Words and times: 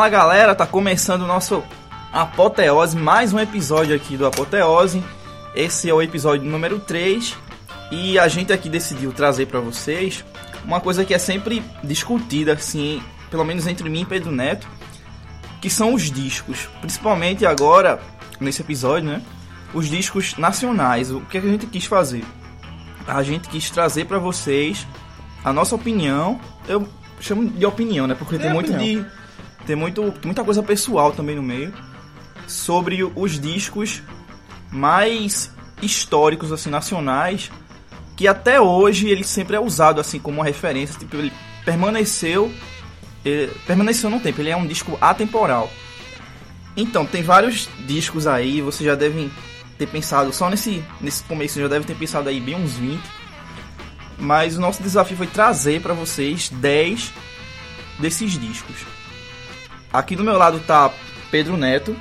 Fala 0.00 0.08
galera, 0.08 0.54
tá 0.54 0.66
começando 0.66 1.24
o 1.24 1.26
nosso 1.26 1.62
Apoteose, 2.10 2.96
mais 2.96 3.34
um 3.34 3.38
episódio 3.38 3.94
aqui 3.94 4.16
do 4.16 4.24
Apoteose. 4.24 5.04
Esse 5.54 5.90
é 5.90 5.92
o 5.92 6.00
episódio 6.00 6.50
número 6.50 6.78
3 6.78 7.36
e 7.92 8.18
a 8.18 8.26
gente 8.26 8.50
aqui 8.50 8.70
decidiu 8.70 9.12
trazer 9.12 9.44
para 9.44 9.60
vocês 9.60 10.24
uma 10.64 10.80
coisa 10.80 11.04
que 11.04 11.12
é 11.12 11.18
sempre 11.18 11.62
discutida, 11.84 12.54
assim, 12.54 13.02
pelo 13.30 13.44
menos 13.44 13.66
entre 13.66 13.90
mim 13.90 14.00
e 14.00 14.06
Pedro 14.06 14.32
Neto, 14.32 14.66
que 15.60 15.68
são 15.68 15.92
os 15.92 16.10
discos. 16.10 16.66
Principalmente 16.80 17.44
agora, 17.44 18.00
nesse 18.40 18.62
episódio, 18.62 19.06
né? 19.06 19.22
Os 19.74 19.86
discos 19.86 20.34
nacionais. 20.38 21.10
O 21.10 21.20
que 21.20 21.36
a 21.36 21.42
gente 21.42 21.66
quis 21.66 21.84
fazer? 21.84 22.24
A 23.06 23.22
gente 23.22 23.50
quis 23.50 23.68
trazer 23.68 24.06
para 24.06 24.18
vocês 24.18 24.86
a 25.44 25.52
nossa 25.52 25.74
opinião. 25.74 26.40
Eu 26.66 26.88
chamo 27.20 27.50
de 27.50 27.66
opinião, 27.66 28.06
né? 28.06 28.14
Porque 28.14 28.36
É 28.36 28.38
tem 28.38 28.50
muito 28.50 28.72
opinião. 28.72 29.02
de 29.02 29.19
tem 29.70 29.76
muito, 29.76 30.12
muita 30.24 30.42
coisa 30.42 30.64
pessoal 30.64 31.12
também 31.12 31.36
no 31.36 31.42
meio 31.42 31.72
sobre 32.48 33.04
os 33.04 33.38
discos 33.38 34.02
mais 34.72 35.54
históricos 35.80 36.50
assim 36.50 36.70
nacionais 36.70 37.52
que 38.16 38.26
até 38.26 38.60
hoje 38.60 39.08
ele 39.08 39.22
sempre 39.22 39.54
é 39.54 39.60
usado 39.60 40.00
assim 40.00 40.18
como 40.18 40.38
uma 40.38 40.44
referência, 40.44 40.98
tipo, 40.98 41.16
ele 41.16 41.32
permaneceu 41.64 42.52
eh, 43.24 43.48
permaneceu 43.64 44.10
no 44.10 44.18
tempo, 44.18 44.40
ele 44.40 44.50
é 44.50 44.56
um 44.56 44.66
disco 44.66 44.98
atemporal. 45.00 45.70
Então, 46.76 47.06
tem 47.06 47.22
vários 47.22 47.68
discos 47.86 48.26
aí, 48.26 48.60
vocês 48.60 48.84
já 48.84 48.96
devem 48.96 49.30
ter 49.78 49.86
pensado, 49.86 50.32
só 50.32 50.50
nesse 50.50 50.84
nesse 51.00 51.22
começo 51.22 51.60
já 51.60 51.68
devem 51.68 51.86
ter 51.86 51.94
pensado 51.94 52.28
aí 52.28 52.40
bem 52.40 52.56
uns 52.56 52.72
20. 52.72 53.00
Mas 54.18 54.56
o 54.56 54.60
nosso 54.60 54.82
desafio 54.82 55.16
foi 55.16 55.28
trazer 55.28 55.80
para 55.80 55.94
vocês 55.94 56.48
10 56.48 57.12
desses 58.00 58.32
discos. 58.38 58.99
Aqui 59.92 60.14
do 60.14 60.22
meu 60.22 60.38
lado 60.38 60.60
tá 60.60 60.88
Pedro 61.32 61.56
Neto. 61.56 61.96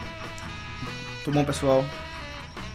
Tudo 1.23 1.34
bom, 1.34 1.44
pessoal? 1.44 1.84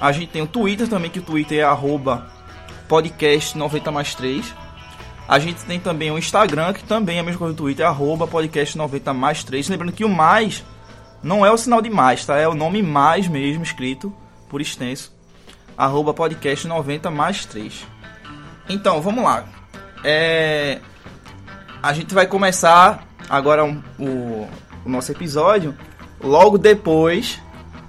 a 0.00 0.10
gente 0.10 0.30
tem 0.30 0.42
o 0.42 0.48
Twitter 0.48 0.88
também, 0.88 1.10
que 1.12 1.20
o 1.20 1.22
Twitter 1.22 1.60
é 1.60 1.62
arroba 1.62 2.26
podcast 2.88 3.56
90 3.56 3.90
mais 3.92 4.16
3. 4.16 4.52
A 5.28 5.38
gente 5.38 5.64
tem 5.64 5.78
também 5.80 6.10
o 6.10 6.18
Instagram, 6.18 6.72
que 6.72 6.84
também 6.84 7.16
é 7.16 7.20
a 7.20 7.22
mesma 7.22 7.38
coisa 7.38 7.54
do 7.54 7.56
Twitter, 7.56 7.86
arroba 7.86 8.26
podcast 8.26 8.76
90 8.76 9.14
mais 9.14 9.42
3. 9.44 9.68
Lembrando 9.68 9.92
que 9.92 10.04
o 10.04 10.08
mais 10.08 10.64
não 11.22 11.46
é 11.46 11.50
o 11.50 11.56
sinal 11.56 11.80
de 11.80 11.88
mais, 11.88 12.26
tá? 12.26 12.36
É 12.36 12.48
o 12.48 12.54
nome 12.54 12.82
mais 12.82 13.28
mesmo, 13.28 13.62
escrito 13.62 14.12
por 14.48 14.60
extenso. 14.60 15.12
Arroba 15.78 16.12
podcast 16.12 16.66
90 16.66 17.10
mais 17.10 17.46
3. 17.46 17.86
Então, 18.68 19.00
vamos 19.00 19.24
lá. 19.24 19.44
É... 20.04 20.80
A 21.82 21.92
gente 21.92 22.12
vai 22.14 22.26
começar 22.26 23.06
agora 23.28 23.64
um- 23.64 23.82
o, 23.98 24.48
o 24.84 24.88
nosso 24.88 25.10
episódio. 25.12 25.74
Logo 26.22 26.58
depois. 26.58 27.40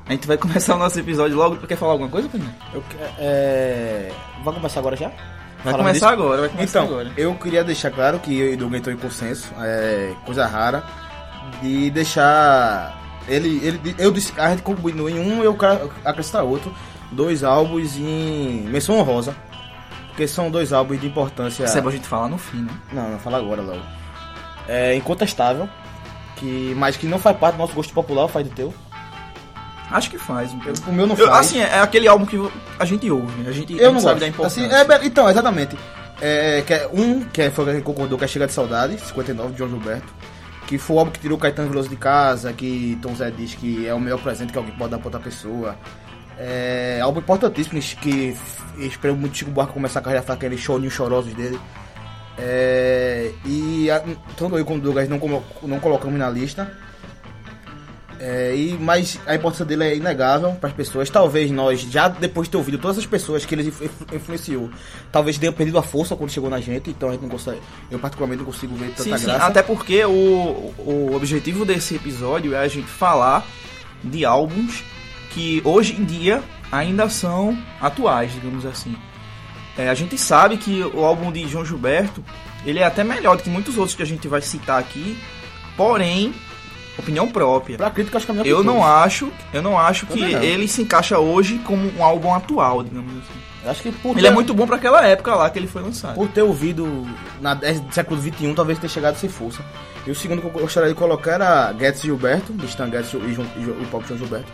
A 0.05 0.11
gente 0.13 0.27
vai 0.27 0.37
começar 0.39 0.75
o 0.75 0.79
nosso 0.79 0.99
episódio 0.99 1.35
logo. 1.35 1.57
Quer 1.67 1.75
falar 1.75 1.93
alguma 1.93 2.09
coisa, 2.09 2.29
Pedro? 2.29 2.47
Eu 2.73 2.83
é... 3.17 4.11
Vai 4.43 4.53
começar 4.53 4.79
agora 4.79 4.95
já? 4.95 5.11
Vai 5.63 5.73
começar 5.73 6.11
disso? 6.11 6.21
agora, 6.21 6.41
vai 6.41 6.49
começar 6.49 6.83
Então, 6.83 6.93
agora. 6.93 7.11
eu 7.17 7.33
queria 7.35 7.63
deixar 7.63 7.91
claro 7.91 8.19
que 8.19 8.37
eu 8.37 8.53
e 8.53 8.57
Douglas 8.57 8.79
entrou 8.79 8.93
em 8.95 8.97
consenso, 8.97 9.47
é 9.59 10.13
coisa 10.25 10.45
rara, 10.45 10.83
de 11.61 11.89
deixar. 11.89 12.99
Ele, 13.27 13.59
ele, 13.65 13.95
eu 13.97 14.11
disse, 14.11 14.33
a 14.37 14.49
gente 14.49 14.61
combinou 14.63 15.09
em 15.09 15.17
um, 15.19 15.41
eu 15.43 15.53
quero 15.55 15.91
acrescentar 16.03 16.43
outro, 16.43 16.73
dois 17.11 17.43
álbuns 17.43 17.95
em 17.97 18.63
menção 18.67 18.97
honrosa, 18.97 19.33
porque 20.09 20.27
são 20.27 20.51
dois 20.51 20.73
álbuns 20.73 20.99
de 20.99 21.07
importância. 21.07 21.63
Isso 21.63 21.77
é 21.77 21.81
bom 21.81 21.89
a 21.89 21.91
gente 21.93 22.07
falar 22.07 22.27
no 22.27 22.37
fim, 22.37 22.63
né? 22.63 22.71
Não, 22.91 23.09
não 23.11 23.19
fala 23.19 23.37
agora, 23.37 23.61
logo. 23.61 23.81
É 24.67 24.95
incontestável, 24.95 25.69
que, 26.35 26.73
mas 26.77 26.97
que 26.97 27.07
não 27.07 27.17
faz 27.19 27.37
parte 27.37 27.55
do 27.55 27.59
nosso 27.59 27.73
gosto 27.73 27.93
popular, 27.93 28.27
faz 28.27 28.45
do 28.47 28.53
teu. 28.53 28.73
Acho 29.91 30.09
que 30.09 30.17
faz. 30.17 30.51
Eu, 30.65 30.73
o 30.87 30.93
meu 30.93 31.05
não 31.05 31.15
Eu- 31.15 31.27
faz. 31.27 31.47
assim, 31.47 31.59
é 31.59 31.79
aquele 31.79 32.07
álbum 32.07 32.25
que 32.25 32.37
a 32.79 32.85
gente 32.85 33.09
ouve, 33.11 33.41
né? 33.43 33.49
a 33.49 33.53
gente, 33.53 33.73
a 33.73 33.77
Eu 33.77 33.85
gente 33.85 33.93
não 33.93 33.99
sabe 33.99 34.13
gosto. 34.15 34.19
da 34.21 34.27
importância. 34.27 34.65
Assim, 34.65 34.75
é, 34.75 34.83
be- 34.99 35.05
então, 35.07 35.29
exatamente. 35.29 35.77
É, 36.21 36.63
que 36.65 36.73
é 36.73 36.89
um, 36.93 37.21
que 37.25 37.49
foi 37.49 37.65
quem 37.65 37.81
concordou 37.81 38.17
que 38.17 38.23
é 38.23 38.27
Chega 38.27 38.47
de 38.47 38.53
Saudade, 38.53 38.99
59, 38.99 39.51
de 39.51 39.57
João 39.59 39.69
Gilberto. 39.69 40.13
Que 40.65 40.77
foi 40.77 40.95
o 40.95 40.99
álbum 40.99 41.11
que 41.11 41.19
tirou 41.19 41.37
Caetano 41.37 41.69
Veloso 41.69 41.89
de 41.89 41.97
casa, 41.97 42.53
que 42.53 42.97
Tom 43.01 43.13
Zé 43.13 43.29
diz 43.29 43.53
que 43.53 43.85
é 43.85 43.93
o 43.93 43.99
melhor 43.99 44.19
presente 44.21 44.51
que 44.53 44.57
alguém 44.57 44.73
pode 44.75 44.91
dar 44.91 44.97
pra 44.97 45.07
outra 45.07 45.19
pessoa. 45.19 45.75
É 46.37 46.99
álbum 47.03 47.19
importantíssimo, 47.19 47.79
que 48.01 48.35
esperou 48.79 49.15
muito 49.17 49.37
Chico 49.37 49.51
Buarque 49.51 49.73
começar 49.73 49.99
a 49.99 50.01
carreira 50.01 50.23
fazer 50.25 50.37
aqueles 50.37 50.59
chorinhos 50.61 50.93
chorosos 50.93 51.33
dele. 51.33 51.59
É, 52.37 53.31
e 53.45 53.91
a, 53.91 53.99
tanto 54.35 54.57
eu 54.57 54.65
como 54.65 54.79
o 54.79 54.81
Douglas 54.81 55.07
não, 55.07 55.19
colo- 55.19 55.43
não 55.61 55.79
colocamos 55.79 56.17
na 56.17 56.29
lista. 56.29 56.71
É, 58.19 58.55
e, 58.55 58.77
mas 58.79 59.19
a 59.25 59.35
importância 59.35 59.65
dele 59.65 59.83
é 59.83 59.95
inegável 59.95 60.51
para 60.53 60.69
as 60.69 60.75
pessoas. 60.75 61.09
Talvez 61.09 61.51
nós, 61.51 61.81
já 61.81 62.07
depois 62.07 62.47
de 62.47 62.51
ter 62.51 62.57
ouvido 62.57 62.77
todas 62.77 62.97
as 62.97 63.05
pessoas 63.05 63.45
que 63.45 63.53
ele 63.55 63.67
influ- 63.67 63.89
influenciou, 64.13 64.69
talvez 65.11 65.37
tenha 65.37 65.51
perdido 65.51 65.77
a 65.77 65.83
força 65.83 66.15
quando 66.15 66.29
chegou 66.29 66.49
na 66.49 66.61
gente. 66.61 66.89
Então 66.89 67.09
a 67.09 67.11
gente 67.13 67.21
não 67.21 67.29
consegue, 67.29 67.59
eu 67.91 67.99
particularmente 67.99 68.39
não 68.43 68.45
consigo 68.51 68.75
ver 68.75 68.89
tanta 68.89 69.03
Sim, 69.03 69.17
sim, 69.17 69.25
graça. 69.25 69.45
até 69.45 69.61
porque 69.61 70.03
o, 70.05 70.73
o 70.79 71.11
objetivo 71.15 71.65
desse 71.65 71.95
episódio 71.95 72.53
é 72.53 72.59
a 72.59 72.67
gente 72.67 72.87
falar 72.87 73.45
de 74.03 74.23
álbuns 74.25 74.83
que 75.31 75.61
hoje 75.65 75.93
em 75.99 76.03
dia 76.05 76.41
ainda 76.71 77.09
são 77.09 77.57
atuais, 77.81 78.31
digamos 78.33 78.65
assim. 78.65 78.95
É, 79.77 79.89
a 79.89 79.93
gente 79.93 80.17
sabe 80.17 80.57
que 80.57 80.83
o 80.83 81.03
álbum 81.03 81.31
de 81.31 81.47
João 81.47 81.65
Gilberto 81.65 82.23
ele 82.65 82.79
é 82.79 82.83
até 82.85 83.03
melhor 83.03 83.35
do 83.37 83.43
que 83.43 83.49
muitos 83.49 83.77
outros 83.77 83.95
que 83.95 84.03
a 84.03 84.05
gente 84.05 84.27
vai 84.27 84.41
citar 84.41 84.79
aqui, 84.79 85.17
porém, 85.75 86.33
opinião 86.97 87.27
própria. 87.27 87.77
Pra 87.77 87.89
crítica, 87.89 88.17
acho 88.17 88.25
que 88.25 88.31
é 88.31 88.35
a 88.35 88.37
melhor 88.43 88.49
Eu 88.51 88.59
que 88.61 88.65
não 88.67 88.85
acho, 88.85 89.31
eu 89.53 89.61
não 89.61 89.77
acho 89.79 90.05
que 90.07 90.19
não. 90.19 90.41
ele 90.43 90.67
se 90.67 90.81
encaixa 90.81 91.17
hoje 91.19 91.59
como 91.59 91.91
um 91.97 92.03
álbum 92.03 92.33
atual, 92.33 92.83
digamos 92.83 93.11
assim. 93.17 93.39
Eu 93.65 93.71
Acho 93.71 93.81
que 93.81 93.91
por 93.93 94.17
Ele 94.17 94.27
é 94.27 94.29
ter- 94.29 94.35
muito 94.35 94.53
bom 94.53 94.67
para 94.67 94.75
aquela 94.75 95.05
época 95.07 95.33
lá 95.35 95.49
que 95.49 95.57
ele 95.57 95.67
foi 95.67 95.81
lançado. 95.81 96.15
Por 96.15 96.27
ter 96.27 96.41
ouvido 96.41 97.07
na 97.39 97.57
século 97.91 98.21
XXI, 98.21 98.53
talvez 98.53 98.77
tenha 98.77 98.89
chegado 98.89 99.15
sem 99.15 99.29
força. 99.29 99.63
E 100.05 100.11
o 100.11 100.15
segundo 100.15 100.41
que 100.41 100.47
eu 100.47 100.51
gostaria 100.51 100.89
de 100.89 100.95
colocar 100.95 101.31
era 101.35 101.71
Guedes 101.71 102.01
Gilberto, 102.01 102.51
do 102.51 102.65
Stan 102.65 102.89
Guedes 102.89 103.13
e, 103.13 103.33
João- 103.33 103.47
e 103.55 103.61
e 103.61 103.69
o 103.69 103.87
próprio 103.89 104.09
João 104.17 104.19
Gilberto. 104.19 104.51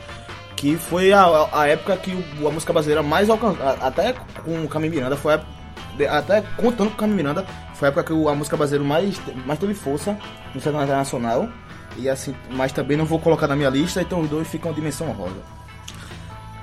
Que 0.55 0.77
foi 0.77 1.11
a, 1.11 1.23
a- 1.51 1.67
época 1.67 1.97
que 1.97 2.11
a 2.45 2.49
música 2.51 2.71
brasileira 2.71 3.01
mais 3.01 3.29
alcançada, 3.31 3.77
até 3.81 4.13
com 4.43 4.63
o 4.63 4.67
Camille 4.67 4.95
Miranda, 4.95 5.15
foi 5.17 5.33
a, 5.33 5.41
de- 5.97 6.05
até 6.05 6.43
contando 6.55 6.89
com 6.89 6.95
o 6.95 6.97
Camille 6.99 7.17
Miranda, 7.23 7.45
foi 7.73 7.87
a 7.87 7.91
época 7.91 8.03
que 8.03 8.27
a 8.27 8.35
música 8.35 8.55
brasileira 8.57 8.87
mais, 8.87 9.19
mais 9.43 9.57
teve 9.57 9.73
força 9.73 10.15
no 10.53 10.61
cenário 10.61 10.85
internacional. 10.85 11.49
E 11.97 12.07
assim, 12.07 12.35
mas 12.51 12.71
também 12.71 12.95
não 12.95 13.05
vou 13.05 13.19
colocar 13.19 13.47
na 13.47 13.55
minha 13.55 13.69
lista, 13.69 14.01
então 14.01 14.21
os 14.21 14.29
dois 14.29 14.47
ficam 14.47 14.71
dimensão 14.73 15.11
rosa. 15.11 15.41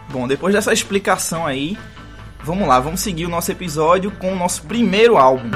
Bom, 0.08 0.26
depois 0.26 0.55
dessa 0.55 0.73
explicação 0.73 1.46
aí, 1.46 1.76
vamos 2.43 2.67
lá, 2.67 2.81
vamos 2.81 3.00
seguir 3.00 3.26
o 3.26 3.28
nosso 3.28 3.50
episódio 3.50 4.11
com 4.12 4.32
o 4.32 4.37
nosso 4.37 4.62
primeiro 4.62 5.17
álbum. 5.17 5.50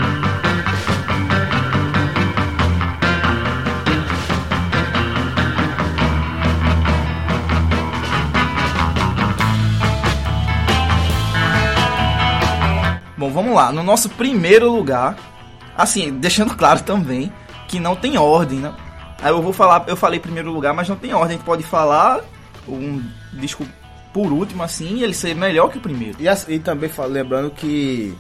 Bom, 13.17 13.31
vamos 13.31 13.55
lá. 13.55 13.71
No 13.71 13.83
nosso 13.83 14.09
primeiro 14.09 14.73
lugar, 14.73 15.15
assim, 15.77 16.11
deixando 16.11 16.57
claro 16.57 16.83
também 16.83 17.31
que 17.69 17.79
não 17.79 17.95
tem 17.95 18.17
ordem, 18.17 18.61
né? 18.61 18.73
Aí 19.23 19.31
eu 19.31 19.43
vou 19.43 19.53
falar, 19.53 19.85
eu 19.87 19.97
falei 19.97 20.19
primeiro 20.19 20.51
lugar, 20.51 20.73
mas 20.73 20.89
não 20.89 20.97
tem 20.97 21.13
ordem. 21.13 21.35
A 21.35 21.39
gente 21.39 21.45
pode 21.45 21.63
falar 21.63 22.21
um 22.69 23.03
disco 23.35 23.67
por 24.13 24.33
último, 24.33 24.63
assim, 24.63 24.97
e 24.97 25.05
ele 25.05 25.15
ser 25.15 25.35
melhor 25.35 25.69
que 25.71 25.79
o 25.79 25.81
primeiro. 25.81 26.17
E, 26.21 26.29
assim, 26.29 26.55
e 26.55 26.59
também 26.59 26.91
lembrando 27.09 27.51
que 27.51 28.17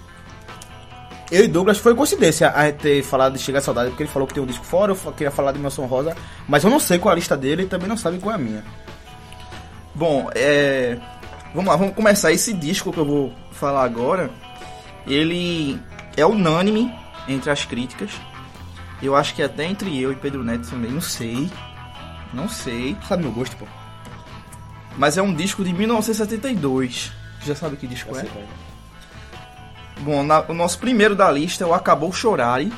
eu 1.31 1.44
e 1.44 1.49
Douglas 1.49 1.79
foi 1.79 1.94
coincidência 1.94 2.50
a 2.50 2.67
gente 2.67 2.79
ter 2.79 3.02
falado 3.02 3.35
de 3.35 3.38
Chegar 3.38 3.61
à 3.61 3.62
Saudade, 3.62 3.91
porque 3.91 4.02
ele 4.02 4.11
falou 4.11 4.26
que 4.26 4.35
tem 4.35 4.43
um 4.43 4.47
disco 4.47 4.64
fora, 4.64 4.93
eu 4.93 5.12
queria 5.12 5.31
falar 5.31 5.52
de 5.52 5.58
Nelson 5.61 5.87
Rosa, 5.87 6.17
mas 6.49 6.64
eu 6.64 6.70
não 6.70 6.81
sei 6.81 6.99
qual 6.99 7.12
é 7.12 7.14
a 7.14 7.17
lista 7.17 7.37
dele 7.37 7.62
e 7.62 7.67
também 7.67 7.88
não 7.88 7.97
sabe 7.97 8.19
qual 8.19 8.32
é 8.32 8.35
a 8.35 8.38
minha. 8.38 8.64
Bom, 9.94 10.29
é. 10.35 10.99
Vamos 11.55 11.70
lá, 11.70 11.76
vamos 11.76 11.94
começar. 11.94 12.32
Esse 12.32 12.52
disco 12.52 12.93
que 12.93 12.99
eu 12.99 13.05
vou 13.05 13.32
falar 13.52 13.85
agora, 13.85 14.31
ele 15.06 15.81
é 16.17 16.25
unânime 16.26 16.93
entre 17.29 17.50
as 17.50 17.64
críticas. 17.64 18.11
Eu 19.02 19.17
acho 19.17 19.35
que 19.35 19.43
até 19.43 19.64
entre 19.64 19.99
eu 20.00 20.12
e 20.12 20.17
Pedro 20.17 20.44
Neto 20.44 20.69
também, 20.70 20.91
não 20.91 21.00
sei. 21.00 21.50
Não 22.35 22.49
sei. 22.49 22.97
Sabe 23.08 23.23
meu 23.23 23.32
gosto, 23.32 23.56
pô? 23.56 23.67
Mas 24.97 25.17
é 25.17 25.23
um 25.23 25.32
disco 25.35 25.64
de 25.64 25.73
1972. 25.73 27.11
Já 27.44 27.55
sabe 27.55 27.76
que 27.76 27.87
disco 27.87 28.14
é? 28.17 28.23
Bom, 30.00 30.23
na- 30.23 30.44
o 30.49 30.55
nosso 30.55 30.79
primeiro 30.79 31.14
da 31.17 31.31
lista 31.31 31.64
é 31.64 31.67
o 31.67 31.73
Acabou 31.75 32.12
Chorare. 32.12 32.73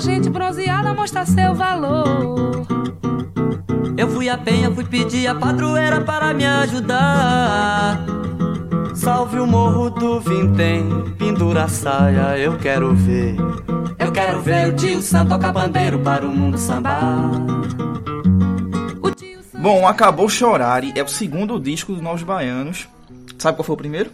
Gente 0.00 0.30
bronzeada 0.30 0.94
mostrar 0.94 1.26
seu 1.26 1.54
valor. 1.54 2.66
Eu 3.96 4.08
fui 4.08 4.28
a 4.30 4.38
penha, 4.38 4.70
fui 4.70 4.84
pedir 4.84 5.26
a 5.26 5.34
padroeira 5.34 6.00
para 6.00 6.32
me 6.32 6.46
ajudar. 6.46 8.04
Salve 8.94 9.38
o 9.38 9.46
morro 9.46 9.90
do 9.90 10.20
Vintém, 10.20 10.88
pendura 11.18 11.64
a 11.64 11.68
saia, 11.68 12.38
eu 12.38 12.56
quero 12.58 12.94
ver. 12.94 13.36
Eu 13.98 14.10
quero 14.10 14.40
ver 14.40 14.68
o 14.68 14.76
tio 14.76 15.02
Sam 15.02 15.26
tocar 15.26 15.52
bandeiro 15.52 15.98
para 15.98 16.26
o 16.26 16.30
mundo 16.30 16.56
sambar. 16.58 17.30
Sam 19.52 19.60
Bom, 19.60 19.86
Acabou 19.86 20.28
Chorare 20.28 20.92
é 20.96 21.02
o 21.02 21.08
segundo 21.08 21.60
disco 21.60 21.92
dos 21.92 22.00
Novos 22.00 22.22
Baianos. 22.22 22.88
Sabe 23.38 23.56
qual 23.58 23.64
foi 23.64 23.74
o 23.74 23.78
primeiro? 23.78 24.10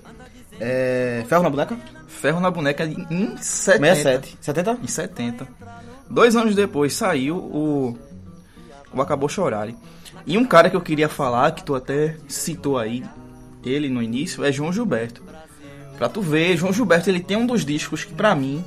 É. 0.58 1.24
Ferro 1.28 1.44
na 1.44 1.50
boneca? 1.50 1.76
Ferro 2.16 2.40
na 2.40 2.50
Boneca 2.50 2.84
em 2.84 3.36
70. 3.36 3.94
67. 3.94 4.38
70? 4.40 4.78
Em 4.82 4.86
70. 4.86 5.48
Dois 6.08 6.34
anos 6.34 6.54
depois 6.54 6.94
saiu 6.94 7.36
o, 7.36 7.98
o 8.92 9.02
Acabou 9.02 9.28
Chorare. 9.28 9.76
E 10.26 10.36
um 10.38 10.44
cara 10.44 10.70
que 10.70 10.76
eu 10.76 10.80
queria 10.80 11.08
falar, 11.08 11.52
que 11.52 11.62
tu 11.62 11.74
até 11.74 12.16
citou 12.26 12.78
aí, 12.78 13.04
ele 13.64 13.88
no 13.88 14.02
início, 14.02 14.44
é 14.44 14.50
João 14.50 14.72
Gilberto. 14.72 15.22
Pra 15.96 16.08
tu 16.08 16.20
ver, 16.20 16.56
João 16.56 16.72
Gilberto 16.72 17.08
ele 17.08 17.20
tem 17.20 17.36
um 17.36 17.46
dos 17.46 17.64
discos 17.64 18.04
que 18.04 18.12
pra 18.12 18.34
mim 18.34 18.64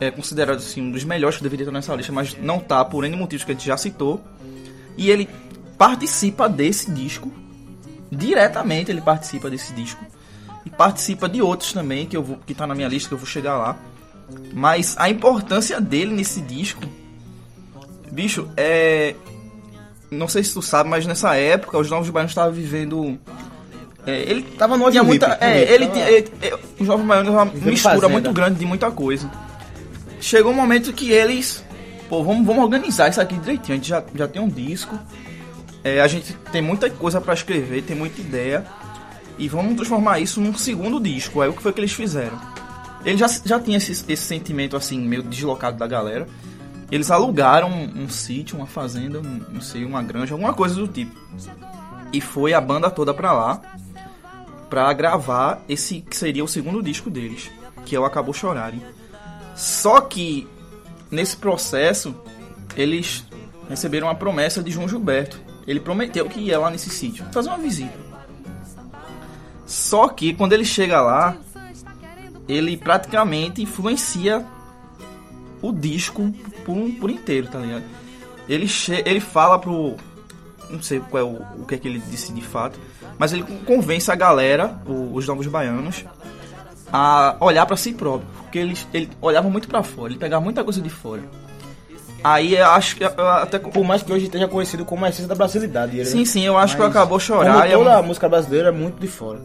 é 0.00 0.10
considerado 0.10 0.58
assim, 0.58 0.82
um 0.82 0.90
dos 0.90 1.04
melhores 1.04 1.36
que 1.38 1.42
deveria 1.42 1.64
estar 1.64 1.72
nessa 1.72 1.94
lista, 1.94 2.12
mas 2.12 2.36
não 2.40 2.58
tá 2.58 2.84
por 2.84 3.04
N 3.04 3.16
motivos 3.16 3.44
que 3.44 3.52
a 3.52 3.54
gente 3.54 3.66
já 3.66 3.76
citou. 3.76 4.22
E 4.96 5.10
ele 5.10 5.28
participa 5.78 6.48
desse 6.48 6.90
disco, 6.90 7.30
diretamente 8.10 8.90
ele 8.90 9.00
participa 9.00 9.50
desse 9.50 9.72
disco. 9.72 10.04
E 10.66 10.70
participa 10.70 11.28
de 11.28 11.40
outros 11.40 11.72
também, 11.72 12.04
que 12.06 12.16
eu 12.16 12.22
vou, 12.22 12.38
que 12.44 12.52
tá 12.54 12.66
na 12.66 12.74
minha 12.74 12.88
lista, 12.88 13.08
que 13.08 13.14
eu 13.14 13.18
vou 13.18 13.26
chegar 13.26 13.56
lá. 13.56 13.78
Mas 14.52 14.96
a 14.98 15.08
importância 15.08 15.80
dele 15.80 16.12
nesse 16.12 16.40
disco, 16.40 16.82
bicho, 18.10 18.48
é. 18.56 19.14
Não 20.10 20.28
sei 20.28 20.42
se 20.44 20.52
tu 20.52 20.62
sabe, 20.62 20.88
mas 20.90 21.04
nessa 21.06 21.34
época 21.36 21.78
os 21.78 21.90
Novos 21.90 22.10
Baianos 22.10 22.30
estavam 22.32 22.52
vivendo. 22.52 23.18
é, 24.06 24.20
ele 24.22 24.42
Tava 24.42 24.76
no 24.76 24.90
tinha 24.90 25.02
muita. 25.02 25.36
É, 25.40 25.72
ele, 25.72 25.86
tava- 25.86 25.92
tinha- 25.98 26.10
ele- 26.10 26.30
os 26.78 26.86
Novos 26.86 27.06
Baianos 27.06 27.32
uma 27.32 27.44
Vivendo 27.44 27.70
mistura 27.70 27.94
fazenda. 27.94 28.08
muito 28.08 28.32
grande 28.32 28.58
de 28.58 28.66
muita 28.66 28.90
coisa. 28.90 29.30
Chegou 30.20 30.52
um 30.52 30.54
momento 30.56 30.92
que 30.92 31.10
eles. 31.10 31.64
Pô, 32.08 32.22
vamos, 32.22 32.46
vamos 32.46 32.62
organizar 32.64 33.08
isso 33.08 33.20
aqui 33.20 33.36
direitinho. 33.36 33.74
A 33.74 33.76
gente 33.76 33.88
já, 33.88 34.02
já 34.14 34.28
tem 34.28 34.40
um 34.42 34.48
disco. 34.48 34.96
é, 35.84 36.00
a 36.00 36.06
gente 36.08 36.32
tem 36.50 36.60
muita 36.62 36.88
coisa 36.90 37.20
pra 37.20 37.34
escrever, 37.34 37.82
tem 37.82 37.94
muita 37.96 38.20
ideia. 38.20 38.64
E 39.38 39.48
vamos 39.48 39.74
transformar 39.76 40.18
isso 40.20 40.40
num 40.40 40.56
segundo 40.56 40.98
disco. 41.00 41.40
Aí 41.40 41.48
o 41.48 41.52
que 41.52 41.62
foi 41.62 41.72
que 41.72 41.80
eles 41.80 41.92
fizeram? 41.92 42.38
Ele 43.04 43.16
já, 43.18 43.26
já 43.28 43.60
tinha 43.60 43.76
esse, 43.76 43.92
esse 43.92 44.16
sentimento 44.16 44.76
assim, 44.76 44.98
meio 45.00 45.22
deslocado 45.22 45.76
da 45.76 45.86
galera. 45.86 46.26
Eles 46.90 47.10
alugaram 47.10 47.68
um, 47.68 48.04
um 48.04 48.08
sítio, 48.08 48.56
uma 48.56 48.66
fazenda, 48.66 49.20
um- 49.20 49.40
não 49.52 49.60
sei, 49.60 49.84
uma 49.84 50.02
granja, 50.02 50.34
alguma 50.34 50.54
coisa 50.54 50.74
do 50.76 50.88
tipo. 50.88 51.14
E 52.12 52.20
foi 52.20 52.54
a 52.54 52.60
banda 52.60 52.90
toda 52.90 53.12
pra 53.12 53.32
lá 53.32 53.60
pra 54.70 54.92
gravar 54.92 55.62
esse 55.68 56.00
que 56.00 56.16
seria 56.16 56.42
o 56.42 56.48
segundo 56.48 56.82
disco 56.82 57.08
deles, 57.10 57.50
que 57.84 57.94
é 57.94 58.00
o 58.00 58.04
Acabou 58.04 58.32
Chorarem. 58.34 58.82
Só 59.54 60.00
que 60.00 60.46
nesse 61.10 61.36
processo 61.36 62.14
eles 62.76 63.24
receberam 63.68 64.08
a 64.08 64.14
promessa 64.14 64.62
de 64.62 64.70
João 64.70 64.88
Gilberto. 64.88 65.40
Ele 65.66 65.80
prometeu 65.80 66.28
que 66.28 66.40
ia 66.40 66.58
lá 66.58 66.70
nesse 66.70 66.90
sítio 66.90 67.24
fazer 67.32 67.48
uma 67.48 67.58
visita. 67.58 68.05
Só 69.66 70.08
que 70.08 70.32
quando 70.34 70.52
ele 70.52 70.64
chega 70.64 71.00
lá, 71.00 71.36
ele 72.48 72.76
praticamente 72.76 73.60
influencia 73.62 74.44
o 75.60 75.72
disco 75.72 76.32
por, 76.64 76.76
por 77.00 77.10
inteiro, 77.10 77.48
tá 77.48 77.58
ligado? 77.58 77.84
Ele, 78.48 78.66
ele 79.04 79.20
fala 79.20 79.58
pro. 79.58 79.96
Não 80.70 80.80
sei 80.82 81.00
qual 81.00 81.20
é 81.20 81.24
o, 81.26 81.62
o 81.62 81.66
que 81.66 81.74
é 81.74 81.78
que 81.78 81.86
ele 81.88 81.98
disse 81.98 82.32
de 82.32 82.40
fato, 82.42 82.78
mas 83.18 83.32
ele 83.32 83.42
convence 83.64 84.10
a 84.10 84.14
galera, 84.14 84.80
o- 84.86 85.14
os 85.14 85.26
novos 85.26 85.46
baianos, 85.46 86.04
a 86.92 87.36
olhar 87.40 87.66
pra 87.66 87.76
si 87.76 87.92
próprio. 87.92 88.28
Porque 88.42 88.58
eles, 88.58 88.86
ele 88.94 89.08
olhava 89.20 89.48
muito 89.50 89.66
pra 89.68 89.82
fora, 89.82 90.12
ele 90.12 90.18
pegava 90.18 90.42
muita 90.44 90.62
coisa 90.64 90.80
de 90.80 90.90
fora. 90.90 91.22
Aí 92.24 92.56
eu 92.56 92.66
acho 92.70 92.96
que 92.96 93.04
eu 93.04 93.28
até. 93.28 93.58
Por 93.58 93.84
mais 93.84 94.02
que 94.02 94.12
hoje 94.12 94.24
esteja 94.26 94.48
conhecido 94.48 94.84
como 94.84 95.04
a 95.04 95.08
essência 95.08 95.28
da 95.28 95.34
brasilidade. 95.34 95.96
ele- 95.96 96.04
Sim, 96.06 96.24
sim, 96.24 96.44
eu 96.44 96.56
acho 96.58 96.74
que 96.76 96.82
Mas, 96.82 96.90
Acabou 96.90 97.20
Chorar. 97.20 97.52
Como 97.52 97.64
é 97.64 97.70
toda 97.72 97.96
a 97.98 98.02
música 98.02 98.28
brasileira 98.28 98.68
é 98.68 98.72
muito 98.72 98.98
de 99.00 99.06
fora. 99.06 99.40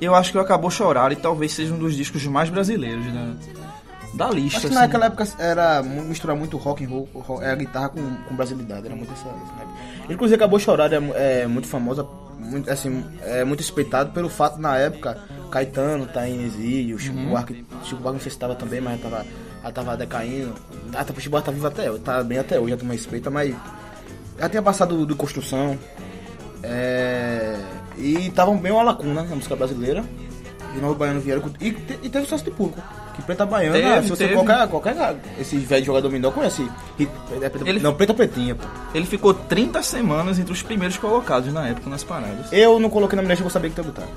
Eu 0.00 0.14
acho 0.14 0.30
que 0.30 0.38
o 0.38 0.40
Acabou 0.40 0.70
Chorar 0.70 1.10
e 1.12 1.16
talvez 1.16 1.52
seja 1.52 1.72
um 1.74 1.78
dos 1.78 1.96
discos 1.96 2.24
mais 2.26 2.48
brasileiros 2.50 3.04
da, 3.12 4.26
da 4.26 4.30
lista. 4.30 4.58
Acho 4.58 4.66
que 4.68 4.72
assim. 4.72 4.82
naquela 4.82 5.06
época 5.06 5.26
era 5.38 5.82
misturar 5.82 6.36
muito 6.36 6.56
rock 6.58 6.84
and 6.84 6.88
roll, 6.88 7.08
ro- 7.14 7.42
é, 7.42 7.50
a 7.50 7.54
guitarra 7.56 7.88
com, 7.88 8.02
com 8.28 8.34
brasilidade, 8.36 8.86
era 8.86 8.94
muito 8.94 9.12
essa, 9.12 9.24
né? 9.24 9.66
Inclusive 10.10 10.36
Acabou 10.36 10.58
Chorar 10.60 10.92
é, 10.92 11.42
é 11.42 11.46
muito 11.46 11.66
famosa, 11.66 12.06
muito, 12.38 12.70
assim, 12.70 13.02
é 13.22 13.42
muito 13.42 13.60
respeitado 13.60 14.10
pelo 14.12 14.28
fato 14.28 14.58
na 14.60 14.76
época 14.76 15.18
Caetano 15.50 16.06
tá 16.06 16.28
em 16.28 16.44
exílio, 16.44 16.98
Chico 16.98 17.16
Uhum. 17.16 17.30
Buarque, 17.30 17.64
Chico 17.84 18.00
Buarque 18.02 18.18
não 18.18 18.20
sei 18.22 18.30
se 18.30 18.38
tava 18.38 18.54
também, 18.54 18.80
mas 18.80 19.00
já 19.00 19.24
tava, 19.72 19.90
já 19.92 19.96
tava 19.96 19.96
decaindo. 19.96 20.52
Ah, 20.94 21.04
tá, 21.04 21.12
o 21.16 21.20
Chico 21.20 21.30
Buarque 21.30 21.46
tá 21.46 21.52
vivo 21.52 21.66
até 21.66 21.90
hoje, 21.90 22.00
tá 22.00 22.22
bem 22.22 22.38
até 22.38 22.58
hoje, 22.58 22.70
já 22.70 22.76
tem 22.76 22.84
uma 22.86 22.92
respeita, 22.94 23.30
mas 23.30 23.54
já 24.38 24.48
tinha 24.48 24.62
passado 24.62 25.06
de 25.06 25.14
construção. 25.14 25.78
É, 26.62 27.56
e 27.96 28.26
estavam 28.28 28.56
bem 28.56 28.72
uma 28.72 28.82
lacuna 28.82 29.22
na 29.22 29.34
música 29.34 29.54
brasileira. 29.56 30.04
De 30.74 30.80
novo 30.80 30.94
Baiano 30.94 31.20
vieram 31.20 31.40
com- 31.40 31.50
e, 31.60 31.72
te- 31.72 31.98
e 32.02 32.08
teve 32.10 32.24
sucesso 32.24 32.44
de 32.44 32.50
público. 32.50 32.82
Que 33.14 33.22
Preta 33.22 33.46
Baiana, 33.46 33.72
Teve, 33.78 34.02
se 34.02 34.08
você 34.10 34.24
teve. 34.28 34.34
qualquer, 34.34 34.68
qualquer 34.68 35.16
esse 35.40 35.56
velho 35.56 35.84
jogador 35.86 36.08
dominó 36.08 36.30
conhece. 36.30 36.68
Hit- 36.98 37.10
é 37.40 37.48
preta- 37.48 37.66
Ele- 37.68 37.80
Não, 37.80 37.94
Preta 37.94 38.12
Pretinha, 38.12 38.54
pô. 38.54 38.64
Ele 38.94 39.06
ficou 39.06 39.32
30 39.32 39.82
semanas 39.82 40.38
entre 40.38 40.52
os 40.52 40.62
primeiros 40.62 40.98
colocados 40.98 41.50
na 41.50 41.66
época 41.68 41.88
nas 41.88 42.04
paradas. 42.04 42.52
Eu 42.52 42.78
não 42.78 42.90
coloquei 42.90 43.16
na 43.16 43.22
minha 43.22 43.32
lista, 43.32 43.46
eu 43.46 43.50
saber 43.50 43.70
que 43.70 43.76
tá 43.76 43.82
botado. 43.82 44.08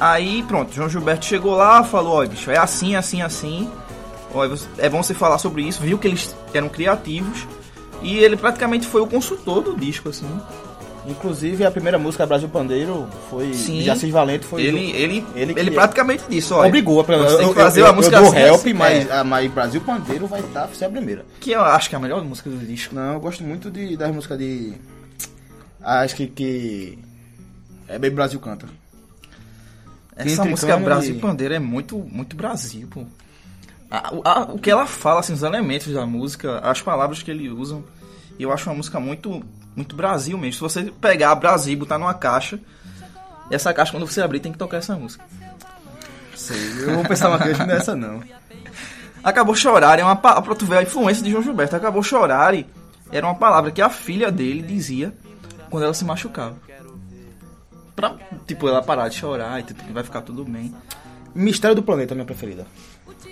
Aí 0.00 0.42
pronto, 0.44 0.72
João 0.74 0.88
Gilberto 0.88 1.26
chegou 1.26 1.54
lá, 1.54 1.84
falou, 1.84 2.22
ó, 2.22 2.26
bicho, 2.26 2.50
é 2.50 2.56
assim, 2.56 2.96
assim, 2.96 3.20
assim. 3.20 3.70
É 4.78 4.88
bom 4.88 5.02
você 5.02 5.14
falar 5.14 5.38
sobre 5.38 5.62
isso, 5.62 5.80
viu 5.80 5.98
que 5.98 6.08
eles 6.08 6.34
eram 6.52 6.68
criativos. 6.68 7.46
E 8.02 8.18
ele 8.18 8.36
praticamente 8.36 8.86
foi 8.86 9.00
o 9.00 9.06
consultor 9.06 9.62
do 9.62 9.76
disco, 9.76 10.10
assim. 10.10 10.28
Inclusive 11.06 11.64
a 11.64 11.70
primeira 11.70 11.98
música 11.98 12.24
Brasil 12.24 12.48
Pandeiro 12.48 13.06
foi 13.28 13.52
Sim. 13.52 13.82
de 13.82 13.90
Assis 13.90 14.10
Valente 14.10 14.46
foi 14.46 14.62
Ele, 14.62 14.92
do- 14.92 14.96
ele, 14.96 15.26
ele 15.34 15.54
ele, 15.56 15.70
praticamente 15.70 16.24
disse, 16.28 16.52
ó. 16.52 16.66
obrigou 16.66 17.00
a 17.00 17.02
você 17.02 17.44
eu, 17.44 17.52
fazer 17.52 17.82
eu, 17.82 17.86
eu, 17.86 17.94
música 17.94 18.16
eu 18.16 18.22
dou 18.22 18.30
assim, 18.30 18.40
help, 18.40 18.60
assim, 18.60 18.72
mas, 18.72 19.08
é. 19.08 19.12
a, 19.12 19.24
mas 19.24 19.50
Brasil 19.52 19.80
Pandeiro 19.82 20.26
vai 20.26 20.40
estar 20.40 20.66
tá, 20.66 20.74
ser 20.74 20.86
a 20.86 20.90
primeira. 20.90 21.26
Que 21.40 21.50
eu 21.50 21.60
acho 21.60 21.90
que 21.90 21.94
é 21.94 21.98
a 21.98 22.00
melhor 22.00 22.24
música 22.24 22.48
do 22.48 22.56
disco. 22.56 22.94
Não, 22.94 23.14
eu 23.14 23.20
gosto 23.20 23.44
muito 23.44 23.70
de, 23.70 23.96
das 23.98 24.14
músicas 24.14 24.38
de. 24.38 24.72
Acho 25.82 26.16
que. 26.16 26.26
que 26.26 26.98
é 27.86 27.98
bem 27.98 28.10
Brasil 28.10 28.40
canta. 28.40 28.66
Essa 30.16 30.30
Entre 30.40 30.50
música 30.50 30.76
Brasil 30.78 31.18
Pandeiro 31.20 31.52
é 31.52 31.58
muito, 31.58 31.98
muito 31.98 32.34
Brasil, 32.34 32.88
pô. 32.90 33.04
A- 33.90 34.12
o- 34.14 34.22
a- 34.24 34.42
o 34.52 34.58
que 34.58 34.70
ela 34.70 34.86
fala, 34.86 35.20
assim, 35.20 35.32
os 35.32 35.42
elementos 35.42 35.92
da 35.92 36.04
música, 36.06 36.58
as 36.60 36.80
palavras 36.80 37.22
que 37.22 37.30
ele 37.30 37.48
usa. 37.48 37.82
Eu 38.38 38.52
acho 38.52 38.68
uma 38.68 38.76
música 38.76 38.98
muito, 38.98 39.42
muito 39.76 39.94
Brasil 39.94 40.36
mesmo. 40.36 40.54
Se 40.54 40.60
você 40.60 40.90
pegar 41.00 41.34
Brasil 41.36 41.72
e 41.74 41.76
botar 41.76 41.98
numa 41.98 42.14
caixa, 42.14 42.58
essa 43.50 43.72
caixa, 43.72 43.92
quando 43.92 44.06
você 44.06 44.20
abrir, 44.22 44.40
tem 44.40 44.50
que 44.52 44.58
tocar 44.58 44.78
essa 44.78 44.96
música. 44.96 45.24
Sei, 46.34 46.56
eu 46.82 46.94
vou 46.96 47.04
pensar 47.04 47.28
uma 47.28 47.38
coisa 47.38 47.64
nessa 47.64 47.94
não. 47.94 48.20
Acabou 49.22 49.54
chorar, 49.54 49.98
é 49.98 50.02
uma 50.04 50.16
pa- 50.16 50.42
pra 50.42 50.54
tu 50.54 50.66
ver 50.66 50.78
a 50.78 50.82
influência 50.82 51.22
de 51.22 51.30
João 51.30 51.42
Gilberto. 51.42 51.76
Acabou 51.76 52.02
chorar 52.02 52.54
era 53.12 53.26
uma 53.26 53.34
palavra 53.36 53.70
que 53.70 53.80
a 53.80 53.88
filha 53.88 54.30
dele 54.32 54.60
dizia 54.62 55.14
quando 55.70 55.84
ela 55.84 55.94
se 55.94 56.04
machucava. 56.04 56.56
Pra, 57.94 58.16
tipo, 58.46 58.66
ela 58.68 58.82
parar 58.82 59.08
de 59.08 59.14
chorar 59.16 59.60
e 59.60 59.62
tipo, 59.62 59.82
vai 59.92 60.02
ficar 60.02 60.20
tudo 60.22 60.44
bem. 60.44 60.74
Mistério 61.34 61.76
do 61.76 61.82
Planeta, 61.82 62.14
minha 62.14 62.24
preferida. 62.24 62.66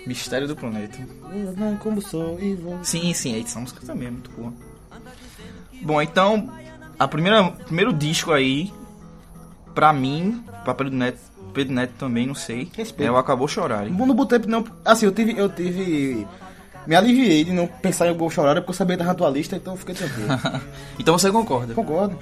Mistério 0.05 0.47
do 0.47 0.55
planeta. 0.55 0.97
Como 1.79 2.01
sou 2.01 2.39
e 2.39 2.55
vou. 2.55 2.79
Sim, 2.83 3.13
sim, 3.13 3.41
essa 3.41 3.59
música 3.59 3.85
também 3.85 4.07
é 4.07 4.11
muito 4.11 4.31
boa. 4.31 4.53
Bom, 5.81 6.01
então, 6.01 6.49
a 6.97 7.07
primeira 7.07 7.51
primeiro 7.51 7.93
disco 7.93 8.31
aí, 8.31 8.71
pra 9.73 9.93
mim, 9.93 10.43
pra 10.63 10.73
Pedro 10.73 10.93
Neto, 10.93 11.19
Pedro 11.53 11.73
Neto 11.73 11.93
também, 11.97 12.27
não 12.27 12.35
sei, 12.35 12.69
Respeito. 12.75 13.07
é 13.07 13.11
o 13.11 13.17
Acabou 13.17 13.47
Chorar. 13.47 13.87
Bom, 13.89 14.05
não 14.05 14.15
botei, 14.15 14.39
não. 14.47 14.65
Assim, 14.83 15.05
eu 15.05 15.11
tive. 15.11 15.37
Eu 15.37 15.49
tive. 15.49 16.27
Me 16.85 16.95
aliviei 16.95 17.45
de 17.45 17.53
não 17.53 17.65
pensar 17.65 18.07
em 18.07 18.09
algum 18.09 18.29
chorar 18.29 18.55
porque 18.55 18.71
eu 18.71 18.75
sabia 18.75 18.97
da 18.97 19.13
tua 19.13 19.29
lista, 19.29 19.55
então 19.55 19.73
eu 19.73 19.77
fiquei 19.77 19.95
tranquilo. 19.95 20.27
então 20.99 21.17
você 21.17 21.31
concorda? 21.31 21.73
Concordo. 21.73 22.19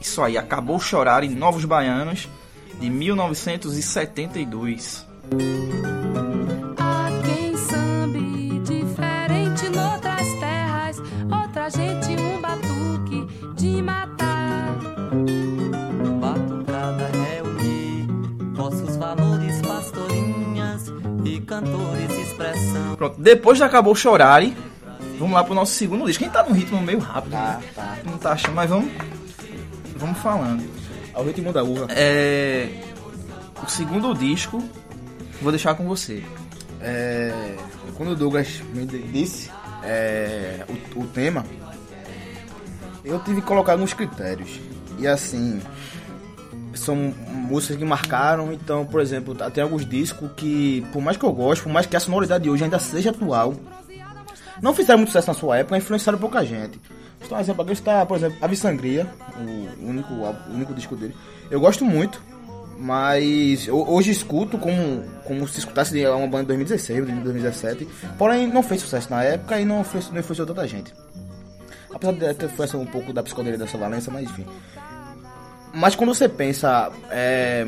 Isso 0.00 0.22
aí, 0.22 0.38
Acabou 0.38 0.80
Chorar 0.80 1.22
em 1.22 1.34
Novos 1.34 1.66
Baianos, 1.66 2.26
de 2.80 2.88
1972. 2.88 5.06
Há 6.76 7.08
quem 7.24 7.56
sambe 7.56 8.58
diferente 8.60 9.68
noutras 9.68 10.26
terras, 10.40 10.98
outra 11.30 11.68
gente 11.70 12.20
um 12.20 12.40
batuque 12.40 13.26
de 13.54 13.80
matar. 13.82 14.74
Batucada 16.20 17.10
reunir 17.12 18.06
nossos 18.56 18.96
valores, 18.96 19.60
pastorinhas 19.62 20.92
e 21.24 21.40
cantores, 21.40 22.10
expressão. 22.18 22.96
Pronto, 22.96 23.20
depois 23.20 23.56
de 23.58 23.64
Acabou 23.64 23.94
Chorar, 23.94 24.42
vamos 25.18 25.34
lá 25.34 25.44
pro 25.44 25.54
nosso 25.54 25.72
segundo 25.74 26.06
disco. 26.06 26.24
Quem 26.24 26.32
tá 26.32 26.42
num 26.42 26.52
ritmo 26.54 26.80
meio 26.82 26.98
rápido, 26.98 27.32
Tá, 27.32 27.58
né? 27.60 27.62
tá. 27.74 27.98
Não 28.04 28.18
tá 28.18 28.32
achando, 28.32 28.54
mas 28.54 28.68
vamos, 28.68 28.90
vamos 29.96 30.18
falando. 30.18 30.68
Ao 31.14 31.24
ritmo 31.24 31.52
da 31.52 31.62
uva. 31.62 31.86
É, 31.90 32.68
o 33.64 33.68
segundo 33.70 34.14
disco, 34.14 34.62
vou 35.40 35.50
deixar 35.52 35.74
com 35.74 35.84
você. 35.86 36.22
É, 36.80 37.32
quando 37.96 38.10
o 38.12 38.16
Douglas 38.16 38.60
me 38.72 38.86
disse 38.86 39.50
é, 39.82 40.64
o, 40.96 41.00
o 41.00 41.06
tema, 41.06 41.44
eu 43.04 43.18
tive 43.20 43.40
que 43.40 43.46
colocar 43.46 43.72
alguns 43.72 43.92
critérios. 43.92 44.60
E 44.98 45.06
assim, 45.06 45.60
são 46.74 46.96
músicas 46.96 47.76
que 47.76 47.84
marcaram, 47.84 48.52
então, 48.52 48.84
por 48.86 49.00
exemplo, 49.00 49.34
tá- 49.34 49.50
tem 49.50 49.62
alguns 49.62 49.84
discos 49.86 50.30
que, 50.36 50.86
por 50.92 51.00
mais 51.02 51.16
que 51.16 51.24
eu 51.24 51.32
goste, 51.32 51.64
por 51.64 51.72
mais 51.72 51.86
que 51.86 51.96
a 51.96 52.00
sonoridade 52.00 52.44
de 52.44 52.50
hoje 52.50 52.64
ainda 52.64 52.78
seja 52.78 53.10
atual, 53.10 53.54
não 54.62 54.74
fizeram 54.74 54.98
muito 54.98 55.08
sucesso 55.08 55.28
na 55.28 55.34
sua 55.34 55.58
época, 55.58 55.76
influenciaram 55.76 56.18
pouca 56.18 56.44
gente. 56.44 56.78
Então, 57.24 57.36
um 57.36 57.40
exemplo 57.40 57.62
aqui 57.62 57.72
está, 57.72 58.04
por 58.04 58.16
exemplo, 58.16 58.38
Ave 58.40 58.56
Sangria, 58.56 59.06
o 59.38 59.88
único, 59.88 60.12
o 60.12 60.36
único 60.52 60.74
disco 60.74 60.96
dele. 60.96 61.14
Eu 61.50 61.60
gosto 61.60 61.84
muito, 61.84 62.20
mas 62.80 63.68
hoje 63.68 64.10
escuto 64.10 64.56
como, 64.56 65.04
como 65.26 65.46
se 65.46 65.58
escutasse 65.58 66.02
uma 66.06 66.26
banda 66.26 66.44
de 66.44 66.64
2016, 66.64 67.06
de 67.06 67.12
2017. 67.12 67.86
Porém, 68.16 68.46
não 68.46 68.62
fez 68.62 68.80
sucesso 68.80 69.10
na 69.10 69.22
época 69.22 69.60
e 69.60 69.66
não, 69.66 69.84
fez, 69.84 70.10
não 70.10 70.18
influenciou 70.18 70.46
tanta 70.46 70.66
gente. 70.66 70.94
Apesar 71.92 72.12
de 72.12 72.34
ter 72.34 72.46
influência 72.46 72.78
um 72.78 72.86
pouco 72.86 73.12
da 73.12 73.22
psicodelia 73.22 73.58
dessa 73.58 73.76
Valença, 73.76 74.10
mas 74.10 74.24
enfim. 74.24 74.46
Mas 75.74 75.94
quando 75.94 76.14
você 76.14 76.26
pensa 76.26 76.90
é, 77.10 77.66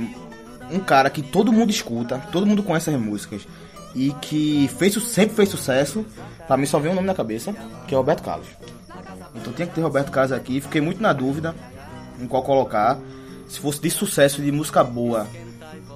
um 0.70 0.80
cara 0.80 1.10
que 1.10 1.20
todo 1.20 1.52
mundo 1.52 1.68
escuta, 1.68 2.18
todo 2.32 2.46
mundo 2.46 2.62
conhece 2.62 2.88
as 2.88 2.98
músicas 2.98 3.46
e 3.94 4.12
que 4.14 4.66
fez, 4.78 4.94
sempre 4.94 5.36
fez 5.36 5.50
sucesso, 5.50 6.06
pra 6.46 6.56
mim 6.56 6.64
só 6.64 6.78
vem 6.78 6.90
um 6.90 6.94
nome 6.94 7.06
na 7.06 7.14
cabeça, 7.14 7.54
que 7.86 7.94
é 7.94 7.98
Roberto 7.98 8.22
Carlos. 8.22 8.48
Então 9.34 9.52
tinha 9.52 9.68
que 9.68 9.74
ter 9.74 9.82
Roberto 9.82 10.10
Carlos 10.10 10.32
aqui, 10.32 10.58
fiquei 10.62 10.80
muito 10.80 11.02
na 11.02 11.12
dúvida 11.12 11.54
em 12.18 12.26
qual 12.26 12.42
colocar. 12.42 12.98
Se 13.52 13.60
fosse 13.60 13.80
de 13.80 13.90
sucesso, 13.90 14.40
de 14.40 14.50
música 14.50 14.82
boa, 14.82 15.26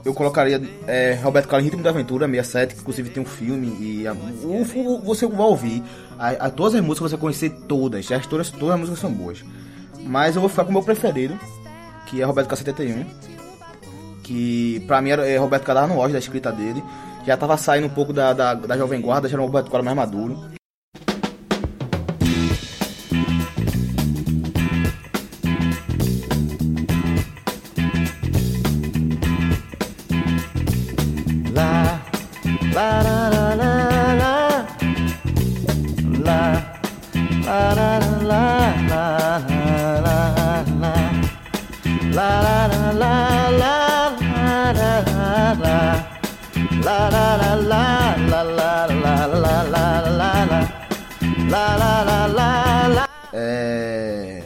eu 0.05 0.13
colocaria 0.13 0.61
é, 0.87 1.15
Roberto 1.15 1.49
Carlos 1.49 1.65
Ritmo 1.65 1.83
da 1.83 1.89
Aventura 1.91 2.27
67, 2.29 2.75
que 2.75 2.81
inclusive 2.83 3.09
tem 3.11 3.23
um 3.23 3.27
filme 3.27 3.69
e 3.81 4.07
a- 4.07 4.13
o, 4.13 4.63
o- 4.63 5.01
você 5.01 5.27
vai 5.27 5.47
ouvir. 5.47 5.83
A, 6.19 6.29
a- 6.47 6.51
todas 6.51 6.75
as 6.75 6.81
músicas 6.83 7.11
você 7.11 7.17
vai 7.17 7.21
conhecer 7.23 7.51
todas, 7.67 8.13
as, 8.13 8.27
todas, 8.27 8.51
todas 8.51 8.75
as 8.75 8.79
músicas 8.81 9.01
são 9.01 9.11
boas. 9.11 9.43
Mas 10.05 10.35
eu 10.35 10.41
vou 10.43 10.51
ficar 10.51 10.65
com 10.65 10.71
o 10.71 10.73
meu 10.75 10.83
preferido, 10.83 11.39
que 12.07 12.21
é 12.21 12.25
Roberto 12.25 12.49
Carlos 12.49 12.65
71. 12.65 13.05
Que 14.23 14.85
pra 14.87 15.01
mim 15.01 15.11
era 15.11 15.27
é, 15.27 15.37
Roberto 15.39 15.65
Carlos 15.65 15.89
no 15.95 16.01
auge 16.01 16.13
da 16.13 16.19
escrita 16.19 16.53
dele. 16.53 16.83
Já 17.27 17.37
tava 17.37 17.57
saindo 17.57 17.87
um 17.87 17.91
pouco 17.91 18.13
da, 18.13 18.33
da, 18.33 18.55
da 18.55 18.77
Jovem 18.77 19.01
Guarda, 19.01 19.29
já 19.29 19.35
era 19.35 19.43
um 19.43 19.47
Roberto 19.47 19.71
Carlos 19.71 19.85
mais 19.85 19.97
maduro. 19.97 20.39
É. 53.33 54.43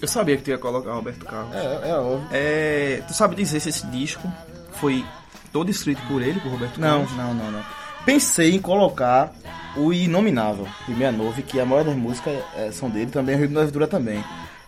Eu 0.00 0.08
sabia 0.08 0.36
que 0.36 0.42
tu 0.42 0.50
ia 0.50 0.58
colocar 0.58 0.92
Roberto 0.92 1.24
Carlos. 1.24 1.54
É, 1.54 1.90
é 1.90 1.94
óbvio. 1.94 2.28
É, 2.30 3.02
tu 3.06 3.14
sabe 3.14 3.34
dizer 3.36 3.60
se 3.60 3.70
esse 3.70 3.86
disco 3.86 4.30
foi 4.72 5.04
todo 5.52 5.70
escrito 5.70 6.02
por 6.06 6.20
ele, 6.20 6.38
por 6.40 6.50
Roberto 6.52 6.78
Não, 6.78 7.06
Carlos? 7.06 7.16
não, 7.16 7.34
não, 7.34 7.50
não. 7.50 7.83
Pensei 8.04 8.54
em 8.54 8.60
colocar 8.60 9.32
o 9.76 9.92
Inominável, 9.92 10.66
de 10.86 10.94
69, 10.94 11.42
que 11.42 11.58
a 11.58 11.64
maioria 11.64 11.92
das 11.92 12.00
músicas 12.00 12.34
é, 12.56 12.70
são 12.70 12.88
dele, 12.90 13.10
também 13.10 13.34
o 13.34 13.38
Rio 13.38 13.48
da 13.48 13.62
Aventura 13.62 13.86
também. 13.86 14.22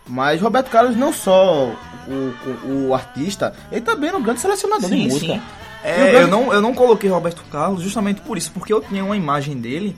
Mas 0.09 0.41
Roberto 0.41 0.71
Carlos 0.71 0.97
não 0.97 1.13
só 1.13 1.73
o, 2.09 2.67
o, 2.67 2.87
o 2.89 2.95
artista, 2.95 3.53
ele 3.71 3.81
também 3.83 4.09
era 4.09 4.19
um 4.19 4.23
grande 4.23 4.41
selecionador 4.41 4.89
de 4.89 4.97
Sim, 4.97 5.09
música. 5.09 5.33
sim. 5.35 5.43
E 5.85 5.89
É, 5.89 5.97
grande- 6.11 6.21
eu, 6.23 6.29
não, 6.29 6.53
eu 6.53 6.61
não 6.63 6.73
coloquei 6.75 7.11
Roberto 7.11 7.43
Carlos 7.51 7.83
justamente 7.83 8.21
por 8.21 8.39
isso, 8.39 8.51
porque 8.53 8.73
eu 8.73 8.81
tinha 8.81 9.05
uma 9.05 9.17
imagem 9.17 9.57
dele 9.57 9.97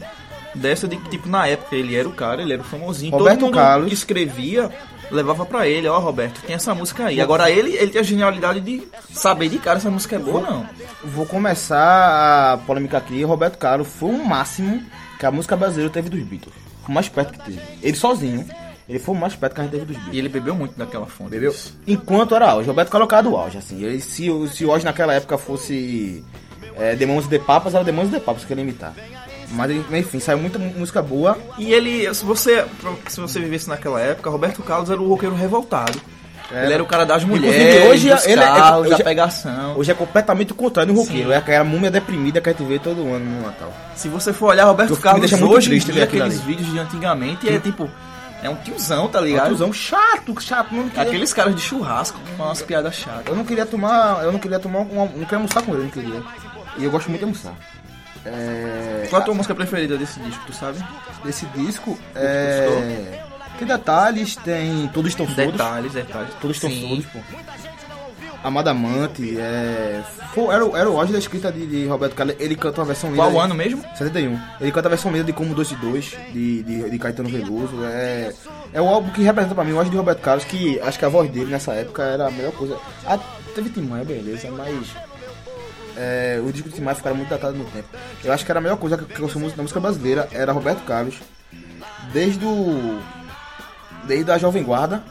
dessa 0.54 0.88
de 0.88 0.96
que, 0.96 1.08
tipo, 1.10 1.28
na 1.28 1.46
época 1.46 1.76
ele 1.76 1.94
era 1.94 2.08
o 2.08 2.12
cara, 2.12 2.42
ele 2.42 2.52
era 2.54 2.62
o 2.62 2.64
famosinho. 2.64 3.12
Roberto 3.12 3.36
Todo 3.40 3.46
mundo 3.46 3.54
Carlos. 3.54 3.88
que 3.88 3.94
escrevia 3.94 4.70
levava 5.10 5.44
pra 5.46 5.66
ele, 5.66 5.88
ó, 5.88 5.98
Roberto, 5.98 6.40
tem 6.42 6.54
essa 6.56 6.74
música 6.74 7.06
aí. 7.06 7.20
Agora 7.20 7.50
ele, 7.50 7.72
ele 7.76 7.90
tem 7.90 8.00
a 8.00 8.04
genialidade 8.04 8.60
de 8.60 8.86
saber 9.12 9.48
de 9.48 9.58
cara 9.58 9.80
se 9.80 9.86
a 9.86 9.90
música 9.90 10.16
é 10.16 10.18
boa 10.18 10.40
ou 10.40 10.42
não. 10.42 10.66
Vou 11.04 11.26
começar 11.26 12.52
a 12.54 12.58
polêmica 12.58 12.98
aqui. 12.98 13.22
Roberto 13.24 13.58
Carlos 13.58 13.88
foi 13.88 14.10
o 14.10 14.24
máximo 14.24 14.82
que 15.18 15.26
a 15.26 15.30
música 15.30 15.56
brasileira 15.56 15.92
teve 15.92 16.08
dos 16.08 16.22
Beatles. 16.22 16.54
Foi 16.82 16.90
o 16.90 16.92
mais 16.92 17.08
perto 17.08 17.32
que 17.32 17.44
teve. 17.44 17.60
Ele 17.82 17.96
sozinho, 17.96 18.46
ele 18.88 18.98
foi 18.98 19.14
o 19.14 19.18
mais 19.18 19.34
perto 19.34 19.54
que 19.54 19.60
a 19.60 19.64
gente 19.64 19.72
teve 19.72 19.84
dos 19.86 19.96
Beatles. 19.96 20.14
E 20.14 20.18
ele 20.18 20.28
bebeu 20.28 20.54
muito 20.54 20.78
daquela 20.78 21.06
fonte. 21.06 21.30
Bebeu? 21.30 21.54
Enquanto 21.86 22.34
era 22.34 22.50
auge. 22.50 22.68
Roberto 22.68 22.90
Carlos 22.90 23.12
era 23.12 23.28
o 23.28 23.36
auge, 23.36 23.58
assim. 23.58 23.82
Ele, 23.82 24.00
se, 24.00 24.30
o- 24.30 24.46
se 24.48 24.64
o 24.64 24.70
auge 24.72 24.84
naquela 24.84 25.14
época 25.14 25.36
fosse 25.38 26.24
é, 26.76 26.94
Demônios 26.94 27.26
de 27.26 27.38
Papas, 27.38 27.74
era 27.74 27.82
Demônios 27.84 28.12
de 28.12 28.20
Papas 28.20 28.44
que 28.44 28.52
ele 28.52 28.60
imitar. 28.62 28.94
Mas 29.50 29.70
enfim, 29.70 30.20
saiu 30.20 30.38
muita 30.38 30.58
mu- 30.58 30.74
música 30.76 31.00
boa. 31.02 31.38
E 31.58 31.72
ele, 31.72 32.12
se 32.14 32.24
você, 32.24 32.64
se 33.08 33.20
você 33.20 33.40
vivesse 33.40 33.68
naquela 33.68 34.00
época, 34.00 34.28
Roberto 34.30 34.62
Carlos 34.62 34.90
era 34.90 35.00
o 35.00 35.08
roqueiro 35.08 35.34
revoltado. 35.34 35.98
Era. 36.50 36.64
Ele 36.64 36.74
era 36.74 36.82
o 36.82 36.86
cara 36.86 37.04
das 37.04 37.24
mulheres, 37.24 37.86
hoje 37.90 38.08
dos 38.10 38.24
ele 38.26 38.40
é- 38.42 38.46
carros, 38.46 38.80
hoje 38.80 38.90
da 38.90 38.96
é- 38.96 39.02
pegação. 39.02 39.76
Hoje 39.76 39.90
é 39.90 39.94
completamente 39.94 40.52
o 40.52 40.54
contrário 40.54 40.92
do 40.94 40.98
roqueiro. 40.98 41.28
Sim. 41.28 41.34
É 41.34 41.36
aquela 41.36 41.62
múmia 41.64 41.90
deprimida 41.90 42.40
que 42.40 42.48
a 42.48 42.52
gente 42.52 42.64
vê 42.66 42.78
todo 42.78 43.00
ano 43.02 43.24
no 43.24 43.42
Natal. 43.42 43.70
Se 43.94 44.08
você 44.08 44.32
for 44.32 44.50
olhar 44.50 44.64
Roberto 44.64 44.96
Carlos 44.96 45.20
deixa 45.28 45.36
muito 45.36 45.56
hoje, 45.56 45.68
triste 45.68 45.92
dia, 45.92 46.04
aqueles 46.04 46.36
ali. 46.40 46.46
vídeos 46.46 46.70
de 46.72 46.78
antigamente, 46.78 47.46
é 47.50 47.58
tipo, 47.58 47.90
é 48.42 48.48
um 48.48 48.54
tiozão, 48.56 49.08
tá 49.08 49.20
ligado? 49.20 49.48
Tiozão 49.48 49.70
chato, 49.74 50.40
chato. 50.40 50.74
Não 50.74 50.88
queria, 50.88 51.02
Aqueles 51.02 51.34
caras 51.34 51.54
de 51.54 51.60
churrasco 51.60 52.18
com 52.36 52.42
umas 52.42 52.62
piadas 52.62 52.94
chatas. 52.94 53.26
Eu 53.26 53.36
não 53.36 53.44
queria 53.44 53.66
tomar. 53.66 54.22
Eu 54.24 54.32
não 54.32 54.38
queria 54.38 54.58
tomar. 54.58 54.78
Uma, 54.80 55.04
não 55.04 55.24
queria 55.24 55.36
almoçar 55.36 55.60
com 55.62 55.74
ele, 55.74 55.82
não 55.84 55.90
queria. 55.90 56.22
E 56.78 56.84
eu 56.84 56.90
gosto 56.90 57.08
muito 57.08 57.18
de 57.20 57.24
almoçar. 57.24 57.52
É, 58.28 59.06
Qual 59.10 59.20
a 59.22 59.24
tua 59.24 59.34
música 59.34 59.54
preferida 59.54 59.96
desse 59.96 60.18
disco, 60.20 60.42
tu 60.46 60.52
sabe? 60.54 60.78
desse 61.24 61.46
disco 61.46 61.98
é. 62.14 63.24
Tem 63.58 63.66
detalhes, 63.66 64.36
tem. 64.36 64.88
Todos 64.94 65.10
estão 65.10 65.26
surdos. 65.26 65.52
Detalhes, 65.52 65.92
detalhes. 65.92 66.30
Todos 66.40 66.56
estão 66.56 66.70
Sim. 66.70 66.80
surdos, 66.88 67.06
pô. 67.06 67.18
Amada 68.44 68.70
Amante, 68.70 69.36
é... 69.36 70.00
Pô, 70.32 70.52
era, 70.52 70.64
o- 70.64 70.76
era 70.76 70.88
o 70.88 70.98
auge 71.00 71.12
da 71.12 71.18
escrita 71.18 71.50
de, 71.50 71.66
de 71.66 71.86
Roberto 71.88 72.14
Carlos. 72.14 72.36
Ele 72.38 72.54
canta 72.54 72.80
a 72.80 72.84
versão 72.84 73.10
linda. 73.10 73.22
Qual 73.24 73.32
de- 73.32 73.38
ano 73.38 73.54
mesmo? 73.56 73.82
71. 73.96 74.38
Ele 74.60 74.70
canta 74.70 74.86
a 74.86 74.90
versão 74.90 75.10
linda 75.10 75.24
de 75.24 75.32
Como 75.32 75.54
Dois 75.56 75.68
de 75.68 75.74
Dois, 75.74 76.16
de, 76.32 76.62
de, 76.62 76.88
de 76.88 76.98
Caetano 77.00 77.28
Veloso. 77.28 77.84
É, 77.84 78.32
é 78.72 78.80
o 78.80 78.86
álbum 78.86 79.10
que 79.10 79.22
representa 79.22 79.56
pra 79.56 79.64
mim 79.64 79.72
o 79.72 79.78
auge 79.78 79.90
de 79.90 79.96
Roberto 79.96 80.20
Carlos, 80.20 80.44
que 80.44 80.78
acho 80.80 80.96
que 80.96 81.04
a 81.04 81.08
voz 81.08 81.28
dele 81.28 81.50
nessa 81.50 81.72
época 81.72 82.04
era 82.04 82.28
a 82.28 82.30
melhor 82.30 82.52
coisa. 82.52 82.76
Ah, 83.04 83.18
teve 83.56 83.70
Timaya, 83.70 84.04
beleza, 84.04 84.48
mas. 84.52 84.86
É, 86.00 86.40
o 86.40 86.52
disco 86.52 86.68
de 86.68 86.76
Timaya 86.76 86.94
ficaram 86.94 87.16
muito 87.16 87.28
datado 87.28 87.58
no 87.58 87.64
tempo. 87.64 87.88
Eu 88.22 88.32
acho 88.32 88.44
que 88.44 88.52
era 88.52 88.60
a 88.60 88.62
melhor 88.62 88.76
coisa 88.76 88.96
que, 88.96 89.18
eu 89.18 89.24
ouço 89.24 89.38
na 89.56 89.62
música 89.62 89.80
brasileira 89.80 90.28
era 90.30 90.52
Roberto 90.52 90.84
Carlos. 90.84 91.16
Desde 92.12 92.44
o. 92.44 93.00
Desde 94.04 94.30
a 94.30 94.38
Jovem 94.38 94.62
Guarda. 94.62 95.02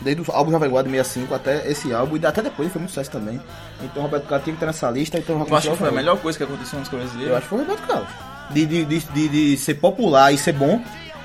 Desde 0.00 0.22
o 0.22 0.24
álbum 0.32 0.50
Jovem 0.50 0.70
Guarda 0.70 0.88
65 0.88 1.34
até 1.34 1.70
esse 1.70 1.92
álbum, 1.92 2.16
e 2.16 2.26
até 2.26 2.42
depois 2.42 2.72
foi 2.72 2.80
muito 2.80 2.90
sucesso 2.90 3.10
também. 3.10 3.40
Então 3.82 4.02
Roberto 4.02 4.26
Carlos 4.26 4.44
tinha 4.44 4.54
que 4.54 4.56
estar 4.56 4.66
nessa 4.66 4.90
lista, 4.90 5.18
então 5.18 5.44
Tu 5.44 5.54
acha 5.54 5.70
que 5.70 5.76
foi 5.76 5.88
a 5.88 5.92
melhor 5.92 6.18
coisa 6.18 6.38
que 6.38 6.44
aconteceu 6.44 6.72
na 6.72 6.78
música 6.80 6.96
brasileira? 6.96 7.32
eu 7.32 7.36
acho 7.36 7.42
que 7.44 7.50
foi 7.50 7.58
o 7.58 7.62
Roberto 7.62 7.86
Carlos. 7.86 8.08
De, 8.50 8.66
de, 8.66 8.84
de, 8.84 8.98
de, 8.98 9.28
de 9.28 9.56
ser 9.58 9.74
popular 9.74 10.32
e 10.32 10.38
ser 10.38 10.52
bom, 10.54 10.82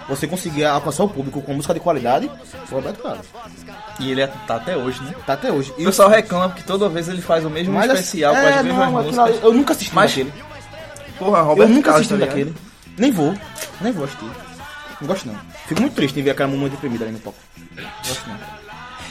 você 0.07 0.27
conseguir 0.27 0.65
alcançar 0.65 1.03
o 1.03 1.09
público 1.09 1.41
com 1.41 1.53
música 1.53 1.73
de 1.73 1.79
qualidade, 1.79 2.29
foi 2.65 2.77
o 2.77 2.81
Roberto 2.81 3.01
Carlos. 3.03 3.25
E 3.99 4.11
ele 4.11 4.21
é- 4.21 4.27
tá 4.47 4.55
até 4.55 4.77
hoje, 4.77 5.01
né? 5.03 5.13
Tá 5.25 5.33
até 5.33 5.51
hoje. 5.51 5.71
O 5.71 5.83
pessoal 5.83 6.09
reclama 6.09 6.49
porque 6.49 6.63
toda 6.63 6.87
vez 6.89 7.07
ele 7.09 7.21
faz 7.21 7.43
o 7.45 7.49
mesmo 7.49 7.73
Mas, 7.73 7.91
especial 7.91 8.35
é, 8.35 8.41
com 8.41 8.47
as 8.47 8.55
não, 8.55 8.63
mesmas 8.63 8.83
aquilo 8.83 9.03
músicas. 9.03 9.19
ali- 9.27 9.39
Eu 9.43 9.53
nunca 9.53 9.73
assisti 9.73 9.95
Mas, 9.95 10.11
daquele. 10.11 10.33
Porra, 11.17 11.39
Eu 11.39 11.45
Roberto 11.45 11.69
nunca 11.69 11.83
Carlos, 11.91 12.01
assisti 12.07 12.19
tá 12.19 12.25
daquele. 12.25 12.55
Nem 12.97 13.11
vou. 13.11 13.33
Nem 13.81 13.91
vou 13.91 14.05
assistir. 14.05 14.25
Não 15.01 15.07
gosto 15.07 15.27
não. 15.27 15.35
Fico 15.67 15.81
muito 15.81 15.93
triste 15.93 16.19
em 16.19 16.23
ver 16.23 16.31
aquela 16.31 16.49
mamãe 16.49 16.69
deprimida 16.69 17.05
ali 17.05 17.13
no 17.13 17.19
palco. 17.19 17.37
Não 17.75 17.83
gosto 18.07 18.27
não. 18.29 18.37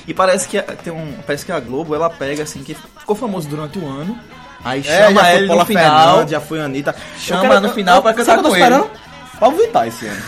E 0.08 0.14
parece 0.14 0.48
que 0.48 0.60
tem 0.62 0.92
um, 0.92 1.14
parece 1.26 1.44
que 1.44 1.50
a 1.52 1.58
Globo 1.60 1.94
ela 1.94 2.08
pega 2.08 2.42
assim 2.44 2.62
que 2.62 2.74
ficou 2.74 3.14
famoso 3.16 3.48
durante 3.48 3.78
o 3.78 3.86
ano, 3.86 4.16
aí 4.64 4.80
É, 4.80 4.82
chama 5.08 5.20
já 5.20 5.34
ele 5.34 5.46
no 5.48 5.64
final. 5.66 6.06
Fernandes, 6.08 6.30
já 6.30 6.40
foi 6.40 6.60
a 6.60 6.64
Anitta. 6.64 6.94
Chama 7.18 7.44
Eu 7.44 7.48
quero- 7.50 7.60
no 7.60 7.68
final 7.74 7.96
eu- 7.96 8.02
pra 8.02 8.10
eu- 8.12 8.16
cantar 8.16 8.32
que 8.34 8.38
eu 8.38 8.42
com 8.50 8.56
ele. 8.56 8.64
esperando? 8.64 8.90
Pablo 9.38 9.58
Vittar 9.58 9.86
esse 9.86 10.06
ano. 10.06 10.22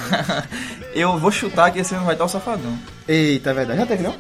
Eu 0.95 1.19
vou 1.19 1.31
chutar 1.31 1.71
que 1.71 1.79
esse 1.81 1.95
ano 1.95 2.05
vai 2.05 2.15
estar 2.15 2.25
o 2.25 2.29
Safadão. 2.29 2.79
Eita, 3.07 3.51
é 3.51 3.55
verdade. 3.55 3.79
Já 3.81 3.87
teve 3.87 4.03
não? 4.03 4.15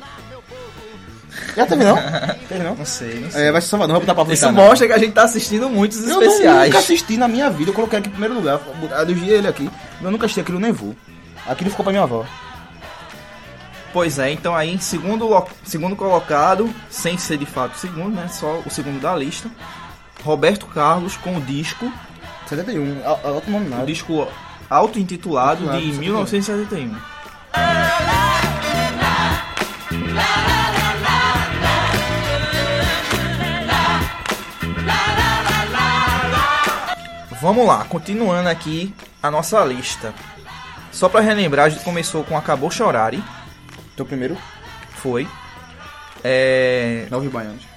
Já 1.57 1.66
teve 1.66 1.85
não? 1.85 1.97
teve 2.49 2.62
não? 2.62 2.75
Não 2.75 2.85
sei, 2.87 3.21
não 3.21 3.30
sei. 3.30 3.42
É, 3.49 3.52
vai 3.52 3.61
ser 3.61 3.68
Salvador, 3.68 3.95
vou 3.95 4.00
botar 4.00 4.14
Pablo 4.14 4.33
Isso 4.33 4.47
Vittar. 4.47 4.62
não. 4.62 4.68
mostra 4.71 4.87
que 4.87 4.92
a 4.92 4.99
gente 4.99 5.12
tá 5.12 5.23
assistindo 5.25 5.68
muitos 5.68 6.07
Eu 6.07 6.23
especiais. 6.23 6.66
nunca 6.68 6.78
assisti 6.78 7.16
na 7.16 7.26
minha 7.28 7.50
vida, 7.50 7.71
eu 7.71 7.75
coloquei 7.75 7.99
aqui 7.99 8.09
em 8.09 8.12
primeiro 8.12 8.35
lugar. 8.35 8.61
Elogiei 9.00 9.37
ele 9.38 9.49
aqui. 9.49 9.68
Eu 10.00 10.11
nunca 10.11 10.26
assisti 10.26 10.40
aquilo, 10.40 10.61
nem 10.61 10.73
vou. 10.73 10.95
Aquilo 11.47 11.71
ficou 11.71 11.83
pra 11.85 11.92
minha 11.92 12.04
avó. 12.04 12.25
Pois 13.92 14.18
é, 14.18 14.30
então 14.30 14.54
aí 14.54 14.73
em 14.75 14.78
segundo, 14.78 15.28
segundo 15.64 15.97
colocado, 15.97 16.72
sem 16.90 17.16
ser 17.16 17.38
de 17.38 17.46
fato 17.46 17.74
o 17.74 17.79
segundo, 17.79 18.14
né? 18.14 18.29
Só 18.29 18.62
o 18.64 18.70
segundo 18.70 19.01
da 19.01 19.16
lista. 19.16 19.51
Roberto 20.22 20.66
Carlos 20.66 21.16
com 21.16 21.37
o 21.37 21.40
disco, 21.40 21.90
71, 22.46 23.01
a- 23.05 23.09
a- 23.29 23.31
outro 23.33 23.51
nome 23.51 23.68
o 23.83 23.87
disco 23.87 24.29
auto-intitulado 24.68 25.70
de 25.70 25.87
Intitulado, 25.87 26.00
1971. 26.00 26.96
Vamos 37.40 37.66
lá, 37.66 37.85
continuando 37.85 38.48
aqui 38.48 38.92
a 39.22 39.31
nossa 39.31 39.64
lista. 39.64 40.12
Só 40.90 41.09
pra 41.09 41.20
relembrar, 41.20 41.66
a 41.66 41.68
gente 41.68 41.85
começou 41.85 42.24
com 42.24 42.37
Acabou 42.37 42.70
Chorare, 42.70 43.22
Teu 43.96 44.04
primeiro? 44.04 44.37
foi. 44.96 45.28
É, 46.24 47.07
Nove 47.11 47.28
Baianos. 47.28 47.67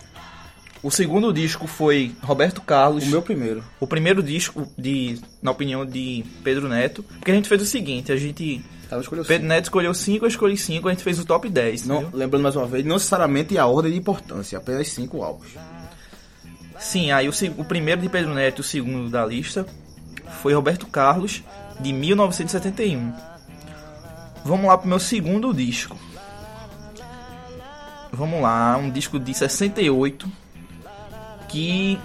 O 0.83 0.89
segundo 0.89 1.31
disco 1.31 1.67
foi 1.67 2.15
Roberto 2.21 2.61
Carlos. 2.61 3.03
O 3.05 3.07
meu 3.07 3.21
primeiro. 3.21 3.63
O 3.79 3.85
primeiro 3.85 4.23
disco, 4.23 4.67
de, 4.77 5.19
na 5.41 5.51
opinião 5.51 5.85
de 5.85 6.25
Pedro 6.43 6.67
Neto, 6.67 7.03
porque 7.03 7.31
a 7.31 7.35
gente 7.35 7.47
fez 7.47 7.61
o 7.61 7.65
seguinte, 7.65 8.11
a 8.11 8.17
gente... 8.17 8.63
Ela 8.89 9.01
escolheu 9.01 9.23
Pedro 9.23 9.43
cinco. 9.43 9.53
Neto 9.53 9.63
escolheu 9.65 9.93
5, 9.93 10.25
eu 10.25 10.29
escolhi 10.29 10.57
5, 10.57 10.87
a 10.87 10.91
gente 10.91 11.03
fez 11.03 11.19
o 11.19 11.25
top 11.25 11.47
10, 11.47 11.85
Não, 11.85 12.01
entendeu? 12.01 12.19
lembrando 12.19 12.43
mais 12.43 12.55
uma 12.55 12.65
vez, 12.65 12.83
não 12.83 12.95
necessariamente 12.95 13.57
a 13.57 13.65
ordem 13.65 13.91
de 13.91 13.97
importância, 13.97 14.57
apenas 14.57 14.89
cinco 14.89 15.23
álbuns. 15.23 15.51
Sim, 16.77 17.11
aí 17.11 17.29
o, 17.29 17.31
o 17.57 17.63
primeiro 17.63 18.01
de 18.01 18.09
Pedro 18.09 18.33
Neto 18.33 18.59
e 18.59 18.61
o 18.61 18.63
segundo 18.63 19.09
da 19.09 19.25
lista 19.25 19.65
foi 20.41 20.53
Roberto 20.53 20.87
Carlos, 20.87 21.43
de 21.79 21.93
1971. 21.93 23.13
Vamos 24.43 24.65
lá 24.65 24.77
pro 24.77 24.89
meu 24.89 24.99
segundo 24.99 25.53
disco. 25.53 25.95
Vamos 28.11 28.41
lá, 28.41 28.75
um 28.77 28.89
disco 28.89 29.17
de 29.19 29.33
68 29.33 30.40
que 31.51 31.99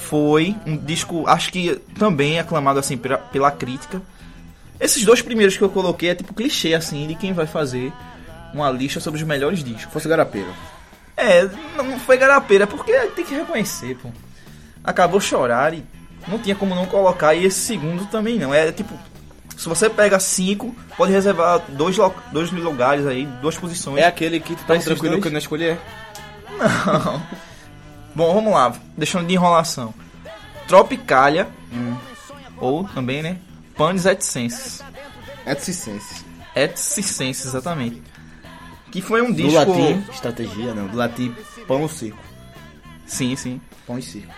foi 0.00 0.56
um 0.66 0.76
disco, 0.76 1.26
acho 1.26 1.52
que 1.52 1.76
também 1.98 2.38
aclamado 2.38 2.78
assim 2.78 2.96
pela, 2.96 3.18
pela 3.18 3.50
crítica. 3.50 4.02
Esses 4.80 5.04
dois 5.04 5.22
primeiros 5.22 5.56
que 5.56 5.62
eu 5.62 5.68
coloquei 5.68 6.10
é 6.10 6.14
tipo 6.14 6.34
clichê 6.34 6.74
assim 6.74 7.06
de 7.06 7.14
quem 7.14 7.32
vai 7.32 7.46
fazer 7.46 7.92
uma 8.52 8.70
lista 8.70 9.00
sobre 9.00 9.20
os 9.20 9.26
melhores 9.26 9.62
discos. 9.62 9.92
Fosse 9.92 10.08
Garapeiro. 10.08 10.48
É, 11.16 11.48
não 11.76 11.98
foi 11.98 12.16
garapeira, 12.16 12.64
porque 12.64 12.92
tem 13.08 13.24
que 13.24 13.34
reconhecer, 13.34 13.96
pô. 13.96 14.08
Acabou 14.84 15.20
chorar 15.20 15.74
e 15.74 15.82
não 16.28 16.38
tinha 16.38 16.54
como 16.54 16.76
não 16.76 16.86
colocar, 16.86 17.34
e 17.34 17.44
esse 17.44 17.58
segundo 17.58 18.06
também 18.06 18.38
não. 18.38 18.54
É 18.54 18.70
tipo, 18.70 18.96
se 19.56 19.68
você 19.68 19.90
pega 19.90 20.20
cinco, 20.20 20.74
pode 20.96 21.10
reservar 21.10 21.60
dois, 21.70 21.96
dois 22.30 22.52
lugares 22.52 23.04
aí, 23.04 23.26
duas 23.42 23.56
posições. 23.58 23.98
É 23.98 24.06
aquele 24.06 24.38
que 24.38 24.54
tu 24.54 24.64
tá 24.64 24.78
tranquilo 24.78 25.14
dois? 25.14 25.22
que 25.22 25.28
eu 25.28 25.32
não 25.32 25.38
escolhi, 25.38 25.64
é? 25.70 25.78
Não. 26.56 27.22
Bom, 28.18 28.34
vamos 28.34 28.52
lá, 28.52 28.74
deixando 28.96 29.28
de 29.28 29.34
enrolação. 29.34 29.94
Tropicalia, 30.66 31.48
ou 32.56 32.82
também, 32.82 33.22
né? 33.22 33.38
Panis 33.76 34.06
et 34.06 34.20
Senses. 34.24 34.82
Et 35.46 35.60
Cicense. 35.60 36.24
Et 36.56 36.76
Cicenses, 36.76 37.46
exatamente. 37.46 38.02
Que 38.90 39.00
foi 39.00 39.22
um 39.22 39.30
Do 39.30 39.34
disco... 39.34 39.52
latim, 39.54 40.04
estratégia, 40.12 40.74
não. 40.74 40.88
Do 40.88 40.96
latim, 40.96 41.32
pão 41.68 41.86
circo. 41.88 42.18
Sim, 43.06 43.36
sim. 43.36 43.60
Pão 43.86 43.96
e 43.96 44.02
circo. 44.02 44.34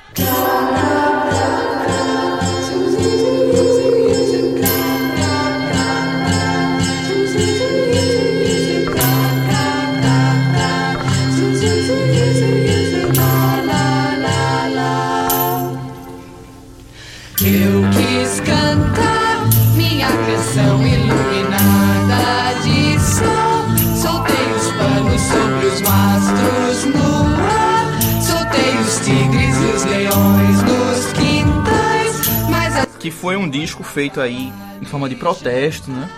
Que 33.00 33.10
foi 33.10 33.36
um 33.36 33.48
disco 33.48 33.82
feito 33.82 34.20
aí 34.20 34.52
em 34.80 34.84
forma 34.84 35.08
de 35.08 35.16
protesto, 35.16 35.90
né? 35.90 36.08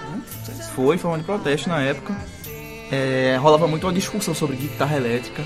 Foi 0.74 0.96
em 0.96 0.98
forma 0.98 1.18
de 1.18 1.24
protesto 1.24 1.68
na 1.68 1.80
época. 1.80 2.14
É, 2.90 3.38
rolava 3.40 3.66
muito 3.66 3.86
uma 3.86 3.92
discussão 3.92 4.34
sobre 4.34 4.56
guitarra 4.56 4.96
elétrica. 4.96 5.42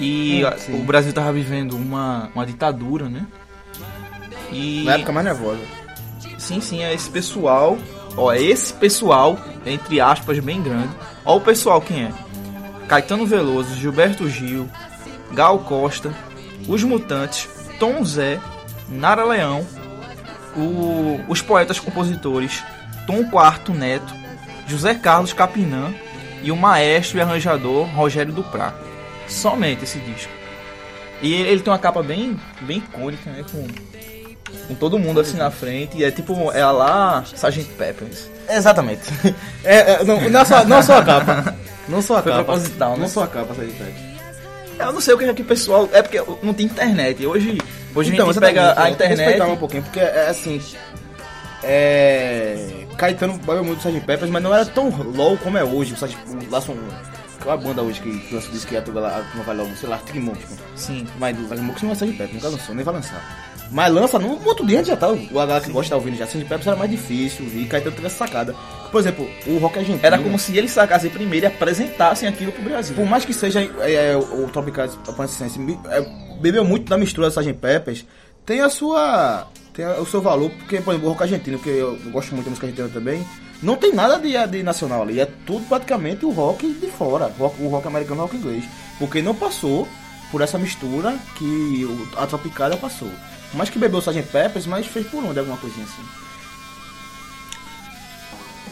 E 0.00 0.42
sim. 0.58 0.74
o 0.74 0.84
Brasil 0.84 1.12
tava 1.12 1.32
vivendo 1.32 1.74
uma, 1.74 2.30
uma 2.34 2.44
ditadura, 2.44 3.08
né? 3.08 3.26
E 4.52 4.82
Na 4.84 4.94
época 4.94 5.12
mais 5.12 5.26
nervosa. 5.26 5.60
sim, 6.38 6.60
sim, 6.60 6.82
é 6.82 6.94
esse 6.94 7.10
pessoal, 7.10 7.76
ó, 8.16 8.32
é 8.32 8.40
esse 8.42 8.72
pessoal, 8.72 9.38
entre 9.66 10.00
aspas, 10.00 10.38
bem 10.38 10.62
grande. 10.62 10.90
Ó 11.24 11.36
o 11.36 11.40
pessoal 11.40 11.80
quem 11.80 12.04
é? 12.04 12.12
Caetano 12.86 13.26
Veloso, 13.26 13.74
Gilberto 13.74 14.28
Gil, 14.28 14.68
Gal 15.32 15.58
Costa, 15.60 16.14
Os 16.66 16.82
Mutantes, 16.82 17.48
Tom 17.78 18.02
Zé, 18.04 18.40
Nara 18.88 19.24
Leão, 19.24 19.66
o- 20.56 21.20
os 21.28 21.40
poetas 21.42 21.78
compositores 21.78 22.62
Tom 23.06 23.24
Quarto 23.24 23.72
Neto, 23.72 24.12
José 24.66 24.94
Carlos 24.94 25.32
Capinã 25.32 25.92
e 26.42 26.50
o 26.52 26.56
maestro 26.56 27.18
e 27.18 27.20
arranjador 27.20 27.86
Rogério 27.94 28.32
Duprá. 28.32 28.74
Somente 29.26 29.84
esse 29.84 29.98
disco. 29.98 30.30
E 31.22 31.32
ele, 31.34 31.48
ele 31.50 31.60
tem 31.60 31.72
uma 31.72 31.78
capa 31.78 32.02
bem, 32.02 32.38
bem 32.60 32.78
icônica, 32.78 33.30
né? 33.30 33.44
Com, 33.50 33.66
com 34.68 34.74
todo 34.74 34.98
mundo 34.98 35.20
assim 35.20 35.36
na 35.36 35.50
frente. 35.50 35.96
E 35.98 36.04
é 36.04 36.10
tipo, 36.10 36.50
é 36.52 36.62
a 36.62 36.70
lá 36.70 37.24
Sgt. 37.34 37.64
Peppers. 37.76 38.28
Exatamente. 38.48 39.02
É, 39.64 39.94
é, 39.94 40.04
não, 40.04 40.20
não, 40.30 40.44
só, 40.44 40.64
não 40.64 40.82
só 40.82 40.98
a 40.98 41.04
capa. 41.04 41.54
Não 41.88 42.00
só 42.00 42.18
a 42.18 42.22
Foi 42.22 42.32
capa. 42.32 42.56
né? 42.56 42.96
Não 42.98 43.08
só 43.08 43.24
a 43.24 43.26
capa, 43.26 43.52
essa 43.52 43.64
gente. 43.64 43.82
Eu 44.78 44.92
não 44.92 45.00
sei 45.00 45.14
o 45.14 45.18
que 45.18 45.24
é 45.24 45.34
que 45.34 45.42
o 45.42 45.44
pessoal. 45.44 45.88
É 45.92 46.00
porque 46.00 46.22
não 46.42 46.54
tem 46.54 46.66
internet. 46.66 47.26
Hoje, 47.26 47.58
hoje 47.94 48.20
a 48.20 48.24
gente 48.24 48.40
pega 48.40 48.80
a 48.80 48.88
é, 48.88 48.92
internet. 48.92 49.18
respeitar 49.18 49.46
um 49.46 49.56
pouquinho, 49.56 49.82
porque 49.82 50.00
é 50.00 50.28
assim. 50.28 50.60
É. 51.62 52.86
Caetano 52.96 53.34
bebeu 53.38 53.64
muito 53.64 53.84
o 53.84 53.88
Sgt. 53.88 54.00
Peppers, 54.06 54.30
mas 54.30 54.42
não 54.42 54.54
era 54.54 54.64
tão 54.64 54.90
low 54.90 55.36
como 55.38 55.58
é 55.58 55.64
hoje. 55.64 55.92
O, 55.92 55.94
Sgt. 55.94 56.16
o, 56.26 56.50
lá 56.50 56.60
são- 56.60 56.76
qual 57.42 57.54
a 57.54 57.60
banda 57.60 57.82
hoje 57.82 58.00
que 58.00 58.34
lança 58.34 58.48
o 58.48 58.52
disco 58.52 58.68
que 58.68 58.76
a 58.76 58.82
turma 58.82 59.00
turma 59.30 59.44
vai 59.44 59.56
logo, 59.56 59.76
sei 59.76 59.88
lá, 59.88 60.00
Monkeys, 60.14 60.44
pô. 60.48 60.54
Sim. 60.74 61.06
Mas 61.18 61.36
o 61.38 61.62
Monkeys 61.62 61.82
não 61.82 61.94
sair 61.94 62.10
de 62.12 62.18
Pepe, 62.18 62.34
nunca 62.34 62.48
lançou, 62.48 62.74
nem 62.74 62.84
vai 62.84 62.94
lançar. 62.94 63.48
Mas 63.70 63.92
lança 63.92 64.18
no 64.18 64.30
outro 64.46 64.66
dia 64.66 64.82
já 64.82 64.96
tá, 64.96 65.08
o 65.08 65.28
galera 65.34 65.60
que 65.60 65.70
gosta 65.70 65.90
tá 65.90 65.96
ouvindo 65.96 66.16
já, 66.16 66.24
Sgt. 66.24 66.44
Peppers 66.44 66.66
era 66.66 66.76
mais 66.76 66.90
difícil, 66.90 67.46
e 67.54 67.64
Caetano 67.66 67.94
teve 67.94 68.06
essa 68.06 68.16
sacada. 68.16 68.54
Por 68.90 69.00
exemplo, 69.00 69.28
o 69.46 69.58
rock 69.58 69.78
argentino... 69.78 70.06
Era 70.06 70.18
como 70.18 70.38
se 70.38 70.56
eles 70.56 70.70
sacassem 70.70 71.10
primeiro 71.10 71.46
e 71.46 71.48
apresentassem 71.48 72.28
aquilo 72.28 72.52
pro 72.52 72.62
Brasil. 72.62 72.96
Por 72.96 73.06
mais 73.06 73.24
que 73.24 73.32
seja 73.32 73.60
é, 73.80 74.12
é, 74.12 74.16
o 74.16 74.48
Tropical 74.48 74.88
Paciência, 75.16 75.60
é, 75.90 76.00
bebeu 76.40 76.64
muito 76.64 76.88
da 76.88 76.96
mistura 76.96 77.28
da 77.28 77.40
Sgt. 77.40 77.54
Peppers, 77.54 78.06
tem 78.46 78.60
a 78.60 78.70
sua. 78.70 79.46
tem 79.74 79.86
o 79.86 80.06
seu 80.06 80.22
valor, 80.22 80.50
porque, 80.50 80.80
por 80.80 80.92
exemplo, 80.92 81.08
o 81.08 81.12
rock 81.12 81.22
argentino, 81.24 81.58
que 81.58 81.68
eu, 81.68 81.98
gosto 82.10 82.34
muito 82.34 82.46
da 82.46 82.50
música 82.50 82.66
argentina 82.66 82.88
também, 82.88 83.26
não 83.62 83.76
tem 83.76 83.92
nada 83.92 84.18
de, 84.18 84.34
de 84.46 84.62
nacional 84.62 85.02
ali, 85.02 85.20
é 85.20 85.26
tudo 85.44 85.66
praticamente 85.68 86.24
o 86.24 86.30
rock 86.30 86.72
de 86.72 86.86
fora, 86.86 87.30
o 87.38 87.42
rock, 87.42 87.62
o 87.62 87.68
rock 87.68 87.86
americano 87.86 88.16
e 88.16 88.20
o 88.20 88.22
rock 88.22 88.36
inglês. 88.36 88.64
Porque 88.98 89.20
não 89.20 89.34
passou 89.34 89.86
por 90.30 90.40
essa 90.40 90.58
mistura 90.58 91.16
que 91.36 91.86
a 92.16 92.26
Tropicália 92.26 92.76
passou. 92.76 93.10
Mas 93.54 93.70
que 93.70 93.78
bebeu 93.78 93.98
o 93.98 94.02
Sgt. 94.02 94.30
Peppers, 94.30 94.66
mas 94.66 94.86
fez 94.86 95.06
por 95.06 95.24
onde 95.24 95.38
alguma 95.38 95.56
coisinha 95.58 95.84
assim. 95.84 96.27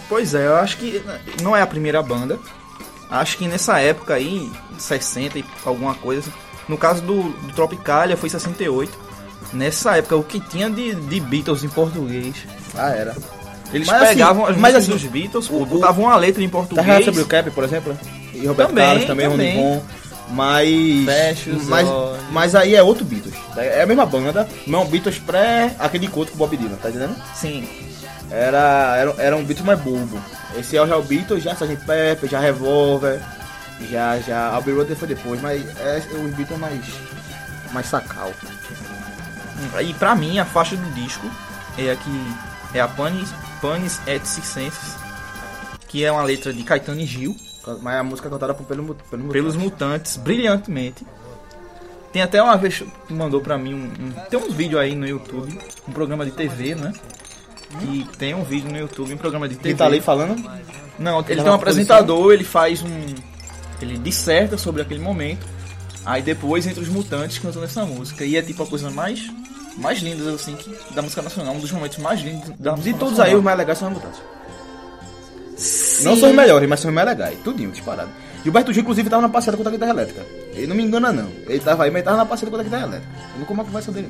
Pois 0.08 0.34
é, 0.34 0.46
eu 0.46 0.56
acho 0.56 0.76
que 0.76 1.02
não 1.42 1.56
é 1.56 1.62
a 1.62 1.66
primeira 1.66 2.02
banda. 2.02 2.38
Acho 3.10 3.36
que 3.38 3.46
nessa 3.48 3.78
época 3.80 4.14
aí, 4.14 4.50
60 4.78 5.38
e 5.38 5.44
alguma 5.64 5.94
coisa, 5.94 6.30
no 6.68 6.76
caso 6.76 7.02
do, 7.02 7.22
do 7.22 7.52
Tropicalia 7.54 8.16
foi 8.16 8.28
68. 8.28 9.06
Nessa 9.52 9.96
época, 9.96 10.16
o 10.16 10.24
que 10.24 10.40
tinha 10.40 10.68
de, 10.68 10.94
de 10.94 11.20
Beatles 11.20 11.62
em 11.62 11.68
português? 11.68 12.34
Ah, 12.76 12.90
era. 12.90 13.14
Eles 13.72 13.86
Mas 13.88 14.02
assim, 14.02 14.12
pegavam 14.14 14.46
as 14.46 14.56
mas 14.56 14.74
assim, 14.74 14.90
dos 14.90 15.04
Beatles, 15.04 15.48
o- 15.50 15.64
botavam 15.66 16.04
uma 16.04 16.16
letra 16.16 16.42
em 16.42 16.48
Tá 16.48 16.52
português. 16.52 16.86
real 16.86 17.02
sobre 17.02 17.20
o 17.22 17.26
Cap, 17.26 17.50
por 17.50 17.64
exemplo? 17.64 17.96
E 18.34 18.46
Roberto 18.46 18.68
Também, 18.70 18.84
Carlos 18.84 19.04
também, 19.06 19.30
também. 19.30 19.56
Von. 19.56 19.82
Mas. 20.30 21.04
Fecha 21.04 21.50
mas, 21.68 21.88
olhos. 21.88 22.22
mas 22.32 22.54
aí 22.56 22.74
é 22.74 22.82
outro 22.82 23.04
Beatles. 23.04 23.34
É 23.56 23.82
a 23.82 23.86
mesma 23.86 24.04
banda, 24.04 24.48
não 24.66 24.84
Beatles 24.84 25.18
pré 25.18 25.74
aquele 25.78 26.06
encontro 26.06 26.32
com 26.32 26.36
o 26.36 26.46
Bob 26.46 26.56
Dylan, 26.56 26.76
tá 26.76 26.88
entendendo? 26.90 27.16
Sim. 27.34 27.68
Era, 28.30 28.96
era, 28.96 29.14
era 29.18 29.36
um 29.36 29.44
Beatles 29.44 29.66
mais 29.66 29.80
bobo. 29.80 30.20
Esse 30.58 30.76
é 30.76 30.82
o 30.82 30.98
o 30.98 31.02
Beatles, 31.02 31.42
já 31.42 31.52
Sgt. 31.52 31.76
Pepper, 31.86 32.28
já 32.28 32.40
Revolver, 32.40 33.20
já, 33.90 34.18
já. 34.18 34.56
Abbey 34.56 34.74
Road 34.74 34.94
foi 34.94 35.08
depois, 35.08 35.40
mas 35.40 35.62
é 35.78 36.02
os 36.24 36.34
Beatles 36.34 36.58
mais. 36.58 36.84
mais 37.72 37.86
sacal. 37.86 38.32
E 39.82 39.94
pra 39.94 40.14
mim, 40.14 40.38
a 40.38 40.44
faixa 40.44 40.76
do 40.76 40.90
disco 40.94 41.26
é 41.78 41.90
a 41.92 41.96
que 41.96 42.34
é 42.74 42.80
a 42.80 42.88
Panis, 42.88 43.28
Panis 43.62 44.00
et 44.06 44.24
Circenses, 44.26 44.94
que 45.88 46.04
é 46.04 46.10
uma 46.12 46.22
letra 46.22 46.52
de 46.52 46.62
Caetano 46.62 47.00
e 47.00 47.06
Gil, 47.06 47.34
Mas 47.80 47.96
a 47.98 48.02
música 48.02 48.28
é 48.28 48.30
cantada 48.30 48.54
por, 48.54 48.64
pelo, 48.66 48.94
pelo 48.94 49.28
pelos 49.28 49.56
Mutantes, 49.56 50.16
brilhantemente. 50.16 51.06
Tem 52.12 52.22
até 52.22 52.42
uma 52.42 52.56
vez 52.56 52.78
que 53.06 53.12
mandou 53.12 53.40
pra 53.40 53.56
mim 53.58 53.74
um, 53.74 54.04
um- 54.06 54.12
tem 54.30 54.38
um 54.38 54.50
vídeo 54.50 54.78
aí 54.78 54.94
no 54.94 55.06
YouTube, 55.06 55.58
um 55.88 55.92
programa 55.92 56.24
de 56.24 56.30
TV, 56.32 56.74
né? 56.74 56.92
Que 57.80 58.06
tem 58.16 58.34
um 58.34 58.44
vídeo 58.44 58.70
no 58.70 58.78
YouTube, 58.78 59.12
um 59.12 59.16
programa 59.16 59.48
de 59.48 59.56
TV. 59.56 59.68
Quem 59.70 59.76
tá 59.76 59.86
ali 59.86 60.00
falando? 60.00 60.36
Não, 60.98 61.20
ele 61.20 61.32
Ele 61.32 61.42
tem 61.42 61.50
um 61.50 61.54
apresentador, 61.54 62.32
ele 62.32 62.44
faz 62.44 62.82
um. 62.82 63.14
Ele 63.80 63.98
disserta 63.98 64.56
sobre 64.56 64.82
aquele 64.82 65.00
momento. 65.00 65.46
Aí 66.04 66.22
depois 66.22 66.66
entra 66.66 66.82
os 66.82 66.88
mutantes 66.88 67.38
cantando 67.38 67.64
essa 67.64 67.84
música. 67.84 68.24
E 68.24 68.36
é 68.36 68.42
tipo 68.42 68.62
a 68.62 68.66
coisa 68.66 68.90
mais. 68.90 69.28
Mais 69.76 69.98
linda, 69.98 70.30
assim, 70.30 70.54
que, 70.54 70.74
da 70.94 71.02
música 71.02 71.20
nacional, 71.20 71.52
um 71.54 71.60
dos 71.60 71.70
momentos 71.70 71.98
mais 71.98 72.20
lindos 72.22 72.48
da 72.58 72.70
música 72.70 72.92
De 72.92 72.98
todos 72.98 73.18
nacional. 73.18 73.26
aí, 73.30 73.36
os 73.36 73.44
mais 73.44 73.58
legais 73.58 73.78
são 73.78 73.88
os 73.88 73.94
Mutantes. 73.94 74.20
Não 76.02 76.16
são 76.16 76.30
os 76.30 76.34
melhores, 76.34 76.66
mas 76.68 76.80
são 76.80 76.90
os 76.90 76.94
mais 76.94 77.06
legais. 77.06 77.38
Tudinho, 77.44 77.70
disparado. 77.70 78.08
Gilberto 78.42 78.72
Gil, 78.72 78.82
inclusive, 78.82 79.10
tava 79.10 79.22
na 79.22 79.28
passeada 79.28 79.56
contra 79.56 79.70
a 79.70 79.74
guitarra 79.74 79.92
elétrica. 79.92 80.24
Ele 80.54 80.66
não 80.66 80.76
me 80.76 80.82
engana, 80.82 81.12
não. 81.12 81.28
Ele 81.46 81.58
tava 81.60 81.84
aí, 81.84 81.90
mas 81.90 81.98
ele 81.98 82.04
tava 82.04 82.16
na 82.16 82.24
passeada 82.24 82.50
contra 82.50 82.62
a 82.62 82.64
guitarra 82.64 82.86
elétrica. 82.86 83.12
Eu 83.34 83.38
não 83.40 83.46
como 83.46 83.60
a 83.60 83.64
conversa 83.64 83.92
dele. 83.92 84.08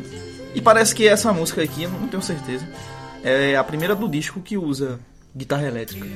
E 0.55 0.61
parece 0.61 0.95
que 0.95 1.09
essa 1.09 1.33
música 1.33 1.62
aqui, 1.62 1.83
eu 1.83 1.90
não 1.90 2.07
tenho 2.07 2.23
certeza, 2.23 2.66
é 3.24 3.57
a 3.57 3.64
primeira 3.64 3.94
do 3.94 4.09
disco 4.09 4.40
que 4.40 4.57
usa 4.57 4.98
guitarra 5.37 5.66
elétrica. 5.66 6.07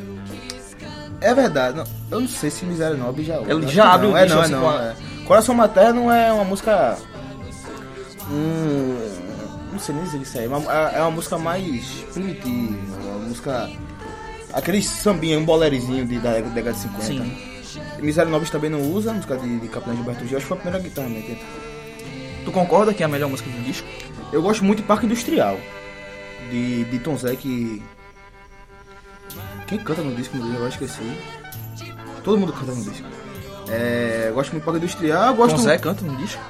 É 1.20 1.34
verdade. 1.34 1.76
não- 1.76 1.84
eu 2.10 2.20
não 2.20 2.28
sei 2.28 2.50
se 2.50 2.64
Miséria 2.64 2.96
Nobre 2.96 3.24
já 3.24 3.36
Ele 3.42 3.64
acho 3.66 3.74
já 3.74 3.92
abre 3.92 4.06
não. 4.06 4.14
o 4.14 4.16
é, 4.16 4.22
disco 4.24 4.36
não, 4.36 4.42
é 4.42 4.44
assim 4.46 4.54
não. 4.54 4.70
a- 4.70 4.84
é. 4.84 5.24
Coração 5.26 5.54
Materno 5.54 6.10
é 6.10 6.32
uma 6.32 6.44
música... 6.44 6.96
Hum, 8.30 8.96
não 9.72 9.78
sei 9.78 9.94
nem 9.94 10.04
dizer 10.04 10.18
isso 10.18 10.38
aí. 10.38 10.48
mas 10.48 10.66
É 10.68 10.98
é 10.98 11.00
uma 11.02 11.10
música 11.10 11.38
mais 11.38 11.84
primitiva. 12.12 12.76
Uma 13.02 13.18
música... 13.28 13.70
Aquele 14.52 14.82
sambinha, 14.82 15.38
um 15.38 15.44
bolerezinho 15.44 16.04
de, 16.06 16.18
da 16.18 16.32
década 16.40 16.72
de 16.72 16.78
50. 16.78 17.04
Sim. 17.04 17.36
Miséria 18.00 18.30
Nobres 18.30 18.50
também 18.50 18.70
não 18.70 18.80
usa, 18.92 19.10
a 19.10 19.14
música 19.14 19.36
de, 19.36 19.60
de 19.60 19.68
Capitão 19.68 19.94
Gilberto 19.94 20.26
Gil. 20.26 20.36
Acho 20.38 20.46
que 20.46 20.48
foi 20.48 20.56
a 20.56 20.60
primeira 20.60 20.82
guitarra 20.88 21.08
né. 21.08 21.38
Tu 22.44 22.50
concorda 22.50 22.92
que 22.94 23.02
é 23.02 23.06
a 23.06 23.08
melhor 23.08 23.28
música 23.28 23.48
do 23.50 23.62
disco? 23.62 23.86
Eu 24.32 24.42
gosto 24.42 24.64
muito 24.64 24.78
de 24.78 24.84
Parque 24.84 25.06
Industrial. 25.06 25.56
De, 26.50 26.84
de 26.84 26.98
Tom 26.98 27.16
Zé 27.16 27.36
que. 27.36 27.82
Quem 29.66 29.78
canta 29.78 30.02
no 30.02 30.14
disco, 30.14 30.36
meu 30.36 30.46
Deus, 30.46 30.60
eu 30.60 30.68
esqueci. 30.68 31.18
Todo 32.24 32.38
mundo 32.38 32.52
canta 32.52 32.72
no 32.72 32.82
disco. 32.82 33.06
É, 33.68 34.26
eu 34.28 34.34
gosto 34.34 34.50
muito 34.50 34.62
de 34.62 34.66
Parque 34.66 34.78
Industrial. 34.78 35.34
Gosto 35.34 35.56
Tom 35.56 35.62
Zé 35.62 35.78
canta 35.78 36.04
no 36.04 36.16
disco? 36.16 36.42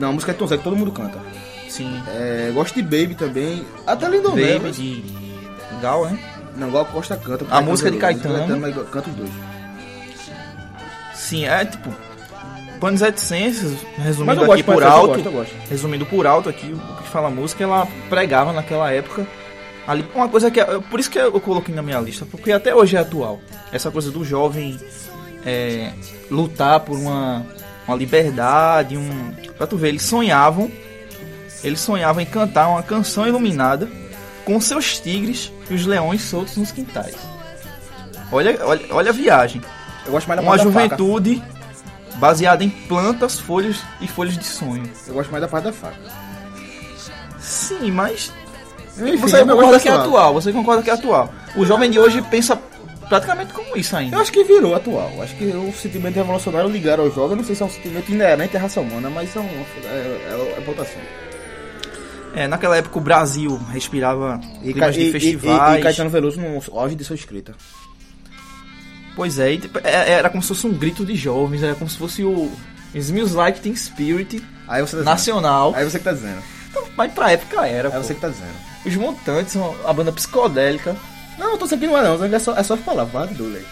Não, 0.00 0.08
a 0.10 0.12
música 0.12 0.32
é 0.32 0.34
de 0.34 0.38
Tom 0.38 0.46
Zé 0.46 0.56
que 0.56 0.64
todo 0.64 0.76
mundo 0.76 0.92
canta. 0.92 1.20
Sim. 1.68 2.02
É, 2.08 2.50
gosto 2.52 2.74
de 2.74 2.82
Baby 2.82 3.14
também. 3.14 3.64
Até 3.86 4.08
Lindon 4.08 4.30
Baby 4.30 4.42
Neves. 4.42 4.76
de 4.76 5.04
Gal, 5.80 6.06
né? 6.06 6.18
Não, 6.56 6.70
Gal 6.72 6.84
Costa 6.86 7.16
canta. 7.16 7.46
A 7.50 7.60
música 7.60 7.90
de 7.90 7.98
Caetano. 7.98 8.58
mas 8.58 8.74
canta 8.90 9.08
os 9.08 9.16
dois. 9.16 9.30
Sim, 11.14 11.44
é 11.44 11.64
tipo. 11.64 11.92
Senses, 13.20 13.76
Mas 13.96 14.06
resumindo 14.06 14.40
aqui 14.40 14.46
gosto, 14.46 14.64
por 14.64 14.74
mas 14.76 14.82
eu 14.84 14.90
alto. 14.90 15.08
gosto, 15.14 15.26
eu 15.26 15.32
gosto. 15.32 15.54
Resumindo 15.68 16.06
por 16.06 16.26
alto 16.26 16.48
aqui, 16.48 16.72
o 16.72 17.02
que 17.02 17.08
fala 17.08 17.28
a 17.28 17.30
música, 17.30 17.64
ela 17.64 17.86
pregava 18.08 18.52
naquela 18.52 18.90
época. 18.92 19.26
Ali, 19.86 20.04
uma 20.14 20.28
coisa 20.28 20.50
que. 20.50 20.60
é- 20.60 20.78
Por 20.80 21.00
isso 21.00 21.10
que 21.10 21.18
eu 21.18 21.40
coloquei 21.40 21.74
na 21.74 21.82
minha 21.82 21.98
lista, 22.00 22.26
porque 22.30 22.52
até 22.52 22.74
hoje 22.74 22.96
é 22.96 23.00
atual. 23.00 23.40
Essa 23.72 23.90
coisa 23.90 24.10
do 24.10 24.24
jovem 24.24 24.78
é, 25.46 25.92
lutar 26.30 26.80
por 26.80 26.98
uma, 26.98 27.46
uma 27.86 27.96
liberdade, 27.96 28.96
um. 28.96 29.32
Pra 29.56 29.66
tu 29.66 29.76
ver, 29.76 29.88
eles 29.88 30.02
sonhavam. 30.02 30.70
Eles 31.64 31.80
sonhavam 31.80 32.22
em 32.22 32.26
cantar 32.26 32.68
uma 32.68 32.82
canção 32.82 33.26
iluminada 33.26 33.88
com 34.44 34.60
seus 34.60 34.98
tigres 35.00 35.50
e 35.68 35.74
os 35.74 35.84
leões 35.86 36.22
soltos 36.22 36.56
nos 36.56 36.70
quintais. 36.70 37.16
Olha, 38.30 38.58
olha, 38.64 38.80
olha 38.90 39.10
a 39.10 39.12
viagem. 39.12 39.60
Eu 40.06 40.12
gosto 40.12 40.26
mais 40.28 40.40
da 40.40 40.46
Uma 40.46 40.56
da 40.56 40.62
juventude 40.62 41.42
baseada 42.18 42.62
em 42.64 42.68
plantas, 42.68 43.38
folhas 43.40 43.78
e 44.00 44.06
folhas 44.08 44.36
de 44.36 44.44
sonho. 44.44 44.88
Eu 45.06 45.14
gosto 45.14 45.30
mais 45.30 45.40
da 45.42 45.48
parte 45.48 45.64
da 45.64 45.72
faca. 45.72 45.96
Sim, 47.40 47.90
mas 47.90 48.32
Enfim, 48.96 49.16
você 49.16 49.38
gosto 49.44 49.48
concorda 49.48 49.72
da 49.72 49.80
que 49.80 49.88
é 49.88 49.92
atual, 49.92 50.34
você 50.34 50.52
concorda 50.52 50.82
que 50.82 50.90
é 50.90 50.92
atual. 50.94 51.32
O 51.56 51.64
jovem 51.64 51.90
de 51.90 51.98
hoje 51.98 52.20
pensa 52.22 52.60
praticamente 53.08 53.52
como 53.52 53.76
isso 53.76 53.96
ainda. 53.96 54.16
Eu 54.16 54.20
acho 54.20 54.32
que 54.32 54.44
virou 54.44 54.74
atual. 54.74 55.10
Acho 55.22 55.34
que 55.36 55.44
o 55.46 55.72
sentimento 55.72 56.16
revolucionário 56.16 56.68
ligar 56.68 56.98
ao 57.00 57.10
jovem, 57.10 57.36
não 57.36 57.44
sei 57.44 57.54
se 57.54 57.62
é 57.62 57.66
um 57.66 57.70
sentimento 57.70 58.10
inerente 58.12 58.56
à 58.56 58.60
raça 58.60 58.80
humana, 58.80 59.08
mas 59.08 59.34
é, 59.34 59.40
um, 59.40 59.44
é, 59.44 59.88
é, 59.88 60.54
é 60.58 60.60
votação. 60.64 61.00
É, 62.34 62.46
naquela 62.46 62.76
época 62.76 62.98
o 62.98 63.00
Brasil 63.00 63.56
respirava 63.72 64.38
E, 64.62 64.72
climas 64.72 64.80
Ca- 64.80 64.90
de 64.90 65.00
e, 65.00 65.08
e, 65.08 65.12
festivais. 65.12 65.78
e 65.80 65.82
Caetano 65.82 66.10
Veloso 66.10 66.38
no 66.40 66.60
auge 66.78 66.94
de 66.94 67.02
sua 67.04 67.16
escrita. 67.16 67.54
Pois 69.18 69.36
é, 69.40 69.52
e, 69.54 69.58
tipo, 69.58 69.80
é- 69.82 70.12
era 70.12 70.30
como 70.30 70.40
se 70.40 70.46
fosse 70.48 70.64
um 70.64 70.72
grito 70.72 71.04
de 71.04 71.16
jovens, 71.16 71.60
era 71.60 71.74
como 71.74 71.90
se 71.90 71.98
fosse 71.98 72.22
o 72.22 72.52
Smells 72.94 73.34
Like 73.34 73.58
Teen 73.60 73.74
Spirit 73.74 74.40
Aí 74.68 74.80
você 74.80 74.92
tá 74.92 74.98
dizendo. 74.98 75.04
nacional. 75.04 75.72
Aí 75.74 75.84
você 75.84 75.98
que 75.98 76.04
tá 76.04 76.12
dizendo. 76.12 76.40
Então, 76.70 76.84
mas 76.96 77.12
pra 77.12 77.32
época 77.32 77.66
era, 77.66 77.88
Aí 77.88 77.94
pô. 77.96 78.00
você 78.02 78.14
que 78.14 78.20
tá 78.20 78.28
dizendo. 78.28 78.54
Os 78.86 78.94
Mutantes 78.94 79.54
são 79.54 79.74
a 79.84 79.92
banda 79.92 80.12
psicodélica. 80.12 80.94
Não, 81.36 81.50
eu 81.50 81.58
tô 81.58 81.66
sempre 81.66 81.88
não 81.88 81.98
é 81.98 82.02
não, 82.04 82.24
é 82.24 82.38
só, 82.38 82.54
é 82.56 82.62
só 82.62 82.76
palavras, 82.76 83.12
vai 83.36 83.56
aí. 83.56 83.66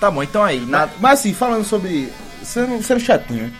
Tá 0.00 0.10
bom, 0.10 0.22
então 0.24 0.42
aí, 0.42 0.58
na, 0.66 0.86
Mas, 0.86 0.90
mas 1.00 1.20
assim, 1.20 1.32
falando 1.32 1.64
sobre. 1.64 2.12
Sendo, 2.42 2.82
sendo 2.82 3.00
chatinho, 3.00 3.50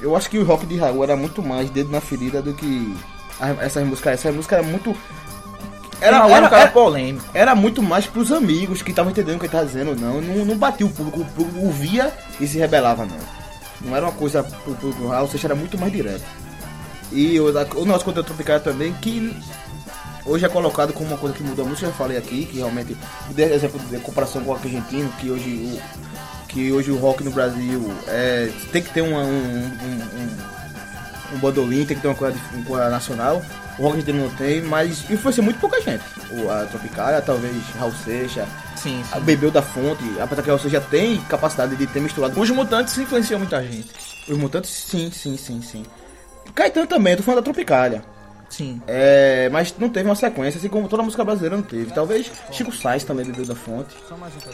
eu 0.00 0.16
acho 0.16 0.28
que 0.30 0.38
o 0.38 0.44
rock 0.44 0.64
de 0.66 0.76
Raul 0.78 1.04
era 1.04 1.14
muito 1.16 1.42
mais 1.42 1.68
dedo 1.70 1.90
na 1.90 2.00
ferida 2.00 2.40
do 2.42 2.54
que 2.54 2.96
a- 3.38 3.62
essas 3.64 3.86
músicas. 3.86 4.14
Essa 4.14 4.32
música 4.32 4.56
era 4.56 4.64
muito. 4.64 4.96
Era, 6.00 6.16
Era, 6.16 6.28
era, 6.28 6.46
um 6.46 6.50
cara 6.50 6.62
era, 6.62 6.70
polêmico. 6.70 7.24
era 7.32 7.54
muito 7.54 7.82
mais 7.82 8.06
pros 8.06 8.30
amigos 8.32 8.82
que 8.82 8.90
estavam 8.90 9.10
entendendo 9.10 9.36
o 9.36 9.38
que 9.38 9.46
ele 9.46 9.52
tava 9.52 9.66
dizendo 9.66 9.90
ou 9.90 9.96
não. 9.96 10.20
não. 10.20 10.44
Não 10.44 10.58
batia 10.58 10.86
o 10.86 10.90
público, 10.90 11.20
o 11.20 11.24
público 11.24 11.66
ouvia 11.66 12.12
e 12.40 12.46
se 12.46 12.58
rebelava, 12.58 13.04
não. 13.04 13.18
Não 13.80 13.96
era 13.96 14.06
uma 14.06 14.12
coisa 14.12 14.42
pro 14.42 14.74
público 14.74 15.04
ou 15.04 15.28
seja, 15.28 15.48
era 15.48 15.54
muito 15.54 15.78
mais 15.78 15.92
direto. 15.92 16.24
E 17.12 17.38
o, 17.38 17.46
o 17.46 17.84
nosso 17.84 18.04
conteúdo 18.04 18.26
tropical 18.26 18.60
também, 18.60 18.92
que 18.94 19.34
hoje 20.24 20.44
é 20.44 20.48
colocado 20.48 20.92
como 20.92 21.08
uma 21.08 21.18
coisa 21.18 21.34
que 21.34 21.42
mudou 21.42 21.64
muito, 21.64 21.80
já 21.80 21.90
falei 21.92 22.16
aqui, 22.16 22.46
que 22.46 22.58
realmente, 22.58 22.96
de 23.30 23.42
exemplo, 23.42 23.78
de 23.88 23.98
comparação 23.98 24.42
com 24.42 24.50
o 24.50 24.54
rock 24.54 24.66
argentino, 24.66 25.08
que 25.20 25.30
hoje 25.30 25.50
o, 25.50 26.46
que 26.48 26.72
hoje 26.72 26.90
o 26.90 26.96
rock 26.96 27.22
no 27.22 27.30
Brasil 27.30 27.92
é, 28.08 28.50
tem 28.72 28.82
que 28.82 28.90
ter 28.90 29.02
uma, 29.02 29.20
um, 29.20 29.24
um, 29.24 30.00
um, 31.32 31.36
um 31.36 31.38
bandolim, 31.38 31.84
tem 31.84 31.96
que 31.96 32.02
ter 32.02 32.08
uma 32.08 32.14
coisa, 32.14 32.36
uma 32.52 32.64
coisa 32.64 32.90
nacional. 32.90 33.42
O 33.78 33.82
rock 33.82 33.94
argentino 33.96 34.24
não 34.24 34.30
tem, 34.36 34.62
mas 34.62 35.10
influencia 35.10 35.42
muito 35.42 35.58
pouca 35.60 35.80
gente. 35.80 36.02
O, 36.30 36.50
a 36.50 36.64
Tropicália, 36.64 37.20
talvez 37.20 37.54
Raul 37.78 37.92
Seixas, 37.92 38.48
Sim, 38.76 39.02
sim. 39.04 39.20
bebeu 39.20 39.50
da 39.50 39.60
fonte, 39.62 40.02
apesar 40.20 40.42
que 40.42 40.50
você 40.50 40.68
já 40.68 40.80
tem 40.80 41.18
capacidade 41.22 41.76
de 41.76 41.86
ter 41.86 42.00
misturado. 42.00 42.40
Os 42.40 42.50
Mutantes 42.50 42.96
influenciam 42.96 43.38
muita 43.38 43.62
gente. 43.62 43.90
Os 44.28 44.36
mutantes, 44.36 44.70
sim, 44.70 45.10
sim, 45.12 45.36
sim, 45.36 45.62
sim. 45.62 45.84
Caetano 46.54 46.86
também, 46.86 47.12
eu 47.12 47.18
tô 47.18 47.22
falando 47.22 47.40
da 47.40 47.44
Tropicália. 47.44 48.02
Sim. 48.48 48.80
É, 48.86 49.48
mas 49.50 49.74
não 49.78 49.88
teve 49.88 50.08
uma 50.08 50.14
sequência, 50.14 50.58
assim 50.58 50.68
como 50.68 50.88
toda 50.88 51.02
a 51.02 51.04
música 51.04 51.24
brasileira 51.24 51.56
não 51.56 51.62
teve. 51.62 51.92
Talvez 51.92 52.30
Chico 52.50 52.72
Sainz 52.72 53.04
também 53.04 53.24
bebeu 53.26 53.44
da 53.44 53.54
fonte. 53.54 53.94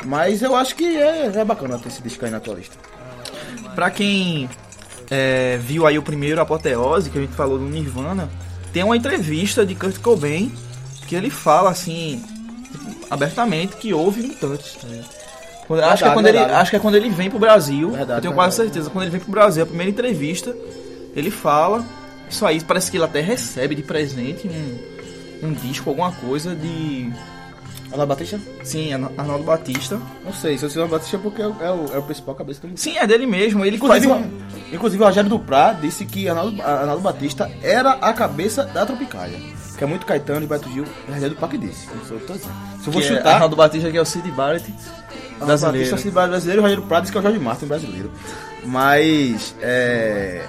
Mas 0.04 0.42
eu 0.42 0.54
acho 0.56 0.74
que 0.74 0.96
é, 0.96 1.26
é 1.26 1.44
bacana 1.44 1.78
ter 1.78 1.88
esse 1.88 2.02
disco 2.02 2.24
aí 2.24 2.30
na 2.30 2.40
tua 2.40 2.54
lista. 2.54 2.76
Pra 3.74 3.90
quem 3.90 4.48
é, 5.10 5.58
viu 5.58 5.86
aí 5.86 5.98
o 5.98 6.02
primeiro 6.02 6.40
Apoteose, 6.40 7.10
que 7.10 7.18
a 7.18 7.20
gente 7.20 7.34
falou 7.34 7.58
do 7.58 7.64
Nirvana, 7.64 8.28
tem 8.72 8.82
uma 8.82 8.96
entrevista 8.96 9.64
de 9.66 9.74
Kurt 9.74 9.98
Cobain 9.98 10.50
que 11.06 11.14
ele 11.14 11.30
fala 11.30 11.70
assim 11.70 12.22
abertamente 13.10 13.76
que 13.76 13.92
houve 13.92 14.22
mutantes. 14.22 14.76
ligado? 14.82 15.04
Quando- 15.66 15.80
acho, 15.84 16.02
que 16.02 16.08
é 16.08 16.12
quando 16.12 16.26
ele, 16.26 16.38
verdade. 16.38 16.60
acho 16.60 16.70
que 16.70 16.76
é 16.76 16.78
quando 16.78 16.94
ele 16.96 17.10
vem 17.10 17.30
pro 17.30 17.38
Brasil. 17.38 17.90
Verdade, 17.90 18.18
eu 18.18 18.22
tenho 18.22 18.34
quase 18.34 18.56
verdade. 18.56 18.74
certeza. 18.74 18.90
Quando 18.90 19.02
ele 19.04 19.10
vem 19.12 19.20
pro 19.20 19.30
Brasil, 19.30 19.62
a 19.62 19.66
primeira 19.66 19.90
entrevista, 19.90 20.54
ele 21.14 21.30
fala. 21.30 21.84
Isso 22.28 22.44
aí 22.46 22.60
parece 22.62 22.90
que 22.90 22.96
ele 22.96 23.04
até 23.04 23.20
recebe 23.20 23.74
de 23.74 23.82
presente 23.82 24.48
um, 24.48 25.48
um 25.48 25.52
disco, 25.52 25.88
alguma 25.90 26.10
coisa 26.12 26.54
de. 26.54 27.10
Ana 27.94 28.06
Batista? 28.06 28.40
Sim, 28.64 28.92
Arna- 28.92 29.10
Arnaldo 29.18 29.44
Batista. 29.44 30.00
Não 30.24 30.32
sei, 30.32 30.56
se 30.58 30.64
eu 30.64 30.70
sei 30.70 30.82
Ana 30.82 30.90
Batista 30.90 31.16
é 31.16 31.20
porque 31.20 31.42
é 31.42 31.46
o, 31.46 31.56
é 31.60 31.70
o, 31.70 31.94
é 31.94 31.98
o 31.98 32.02
principal 32.02 32.34
cabeça 32.34 32.60
do 32.62 32.68
mundo. 32.68 32.78
Sim, 32.78 32.96
é 32.96 33.06
dele 33.06 33.26
mesmo. 33.26 33.64
Ele 33.64 33.76
Inclusive, 33.76 34.06
faz 34.08 34.20
um. 34.20 34.24
o- 34.24 34.74
inclusive 34.74 35.02
o 35.02 35.06
Rogério 35.06 35.28
Duprá 35.30 35.72
disse 35.72 36.04
que 36.06 36.28
Arnaldo, 36.28 36.60
Arnaldo 36.62 37.02
Batista 37.02 37.50
era 37.62 37.92
a 37.92 38.12
cabeça 38.12 38.64
da 38.64 38.84
Tropicália. 38.86 39.38
Que 39.76 39.84
é 39.84 39.86
muito 39.86 40.06
Caetano 40.06 40.44
e 40.44 40.46
Beto 40.46 40.70
Gil. 40.70 40.84
O 40.84 41.12
Rogério 41.12 41.30
Duprá 41.30 41.48
que 41.48 41.58
disse. 41.58 41.88
Não 41.94 42.04
sou 42.04 42.16
eu 42.18 42.26
tô 42.26 42.32
dizendo. 42.34 42.52
Se 42.80 42.86
eu 42.88 42.92
vou 42.92 43.02
que 43.02 43.08
é 43.08 43.16
chutar, 43.16 43.34
Arnaldo 43.34 43.56
Batista, 43.56 43.90
que 43.90 43.96
é 43.98 44.00
o 44.00 44.04
Sid 44.04 44.30
Barrett 44.30 44.72
Arnaldo 45.40 45.46
brasileiro. 45.46 45.90
Batista 45.90 45.96
se 46.08 46.10
brasileiro 46.10 46.58
e 46.58 46.60
o 46.60 46.62
Rogério 46.62 46.82
Duprá 46.82 47.00
disse 47.00 47.12
que 47.12 47.18
é 47.18 47.20
o 47.20 47.22
Jorge 47.24 47.38
Martin 47.38 47.66
brasileiro. 47.66 48.10
Mas, 48.64 49.54
é... 49.60 50.42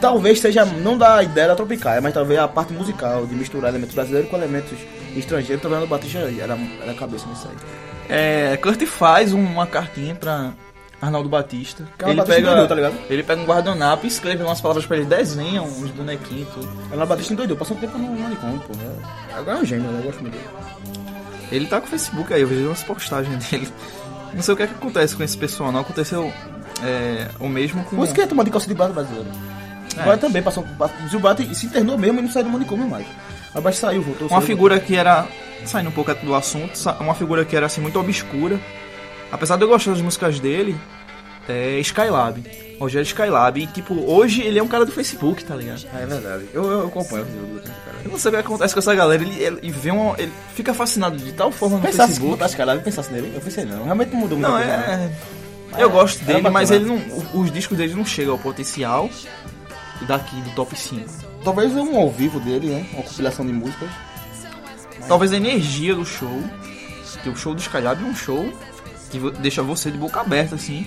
Talvez 0.00 0.40
seja, 0.40 0.64
não 0.64 0.98
da 0.98 1.22
ideia 1.22 1.48
da 1.48 1.54
Tropicália, 1.54 2.00
mas 2.00 2.12
talvez 2.12 2.38
a 2.38 2.46
parte 2.46 2.72
musical, 2.72 3.24
de 3.26 3.34
misturar 3.34 3.70
elementos 3.70 3.94
brasileiros 3.94 4.28
com 4.30 4.36
elementos 4.36 4.78
estrangeiros, 5.18 5.62
talvez 5.62 5.82
Arnaldo 5.82 5.86
Batista 5.88 6.18
era, 6.18 6.58
era 6.82 6.92
a 6.92 6.94
cabeça 6.94 7.26
nisso 7.26 7.48
aí. 7.48 7.56
É, 8.08 8.56
Kurt 8.58 8.82
faz 8.86 9.32
uma 9.32 9.66
cartinha 9.66 10.14
pra 10.14 10.52
Arnaldo 11.00 11.28
Batista. 11.28 11.84
Que 11.98 12.04
Arnaldo 12.04 12.22
Batista 12.22 12.40
endoidou, 12.40 12.68
tá 12.68 12.74
ligado? 12.74 12.94
Ele 13.08 13.22
pega 13.22 13.40
um 13.40 13.44
guardanapo 13.44 14.04
e 14.04 14.08
escreve 14.08 14.42
umas 14.42 14.60
palavras 14.60 14.86
pra 14.86 14.96
ele, 14.96 15.06
desenha 15.06 15.62
uns 15.62 15.90
bonequinhos 15.90 16.48
e 16.48 16.52
tudo. 16.52 16.68
Arnaldo 16.90 17.06
Batista 17.06 17.32
endoidou, 17.32 17.56
passou 17.56 17.76
um 17.76 17.80
tempo 17.80 17.96
no 17.98 18.18
manicômio, 18.18 18.60
pô. 18.60 18.72
É- 18.74 19.38
Agora 19.38 19.58
é 19.58 19.60
um 19.62 19.64
gênio, 19.64 19.90
né? 19.90 19.98
eu 20.00 20.04
gosto 20.04 20.20
muito 20.20 20.32
dele. 20.34 20.48
Ele 21.50 21.66
tá 21.66 21.80
com 21.80 21.86
o 21.86 21.90
Facebook 21.90 22.32
aí, 22.32 22.40
eu 22.42 22.48
vejo 22.48 22.66
umas 22.66 22.82
postagens 22.82 23.44
dele. 23.50 23.68
Não 24.32 24.42
sei 24.42 24.54
o 24.54 24.56
que, 24.56 24.62
é 24.64 24.66
que 24.66 24.74
acontece 24.74 25.14
com 25.16 25.22
esse 25.22 25.36
pessoal, 25.36 25.70
não 25.70 25.80
aconteceu 25.80 26.32
é, 26.82 27.28
o 27.38 27.48
mesmo 27.48 27.84
com. 27.84 27.96
Por 27.96 28.04
isso 28.04 28.14
que 28.14 28.20
é 28.20 28.26
tomar 28.26 28.42
de 28.44 28.50
calça 28.50 28.66
de 28.66 28.74
base 28.74 28.92
brasileiro. 28.92 29.28
É. 29.96 30.00
Agora 30.00 30.18
também 30.18 30.42
passou. 30.42 30.64
O 30.64 31.08
Zil 31.08 31.20
Bate 31.20 31.54
se 31.54 31.66
internou 31.66 31.96
mesmo 31.96 32.18
e 32.18 32.22
não 32.22 32.30
saiu 32.30 32.44
do 32.44 32.50
manicômio 32.50 32.88
mais. 32.88 33.06
Mas 33.62 33.76
saiu, 33.76 34.02
voltou. 34.02 34.28
Uma 34.28 34.38
saiu, 34.38 34.46
figura 34.46 34.80
que 34.80 34.96
era. 34.96 35.26
Saindo 35.64 35.88
um 35.88 35.92
pouco 35.92 36.12
do 36.14 36.34
assunto, 36.34 36.78
uma 37.00 37.14
figura 37.14 37.44
que 37.44 37.56
era 37.56 37.66
assim 37.66 37.80
muito 37.80 37.98
obscura. 37.98 38.60
Apesar 39.32 39.56
de 39.56 39.62
eu 39.62 39.68
gostar 39.68 39.92
das 39.92 40.00
músicas 40.02 40.38
dele, 40.38 40.76
é 41.48 41.78
Skylab. 41.80 42.42
Rogério 42.78 43.06
Skylab. 43.06 43.58
E 43.60 43.66
tipo, 43.66 43.94
hoje 44.10 44.42
ele 44.42 44.58
é 44.58 44.62
um 44.62 44.68
cara 44.68 44.84
do 44.84 44.92
Facebook, 44.92 45.42
tá 45.44 45.54
ligado? 45.56 45.78
voltou. 45.78 46.02
É 46.02 46.06
verdade. 46.06 46.44
Eu, 46.52 46.64
eu 46.64 46.86
acompanho 46.88 47.24
o 47.24 47.26
Zil 47.30 47.54
Bate, 47.54 47.68
cara. 47.68 47.96
Eu 48.04 48.10
não 48.10 48.18
sei 48.18 48.28
o 48.30 48.34
que 48.34 48.40
acontece 48.40 48.74
com 48.74 48.80
essa 48.80 48.94
galera, 48.94 49.22
ele, 49.22 49.42
ele, 49.42 49.58
ele 49.62 49.72
vê 49.72 49.90
uma, 49.90 50.14
ele 50.18 50.32
fica 50.54 50.74
fascinado 50.74 51.16
de 51.16 51.32
tal 51.32 51.50
forma 51.50 51.76
no 51.76 51.82
Pensasse 51.82 51.98
que 52.00 52.06
Facebook. 52.08 52.30
botasse 52.36 52.56
cara, 52.56 52.76
pensasse 52.82 53.12
nele. 53.12 53.32
Eu 53.34 53.40
pensei 53.40 53.64
não. 53.64 53.84
Realmente 53.84 54.14
mudou 54.14 54.36
muita 54.38 54.52
Não, 54.52 54.58
coisa, 54.58 54.76
né? 54.76 55.16
é. 55.76 55.82
Eu 55.82 55.90
gosto 55.90 56.22
era 56.22 56.34
dele, 56.34 56.50
mas 56.50 56.70
ele 56.70 56.84
não, 56.84 57.00
os 57.40 57.50
discos 57.50 57.76
dele 57.78 57.94
não 57.94 58.04
chegam 58.04 58.34
ao 58.34 58.38
potencial 58.38 59.08
daqui 60.06 60.36
do 60.42 60.50
top 60.50 60.78
5. 60.78 61.04
Talvez 61.44 61.72
um 61.74 61.96
ao 61.96 62.10
vivo 62.10 62.40
dele, 62.40 62.68
né? 62.68 62.86
Uma 62.94 63.02
compilação 63.02 63.46
de 63.46 63.52
músicas. 63.52 63.90
Talvez 65.06 65.32
a 65.32 65.36
energia 65.36 65.94
do 65.94 66.04
show, 66.04 66.42
que 67.22 67.28
o 67.28 67.36
show 67.36 67.54
do 67.54 67.60
Skylab 67.60 68.02
é 68.02 68.06
um 68.06 68.14
show 68.14 68.50
que 69.10 69.18
deixa 69.40 69.62
você 69.62 69.90
de 69.90 69.98
boca 69.98 70.20
aberta, 70.20 70.54
assim. 70.54 70.86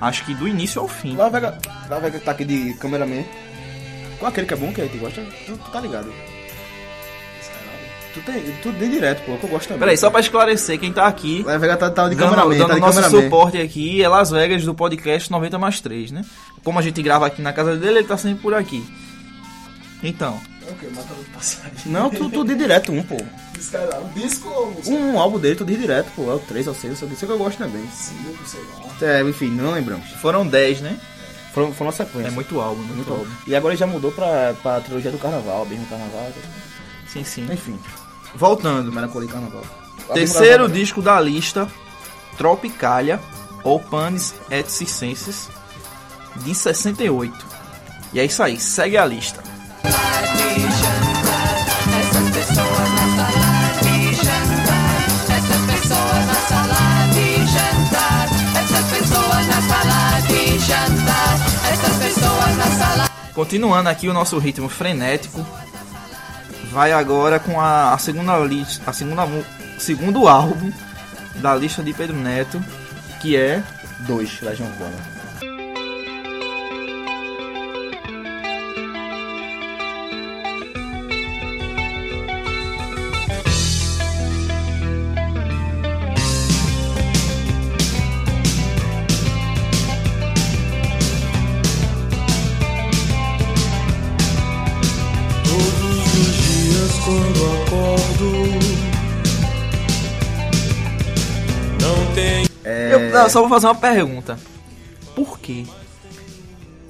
Acho 0.00 0.24
que 0.24 0.34
do 0.34 0.48
início 0.48 0.80
ao 0.80 0.88
fim. 0.88 1.14
Lá 1.14 1.28
vai, 1.28 1.42
lá 1.42 1.98
vai 1.98 2.10
tá 2.10 2.30
aqui 2.30 2.44
de 2.44 2.74
cameraman. 2.74 3.22
Qual 4.18 4.30
aquele 4.30 4.46
que 4.46 4.54
é 4.54 4.56
bom 4.56 4.72
que 4.72 4.80
a 4.80 4.84
gente 4.84 4.98
gosta? 4.98 5.22
Tu, 5.46 5.56
tu 5.56 5.70
tá 5.70 5.80
ligado? 5.80 6.10
Tu 8.12 8.20
tem, 8.22 8.42
tu 8.60 8.72
tem 8.72 8.90
direto, 8.90 9.24
pô, 9.24 9.36
que 9.36 9.44
eu 9.44 9.50
gosto 9.50 9.68
também. 9.68 9.80
Peraí, 9.80 9.96
só 9.96 10.10
pra 10.10 10.18
esclarecer, 10.18 10.80
quem 10.80 10.92
tá 10.92 11.06
aqui, 11.06 11.44
Lá 11.44 11.56
vai 11.56 11.68
tá, 11.76 11.88
tá 11.90 12.08
de 12.08 12.16
dando, 12.16 12.30
cameraman, 12.30 12.58
dando 12.58 12.68
tá 12.68 12.74
de 12.74 12.80
nosso 12.80 13.00
cameraman. 13.00 13.22
suporte 13.22 13.58
aqui, 13.58 14.02
é 14.02 14.08
Las 14.08 14.30
Vegas 14.30 14.64
do 14.64 14.74
podcast 14.74 15.30
90 15.30 15.58
mais 15.58 15.80
3, 15.80 16.10
né? 16.10 16.24
Como 16.64 16.78
a 16.78 16.82
gente 16.82 17.00
grava 17.02 17.26
aqui 17.26 17.40
na 17.40 17.52
casa 17.52 17.76
dele, 17.76 17.98
ele 17.98 18.08
tá 18.08 18.16
sempre 18.16 18.42
por 18.42 18.52
aqui. 18.52 18.84
Então, 20.02 20.40
Não, 21.86 22.08
tu, 22.10 22.30
tu 22.30 22.44
de 22.44 22.54
direto 22.54 22.92
um, 22.92 23.02
pô. 23.02 23.16
Skylab, 23.58 24.08
disco 24.14 24.48
ou 24.48 24.70
música? 24.72 24.90
Um 24.96 25.18
álbum 25.18 25.38
dele, 25.38 25.56
tu 25.56 25.64
de 25.64 25.76
direto, 25.76 26.10
pô. 26.16 26.30
É 26.30 26.34
o 26.34 26.38
3 26.38 26.66
ou 26.68 26.74
6, 26.74 27.02
eu 27.02 27.08
sei 27.08 27.16
que 27.28 27.32
eu 27.32 27.38
gosto 27.38 27.58
também. 27.58 27.86
Cinco, 27.92 28.38
sei 28.46 28.60
lá. 28.78 28.96
É, 29.06 29.22
enfim, 29.22 29.48
não 29.50 29.72
lembramos. 29.72 30.08
foram 30.22 30.46
10, 30.46 30.80
né? 30.80 30.98
Foram, 31.52 31.72
foram 31.74 31.90
uma 31.90 31.96
sequência. 31.96 32.28
É 32.28 32.30
muito 32.30 32.60
álbum, 32.60 32.80
muito, 32.82 32.94
Muito 32.96 33.10
álbum. 33.10 33.24
álbum. 33.24 33.36
E 33.46 33.54
agora 33.56 33.74
ele 33.74 33.80
já 33.80 33.86
mudou 33.86 34.12
pra, 34.12 34.54
pra 34.62 34.80
trilogia 34.80 35.10
do 35.10 35.18
carnaval, 35.18 35.62
Abismo 35.62 35.84
Carnaval. 35.86 36.28
Sim, 37.12 37.24
sim. 37.24 37.46
Enfim, 37.52 37.78
Voltando. 38.34 38.92
Melancolia 38.92 39.28
e 39.28 39.32
Carnaval. 39.32 39.64
Terceiro 40.14 40.48
Carnaval. 40.50 40.68
disco 40.76 41.02
da 41.02 41.20
lista, 41.20 41.68
Tropicalia, 42.38 43.20
ou 43.64 43.80
Panis 43.80 44.32
et 44.50 44.70
Circenses, 44.70 45.48
de 46.36 46.54
68. 46.54 47.46
E 48.12 48.20
é 48.20 48.24
isso 48.24 48.42
aí, 48.42 48.58
segue 48.58 48.96
a 48.96 49.04
lista. 49.04 49.42
Continuando 63.40 63.88
aqui 63.88 64.06
o 64.06 64.12
nosso 64.12 64.38
ritmo 64.38 64.68
frenético, 64.68 65.44
vai 66.70 66.92
agora 66.92 67.40
com 67.40 67.60
a, 67.60 67.94
a 67.94 67.98
segunda 67.98 68.38
lista, 68.38 68.90
a 68.90 68.92
segunda 68.92 69.26
segundo 69.78 70.28
álbum 70.28 70.70
da 71.36 71.56
lista 71.56 71.82
de 71.82 71.94
Pedro 71.94 72.16
Neto, 72.16 72.62
que 73.20 73.36
é 73.36 73.62
Dois, 74.00 74.40
Urbana. 74.42 74.92
Todos 75.00 75.19
É, 103.20 103.22
Eu, 103.22 103.26
eu 103.26 103.30
só 103.30 103.40
vou 103.40 103.48
fazer 103.48 103.66
uma 103.66 103.74
pergunta. 103.74 104.38
Por 105.14 105.38
quê? 105.38 105.64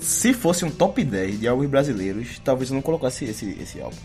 Se 0.01 0.33
fosse 0.33 0.65
um 0.65 0.71
top 0.71 1.05
10 1.05 1.41
de 1.41 1.49
álbuns 1.49 1.69
brasileiros, 1.69 2.41
talvez 2.45 2.71
eu 2.71 2.75
não 2.75 2.83
colocasse 2.83 3.25
esse, 3.27 3.57
esse 3.61 3.81
álbum. 3.81 3.97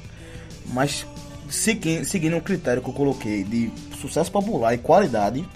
Mas 0.73 1.05
segui- 1.49 2.03
seguindo 2.05 2.35
um 2.35 2.41
critério 2.41 2.81
que 2.81 2.89
eu 2.89 2.93
coloquei 2.93 3.43
de 3.43 3.71
sucesso 4.01 4.31
popular 4.31 4.73
e 4.73 4.77
qualidade, 4.77 5.47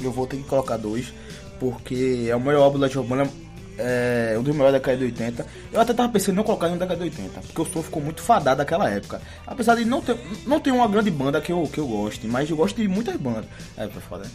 eu 0.00 0.10
vou 0.10 0.26
ter 0.26 0.38
que 0.38 0.44
colocar 0.44 0.76
dois, 0.78 1.12
porque 1.58 2.26
é 2.30 2.34
o 2.34 2.40
melhor 2.40 2.62
álbum 2.62 2.78
da 2.78 2.86
Urbana, 2.86 3.28
é 3.76 4.34
um 4.38 4.42
dos 4.42 4.52
melhores 4.54 4.72
da 4.72 4.78
década 4.78 4.96
de 4.96 5.04
80. 5.04 5.46
Eu 5.72 5.80
até 5.80 5.92
tava 5.92 6.08
pensando 6.10 6.34
em 6.34 6.36
não 6.36 6.44
colocar 6.44 6.68
em 6.70 6.72
década 6.78 6.96
de 6.96 7.02
80, 7.02 7.40
porque 7.40 7.60
o 7.60 7.66
som 7.66 7.82
ficou 7.82 8.02
muito 8.02 8.22
fadado 8.22 8.58
naquela 8.58 8.88
época. 8.88 9.20
Apesar 9.46 9.74
de 9.74 9.84
não 9.84 10.00
ter, 10.00 10.16
não 10.46 10.58
ter 10.58 10.70
uma 10.70 10.88
grande 10.88 11.10
banda 11.10 11.38
que 11.40 11.52
eu, 11.52 11.62
que 11.70 11.78
eu 11.78 11.86
goste, 11.86 12.26
mas 12.26 12.48
eu 12.48 12.56
gosto 12.56 12.80
de 12.80 12.88
muitas 12.88 13.16
bandas. 13.16 13.44
É, 13.76 13.86
foi 13.88 14.00
foda. 14.02 14.26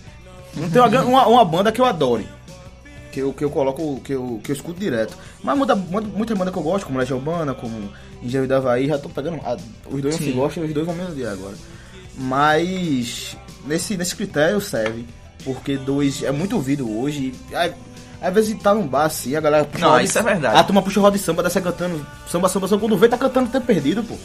Não 0.55 0.69
tem 0.69 0.81
uma, 0.81 1.01
uma, 1.03 1.27
uma 1.27 1.45
banda 1.45 1.71
que 1.71 1.81
eu 1.81 1.85
adore 1.85 2.27
que 3.15 3.21
eu, 3.21 3.31
que 3.31 3.45
eu 3.45 3.49
coloco, 3.49 4.01
que 4.03 4.11
eu, 4.11 4.41
que 4.43 4.51
eu 4.51 4.55
escuto 4.55 4.77
direto. 4.77 5.17
Mas 5.41 5.57
muita, 5.57 5.73
muita, 5.73 6.07
muita 6.09 6.35
banda 6.35 6.51
que 6.51 6.57
eu 6.57 6.61
gosto, 6.63 6.85
como 6.85 6.99
Legião 6.99 7.17
Urbana, 7.17 7.53
como 7.53 7.89
Engenho 8.21 8.45
da 8.45 8.57
Havaí, 8.57 8.87
já 8.87 8.97
tô 8.97 9.07
pegando. 9.07 9.39
ah, 9.45 9.55
os 9.89 10.01
dois 10.01 10.15
Sim. 10.15 10.33
gostam 10.33 10.63
e 10.65 10.67
os 10.67 10.73
dois 10.73 10.85
vão 10.85 10.93
me 10.93 11.03
odiar 11.05 11.31
agora. 11.31 11.55
Mas 12.17 13.37
nesse, 13.65 13.95
nesse 13.95 14.15
critério 14.17 14.59
serve, 14.59 15.05
porque 15.45 15.77
dois 15.77 16.23
é 16.23 16.31
muito 16.31 16.57
ouvido 16.57 16.89
hoje. 16.99 17.33
ah, 17.53 17.69
Às 18.21 18.33
vezes 18.33 18.61
tá 18.61 18.73
num 18.73 18.85
bar 18.85 19.05
assim, 19.05 19.33
a 19.33 19.39
galera 19.39 19.63
puxa 19.63 19.85
Não, 19.85 19.91
roda 19.91 20.03
isso 20.03 20.19
é 20.19 20.23
verdade. 20.23 20.57
A 20.57 20.63
turma 20.65 20.81
puxa 20.81 20.99
roda 20.99 21.17
de 21.17 21.23
samba, 21.23 21.41
desce 21.41 21.61
cantando 21.61 22.05
samba, 22.29 22.49
samba, 22.49 22.67
samba. 22.67 22.81
Quando 22.81 22.97
vê, 22.97 23.07
tá 23.07 23.17
cantando 23.17 23.47
o 23.47 23.51
tempo 23.51 23.65
perdido, 23.65 24.03
pô. 24.03 24.15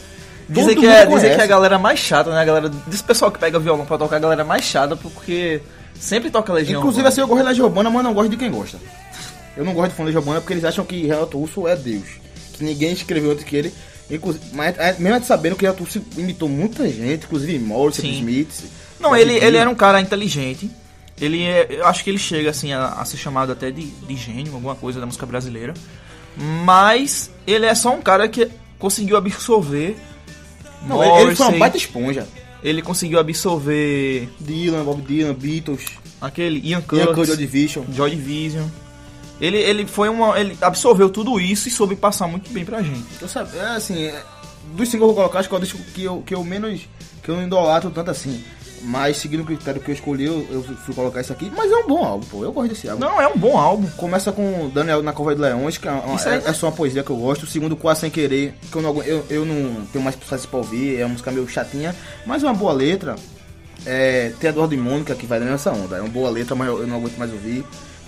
Dizem 0.49 0.75
que, 0.77 0.85
é, 0.85 1.05
dizem 1.05 1.33
que 1.33 1.39
é 1.39 1.43
a 1.43 1.47
galera 1.47 1.79
mais 1.79 1.97
chata, 1.97 2.29
né? 2.29 2.41
A 2.41 2.45
galera 2.45 2.67
desse 2.67 3.03
pessoal 3.03 3.31
que 3.31 3.39
pega 3.39 3.57
violão 3.57 3.85
pra 3.85 3.97
tocar, 3.97 4.17
a 4.17 4.19
galera 4.19 4.43
mais 4.43 4.65
chata, 4.65 4.97
porque 4.97 5.61
sempre 5.99 6.29
toca 6.29 6.53
Legião 6.53 6.79
Inclusive, 6.79 6.99
Urbana. 6.99 7.09
assim, 7.09 7.21
eu 7.21 7.27
gosto 7.27 7.41
de 7.41 7.47
Legião 7.49 7.67
Urbana, 7.67 7.89
mas 7.89 8.03
não 8.03 8.13
gosto 8.13 8.29
de 8.29 8.37
quem 8.37 8.51
gosta. 8.51 8.77
Eu 9.55 9.65
não 9.65 9.73
gosto 9.73 9.91
de 9.91 9.95
fã 9.95 10.03
de 10.03 10.07
Legião 10.07 10.21
Urbana 10.21 10.41
porque 10.41 10.53
eles 10.53 10.65
acham 10.65 10.85
que 10.85 11.05
Renato 11.05 11.37
Russo 11.37 11.67
é 11.67 11.75
Deus. 11.75 12.07
Que 12.53 12.63
ninguém 12.63 12.91
escreveu 12.91 13.31
antes 13.31 13.43
que 13.43 13.55
ele. 13.55 13.73
Inclusive, 14.09 14.43
mas 14.53 14.77
é, 14.77 14.95
mesmo 14.99 15.15
antes 15.15 15.27
sabendo 15.27 15.55
que 15.55 15.65
Renato 15.65 15.83
Russo 15.83 16.01
imitou 16.17 16.49
muita 16.49 16.87
gente, 16.87 17.25
inclusive 17.25 17.59
Morrison, 17.59 18.01
Sim. 18.01 18.11
Smith. 18.19 18.63
Não, 18.99 19.15
ele, 19.15 19.33
ele 19.33 19.57
era 19.57 19.69
um 19.69 19.75
cara 19.75 19.99
inteligente. 20.01 20.69
Ele 21.19 21.43
é, 21.43 21.67
eu 21.69 21.85
acho 21.85 22.03
que 22.03 22.09
ele 22.09 22.17
chega 22.17 22.49
assim 22.49 22.73
a, 22.73 22.87
a 22.93 23.05
ser 23.05 23.17
chamado 23.17 23.51
até 23.51 23.69
de, 23.69 23.85
de 23.85 24.15
gênio, 24.15 24.53
alguma 24.53 24.75
coisa 24.75 24.99
da 24.99 25.05
música 25.05 25.25
brasileira. 25.25 25.73
Mas 26.35 27.29
ele 27.45 27.65
é 27.65 27.75
só 27.75 27.93
um 27.93 28.01
cara 28.01 28.27
que 28.27 28.49
conseguiu 28.79 29.17
absorver. 29.17 29.95
Não, 30.87 31.03
ele, 31.03 31.27
ele 31.27 31.35
foi 31.35 31.47
uma 31.47 31.57
baita 31.59 31.77
esponja. 31.77 32.27
Ele 32.63 32.81
conseguiu 32.81 33.19
absorver 33.19 34.29
Dylan, 34.39 34.83
Bob 34.83 35.01
Dylan, 35.01 35.33
Beatles, 35.33 35.85
aquele 36.19 36.59
Ian 36.59 36.77
Ian 36.77 36.81
Curtis, 36.81 37.15
Curtis, 37.15 37.27
Joy 37.27 37.37
Division. 37.37 37.85
Joy 37.91 38.09
Division. 38.11 38.67
Ele, 39.39 39.57
ele 39.57 39.87
foi 39.87 40.07
uma. 40.07 40.39
Ele 40.39 40.55
absorveu 40.61 41.09
tudo 41.09 41.39
isso 41.39 41.67
e 41.67 41.71
soube 41.71 41.95
passar 41.95 42.27
muito 42.27 42.51
bem 42.51 42.63
pra 42.63 42.81
gente. 42.81 43.05
Eu 43.19 43.27
sabe, 43.27 43.57
é 43.57 43.75
assim, 43.75 44.03
é, 44.03 44.23
dos 44.75 44.87
singles 44.87 44.89
que 44.89 44.95
eu 44.97 45.07
vou 45.07 45.15
colocar, 45.15 45.39
acho 45.39 45.49
que 45.49 45.55
é 45.55 45.57
o 45.57 45.61
disco 45.61 45.79
que 45.93 46.03
eu, 46.03 46.21
que 46.21 46.35
eu 46.35 46.43
menos. 46.43 46.81
que 47.23 47.29
eu 47.29 47.35
não 47.35 47.43
idolatro 47.43 47.89
tanto 47.89 48.11
assim. 48.11 48.43
Mas 48.83 49.17
seguindo 49.17 49.41
o 49.41 49.45
critério 49.45 49.79
que 49.79 49.91
eu 49.91 49.93
escolhi, 49.95 50.25
eu, 50.25 50.45
eu 50.49 50.63
fui 50.63 50.93
colocar 50.95 51.21
isso 51.21 51.31
aqui. 51.31 51.51
Mas 51.55 51.71
é 51.71 51.75
um 51.75 51.87
bom 51.87 52.03
álbum, 52.03 52.25
pô. 52.25 52.43
Eu 52.43 52.51
gosto 52.51 52.69
desse 52.69 52.89
álbum. 52.89 53.05
Não, 53.05 53.21
é 53.21 53.27
um 53.27 53.37
bom 53.37 53.57
álbum. 53.57 53.87
Começa 53.95 54.31
com 54.31 54.69
Daniel 54.73 55.03
na 55.03 55.13
Cova 55.13 55.35
de 55.35 55.41
Leões, 55.41 55.77
que 55.77 55.87
é, 55.87 55.91
uma- 55.91 56.15
Isso 56.15 56.27
aí, 56.27 56.41
é- 56.43 56.49
é 56.49 56.53
só 56.53 56.65
uma 56.67 56.71
poesia 56.71 57.03
que 57.03 57.09
eu 57.11 57.15
gosto. 57.15 57.43
O 57.43 57.47
segundo, 57.47 57.75
Quase 57.75 58.01
Sem 58.01 58.09
Querer, 58.09 58.53
que 58.71 58.75
eu 58.75 58.81
não, 58.81 59.03
eu, 59.03 59.25
eu 59.29 59.45
não 59.45 59.85
tenho 59.91 60.03
mais 60.03 60.15
paciência 60.15 60.47
pra 60.49 60.57
ouvir. 60.59 60.97
É 60.99 61.03
uma 61.05 61.09
música 61.09 61.29
meio 61.31 61.47
chatinha, 61.47 61.95
mas 62.25 62.41
é 62.43 62.47
uma 62.47 62.53
boa 62.55 62.73
letra. 62.73 63.15
É, 63.85 64.31
tem 64.39 64.49
Eduardo 64.49 64.73
e 64.73 64.77
Mônica, 64.77 65.15
que 65.15 65.25
vai 65.25 65.39
nessa 65.39 65.71
onda. 65.71 65.97
É 65.97 66.01
uma 66.01 66.09
boa 66.09 66.29
letra, 66.29 66.55
mas 66.55 66.67
eu, 66.67 66.81
eu 66.81 66.87
não 66.87 66.97
aguento 66.97 67.17
mais 67.17 67.31
ouvir. 67.31 67.63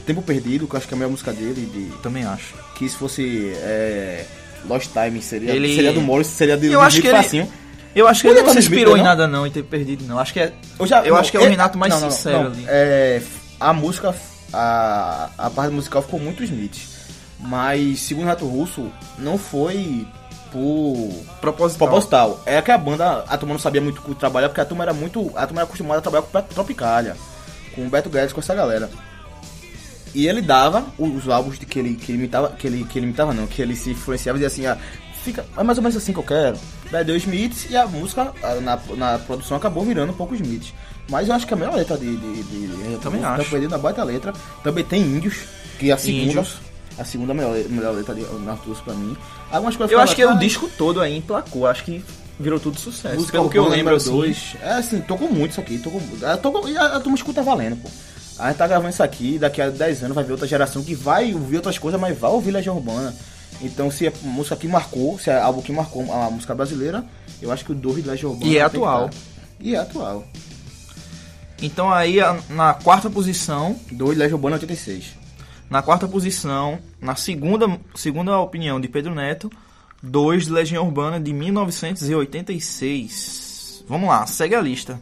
Tempo 0.05 0.21
Perdido, 0.21 0.67
que 0.67 0.73
eu 0.75 0.77
acho 0.77 0.87
que 0.87 0.93
é 0.93 0.95
a 0.95 0.99
melhor 0.99 1.11
música 1.11 1.31
dele. 1.31 1.65
De, 1.71 1.97
Também 2.01 2.23
acho. 2.25 2.53
que 2.75 2.87
se 2.89 2.95
fosse 2.95 3.51
é, 3.57 4.25
Lost 4.67 4.89
Time, 4.91 5.21
seria, 5.21 5.51
Ele- 5.51 5.75
seria 5.75 5.93
do 5.93 6.01
Morris, 6.01 6.27
seria 6.27 6.57
de 6.57 6.67
Eu 6.67 6.73
do 6.73 6.79
acho 6.81 6.99
que 7.01 7.07
Smith 7.07 7.13
ele- 7.15 7.23
facinho. 7.23 7.62
Eu 7.95 8.07
acho 8.07 8.21
que 8.21 8.27
Ele 8.27 8.39
ele 8.39 8.45
não 8.47 8.53
se 8.53 8.59
inspirou 8.59 8.95
em 8.95 8.99
não? 8.99 9.05
nada 9.05 9.27
não 9.27 9.45
e 9.45 9.51
ter 9.51 9.63
perdido, 9.63 10.03
não. 10.05 10.17
Acho 10.17 10.33
que 10.33 10.39
é. 10.39 10.53
Eu, 10.79 10.87
já, 10.87 11.03
Eu 11.03 11.15
acho 11.15 11.29
que 11.31 11.37
é 11.37 11.39
o 11.39 11.43
ele- 11.43 11.51
Renato 11.51 11.77
mais 11.77 11.93
não, 11.93 12.01
não, 12.01 12.11
sincero 12.11 12.39
não. 12.45 12.47
ali. 12.51 12.65
É, 12.67 13.21
a 13.59 13.71
música, 13.73 14.15
a, 14.51 15.29
a 15.37 15.49
parte 15.49 15.71
musical 15.73 16.01
ficou 16.01 16.19
muito 16.19 16.43
Smith. 16.43 16.89
Mas, 17.39 17.99
segundo 17.99 18.23
o 18.23 18.27
Renato 18.27 18.47
Russo, 18.47 18.89
não 19.19 19.37
foi 19.37 20.07
por 20.51 21.09
Proposital. 21.41 21.87
proposital. 21.87 22.41
É 22.45 22.61
que 22.61 22.71
a 22.71 22.77
banda, 22.77 23.25
a 23.27 23.37
turma 23.37 23.53
não 23.53 23.59
sabia 23.59 23.81
muito 23.81 24.01
como 24.01 24.15
trabalhar, 24.15 24.49
porque 24.49 24.61
a 24.61 24.65
turma 24.65 24.83
era 24.83 24.93
muito. 24.93 25.31
A 25.35 25.45
turma 25.45 25.61
era 25.61 25.63
acostumada 25.67 25.99
a 25.99 26.01
trabalhar 26.01 26.23
com 26.23 26.41
Tropicália, 26.41 27.15
com 27.75 27.85
o 27.85 27.89
Beto 27.89 28.09
Guedes, 28.09 28.31
com 28.33 28.39
essa 28.39 28.55
galera. 28.55 28.89
E 30.15 30.27
ele 30.27 30.41
dava 30.41 30.85
os 30.97 31.27
álbuns 31.27 31.57
de 31.57 31.65
que 31.65 31.79
ele, 31.79 31.95
que 31.95 32.11
ele 32.11 32.19
imitava, 32.19 32.49
que 32.51 32.67
ele, 32.67 32.83
que 32.85 32.99
ele 32.99 33.07
imitava 33.07 33.33
não, 33.33 33.47
que 33.47 33.61
ele 33.61 33.75
se 33.75 33.89
influenciava 33.91 34.37
e 34.37 34.41
dizia 34.41 34.47
assim, 34.47 34.65
ah, 34.67 34.77
fica, 35.23 35.45
é 35.57 35.63
mais 35.63 35.77
ou 35.77 35.83
menos 35.83 35.97
assim 35.97 36.13
que 36.13 36.19
eu 36.19 36.23
quero. 36.23 36.57
Daí 36.91 37.03
deu 37.03 37.15
Smith 37.15 37.67
e 37.69 37.75
a 37.77 37.87
música 37.87 38.31
na, 38.61 38.79
na 38.95 39.19
produção 39.19 39.57
acabou 39.57 39.83
virando 39.83 40.11
um 40.11 40.15
pouco 40.15 40.35
Smith. 40.35 40.73
Mas 41.09 41.27
eu 41.27 41.35
acho 41.35 41.45
que 41.47 41.53
a 41.53 41.57
melhor 41.57 41.75
letra 41.75 41.97
de. 41.97 42.15
de, 42.15 42.43
de, 42.43 42.67
de 42.67 42.97
também 43.01 43.21
Tá 43.21 43.35
acho. 43.35 43.49
perdendo 43.49 43.75
a 43.75 43.77
baita 43.77 44.03
letra. 44.03 44.33
Também 44.63 44.83
tem 44.83 45.01
Índios, 45.01 45.35
que 45.79 45.89
é 45.89 45.93
a 45.93 45.97
segunda. 45.97 46.23
Índios. 46.23 46.57
A 46.97 47.03
segunda 47.03 47.33
melhor, 47.33 47.55
melhor 47.69 47.95
letra 47.95 48.13
de 48.13 48.23
Arthur 48.47 48.75
pra 48.83 48.93
mim. 48.93 49.17
Algumas 49.51 49.75
coisas 49.75 49.91
Eu 49.91 49.99
acho 49.99 50.15
que 50.15 50.21
é 50.21 50.31
o 50.31 50.37
disco 50.37 50.69
todo 50.77 51.01
aí 51.01 51.17
emplacou. 51.17 51.65
Acho 51.65 51.83
que 51.83 52.05
virou 52.39 52.59
tudo 52.59 52.79
sucesso. 52.79 53.15
Música 53.15 53.31
Pelo 53.33 53.49
que 53.49 53.57
eu 53.57 53.67
lembro, 53.67 53.95
assim. 53.95 54.11
dois. 54.11 54.55
É 54.61 54.73
assim, 54.73 55.01
tocou 55.01 55.29
muito 55.31 55.51
isso 55.51 55.59
aqui. 55.61 55.77
Tocou. 55.79 56.01
Ah, 56.23 56.37
tocou, 56.37 56.69
e 56.69 56.77
a, 56.77 56.85
a 56.97 56.99
turma 56.99 57.15
escuta 57.17 57.41
valendo, 57.41 57.77
pô. 57.81 57.89
A 58.39 58.47
gente 58.49 58.57
tá 58.57 58.67
gravando 58.67 58.89
isso 58.89 59.03
aqui, 59.03 59.37
daqui 59.37 59.61
a 59.61 59.69
10 59.69 60.03
anos 60.03 60.15
vai 60.15 60.23
ver 60.23 60.31
outra 60.31 60.47
geração 60.47 60.83
que 60.83 60.95
vai 60.95 61.33
ouvir 61.33 61.57
outras 61.57 61.77
coisas, 61.77 61.99
mas 61.99 62.17
vai 62.17 62.31
ouvir 62.31 62.51
Legião 62.51 62.75
Urbana. 62.75 63.13
Então, 63.63 63.89
se 63.89 64.07
é 64.07 64.13
música 64.23 64.55
que 64.55 64.67
marcou, 64.67 65.17
se 65.17 65.29
é 65.29 65.39
algo 65.39 65.61
que 65.61 65.71
marcou 65.71 66.11
a 66.11 66.29
música 66.29 66.53
brasileira, 66.53 67.03
eu 67.41 67.51
acho 67.51 67.63
que 67.65 67.71
o 67.71 67.75
2 67.75 68.03
de 68.03 68.09
Legião 68.09 68.31
Urbana. 68.31 68.51
E 68.51 68.57
é 68.57 68.61
atual. 68.61 69.09
E 69.59 69.75
é 69.75 69.79
atual. 69.79 70.25
Então 71.61 71.91
aí, 71.91 72.19
a- 72.19 72.37
na 72.49 72.73
quarta 72.73 73.09
posição, 73.09 73.75
2 73.91 74.13
de 74.15 74.19
Legião 74.19 74.37
Urbana 74.37 74.55
86. 74.57 75.13
na 75.69 75.81
quarta 75.81 76.07
posição, 76.07 76.77
na 77.01 77.15
segunda, 77.15 77.65
segunda 77.95 78.37
opinião 78.39 78.79
de 78.81 78.87
Pedro 78.89 79.15
Neto, 79.15 79.49
2 80.03 80.45
de 80.45 80.51
Legião 80.51 80.85
Urbana 80.85 81.19
de 81.19 81.33
1986. 81.33 83.83
Vamos 83.87 84.09
lá, 84.09 84.25
segue 84.25 84.55
a 84.55 84.61
lista. 84.61 84.99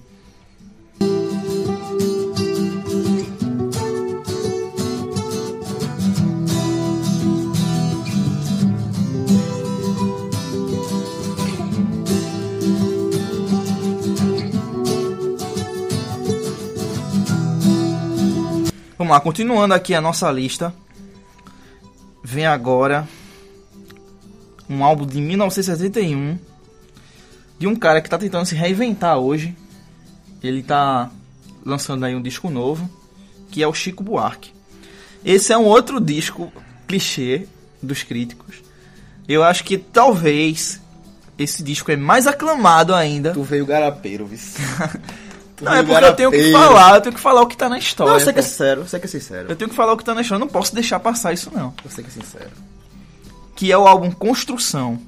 Vamos 19.12 19.19
lá, 19.19 19.26
continuando 19.26 19.74
aqui 19.74 19.93
a 19.93 20.00
nossa 20.00 20.32
lista. 20.32 20.74
Vem 22.24 22.45
agora 22.45 23.06
um 24.69 24.86
álbum 24.86 25.06
de 25.06 25.19
1971 25.19 26.39
de 27.60 27.67
um 27.67 27.76
cara 27.76 28.02
que 28.02 28.10
tá 28.10 28.17
tentando 28.17 28.45
se 28.45 28.56
reinventar 28.56 29.17
hoje. 29.17 29.54
Ele 30.41 30.63
tá 30.63 31.12
lançando 31.65 32.06
aí 32.06 32.15
um 32.15 32.21
disco 32.21 32.50
novo, 32.50 32.89
que 33.52 33.62
é 33.62 33.67
o 33.67 33.74
Chico 33.74 34.02
Buarque. 34.02 34.54
Esse 35.26 35.52
é 35.52 35.58
um 35.58 35.65
outro 35.65 36.00
disco 36.00 36.50
clichê 36.88 37.50
dos 37.84 38.04
críticos. 38.04 38.63
Eu 39.28 39.43
acho 39.43 39.65
que 39.65 39.78
talvez 39.78 40.80
esse 41.38 41.62
disco 41.62 41.91
é 41.91 41.97
mais 41.97 42.28
aclamado 42.28 42.95
ainda. 42.95 43.34
Tu 43.34 43.43
veio 43.43 43.65
garapeiro, 43.65 44.26
vice. 44.26 44.62
Tu 45.62 45.65
Não, 45.65 45.76
é 45.76 45.84
porque 45.84 46.04
eu 46.04 46.15
tenho 46.15 46.32
que 46.32 46.52
falar, 46.52 46.95
eu 46.95 47.02
tenho 47.02 47.15
que 47.15 47.21
falar 47.21 47.41
o 47.43 47.45
que 47.45 47.56
tá 47.56 47.69
na 47.69 47.78
história. 47.78 48.12
Não, 48.12 48.19
eu 48.19 48.24
sei 48.24 48.34
que 48.34 48.39
é 48.39 48.41
sincero, 48.41 48.82
eu 48.82 48.88
sei 48.88 49.00
que 49.00 49.06
é 49.06 49.10
sincero. 49.10 49.47
Eu 49.47 49.56
tenho 49.56 49.69
que 49.69 49.76
falar 49.76 49.93
o 49.93 49.97
que 49.97 50.04
tá 50.04 50.15
na 50.15 50.21
história, 50.21 50.41
eu 50.41 50.45
não 50.47 50.52
posso 50.52 50.74
deixar 50.74 51.00
passar 51.00 51.34
isso 51.34 51.52
não. 51.54 51.71
Eu 51.86 51.91
sei 51.91 52.04
que 52.04 52.10
é 52.10 52.13
sincero. 52.13 52.50
Que 53.56 53.71
é 53.71 53.78
o 53.78 53.88
álbum 53.88 54.10
Construção. 54.10 55.00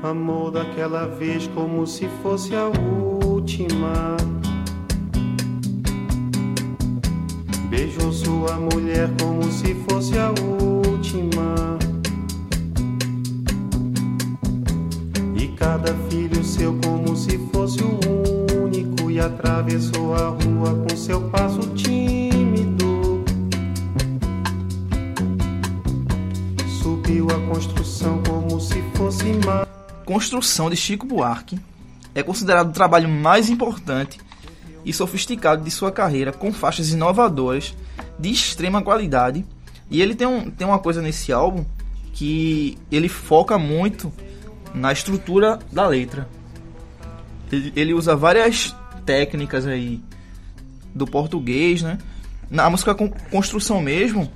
Amor 0.00 0.52
daquela 0.52 1.08
vez 1.08 1.48
como 1.48 1.84
se 1.88 2.08
fosse 2.22 2.54
a 2.54 2.66
última. 2.66 4.16
Beijou 7.68 8.12
sua 8.12 8.54
mulher 8.60 9.10
como 9.20 9.42
se 9.50 9.74
fosse 9.90 10.16
a 10.16 10.28
última. 10.28 11.76
Cada 15.66 15.92
filho 16.08 16.44
seu 16.44 16.78
como 16.78 17.16
se 17.16 17.38
fosse 17.52 17.80
o 17.82 17.98
único. 18.62 19.10
E 19.10 19.18
atravessou 19.18 20.14
a 20.14 20.28
rua 20.28 20.86
com 20.86 20.96
seu 20.96 21.28
passo 21.30 21.60
tímido. 21.74 23.24
Subiu 26.80 27.26
a 27.30 27.52
construção 27.52 28.22
como 28.22 28.60
se 28.60 28.80
fosse 28.94 29.24
mais. 29.44 29.66
Construção 30.04 30.70
de 30.70 30.76
Chico 30.76 31.04
Buarque 31.04 31.58
é 32.14 32.22
considerado 32.22 32.68
o 32.68 32.72
trabalho 32.72 33.08
mais 33.08 33.50
importante 33.50 34.20
e 34.84 34.92
sofisticado 34.92 35.64
de 35.64 35.70
sua 35.70 35.90
carreira, 35.90 36.30
com 36.30 36.52
faixas 36.52 36.90
inovadoras 36.90 37.74
de 38.18 38.30
extrema 38.30 38.82
qualidade. 38.82 39.44
E 39.90 40.00
ele 40.00 40.14
tem, 40.14 40.28
um, 40.28 40.48
tem 40.48 40.66
uma 40.66 40.78
coisa 40.78 41.02
nesse 41.02 41.32
álbum 41.32 41.64
que 42.12 42.78
ele 42.92 43.08
foca 43.08 43.58
muito 43.58 44.12
na 44.74 44.92
estrutura 44.92 45.58
da 45.70 45.86
letra. 45.86 46.28
Ele, 47.50 47.72
ele 47.76 47.94
usa 47.94 48.16
várias 48.16 48.74
técnicas 49.04 49.66
aí 49.66 50.00
do 50.94 51.06
português, 51.06 51.82
né? 51.82 51.98
Na 52.50 52.68
música 52.70 52.94
construção 53.30 53.80
mesmo, 53.80 54.30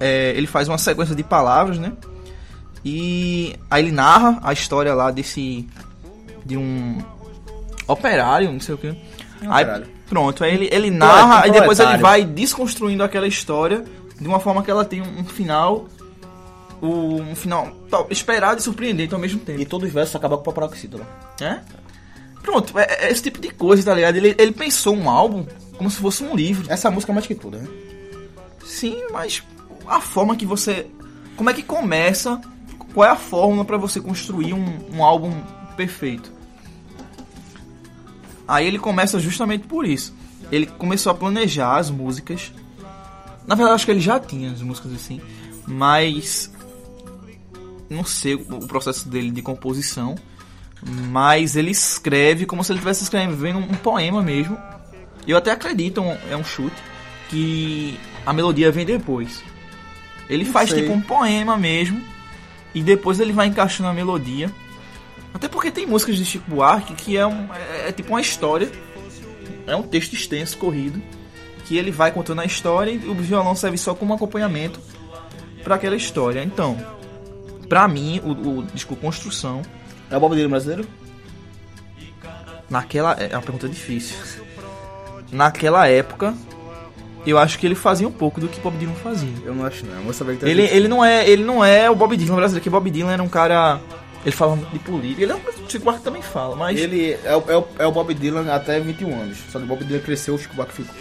é, 0.00 0.32
ele 0.36 0.46
faz 0.46 0.68
uma 0.68 0.78
sequência 0.78 1.14
de 1.14 1.22
palavras, 1.22 1.78
né? 1.78 1.92
E 2.84 3.54
aí 3.70 3.82
ele 3.82 3.92
narra 3.92 4.38
a 4.42 4.52
história 4.52 4.94
lá 4.94 5.10
desse. 5.10 5.66
de 6.44 6.56
um 6.56 6.98
operário, 7.86 8.52
não 8.52 8.60
sei 8.60 8.74
o 8.74 8.78
que. 8.78 8.88
Aí, 9.42 9.64
operário. 9.64 9.86
pronto, 10.08 10.44
aí 10.44 10.54
ele, 10.54 10.68
ele 10.70 10.90
narra 10.90 11.46
e 11.48 11.50
depois 11.50 11.78
ele 11.80 11.96
vai 11.98 12.24
desconstruindo 12.24 13.02
aquela 13.02 13.26
história 13.26 13.84
de 14.20 14.26
uma 14.26 14.40
forma 14.40 14.62
que 14.62 14.70
ela 14.70 14.84
tem 14.84 15.02
um 15.02 15.24
final. 15.24 15.88
O- 16.80 17.20
Um 17.20 17.34
final 17.34 17.70
tal, 17.90 18.06
esperado 18.10 18.60
e 18.60 18.62
surpreendente 18.62 19.14
ao 19.14 19.20
mesmo 19.20 19.40
tempo. 19.40 19.60
E 19.60 19.66
todos 19.66 19.88
os 19.88 19.94
versos 19.94 20.14
acabam 20.16 20.38
com 20.42 20.50
o 20.50 20.52
paroxítono. 20.54 21.06
É? 21.40 21.60
Pronto, 22.42 22.78
é, 22.78 23.06
é 23.06 23.10
esse 23.12 23.22
tipo 23.22 23.40
de 23.40 23.50
coisa, 23.50 23.82
tá 23.84 23.94
ligado? 23.94 24.16
Ele, 24.16 24.34
ele 24.38 24.52
pensou 24.52 24.94
um 24.96 25.10
álbum 25.10 25.44
como 25.76 25.90
se 25.90 25.98
fosse 25.98 26.22
um 26.24 26.34
livro. 26.34 26.66
Essa 26.70 26.90
música 26.90 27.12
é 27.12 27.14
mais 27.14 27.26
que 27.26 27.34
tudo, 27.34 27.58
né? 27.58 27.68
Sim, 28.64 29.02
mas 29.12 29.42
a 29.86 30.00
forma 30.00 30.36
que 30.36 30.46
você 30.46 30.86
como 31.36 31.50
é 31.50 31.54
que 31.54 31.62
começa, 31.62 32.40
qual 32.92 33.08
é 33.08 33.12
a 33.12 33.16
fórmula 33.16 33.64
para 33.64 33.76
você 33.76 34.00
construir 34.00 34.52
um, 34.54 34.78
um 34.92 35.04
álbum 35.04 35.32
perfeito. 35.76 36.32
Aí 38.46 38.66
ele 38.66 38.78
começa 38.78 39.18
justamente 39.20 39.66
por 39.66 39.84
isso. 39.86 40.14
Ele 40.50 40.66
começou 40.66 41.12
a 41.12 41.14
planejar 41.14 41.76
as 41.76 41.90
músicas. 41.90 42.52
Na 43.46 43.54
verdade, 43.54 43.76
acho 43.76 43.84
que 43.84 43.90
ele 43.90 44.00
já 44.00 44.18
tinha 44.18 44.50
as 44.50 44.62
músicas 44.62 44.92
assim, 44.94 45.20
mas 45.66 46.50
não 47.90 48.04
sei 48.04 48.34
o 48.34 48.66
processo 48.66 49.08
dele 49.08 49.30
de 49.30 49.42
composição, 49.42 50.14
mas 50.82 51.56
ele 51.56 51.70
escreve 51.70 52.46
como 52.46 52.62
se 52.62 52.72
ele 52.72 52.78
estivesse 52.78 53.02
escrevendo 53.02 53.58
um 53.58 53.74
poema 53.74 54.22
mesmo. 54.22 54.58
Eu 55.26 55.36
até 55.36 55.50
acredito, 55.50 56.02
é 56.30 56.36
um 56.36 56.44
chute, 56.44 56.76
que 57.28 57.98
a 58.24 58.32
melodia 58.32 58.70
vem 58.70 58.86
depois. 58.86 59.42
Ele 60.28 60.44
Não 60.44 60.52
faz 60.52 60.70
sei. 60.70 60.82
tipo 60.82 60.92
um 60.92 61.00
poema 61.00 61.56
mesmo, 61.56 62.02
e 62.74 62.82
depois 62.82 63.20
ele 63.20 63.32
vai 63.32 63.46
encaixando 63.46 63.88
a 63.88 63.92
melodia. 63.92 64.50
Até 65.32 65.48
porque 65.48 65.70
tem 65.70 65.86
músicas 65.86 66.16
de 66.16 66.24
Chico 66.24 66.50
Buarque 66.50 66.94
que 66.94 67.16
é, 67.16 67.26
um, 67.26 67.48
é, 67.54 67.88
é 67.88 67.92
tipo 67.92 68.10
uma 68.10 68.20
história, 68.20 68.70
é 69.66 69.76
um 69.76 69.82
texto 69.82 70.14
extenso, 70.14 70.56
corrido, 70.56 71.00
que 71.66 71.76
ele 71.76 71.90
vai 71.90 72.10
contando 72.10 72.40
a 72.40 72.44
história 72.44 72.90
e 72.90 72.96
o 73.08 73.14
violão 73.14 73.54
serve 73.54 73.76
só 73.76 73.94
como 73.94 74.14
acompanhamento 74.14 74.80
para 75.62 75.74
aquela 75.74 75.96
história. 75.96 76.42
Então, 76.42 76.78
pra 77.68 77.86
mim, 77.88 78.20
o, 78.24 78.30
o 78.58 78.62
disco 78.74 78.96
Construção, 78.96 79.62
É 80.10 80.16
o 80.16 80.20
Bob 80.20 80.34
Dylan 80.34 80.50
brasileiro? 80.50 80.86
naquela. 82.70 83.12
É 83.12 83.34
uma 83.34 83.42
pergunta 83.42 83.68
difícil. 83.68 84.16
Naquela 85.32 85.86
época, 85.88 86.34
eu 87.26 87.38
acho 87.38 87.58
que 87.58 87.66
ele 87.66 87.74
fazia 87.74 88.08
um 88.08 88.12
pouco 88.12 88.40
do 88.40 88.48
que 88.48 88.60
Bob 88.60 88.76
Dylan 88.78 88.94
fazia. 88.94 89.32
Eu 89.44 89.54
não 89.54 89.64
acho 89.64 89.84
não. 89.86 89.94
Eu 89.96 90.02
vou 90.02 90.12
saber 90.12 90.34
que 90.34 90.40
tá 90.40 90.48
Ele, 90.48 90.62
ele, 90.62 90.88
não 90.88 91.04
é, 91.04 91.28
ele 91.28 91.44
não 91.44 91.64
é 91.64 91.90
o 91.90 91.94
Bob 91.94 92.16
Dylan 92.16 92.36
brasileiro, 92.36 92.62
que 92.62 92.70
Bob 92.70 92.90
Dylan 92.90 93.12
era 93.12 93.22
um 93.22 93.28
cara. 93.28 93.80
Ele 94.24 94.34
fala 94.34 94.56
muito 94.56 94.70
de 94.72 94.78
política. 94.80 95.22
Ele 95.22 95.32
é 95.32 95.34
um 95.34 95.38
o 95.38 95.70
Chico 95.70 95.84
Buarque 95.84 96.02
também 96.02 96.22
fala, 96.22 96.56
mas. 96.56 96.78
Ele 96.78 97.12
é, 97.24 97.36
o- 97.36 97.44
é, 97.50 97.56
o, 97.56 97.68
é 97.80 97.86
o 97.86 97.92
Bob 97.92 98.12
Dylan 98.14 98.50
até 98.52 98.80
21 98.80 99.14
anos. 99.20 99.38
Só 99.50 99.58
que 99.58 99.64
o 99.64 99.68
Bob 99.68 99.84
Dylan 99.84 100.00
cresceu, 100.00 100.34
o 100.34 100.38
Chico 100.38 100.54
Buarque 100.54 100.72
ficou. 100.74 100.94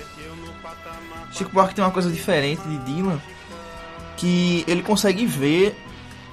Chico 1.31 1.51
Buarque 1.51 1.73
tem 1.75 1.83
uma 1.83 1.91
coisa 1.91 2.09
diferente 2.11 2.61
de 2.67 2.77
Dylan, 2.79 3.19
que 4.17 4.63
ele 4.67 4.81
consegue 4.81 5.25
ver 5.25 5.75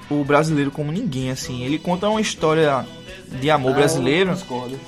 o 0.09 0.23
brasileiro 0.23 0.71
como 0.71 0.91
ninguém, 0.91 1.31
assim. 1.31 1.63
Ele 1.63 1.79
conta 1.79 2.07
uma 2.09 2.21
história 2.21 2.85
de 3.39 3.49
amor 3.49 3.73
brasileiro. 3.73 4.33
discordo. 4.33 4.79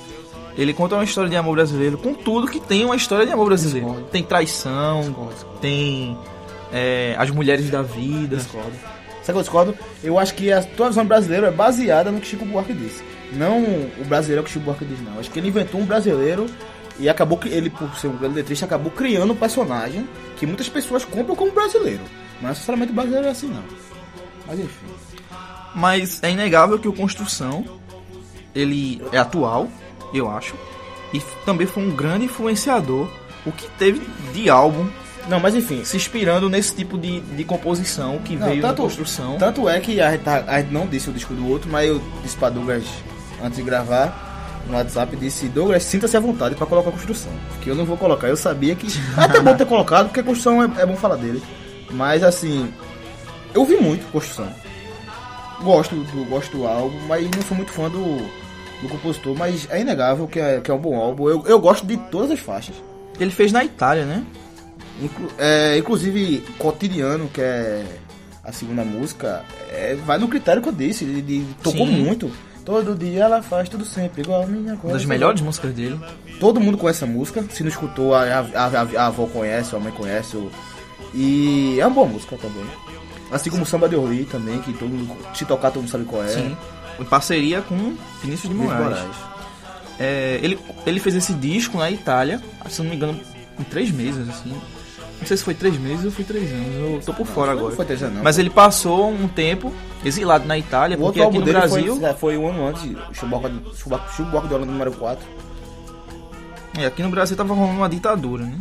Ele 0.56 0.72
conta 0.72 0.96
uma 0.96 1.04
história 1.04 1.30
de 1.30 1.36
amor 1.36 1.54
brasileiro 1.54 1.96
com 1.98 2.12
tudo 2.12 2.48
que 2.48 2.58
tem 2.58 2.84
uma 2.84 2.96
história 2.96 3.24
de 3.24 3.32
amor 3.32 3.46
brasileiro. 3.46 3.86
Discordo. 3.88 4.10
Tem 4.10 4.22
traição, 4.22 5.00
Discordo, 5.02 5.34
discordo. 5.34 5.58
tem 5.60 6.18
é, 6.72 7.14
as 7.18 7.30
mulheres 7.30 7.70
da 7.70 7.82
vida. 7.82 8.36
Discordo. 8.36 8.72
Sabe 9.22 9.34
que 9.34 9.38
eu 9.38 9.42
discordo? 9.42 9.78
Eu 10.02 10.18
acho 10.18 10.34
que 10.34 10.50
a 10.50 10.62
tua 10.62 10.88
visão 10.88 11.04
brasileira 11.04 11.48
é 11.48 11.50
baseada 11.50 12.10
no 12.10 12.20
que 12.20 12.26
Chico 12.26 12.44
Buarque 12.44 12.72
disse. 12.72 13.04
Não 13.32 13.62
o 13.62 14.04
brasileiro 14.06 14.42
que 14.42 14.50
Chico 14.50 14.64
Buarque 14.64 14.84
diz, 14.84 15.00
não. 15.02 15.18
Acho 15.20 15.30
que 15.30 15.38
ele 15.38 15.48
inventou 15.48 15.80
um 15.80 15.84
brasileiro 15.84 16.46
e 16.98 17.08
acabou 17.08 17.38
que 17.38 17.48
ele, 17.48 17.70
por 17.70 17.94
ser 17.96 18.08
um 18.08 18.16
grande 18.16 18.36
letrista, 18.36 18.64
acabou 18.64 18.90
criando 18.90 19.32
um 19.32 19.36
personagem 19.36 20.08
que 20.36 20.46
muitas 20.46 20.68
pessoas 20.68 21.04
compram 21.04 21.36
como 21.36 21.52
brasileiro. 21.52 22.00
Não 22.40 22.48
necessariamente 22.48 22.92
brasileiro 22.92 23.26
é 23.26 23.30
assim, 23.30 23.48
não. 23.48 23.62
Mas 24.46 24.58
enfim. 24.58 24.86
Mas 25.74 26.22
é 26.22 26.30
inegável 26.30 26.78
que 26.78 26.88
o 26.88 26.92
Construção 26.92 27.64
ele 28.54 29.00
é 29.12 29.18
atual, 29.18 29.68
eu 30.12 30.30
acho, 30.30 30.54
e 31.12 31.20
também 31.44 31.66
foi 31.66 31.82
um 31.86 31.90
grande 31.94 32.24
influenciador. 32.24 33.08
O 33.46 33.52
que 33.52 33.68
teve 33.78 34.00
de 34.34 34.50
álbum 34.50 34.86
Não, 35.28 35.38
mas 35.40 35.54
enfim. 35.54 35.84
se 35.84 35.96
inspirando 35.96 36.48
nesse 36.50 36.74
tipo 36.74 36.98
de, 36.98 37.20
de 37.20 37.44
composição 37.44 38.18
que 38.18 38.34
Não, 38.36 38.48
veio 38.48 38.60
da 38.62 38.68
tanto- 38.68 38.82
construção. 38.82 39.36
Tanto 39.38 39.68
é 39.68 39.78
que 39.80 40.00
a 40.00 40.10
gente, 40.10 40.22
tá- 40.24 40.44
a 40.46 40.60
gente 40.60 40.72
não 40.72 40.86
disse 40.86 41.08
o 41.08 41.12
disco 41.12 41.32
do 41.34 41.48
outro, 41.48 41.70
mas 41.70 41.88
eu 41.88 42.02
disse 42.22 42.36
pra 42.36 42.50
Douglas 42.50 42.84
antes 43.42 43.56
de 43.56 43.62
gravar 43.62 44.26
no 44.66 44.74
WhatsApp, 44.74 45.16
disse, 45.16 45.46
Douglas, 45.48 45.82
sinta-se 45.84 46.16
à 46.16 46.20
vontade 46.20 46.54
pra 46.56 46.66
colocar 46.66 46.88
a 46.90 46.92
construção. 46.92 47.30
Que 47.62 47.70
eu 47.70 47.74
não 47.74 47.84
vou 47.86 47.96
colocar. 47.96 48.26
Eu 48.28 48.36
sabia 48.36 48.74
que. 48.74 48.86
É 49.16 49.22
até 49.24 49.40
bom 49.40 49.56
ter 49.56 49.64
colocado, 49.66 50.06
porque 50.06 50.20
a 50.20 50.24
construção 50.24 50.62
é, 50.62 50.82
é 50.82 50.84
bom 50.86 50.96
falar 50.96 51.16
dele. 51.16 51.42
Mas 51.90 52.22
assim, 52.22 52.70
eu 53.54 53.64
vi 53.64 53.76
muito 53.76 54.10
construção. 54.10 54.52
Gosto 55.62 55.94
do, 55.96 56.24
gosto 56.26 56.56
do 56.56 56.66
álbum, 56.66 56.96
mas 57.08 57.24
não 57.30 57.42
sou 57.42 57.56
muito 57.56 57.72
fã 57.72 57.88
do, 57.90 58.16
do 58.82 58.88
compositor, 58.88 59.36
mas 59.36 59.66
é 59.70 59.80
inegável 59.80 60.26
que 60.28 60.38
é, 60.38 60.60
que 60.60 60.70
é 60.70 60.74
um 60.74 60.78
bom 60.78 60.96
álbum. 60.96 61.28
Eu, 61.28 61.44
eu 61.46 61.58
gosto 61.58 61.84
de 61.86 61.96
todas 61.96 62.30
as 62.30 62.38
faixas. 62.38 62.76
Ele 63.18 63.30
fez 63.30 63.50
na 63.50 63.64
Itália, 63.64 64.04
né? 64.04 64.24
Inclu- 65.02 65.30
é, 65.38 65.76
inclusive, 65.78 66.44
Cotidiano, 66.58 67.28
que 67.28 67.40
é 67.40 67.84
a 68.44 68.52
segunda 68.52 68.84
música, 68.84 69.44
é, 69.70 69.96
vai 70.06 70.16
no 70.18 70.28
critério 70.28 70.62
que 70.62 70.68
eu 70.68 70.72
disse. 70.72 71.04
Ele, 71.04 71.18
ele 71.18 71.46
tocou 71.62 71.86
Sim. 71.86 72.04
muito. 72.04 72.30
Todo 72.64 72.94
dia 72.94 73.24
ela 73.24 73.42
faz 73.42 73.68
tudo 73.68 73.84
sempre, 73.84 74.20
igual 74.22 74.42
a 74.42 74.46
minha 74.46 74.76
coisa. 74.76 74.88
Uma 74.88 74.92
das 74.92 75.04
melhores 75.06 75.40
músicas 75.40 75.72
dele. 75.74 75.98
Todo 76.38 76.60
mundo 76.60 76.76
conhece 76.78 77.02
a 77.02 77.06
música. 77.06 77.42
Se 77.50 77.62
não 77.62 77.70
escutou, 77.70 78.14
a, 78.14 78.22
a, 78.22 78.40
a- 78.66 79.02
a 79.02 79.06
avó 79.06 79.26
conhece, 79.26 79.74
a 79.74 79.78
mãe 79.80 79.90
conhece. 79.92 80.36
o- 80.36 80.50
E 81.14 81.78
é 81.80 81.86
uma 81.86 81.94
boa 81.94 82.06
música 82.06 82.36
também. 82.36 82.64
Assim 83.30 83.50
como 83.50 83.62
o 83.62 83.66
Samba 83.66 83.88
de 83.88 83.96
Orly 83.96 84.24
também, 84.24 84.58
que 84.60 84.72
todo 84.72 84.88
mundo, 84.88 85.16
se 85.34 85.44
tocar 85.44 85.70
todo 85.70 85.82
mundo 85.82 85.90
sabe 85.90 86.04
qual 86.04 86.24
é. 86.24 86.28
Sim. 86.28 86.56
Em 86.98 87.04
parceria 87.04 87.60
com 87.62 87.94
Vinícius 88.22 88.50
de 88.50 88.54
Moraes. 88.58 88.82
Moraes. 88.84 89.16
É, 90.00 90.38
ele, 90.42 90.58
ele 90.86 91.00
fez 91.00 91.14
esse 91.16 91.32
disco 91.34 91.76
na 91.78 91.90
Itália, 91.90 92.40
se 92.68 92.80
não 92.82 92.90
me 92.90 92.96
engano, 92.96 93.18
em 93.58 93.64
três 93.64 93.90
meses, 93.90 94.28
assim. 94.28 94.50
Não 95.20 95.26
sei 95.26 95.36
se 95.36 95.42
foi 95.42 95.52
três 95.54 95.76
meses 95.76 96.04
ou 96.04 96.10
foi 96.12 96.24
três 96.24 96.50
anos, 96.52 96.66
eu 96.76 97.00
tô 97.04 97.12
por 97.12 97.26
fora 97.26 97.52
Não 97.52 97.58
agora. 97.58 97.74
foi 97.74 97.84
três 97.84 98.02
anos, 98.02 98.14
não. 98.16 98.22
Mas 98.22 98.38
ele 98.38 98.50
passou 98.50 99.10
um 99.10 99.26
tempo 99.26 99.72
exilado 100.04 100.46
na 100.46 100.56
Itália, 100.56 100.96
O 100.96 101.00
porque 101.00 101.20
aqui 101.20 101.38
no 101.38 101.44
Brasil. 101.44 101.96
foi, 102.00 102.14
foi 102.14 102.38
um 102.38 102.48
ano 102.48 102.68
antes, 102.68 102.84
o 102.84 103.14
Chewbacca, 103.14 103.52
Chewbacca, 103.76 104.12
Chewbacca 104.12 104.46
de 104.48 104.54
Holanda 104.54 104.70
número 104.72 104.92
4. 104.92 105.26
É, 106.78 106.86
aqui 106.86 107.02
no 107.02 107.10
Brasil 107.10 107.36
tava 107.36 107.52
rolando 107.52 107.78
uma 107.78 107.88
ditadura, 107.88 108.44
né? 108.44 108.58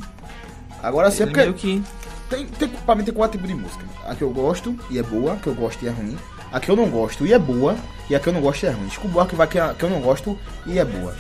Agora 0.82 1.12
sim, 1.12 1.24
é 1.24 1.26
porque 1.28 1.42
meio 1.42 1.54
que. 1.54 1.84
Tem, 2.30 2.46
tem, 2.46 2.68
pra 2.68 2.96
mim 2.96 3.04
tem 3.04 3.14
quatro 3.14 3.38
tipos 3.38 3.48
de 3.54 3.56
música. 3.56 3.86
A 4.06 4.16
que 4.16 4.22
eu 4.22 4.30
gosto 4.30 4.78
e 4.90 5.00
é 5.00 5.04
boa, 5.04 5.34
a 5.34 5.36
que 5.38 5.48
eu 5.48 5.56
gosto 5.56 5.84
e 5.84 5.88
é 5.88 5.92
ruim. 5.92 6.18
A 6.52 6.60
que 6.60 6.70
eu 6.70 6.76
não 6.76 6.90
gosto 6.90 7.26
e 7.26 7.34
é 7.34 7.40
boa, 7.40 7.76
e 8.10 8.16
a 8.16 8.20
que 8.20 8.28
eu 8.28 8.34
não 8.34 8.42
gosto 8.42 8.64
e 8.64 8.68
é 8.68 8.72
ruim. 8.72 8.90
Chico 8.90 9.08
Buarque 9.08 9.36
vai 9.36 9.48
que, 9.48 9.60
a, 9.60 9.74
que 9.74 9.84
eu 9.84 9.90
não 9.90 10.02
gosto 10.02 10.38
e 10.66 10.80
é 10.80 10.86
boa. 10.86 11.16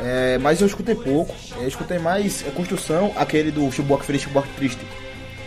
É, 0.00 0.38
mas 0.38 0.60
eu 0.60 0.66
escutei 0.66 0.94
pouco, 0.94 1.34
eu 1.56 1.68
escutei 1.68 1.98
mais 1.98 2.46
é, 2.46 2.50
Construção, 2.50 3.12
aquele 3.16 3.50
do 3.50 3.70
Chico 3.70 3.88
Buarque 3.88 4.06
Feliz, 4.06 4.22
Chico 4.22 4.32
Buarque 4.32 4.52
Triste, 4.54 4.86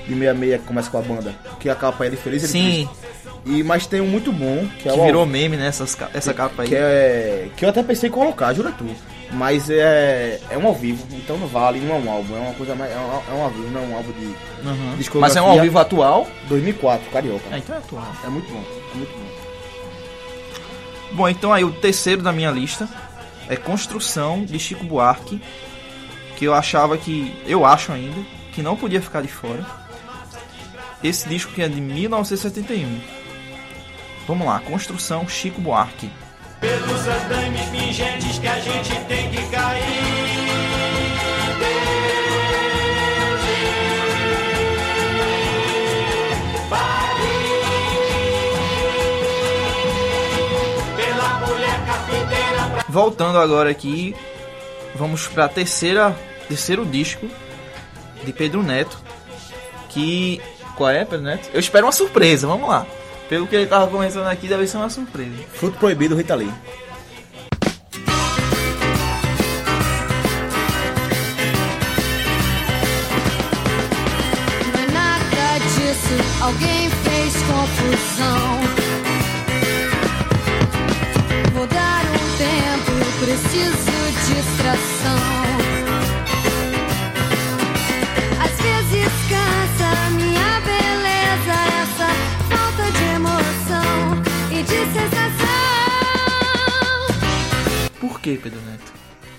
de 0.07 0.13
66, 0.13 0.61
que 0.61 0.67
começa 0.67 0.89
com 0.89 0.97
a 0.97 1.01
banda. 1.01 1.33
Que 1.59 1.69
a 1.69 1.75
capa 1.75 2.03
é 2.03 2.07
ele 2.07 2.17
feliz 2.17 2.43
e 2.43 2.45
ele 2.45 2.51
Sim, 2.51 2.87
triste. 2.87 3.03
E, 3.45 3.63
mas 3.63 3.85
tem 3.85 4.01
um 4.01 4.07
muito 4.07 4.31
bom, 4.31 4.67
que 4.79 4.87
é 4.87 4.93
que 4.93 4.99
o 4.99 5.03
virou 5.03 5.25
meme, 5.25 5.57
né? 5.57 5.67
Essas, 5.67 5.97
essa 6.13 6.33
capa 6.33 6.63
aí. 6.63 6.69
que 6.69 6.75
é 6.75 7.49
que 7.57 7.65
eu 7.65 7.69
até 7.69 7.83
pensei 7.83 8.09
em 8.09 8.11
colocar, 8.11 8.53
jura 8.53 8.71
tu. 8.71 8.85
Mas 9.31 9.69
é 9.69 10.39
é 10.49 10.57
um 10.57 10.67
ao 10.67 10.75
vivo, 10.75 11.03
então 11.11 11.37
não 11.37 11.47
vale, 11.47 11.79
não 11.79 11.95
é 11.95 11.99
um 11.99 12.11
álbum, 12.11 12.35
é 12.35 12.39
uma 12.39 12.53
coisa 12.53 12.75
mais 12.75 12.91
é 12.91 12.95
um, 12.95 13.33
é 13.33 13.35
um 13.35 13.43
ao 13.43 13.49
vivo, 13.49 13.71
não 13.71 13.81
é 13.81 13.87
um 13.87 13.97
álbum 13.97 14.11
de 14.11 14.25
Uhum. 14.63 15.19
Mas 15.19 15.35
é 15.35 15.41
um 15.41 15.47
ao 15.47 15.59
vivo 15.59 15.77
atual. 15.77 16.27
2004, 16.47 17.11
carioca. 17.11 17.43
É, 17.51 17.57
então 17.57 17.75
é 17.75 17.79
atual. 17.79 18.15
É 18.23 18.27
muito 18.29 18.51
bom, 18.51 18.63
é 18.93 18.97
muito 18.97 19.11
bom. 19.11 19.43
Bom, 21.13 21.29
então 21.29 21.53
aí 21.53 21.63
o 21.63 21.71
terceiro 21.71 22.21
da 22.21 22.31
minha 22.31 22.49
lista 22.49 22.87
é 23.47 23.55
Construção 23.55 24.45
de 24.45 24.57
Chico 24.57 24.83
Buarque, 24.85 25.41
que 26.37 26.45
eu 26.45 26.53
achava 26.53 26.97
que, 26.97 27.35
eu 27.45 27.65
acho 27.65 27.91
ainda, 27.91 28.19
que 28.53 28.63
não 28.63 28.75
podia 28.75 29.01
ficar 29.01 29.21
de 29.21 29.27
fora. 29.27 29.65
Esse 31.03 31.27
disco 31.27 31.51
que 31.51 31.61
é 31.61 31.67
de 31.67 31.81
1971. 31.81 32.99
Vamos 34.25 34.47
lá, 34.47 34.59
Construção 34.61 35.27
Chico 35.27 35.59
Buarque. 35.59 36.09
Pelos 36.63 37.07
andames 37.09 37.65
pingentes 37.71 38.39
que 38.39 38.47
a 38.47 38.57
gente 38.57 38.97
tem 39.09 39.29
que 39.29 39.45
cair. 39.49 39.83
Pela 50.95 51.39
mulher 51.41 52.85
Voltando 52.87 53.39
agora 53.39 53.69
aqui, 53.69 54.15
vamos 54.95 55.27
para 55.27 55.49
terceira, 55.49 56.17
terceiro 56.47 56.85
disco 56.85 57.29
de 58.23 58.31
Pedro 58.31 58.63
Neto, 58.63 58.97
que 59.89 60.41
qual 60.77 60.91
é, 60.91 61.03
Pedro 61.03 61.25
Neto? 61.25 61.49
Eu 61.53 61.59
espero 61.59 61.87
uma 61.87 61.91
surpresa, 61.91 62.47
vamos 62.47 62.69
lá. 62.69 62.87
Pelo 63.33 63.47
que 63.47 63.55
ele 63.55 63.65
tava 63.65 63.87
começando 63.87 64.27
aqui, 64.27 64.47
deve 64.47 64.67
ser 64.67 64.77
uma 64.77 64.91
surpresa. 64.91 65.31
Fruto 65.53 65.79
Proibido, 65.79 66.15
Rita 66.15 66.35
Lee. 66.35 66.53
Que, 98.23 98.37
Pedro 98.37 98.59
Neto? 98.61 98.93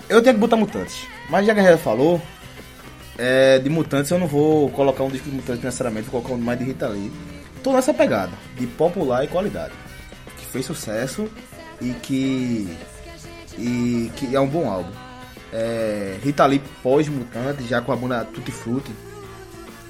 Eu 0.08 0.22
tenho 0.22 0.34
que 0.34 0.40
botar 0.40 0.56
Mutantes. 0.56 1.06
Mas 1.30 1.46
já 1.46 1.54
que 1.54 1.60
a 1.60 1.72
gente 1.72 1.82
falou, 1.82 2.20
é, 3.16 3.58
de 3.58 3.70
Mutantes 3.70 4.10
eu 4.10 4.18
não 4.18 4.26
vou 4.26 4.70
colocar 4.70 5.02
um 5.02 5.08
disco 5.08 5.28
de 5.28 5.34
Mutantes 5.34 5.64
necessariamente, 5.64 6.10
vou 6.10 6.20
colocar 6.20 6.40
um 6.40 6.44
mais 6.44 6.58
de 6.58 6.66
Rita 6.66 6.86
Lee. 6.86 7.10
Tô 7.62 7.72
nessa 7.72 7.94
pegada, 7.94 8.32
de 8.56 8.66
popular 8.66 9.24
e 9.24 9.28
qualidade. 9.28 9.72
Que 10.36 10.46
fez 10.46 10.66
sucesso 10.66 11.28
e 11.80 11.92
que. 11.94 12.68
E 13.56 14.10
que 14.16 14.36
é 14.36 14.40
um 14.40 14.46
bom 14.46 14.70
álbum. 14.70 14.90
É, 15.50 16.18
Rita 16.22 16.44
Lee 16.44 16.60
pós-Mutantes, 16.82 17.66
já 17.66 17.80
com 17.80 17.92
a 17.92 17.96
banda 17.96 18.24
Tutti 18.26 18.52
Frutti. 18.52 18.92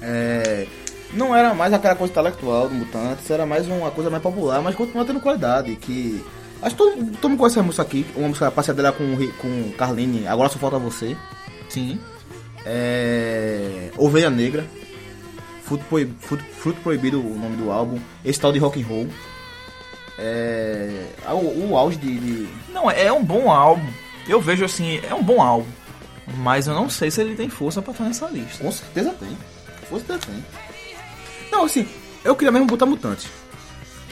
É, 0.01 0.67
não 1.13 1.35
era 1.35 1.53
mais 1.53 1.73
aquela 1.73 1.95
coisa 1.95 2.13
intelectual 2.13 2.69
do 2.69 2.75
Mutantes, 2.75 3.29
era 3.29 3.45
mais 3.45 3.67
uma 3.67 3.91
coisa 3.91 4.09
mais 4.09 4.23
popular, 4.23 4.61
mas 4.61 4.75
continua 4.75 5.03
tendo 5.03 5.19
qualidade. 5.19 5.75
Que. 5.75 6.23
Acho 6.65 6.75
que 6.75 6.81
todo, 6.83 7.17
todo 7.21 7.29
mundo 7.29 7.39
conhece 7.39 7.57
essa 7.59 7.63
música 7.65 7.83
aqui, 7.83 8.05
uma 8.15 8.27
música 8.27 8.49
passadeira 8.49 8.91
com, 8.91 9.15
com 9.37 9.71
Carline, 9.77 10.27
Agora 10.27 10.49
Só 10.49 10.57
Falta 10.59 10.79
Você. 10.79 11.15
Sim. 11.69 11.99
É, 12.65 13.91
Ovelha 13.97 14.29
Negra. 14.29 14.65
Fruto, 15.63 15.83
Proib- 15.85 16.13
Fruto- 16.19 16.43
Fruto 16.43 16.81
Proibido, 16.81 17.19
o 17.19 17.37
nome 17.39 17.55
do 17.57 17.71
álbum. 17.71 17.99
Esse 18.23 18.39
tal 18.39 18.51
de 18.51 18.59
rock 18.59 18.81
and 18.81 18.85
roll. 18.87 19.07
É, 20.17 21.05
o, 21.29 21.69
o 21.71 21.77
auge 21.77 21.97
de, 21.97 22.17
de- 22.19 22.49
Não, 22.73 22.89
é 22.89 23.11
um 23.11 23.23
bom 23.23 23.51
álbum. 23.51 23.87
Eu 24.27 24.41
vejo 24.41 24.65
assim, 24.65 24.99
é 25.07 25.13
um 25.13 25.23
bom 25.23 25.41
álbum. 25.41 25.67
Mas 26.37 26.65
eu 26.67 26.73
não 26.73 26.89
sei 26.89 27.11
se 27.11 27.21
ele 27.21 27.35
tem 27.35 27.49
força 27.49 27.81
pra 27.81 27.91
estar 27.91 28.03
nessa 28.05 28.27
lista. 28.27 28.63
Com 28.63 28.71
certeza 28.71 29.11
tem. 29.19 29.37
Com 29.89 29.97
certeza 29.97 30.19
tem. 30.25 30.45
Não, 31.51 31.65
assim, 31.65 31.87
eu 32.23 32.35
queria 32.35 32.51
mesmo 32.51 32.65
botar 32.67 32.85
Mutantes. 32.87 33.27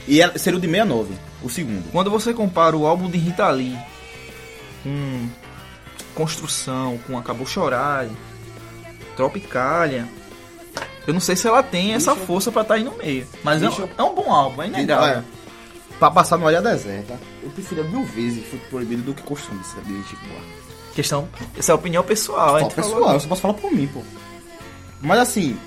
E 0.07 0.21
era- 0.21 0.37
seria 0.37 0.57
o 0.57 0.61
de 0.61 0.67
69, 0.67 1.13
o 1.43 1.49
segundo. 1.49 1.91
Quando 1.91 2.09
você 2.09 2.33
compara 2.33 2.75
o 2.75 2.87
álbum 2.87 3.09
de 3.09 3.17
Rita 3.17 3.49
Lee 3.49 3.77
com 4.83 5.27
Construção, 6.15 6.99
com 7.05 7.17
Acabou 7.17 7.45
Chorar, 7.45 8.07
Tropicália, 9.15 10.07
eu 11.07 11.13
não 11.13 11.19
sei 11.21 11.35
se 11.35 11.47
ela 11.47 11.61
tem 11.63 11.93
essa 11.93 12.15
força 12.15 12.51
pra 12.51 12.61
estar 12.61 12.75
aí 12.75 12.83
no 12.83 12.95
meio. 12.97 13.27
Mas 13.43 13.61
é, 13.61 13.67
eu- 13.67 13.89
é 13.97 14.03
um 14.03 14.15
bom 14.15 14.31
álbum, 14.31 14.61
é 14.63 14.67
inegável. 14.67 15.03
Olha, 15.17 15.25
pra 15.99 16.09
passar 16.11 16.37
no 16.37 16.45
Olha 16.45 16.61
Deserta, 16.61 17.19
eu 17.41 17.49
preferia 17.49 17.83
mil 17.83 18.03
vezes 18.05 18.45
Fruto 18.47 18.65
Proibido 18.69 19.01
do 19.03 19.13
que 19.13 19.21
Costume 19.23 19.59
de 19.59 20.03
Chico 20.03 20.25
Buarque. 20.25 20.63
Questão, 20.95 21.27
essa 21.57 21.71
é 21.71 21.73
a 21.73 21.75
opinião 21.75 22.03
pessoal. 22.03 22.55
a 22.55 22.59
Só 22.59 22.65
gente 22.65 22.75
falou 22.75 22.91
pessoal, 22.95 23.13
eu 23.15 23.19
só 23.19 23.27
posso 23.27 23.41
falar 23.41 23.53
por 23.55 23.71
mim, 23.71 23.87
pô. 23.87 24.01
Mas 25.01 25.19
assim, 25.19 25.57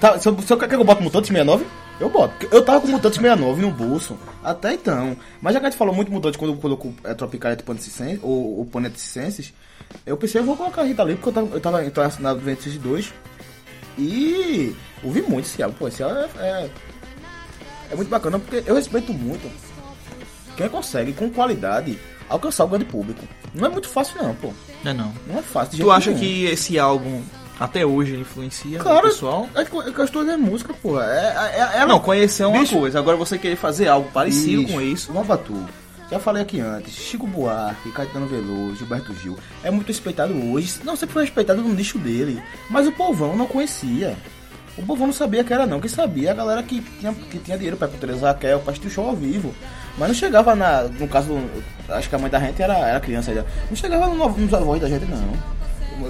tá, 0.00 0.18
se, 0.18 0.28
eu, 0.28 0.38
se 0.40 0.50
eu 0.52 0.56
quer 0.56 0.68
que 0.68 0.74
eu 0.74 0.82
bote 0.84 1.02
Mutantes 1.02 1.28
69, 1.28 1.66
eu 1.98 2.10
boto. 2.10 2.46
Eu 2.50 2.64
tava 2.64 2.80
com 2.80 2.88
Mutantes 2.88 3.18
69 3.18 3.62
no 3.62 3.70
bolso, 3.70 4.18
até 4.42 4.74
então. 4.74 5.16
Mas 5.40 5.54
já 5.54 5.60
que 5.60 5.66
a 5.66 5.70
gente 5.70 5.78
falou 5.78 5.94
muito 5.94 6.12
Mutantes 6.12 6.38
quando 6.38 6.56
colocou 6.56 6.92
é, 7.04 7.14
Tropicalia 7.14 7.58
ou, 8.22 8.58
ou 8.58 8.66
Planet 8.66 8.94
Circenses, 8.96 9.52
eu 10.04 10.16
pensei, 10.16 10.40
eu 10.40 10.44
vou 10.44 10.56
colocar 10.56 10.82
a 10.82 10.84
Rita 10.84 11.02
Lee, 11.02 11.16
porque 11.16 11.28
eu 11.28 11.32
tava, 11.32 11.46
eu 11.54 11.60
tava 11.60 11.84
então, 11.84 12.10
na 12.20 12.30
Adventist 12.30 12.78
2. 12.78 13.12
E 13.98 14.76
ouvi 15.02 15.22
muito 15.22 15.46
esse 15.46 15.62
álbum, 15.62 15.76
pô, 15.78 15.88
esse 15.88 16.02
álbum 16.02 16.18
é, 16.18 16.28
é, 16.38 16.70
é 17.92 17.96
muito 17.96 18.08
bacana, 18.08 18.38
porque 18.38 18.62
eu 18.66 18.74
respeito 18.74 19.12
muito 19.12 19.50
quem 20.56 20.68
consegue, 20.68 21.12
com 21.12 21.30
qualidade, 21.30 21.98
alcançar 22.28 22.64
o 22.64 22.68
grande 22.68 22.84
público. 22.86 23.26
Não 23.54 23.66
é 23.66 23.68
muito 23.70 23.88
fácil 23.88 24.22
não, 24.22 24.34
pô. 24.34 24.52
Não 24.82 24.90
é 24.90 24.94
não. 24.94 25.14
Não 25.26 25.38
é 25.38 25.42
fácil. 25.42 25.76
de 25.76 25.82
Tu 25.82 25.90
acha 25.90 26.10
nenhum. 26.10 26.20
que 26.20 26.44
esse 26.44 26.78
álbum, 26.78 27.22
até 27.58 27.84
hoje, 27.86 28.16
influencia 28.16 28.78
Claro, 28.78 29.06
o 29.06 29.10
pessoal? 29.10 29.48
É 29.54 29.64
que 29.64 29.76
é 29.78 29.92
questão 29.92 30.24
da 30.26 30.36
música, 30.36 30.74
pô. 30.82 31.00
É, 31.00 31.52
é, 31.54 31.78
é, 31.80 31.86
Não, 31.86 31.98
conhecer 31.98 32.42
é 32.42 32.46
uma 32.46 32.60
Bicho. 32.60 32.78
coisa. 32.78 32.98
Agora 32.98 33.16
você 33.16 33.38
querer 33.38 33.56
fazer 33.56 33.88
algo 33.88 34.10
parecido 34.12 34.70
com 34.72 34.80
isso. 34.80 35.10
Uma 35.10 35.24
Batu. 35.24 35.64
Já 36.10 36.18
falei 36.20 36.42
aqui 36.42 36.60
antes. 36.60 36.94
Chico 36.94 37.26
Buarque, 37.26 37.90
Caetano 37.90 38.26
Veloso, 38.26 38.76
Gilberto 38.76 39.12
Gil. 39.14 39.36
É 39.64 39.70
muito 39.70 39.88
respeitado 39.88 40.34
hoje. 40.52 40.80
Não 40.84 40.94
sempre 40.94 41.14
foi 41.14 41.24
respeitado 41.24 41.62
no 41.62 41.74
nicho 41.74 41.98
dele. 41.98 42.40
Mas 42.70 42.86
o 42.86 42.92
povão 42.92 43.34
não 43.36 43.46
conhecia. 43.46 44.16
O 44.78 44.82
povão 44.84 45.06
não 45.06 45.14
sabia 45.14 45.42
que 45.42 45.52
era 45.52 45.66
não. 45.66 45.80
Quem 45.80 45.88
sabia 45.88 46.28
é 46.28 46.32
a 46.32 46.34
galera 46.34 46.62
que 46.62 46.80
tinha, 47.00 47.12
que 47.12 47.38
tinha 47.38 47.56
dinheiro 47.56 47.76
pra 47.78 47.88
Teresa 47.88 48.28
Raquel, 48.28 48.60
pra 48.60 48.70
assistir 48.72 48.88
o 48.88 48.90
show 48.90 49.08
ao 49.08 49.16
vivo. 49.16 49.52
Mas 49.98 50.08
não 50.08 50.14
chegava 50.14 50.54
na. 50.54 50.82
No 50.82 51.08
caso, 51.08 51.40
acho 51.88 52.08
que 52.08 52.14
a 52.14 52.18
mãe 52.18 52.30
da 52.30 52.38
gente 52.38 52.62
era, 52.62 52.76
era 52.76 53.00
criança 53.00 53.30
ainda. 53.30 53.46
Não 53.70 53.76
chegava 53.76 54.06
no, 54.06 54.28
nos 54.28 54.54
avós 54.54 54.80
da 54.80 54.88
gente, 54.88 55.06
não. 55.06 55.55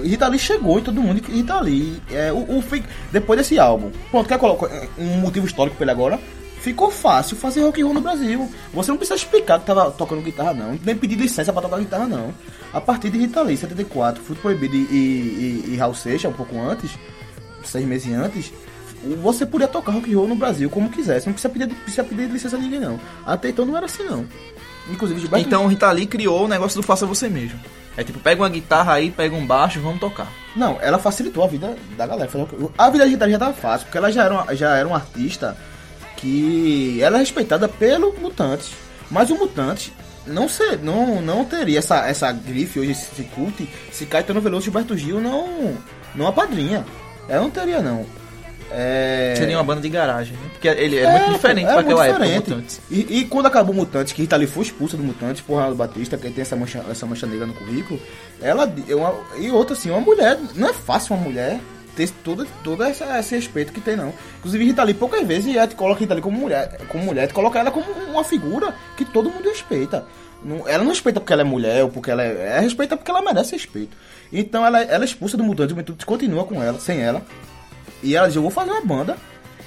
Rita 0.03 0.27
Lee 0.27 0.39
chegou 0.39 0.79
em 0.79 0.83
todo 0.83 1.01
mundo. 1.01 1.21
e 1.27 1.31
Rita 1.31 1.59
Lee, 1.59 2.01
é, 2.11 2.31
o, 2.31 2.37
o, 2.37 2.63
depois 3.11 3.39
desse 3.39 3.59
álbum, 3.59 3.91
pronto, 4.11 4.27
quer 4.27 4.37
colocar 4.37 4.69
um 4.97 5.17
motivo 5.17 5.45
histórico 5.45 5.75
pra 5.75 5.85
ele 5.85 5.91
agora? 5.91 6.19
Ficou 6.59 6.91
fácil 6.91 7.37
fazer 7.37 7.61
rock 7.61 7.81
and 7.81 7.85
roll 7.85 7.93
no 7.93 8.01
Brasil. 8.01 8.51
Você 8.73 8.91
não 8.91 8.97
precisa 8.97 9.15
explicar 9.15 9.59
que 9.59 9.65
tava 9.65 9.91
tocando 9.91 10.21
guitarra, 10.21 10.53
não. 10.53 10.77
Nem 10.83 10.95
pedir 10.95 11.15
licença 11.15 11.53
pra 11.53 11.61
tocar 11.61 11.77
guitarra, 11.77 12.07
não. 12.07 12.33
A 12.73 12.81
partir 12.81 13.09
de 13.09 13.17
Rita 13.17 13.41
Lee, 13.41 13.55
74, 13.55 14.21
Fruto 14.21 14.41
Proibido 14.41 14.75
e, 14.75 14.79
e, 14.79 15.65
e 15.69 15.75
Raul 15.77 15.93
Seixas, 15.93 16.29
um 16.29 16.33
pouco 16.33 16.59
antes, 16.59 16.91
seis 17.63 17.85
meses 17.85 18.11
antes, 18.11 18.51
você 19.21 19.45
podia 19.45 19.67
tocar 19.67 19.91
rock 19.91 20.11
and 20.11 20.17
roll 20.17 20.27
no 20.27 20.35
Brasil 20.35 20.69
como 20.69 20.89
quisesse. 20.89 21.27
Não 21.27 21.33
precisa 21.33 21.53
pedir, 21.53 21.67
precisa 21.67 22.03
pedir 22.03 22.29
licença 22.29 22.57
a 22.57 22.59
ninguém, 22.59 22.79
não. 22.79 22.99
Até 23.25 23.49
então 23.49 23.65
não 23.65 23.77
era 23.77 23.85
assim, 23.85 24.03
não. 24.03 24.25
Inclusive, 24.89 25.19
Gilberto 25.19 25.45
Então 25.45 25.67
Rita 25.67 25.91
Lee 25.91 26.07
criou 26.07 26.45
o 26.45 26.47
negócio 26.47 26.79
do 26.79 26.85
faça 26.85 27.05
você 27.05 27.29
mesmo. 27.29 27.59
É 27.97 28.03
tipo, 28.03 28.19
pega 28.19 28.43
uma 28.43 28.49
guitarra 28.49 28.93
aí, 28.93 29.09
pega 29.09 29.35
um 29.35 29.45
baixo 29.45 29.81
vamos 29.81 29.99
tocar. 29.99 30.31
Não, 30.55 30.77
ela 30.79 30.99
facilitou 30.99 31.43
a 31.43 31.47
vida 31.47 31.75
da 31.97 32.05
galera. 32.05 32.29
A 32.77 32.89
vida 32.91 33.05
digital 33.05 33.29
já 33.29 33.39
tava 33.39 33.53
fácil, 33.53 33.85
porque 33.87 33.97
ela 33.97 34.11
já 34.11 34.23
era, 34.23 34.33
uma, 34.35 34.55
já 34.55 34.75
era 34.75 34.87
um 34.87 34.93
artista 34.93 35.57
que 36.15 37.01
ela 37.01 37.17
é 37.17 37.19
respeitada 37.19 37.67
pelo 37.67 38.13
Mutantes. 38.19 38.71
Mas 39.09 39.31
o 39.31 39.35
Mutantes 39.35 39.91
não, 40.27 40.47
ser, 40.47 40.77
não, 40.79 41.21
não 41.21 41.43
teria 41.43 41.79
essa, 41.79 42.07
essa 42.07 42.31
grife 42.31 42.79
hoje, 42.79 42.91
esse 42.91 43.23
cult, 43.33 43.67
se 43.91 44.05
Caetano 44.05 44.41
Veloso 44.41 44.63
e 44.63 44.65
Gilberto 44.65 44.95
Gil 44.95 45.19
não, 45.19 45.75
não 46.13 46.27
apadrinha. 46.27 46.85
Ela 47.27 47.41
não 47.41 47.49
teria, 47.49 47.81
não. 47.81 48.05
É... 48.71 49.33
Seria 49.37 49.57
uma 49.57 49.63
banda 49.63 49.81
de 49.81 49.89
garagem, 49.89 50.33
né? 50.33 50.49
Porque 50.51 50.67
ele 50.67 50.97
é, 50.97 51.09
muito 51.09 51.33
diferente 51.33 51.67
é 51.67 51.71
pra 51.71 51.79
aquela 51.79 52.03
muito 52.05 52.23
época. 52.23 52.35
Mutantes. 52.55 52.81
E, 52.91 53.19
e 53.19 53.25
quando 53.25 53.45
acabou 53.45 53.73
o 53.73 53.77
Mutantes, 53.77 54.13
que 54.13 54.21
Rita 54.21 54.35
Lee 54.35 54.47
foi 54.47 54.63
expulsa 54.63 54.97
do 54.97 55.03
Mutantes 55.03 55.41
por 55.41 55.55
Ronaldo 55.55 55.75
Batista, 55.75 56.17
que 56.17 56.29
tem 56.29 56.41
essa 56.41 56.55
mancha, 56.55 56.83
essa 56.89 57.05
mancha 57.05 57.25
negra 57.25 57.45
no 57.45 57.53
currículo, 57.53 57.99
ela 58.41 58.71
é 58.87 58.95
uma, 58.95 59.13
e 59.37 59.49
outra 59.51 59.75
assim, 59.75 59.89
uma 59.89 60.01
mulher, 60.01 60.37
não 60.55 60.69
é 60.69 60.73
fácil 60.73 61.15
uma 61.15 61.23
mulher 61.23 61.59
ter 61.95 62.09
todo, 62.23 62.45
todo 62.63 62.83
essa, 62.83 63.17
esse 63.19 63.35
respeito 63.35 63.73
que 63.73 63.81
tem 63.81 63.95
não. 63.95 64.13
Inclusive 64.39 64.65
Rita 64.65 64.83
Lee 64.83 64.93
poucas 64.93 65.25
vezes 65.25 65.55
ela 65.55 65.67
te 65.67 65.75
coloca 65.75 65.99
Rita 65.99 66.13
Lee 66.13 66.21
como 66.21 66.37
mulher, 66.37 66.77
como 66.89 67.03
mulher, 67.03 67.27
te 67.27 67.33
coloca 67.33 67.57
ela 67.59 67.71
como 67.71 67.85
uma 68.09 68.23
figura 68.23 68.73
que 68.95 69.03
todo 69.05 69.29
mundo 69.31 69.49
respeita. 69.49 70.05
Não- 70.43 70.67
ela 70.67 70.83
não 70.83 70.91
respeita 70.91 71.19
porque 71.19 71.33
ela 71.33 71.41
é 71.41 71.45
mulher 71.45 71.83
ou 71.83 71.89
porque 71.89 72.11
ela 72.11 72.21
é, 72.23 72.49
ela 72.51 72.59
respeita 72.61 72.95
porque 72.95 73.09
ela 73.09 73.21
merece 73.21 73.53
respeito. 73.53 73.97
Então 74.31 74.63
ela, 74.65 74.81
ela 74.83 75.03
é 75.03 75.05
expulsa 75.05 75.35
do 75.35 75.43
Mutantes, 75.43 75.73
o 75.73 75.75
Mutantes 75.75 76.05
continua 76.05 76.43
com 76.43 76.61
ela, 76.61 76.79
sem 76.79 77.01
ela. 77.01 77.23
E 78.03 78.15
ela 78.15 78.27
diz, 78.27 78.35
eu 78.35 78.41
vou 78.41 78.51
fazer 78.51 78.71
uma 78.71 78.81
banda, 78.81 79.17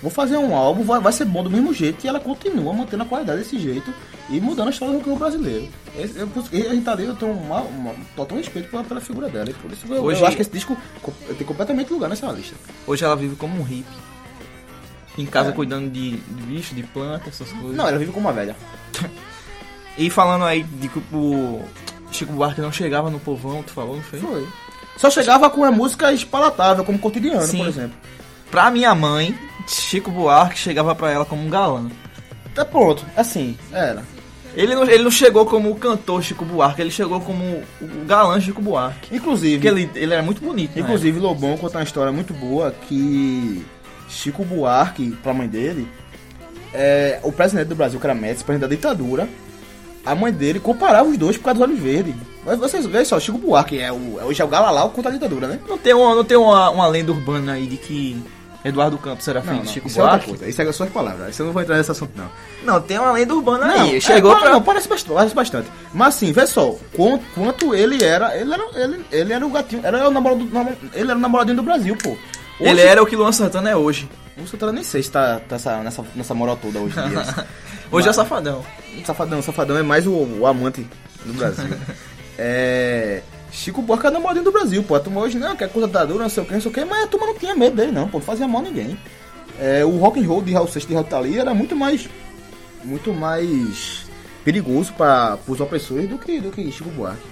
vou 0.02 0.10
fazer 0.10 0.36
um 0.36 0.54
álbum, 0.54 0.82
vai, 0.84 1.00
vai 1.00 1.12
ser 1.12 1.24
bom 1.24 1.42
do 1.42 1.50
mesmo 1.50 1.72
jeito. 1.74 2.04
E 2.04 2.08
ela 2.08 2.20
continua 2.20 2.72
mantendo 2.72 3.02
a 3.02 3.06
qualidade 3.06 3.40
desse 3.40 3.58
jeito 3.58 3.92
e 4.28 4.40
mudando 4.40 4.68
a 4.68 4.70
história 4.70 4.94
do 4.98 5.04
rock 5.04 5.18
brasileiro. 5.18 5.68
Esse- 5.98 6.18
eu- 6.18 6.28
a 6.70 6.72
Rita 6.72 6.94
Lee, 6.94 7.06
eu 7.06 7.16
tenho 7.16 7.32
uma, 7.32 7.60
uma- 7.62 7.94
total 8.14 8.38
respeito 8.38 8.70
pela, 8.70 8.84
pela 8.84 9.00
figura 9.00 9.28
dela. 9.28 9.50
E 9.50 9.54
por 9.54 9.70
isso 9.72 9.84
eu, 9.92 10.02
Hoje- 10.04 10.20
eu 10.20 10.26
acho 10.26 10.36
que 10.36 10.42
esse 10.42 10.50
disco 10.50 10.76
co- 11.02 11.12
tem 11.36 11.46
completamente 11.46 11.92
lugar 11.92 12.08
nessa 12.08 12.30
lista. 12.30 12.54
Hoje 12.86 13.04
ela 13.04 13.16
vive 13.16 13.34
como 13.36 13.58
um 13.60 13.62
hippie. 13.64 14.10
Em 15.18 15.26
casa 15.26 15.50
cuidando 15.52 15.90
de, 15.90 16.12
de 16.18 16.42
bicho, 16.44 16.74
de 16.74 16.82
planta, 16.84 17.28
essas 17.28 17.50
coisas. 17.50 17.76
Não, 17.76 17.86
ela 17.88 17.98
vive 17.98 18.12
como 18.12 18.26
uma 18.28 18.32
velha. 18.32 18.56
E 19.98 20.08
falando 20.08 20.44
aí 20.44 20.62
de 20.62 20.88
que 20.88 21.02
o 21.12 21.60
Chico 22.10 22.32
Buarque 22.32 22.60
não 22.60 22.72
chegava 22.72 23.10
no 23.10 23.18
povão, 23.18 23.62
tu 23.62 23.72
falou, 23.72 23.96
não 23.96 24.02
foi? 24.02 24.18
Foi. 24.20 24.46
Só 24.96 25.10
chegava 25.10 25.50
com 25.50 25.62
a 25.64 25.70
música 25.70 26.10
espalatável, 26.12 26.84
como 26.84 26.98
cotidiano, 26.98 27.42
Sim. 27.42 27.58
por 27.58 27.68
exemplo. 27.68 27.96
Pra 28.50 28.70
minha 28.70 28.94
mãe, 28.94 29.36
Chico 29.66 30.10
Buarque 30.10 30.58
chegava 30.58 30.94
pra 30.94 31.10
ela 31.10 31.24
como 31.24 31.42
um 31.42 31.50
galã. 31.50 31.88
Tá 32.54 32.64
pronto, 32.64 33.04
assim, 33.16 33.56
era. 33.72 34.02
Ele 34.56 34.74
não, 34.74 34.82
ele 34.82 35.04
não 35.04 35.10
chegou 35.10 35.46
como 35.46 35.70
o 35.70 35.76
cantor 35.76 36.22
Chico 36.22 36.44
Buarque, 36.44 36.80
ele 36.80 36.90
chegou 36.90 37.20
como 37.20 37.62
o 37.80 38.04
galã 38.06 38.40
Chico 38.40 38.60
Buarque. 38.60 39.14
Inclusive, 39.14 39.54
Porque 39.54 39.68
ele, 39.68 39.90
ele 39.94 40.12
era 40.12 40.22
muito 40.22 40.42
bonito, 40.42 40.74
né? 40.74 40.82
Inclusive, 40.82 41.20
Lobão 41.20 41.56
conta 41.56 41.78
uma 41.78 41.84
história 41.84 42.10
muito 42.10 42.34
boa 42.34 42.74
que 42.88 43.64
Chico 44.08 44.44
Buarque, 44.44 45.16
pra 45.22 45.32
mãe 45.32 45.46
dele, 45.46 45.86
é, 46.74 47.20
o 47.22 47.30
presidente 47.30 47.68
do 47.68 47.76
Brasil, 47.76 48.00
que 48.00 48.06
era 48.06 48.14
Médici, 48.14 48.42
presidente 48.42 48.68
da 48.68 48.74
ditadura, 48.74 49.28
a 50.04 50.14
mãe 50.16 50.32
dele 50.32 50.58
comparava 50.58 51.08
os 51.08 51.16
dois 51.16 51.36
por 51.36 51.44
causa 51.44 51.60
dos 51.60 51.68
olhos 51.68 51.80
verdes. 51.80 52.14
Mas 52.44 52.58
vocês 52.58 52.84
veem 52.86 53.04
só, 53.04 53.20
Chico 53.20 53.38
Buarque 53.38 53.78
é 53.78 53.92
o, 53.92 54.18
é 54.20 54.24
hoje 54.24 54.42
é 54.42 54.44
o 54.44 54.48
Galalau 54.48 54.90
contra 54.90 55.10
a 55.10 55.14
ditadura, 55.14 55.46
né? 55.46 55.60
Não 55.68 55.78
tem, 55.78 55.94
uma, 55.94 56.14
não 56.14 56.24
tem 56.24 56.36
uma, 56.36 56.70
uma 56.70 56.88
lenda 56.88 57.12
urbana 57.12 57.52
aí 57.52 57.68
de 57.68 57.76
que 57.76 58.20
Eduardo 58.64 58.98
Campos 58.98 59.26
era 59.26 59.40
filho 59.40 59.60
de 59.62 59.68
Chico 59.70 59.88
isso 59.88 59.98
é 59.98 60.02
outra 60.02 60.16
Buarque? 60.18 60.30
coisa. 60.30 60.48
Isso 60.48 60.60
é 60.62 60.64
as 60.68 60.76
suas 60.76 60.90
palavras. 60.90 61.30
Isso 61.30 61.40
eu 61.42 61.46
não 61.46 61.52
vou 61.52 61.62
entrar 61.62 61.76
nesse 61.78 61.90
assunto, 61.90 62.12
não. 62.14 62.30
Não, 62.62 62.80
tem 62.82 62.98
uma 62.98 63.12
lenda 63.12 63.34
urbana 63.34 63.66
Não, 63.66 63.80
aí. 63.84 63.96
é, 63.96 64.00
Chegou 64.00 64.34
pa- 64.34 64.40
pra. 64.40 64.50
Não, 64.50 64.62
parece 64.62 64.86
bastante, 64.88 65.14
parece 65.14 65.34
bastante. 65.34 65.68
Mas 65.94 66.14
assim, 66.16 66.30
vê 66.32 66.46
só, 66.46 66.74
quanto, 66.94 67.24
quanto 67.34 67.74
ele 67.74 68.04
era. 68.04 68.36
Ele 68.36 68.52
era, 68.52 68.64
ele, 68.74 69.04
ele 69.10 69.32
era 69.32 69.46
o 69.46 69.50
gatinho. 69.50 69.80
Era 69.84 70.06
o 70.08 70.10
namorado, 70.10 70.44
do- 70.44 70.52
namo- 70.54 70.76
ele 70.92 71.08
era 71.10 71.16
o 71.16 71.20
namoradinho 71.20 71.56
do 71.56 71.62
Brasil, 71.62 71.96
pô. 71.96 72.16
Ele 72.60 72.72
Hoje- 72.72 72.80
era 72.82 73.02
o 73.02 73.06
que 73.06 73.16
Luan 73.16 73.32
Santana 73.32 73.70
é 73.70 73.76
hoje. 73.76 74.08
O 74.36 74.46
Santana 74.46 74.72
nem 74.72 74.84
sei 74.84 75.02
se 75.02 75.10
tá, 75.10 75.40
tá 75.48 75.56
essa- 75.56 75.78
nessa, 75.82 76.04
nessa 76.14 76.34
moral 76.34 76.56
toda 76.56 76.78
hoje 76.80 76.98
em 77.00 77.08
dia. 77.08 77.24
Hoje 77.92 78.08
é 78.08 78.12
safadão. 78.12 78.64
Safadão, 79.04 79.42
Safadão 79.42 79.76
é 79.76 79.82
mais 79.82 80.06
o, 80.06 80.12
o 80.12 80.46
amante 80.46 80.86
do 81.24 81.32
Brasil. 81.32 81.64
É. 82.42 83.22
Chico 83.52 83.82
Buarque 83.82 84.06
é 84.06 84.10
namoradinho 84.10 84.44
do 84.44 84.52
Brasil, 84.52 84.82
pô. 84.82 84.94
A 84.94 85.00
turma 85.00 85.20
hoje 85.20 85.38
não, 85.38 85.56
que 85.56 85.64
é 85.64 85.68
coisa 85.68 85.88
da 85.88 86.04
dura, 86.04 86.22
não 86.22 86.30
sei 86.30 86.42
o 86.42 86.46
que, 86.46 86.52
não 86.54 86.60
sei 86.60 86.70
o 86.70 86.74
que, 86.74 86.84
mas 86.84 87.04
a 87.04 87.06
turma 87.06 87.26
não 87.26 87.34
tinha 87.34 87.54
medo 87.54 87.76
dele, 87.76 87.92
não, 87.92 88.08
pô. 88.08 88.18
Não 88.18 88.24
fazia 88.24 88.46
mal 88.46 88.62
a 88.62 88.64
ninguém. 88.64 88.98
É, 89.58 89.84
o 89.84 89.96
rock 89.98 90.20
and 90.20 90.26
roll 90.26 90.42
de 90.42 90.52
Raul 90.52 90.68
Seixas 90.68 90.88
de 90.88 90.94
Raul 90.94 91.06
Tali 91.06 91.38
era 91.38 91.52
muito 91.52 91.76
mais. 91.76 92.08
Muito 92.82 93.12
mais 93.12 94.06
perigoso 94.44 94.92
para 94.94 95.38
os 95.46 95.60
opressores 95.60 96.08
do 96.08 96.16
que, 96.16 96.40
do 96.40 96.50
que 96.50 96.72
Chico 96.72 96.90
Buarque. 96.90 97.22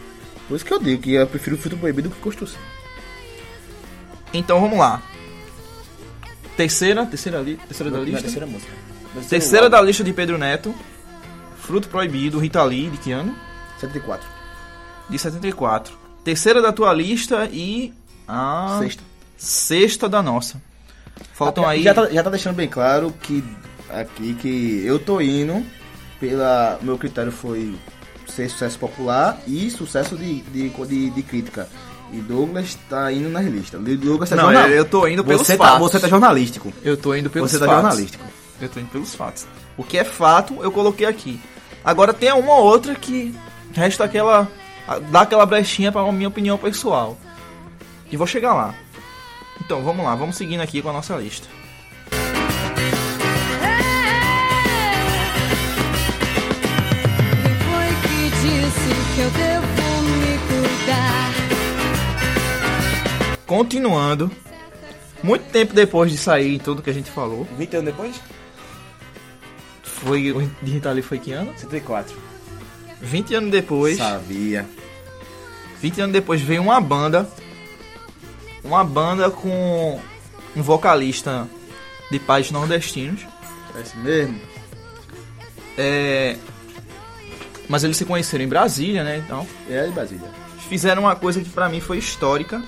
Por 0.47 0.57
isso 0.57 0.65
que 0.65 0.73
eu 0.73 0.79
digo 0.79 1.03
que 1.03 1.13
eu 1.13 1.27
prefiro 1.27 1.57
o 1.57 1.59
filtro 1.59 1.79
proibido 1.79 2.09
do 2.09 2.15
que 2.15 2.21
construção. 2.21 2.61
Então 4.33 4.61
vamos 4.61 4.79
lá. 4.79 5.03
Terceira, 6.57 7.07
terceira, 7.07 7.41
li, 7.41 7.57
terceira 7.57 7.91
da 7.91 8.01
lista. 8.01 8.23
terceira 8.23 8.47
música. 8.47 8.73
Terceira 9.29 9.71
da 9.71 9.81
lista 9.81 10.05
de 10.05 10.13
Pedro 10.13 10.37
Neto. 10.37 10.75
Fruto 11.61 11.89
Proibido, 11.89 12.39
Rita 12.39 12.63
Lee, 12.65 12.89
de 12.89 12.97
que 12.97 13.13
ano? 13.13 13.37
74. 13.79 14.27
De 15.09 15.19
74. 15.19 15.98
Terceira 16.29 16.61
da 16.61 16.71
tua 16.71 16.93
lista 16.93 17.49
e 17.51 17.91
a 18.29 18.77
Sexta. 18.81 19.03
sexta 19.39 20.09
da 20.11 20.23
nossa. 20.23 20.61
Faltam 21.33 21.67
aí. 21.67 21.83
Já 21.83 21.95
tá, 21.95 22.07
já 22.11 22.23
tá 22.23 22.29
deixando 22.29 22.55
bem 22.55 22.69
claro 22.69 23.15
que 23.23 23.43
aqui 23.89 24.35
que 24.35 24.83
eu 24.85 24.99
tô 24.99 25.23
indo 25.23 25.65
pela. 26.21 26.79
Meu 26.83 26.99
critério 26.99 27.33
foi 27.33 27.75
ser 28.27 28.51
sucesso 28.51 28.79
popular 28.79 29.41
e 29.47 29.71
sucesso 29.71 30.19
de, 30.19 30.43
de, 30.43 30.69
de, 30.69 31.09
de 31.11 31.23
crítica. 31.23 31.67
E 32.13 32.19
Douglas 32.19 32.77
tá 32.91 33.11
indo 33.11 33.31
nas 33.31 33.47
listas. 33.47 33.81
Douglas 33.99 34.29
tá 34.29 34.37
Não, 34.37 34.45
jornal- 34.53 34.69
eu- 34.69 34.85
tô 34.85 35.07
indo 35.09 35.25
pelos 35.25 35.47
você 35.47 35.57
tá, 35.57 35.65
fatos. 35.65 35.81
você 35.81 35.99
tá 35.99 36.09
jornalístico. 36.09 36.71
Eu 36.85 36.99
tô 36.99 37.15
indo 37.15 37.31
pelos 37.31 37.51
Você 37.51 37.59
tá 37.59 37.65
fatos. 37.65 37.83
jornalístico. 37.85 38.25
Eu 38.61 38.69
tô 38.69 38.81
indo 38.81 38.91
pelos 38.91 39.15
fatos. 39.15 39.47
O 39.79 39.83
que 39.83 39.97
é 39.97 40.05
fato, 40.05 40.59
eu 40.63 40.71
coloquei 40.71 41.07
aqui. 41.07 41.41
Agora 41.83 42.13
tem 42.13 42.31
uma 42.35 42.53
ou 42.55 42.65
outra 42.67 42.95
que 42.95 43.35
resta 43.73 44.05
aquela. 44.05 44.47
Dá 45.11 45.23
aquela 45.23 45.45
brechinha 45.45 45.93
pra 45.93 46.11
minha 46.11 46.29
opinião 46.29 46.57
pessoal. 46.57 47.19
E 48.11 48.17
vou 48.17 48.27
chegar 48.27 48.55
lá. 48.55 48.75
Então 49.61 49.83
vamos 49.83 50.05
lá, 50.05 50.15
vamos 50.15 50.37
seguindo 50.37 50.61
aqui 50.61 50.81
com 50.81 50.89
a 50.89 50.93
nossa 50.93 51.17
lista. 51.17 51.47
Continuando. 63.47 64.31
Muito 65.23 65.51
tempo 65.51 65.75
depois 65.75 66.13
de 66.13 66.19
sair 66.19 66.61
tudo 66.61 66.83
que 66.83 66.91
a 66.91 66.93
gente 66.93 67.11
falou. 67.11 67.47
20 67.57 67.77
anos 67.77 67.87
depois? 67.87 68.21
Foi. 69.83 70.31
O 70.31 70.49
de 70.63 70.71
Rita 70.71 70.93
Lee 70.93 71.03
foi 71.03 71.19
que 71.19 71.33
ano? 71.33 71.53
74. 71.57 72.28
20 73.01 73.35
anos 73.35 73.51
depois. 73.51 73.97
Sabia. 73.99 74.67
20 75.81 76.01
anos 76.01 76.13
depois 76.13 76.41
veio 76.41 76.63
uma 76.63 76.81
banda. 76.81 77.29
Uma 78.65 78.83
banda 78.85 79.31
com 79.31 80.01
um 80.57 80.63
vocalista 80.63 81.49
de 82.11 82.19
pais 82.19 82.51
nordestinos. 82.51 83.21
Parece 83.73 83.97
mesmo. 83.99 84.41
É, 85.77 86.37
mas 87.69 87.85
eles 87.85 87.97
se 87.97 88.05
conheceram 88.05 88.45
em 88.45 88.49
Brasília, 88.49 89.05
né? 89.05 89.19
Então, 89.19 89.47
É 89.71 89.85
de 89.87 89.93
Brasília. 89.93 90.29
fizeram 90.69 91.03
uma 91.03 91.15
coisa 91.15 91.41
que 91.41 91.49
pra 91.49 91.69
mim 91.69 91.81
foi 91.81 91.99
histórica. 91.99 92.61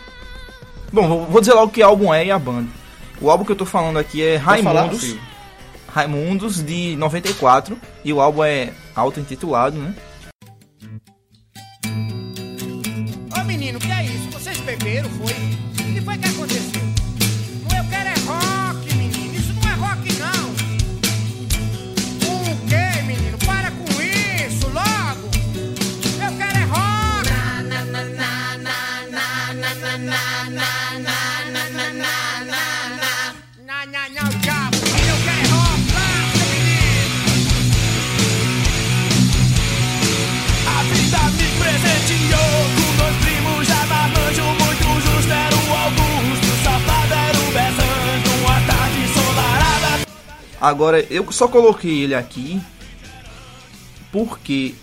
Bom, 0.93 1.24
vou- 1.26 1.41
dizer 1.41 1.55
logo 1.55 1.72
que 1.72 1.83
álbum 1.83 2.12
é 2.14 2.26
e 2.26 2.31
a 2.31 2.39
banda. 2.39 2.68
O 3.20 3.31
álbum 3.31 3.45
que 3.45 3.53
eu 3.53 3.57
tô 3.57 3.66
falando 3.66 3.99
aqui 3.99 4.22
é 4.22 4.39
falar? 4.39 4.83
Raimundos. 4.83 5.16
Raimundos 5.93 6.62
de 6.62 6.95
94. 6.97 7.76
E 8.05 8.12
o 8.12 8.20
álbum 8.20 8.45
é 8.45 8.72
auto-intitulado, 8.95 9.76
né? 9.76 9.95
primeiro 15.01 15.09
foi 15.11 15.60
Agora, 50.61 51.01
eu 51.11 51.31
só 51.33 51.49
coloquei 51.49 52.03
ele 52.03 52.15
aqui 52.15 52.61
porque 54.13 54.75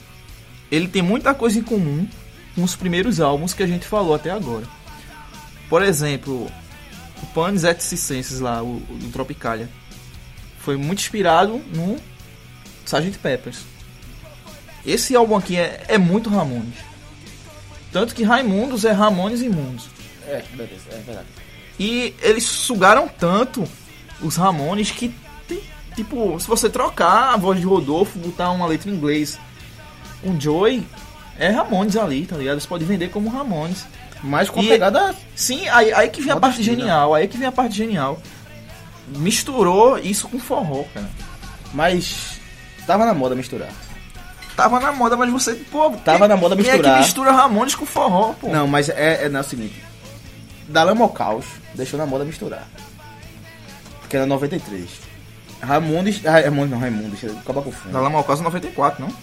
ele 0.71 0.87
tem 0.87 1.01
muita 1.01 1.33
coisa 1.33 1.59
em 1.59 1.63
comum 1.63 2.07
com 2.55 2.63
os 2.63 2.75
primeiros 2.75 3.19
álbuns 3.19 3.53
que 3.53 3.61
a 3.61 3.67
gente 3.67 3.85
falou 3.85 4.15
até 4.15 4.31
agora. 4.31 4.65
Por 5.69 5.83
exemplo, 5.83 6.51
o 7.21 7.25
Panis 7.27 7.63
et 7.63 7.79
Circenses 7.81 8.39
lá, 8.39 8.63
o, 8.63 8.77
o 8.77 8.97
do 8.99 9.11
Tropicalia, 9.11 9.69
foi 10.59 10.75
muito 10.77 10.99
inspirado 10.99 11.61
no 11.73 11.97
Sgt. 12.85 13.19
Peppers. 13.19 13.59
Esse 14.85 15.15
álbum 15.15 15.35
aqui 15.35 15.57
é, 15.57 15.83
é 15.87 15.97
muito 15.97 16.29
Ramones. 16.29 16.75
Tanto 17.91 18.15
que 18.15 18.23
Raimundos 18.23 18.85
é 18.85 18.91
Ramones 18.91 19.41
Imundos. 19.41 19.87
É, 20.25 20.43
beleza, 20.53 20.89
é 20.91 20.97
verdade. 21.05 21.27
E 21.79 22.15
eles 22.21 22.43
sugaram 22.43 23.07
tanto 23.07 23.67
os 24.21 24.35
Ramones 24.35 24.91
que 24.91 25.13
tipo, 25.97 26.39
se 26.39 26.47
você 26.47 26.69
trocar 26.69 27.33
a 27.33 27.37
voz 27.37 27.59
de 27.59 27.65
Rodolfo, 27.65 28.17
botar 28.19 28.51
uma 28.51 28.65
letra 28.65 28.89
em 28.89 28.93
inglês 28.93 29.37
com 30.23 30.39
Joey, 30.39 30.87
é 31.37 31.49
Ramones 31.49 31.97
ali, 31.97 32.25
tá 32.25 32.37
ligado? 32.37 32.59
Você 32.61 32.67
pode 32.67 32.85
vender 32.85 33.09
como 33.09 33.29
Ramones. 33.29 33.85
Mas 34.23 34.49
com 34.49 34.61
a 34.61 34.63
E- 34.63 34.67
pegada. 34.69 35.13
Sim, 35.35 35.67
aí, 35.67 35.93
aí 35.93 36.09
que 36.09 36.21
vem 36.21 36.31
a 36.31 36.39
parte 36.39 36.55
fina. 36.63 36.75
genial, 36.75 37.13
aí 37.13 37.27
que 37.27 37.37
vem 37.37 37.47
a 37.47 37.51
parte 37.51 37.75
genial. 37.75 38.17
Misturou 39.09 39.97
isso 39.99 40.27
com 40.27 40.39
forró, 40.39 40.83
cara. 40.93 41.09
Mas. 41.73 42.39
Tava 42.85 43.05
na 43.05 43.13
moda 43.13 43.35
misturar. 43.35 43.69
Tava 44.55 44.79
na 44.79 44.91
moda, 44.91 45.15
mas 45.15 45.29
você, 45.31 45.53
pô, 45.53 45.91
Tava 46.03 46.19
quem- 46.19 46.27
na 46.29 46.37
moda 46.37 46.55
quem 46.55 46.65
é 46.67 46.71
misturar. 46.73 46.93
que 46.95 46.99
mistura 47.05 47.31
Ramones 47.31 47.75
com 47.75 47.85
forró, 47.85 48.33
pô? 48.33 48.47
Não, 48.49 48.67
mas 48.67 48.89
é, 48.89 49.25
é, 49.25 49.29
não, 49.29 49.39
é 49.39 49.41
o 49.41 49.45
seguinte. 49.45 49.83
Dalama 50.67 51.03
ao 51.03 51.09
Caos 51.09 51.45
deixou 51.75 51.99
na 51.99 52.05
moda 52.05 52.25
misturar. 52.25 52.67
Que 54.09 54.17
era 54.17 54.25
93. 54.25 54.89
Ah, 55.61 55.65
Ramones 55.65 56.21
não, 56.69 56.77
Raimundos. 56.79 57.23
Acaba 57.39 57.61
com 57.61 57.69
o 57.69 57.71
fundo. 57.71 57.93
Da 57.93 57.99
Lama 57.99 58.17
ao 58.17 58.23
Caso 58.23 58.43
94, 58.43 59.03
não? 59.05 59.13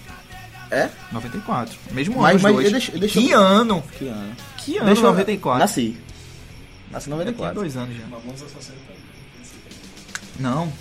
É? 0.70 0.89
94. 1.12 1.78
Mesmo 1.93 2.20
Mas- 2.20 2.35
ano, 2.35 2.43
mas 2.43 2.55
dois. 2.55 2.72
deixa- 2.72 2.93
deixa 2.99 3.20
que 3.20 3.30
eu- 3.30 3.41
ano? 3.41 3.82
Que 3.97 4.09
ano? 4.09 4.37
Que 4.59 4.76
ano, 4.78 4.87
Deixa 4.87 5.03
eu- 5.03 5.11
94? 5.11 5.59
Nasci. 5.61 5.97
Nasci 6.91 7.09
em 7.09 7.12
Eu 7.12 7.16
tinha 7.18 7.24
94. 7.32 7.55
dois 7.61 7.76
anos 7.76 7.97
já. 7.97 8.05
Não, 8.07 8.20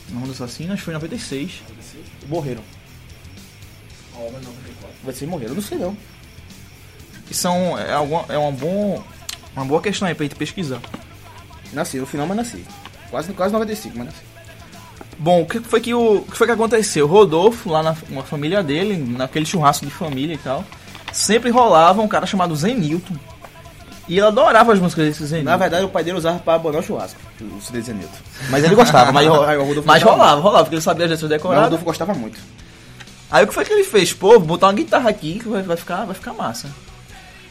Não 0.09 0.21
dos 0.23 0.41
Assassinos 0.41 0.79
foi 0.79 0.93
em 0.93 0.95
96. 0.95 1.61
Morreram. 2.27 2.63
Vai 5.03 5.13
ser 5.13 5.27
morreram, 5.27 5.51
eu 5.51 5.55
não 5.55 5.61
sei 5.61 5.77
não. 5.77 5.95
São. 7.31 7.77
É, 7.77 7.93
alguma, 7.93 8.25
é 8.29 8.37
uma, 8.37 8.51
bom, 8.51 9.03
uma 9.55 9.65
boa 9.65 9.81
questão 9.81 10.07
aí 10.07 10.15
pra 10.15 10.23
gente 10.25 10.35
pesquisar. 10.35 10.79
Nasci, 11.71 11.97
no 11.97 12.05
final, 12.05 12.27
mas 12.27 12.37
nasci. 12.37 12.65
Quase, 13.09 13.33
quase 13.33 13.53
95, 13.53 13.97
mas 13.97 14.07
nasci. 14.07 14.21
Bom, 15.17 15.41
o 15.41 15.45
que 15.45 15.59
foi 15.59 15.79
que, 15.79 15.93
o, 15.93 16.17
o 16.17 16.21
que, 16.23 16.37
foi 16.37 16.47
que 16.47 16.53
aconteceu? 16.53 17.07
Rodolfo, 17.07 17.69
lá 17.69 17.83
na, 17.83 17.95
na 18.09 18.23
família 18.23 18.63
dele, 18.63 18.97
naquele 18.97 19.45
churrasco 19.45 19.85
de 19.85 19.91
família 19.91 20.33
e 20.33 20.37
tal, 20.37 20.63
sempre 21.11 21.49
rolava 21.49 22.01
um 22.01 22.07
cara 22.07 22.25
chamado 22.25 22.55
Zenilton. 22.55 23.15
E 24.07 24.17
ele 24.17 24.25
adorava 24.25 24.73
as 24.73 24.79
músicas 24.79 25.07
desse 25.07 25.25
Zenilton. 25.25 25.49
Na 25.49 25.57
verdade, 25.57 25.85
o 25.85 25.89
pai 25.89 26.03
dele 26.03 26.17
usava 26.17 26.39
pra 26.39 26.55
abanar 26.55 26.81
o 26.81 26.83
churrasco, 26.83 27.19
o 27.39 27.61
CD 27.61 27.81
Zenilton. 27.81 28.17
Mas 28.49 28.63
ele 28.63 28.75
gostava, 28.75 29.11
mas 29.11 29.25
Rodolfo 29.29 29.83
Mas 29.85 30.03
rolava, 30.03 30.41
rolava, 30.41 30.63
porque 30.65 30.75
ele 30.75 30.81
sabia 30.81 31.05
as 31.05 31.11
letras 31.11 31.21
muito. 31.21 31.31
Mas 31.31 31.41
o 31.41 31.43
decoradas. 31.43 31.63
Rodolfo 31.65 31.85
gostava 31.85 32.13
muito. 32.13 32.39
Aí 33.31 33.45
o 33.45 33.47
que 33.47 33.53
foi 33.53 33.65
que 33.65 33.73
ele 33.73 33.83
fez? 33.83 34.13
Pô, 34.13 34.31
vou 34.31 34.41
botar 34.41 34.67
uma 34.67 34.73
guitarra 34.73 35.09
aqui 35.09 35.39
que 35.39 35.47
vai, 35.47 35.63
vai 35.63 35.77
ficar, 35.77 36.05
vai 36.05 36.13
ficar 36.13 36.33
massa. 36.33 36.69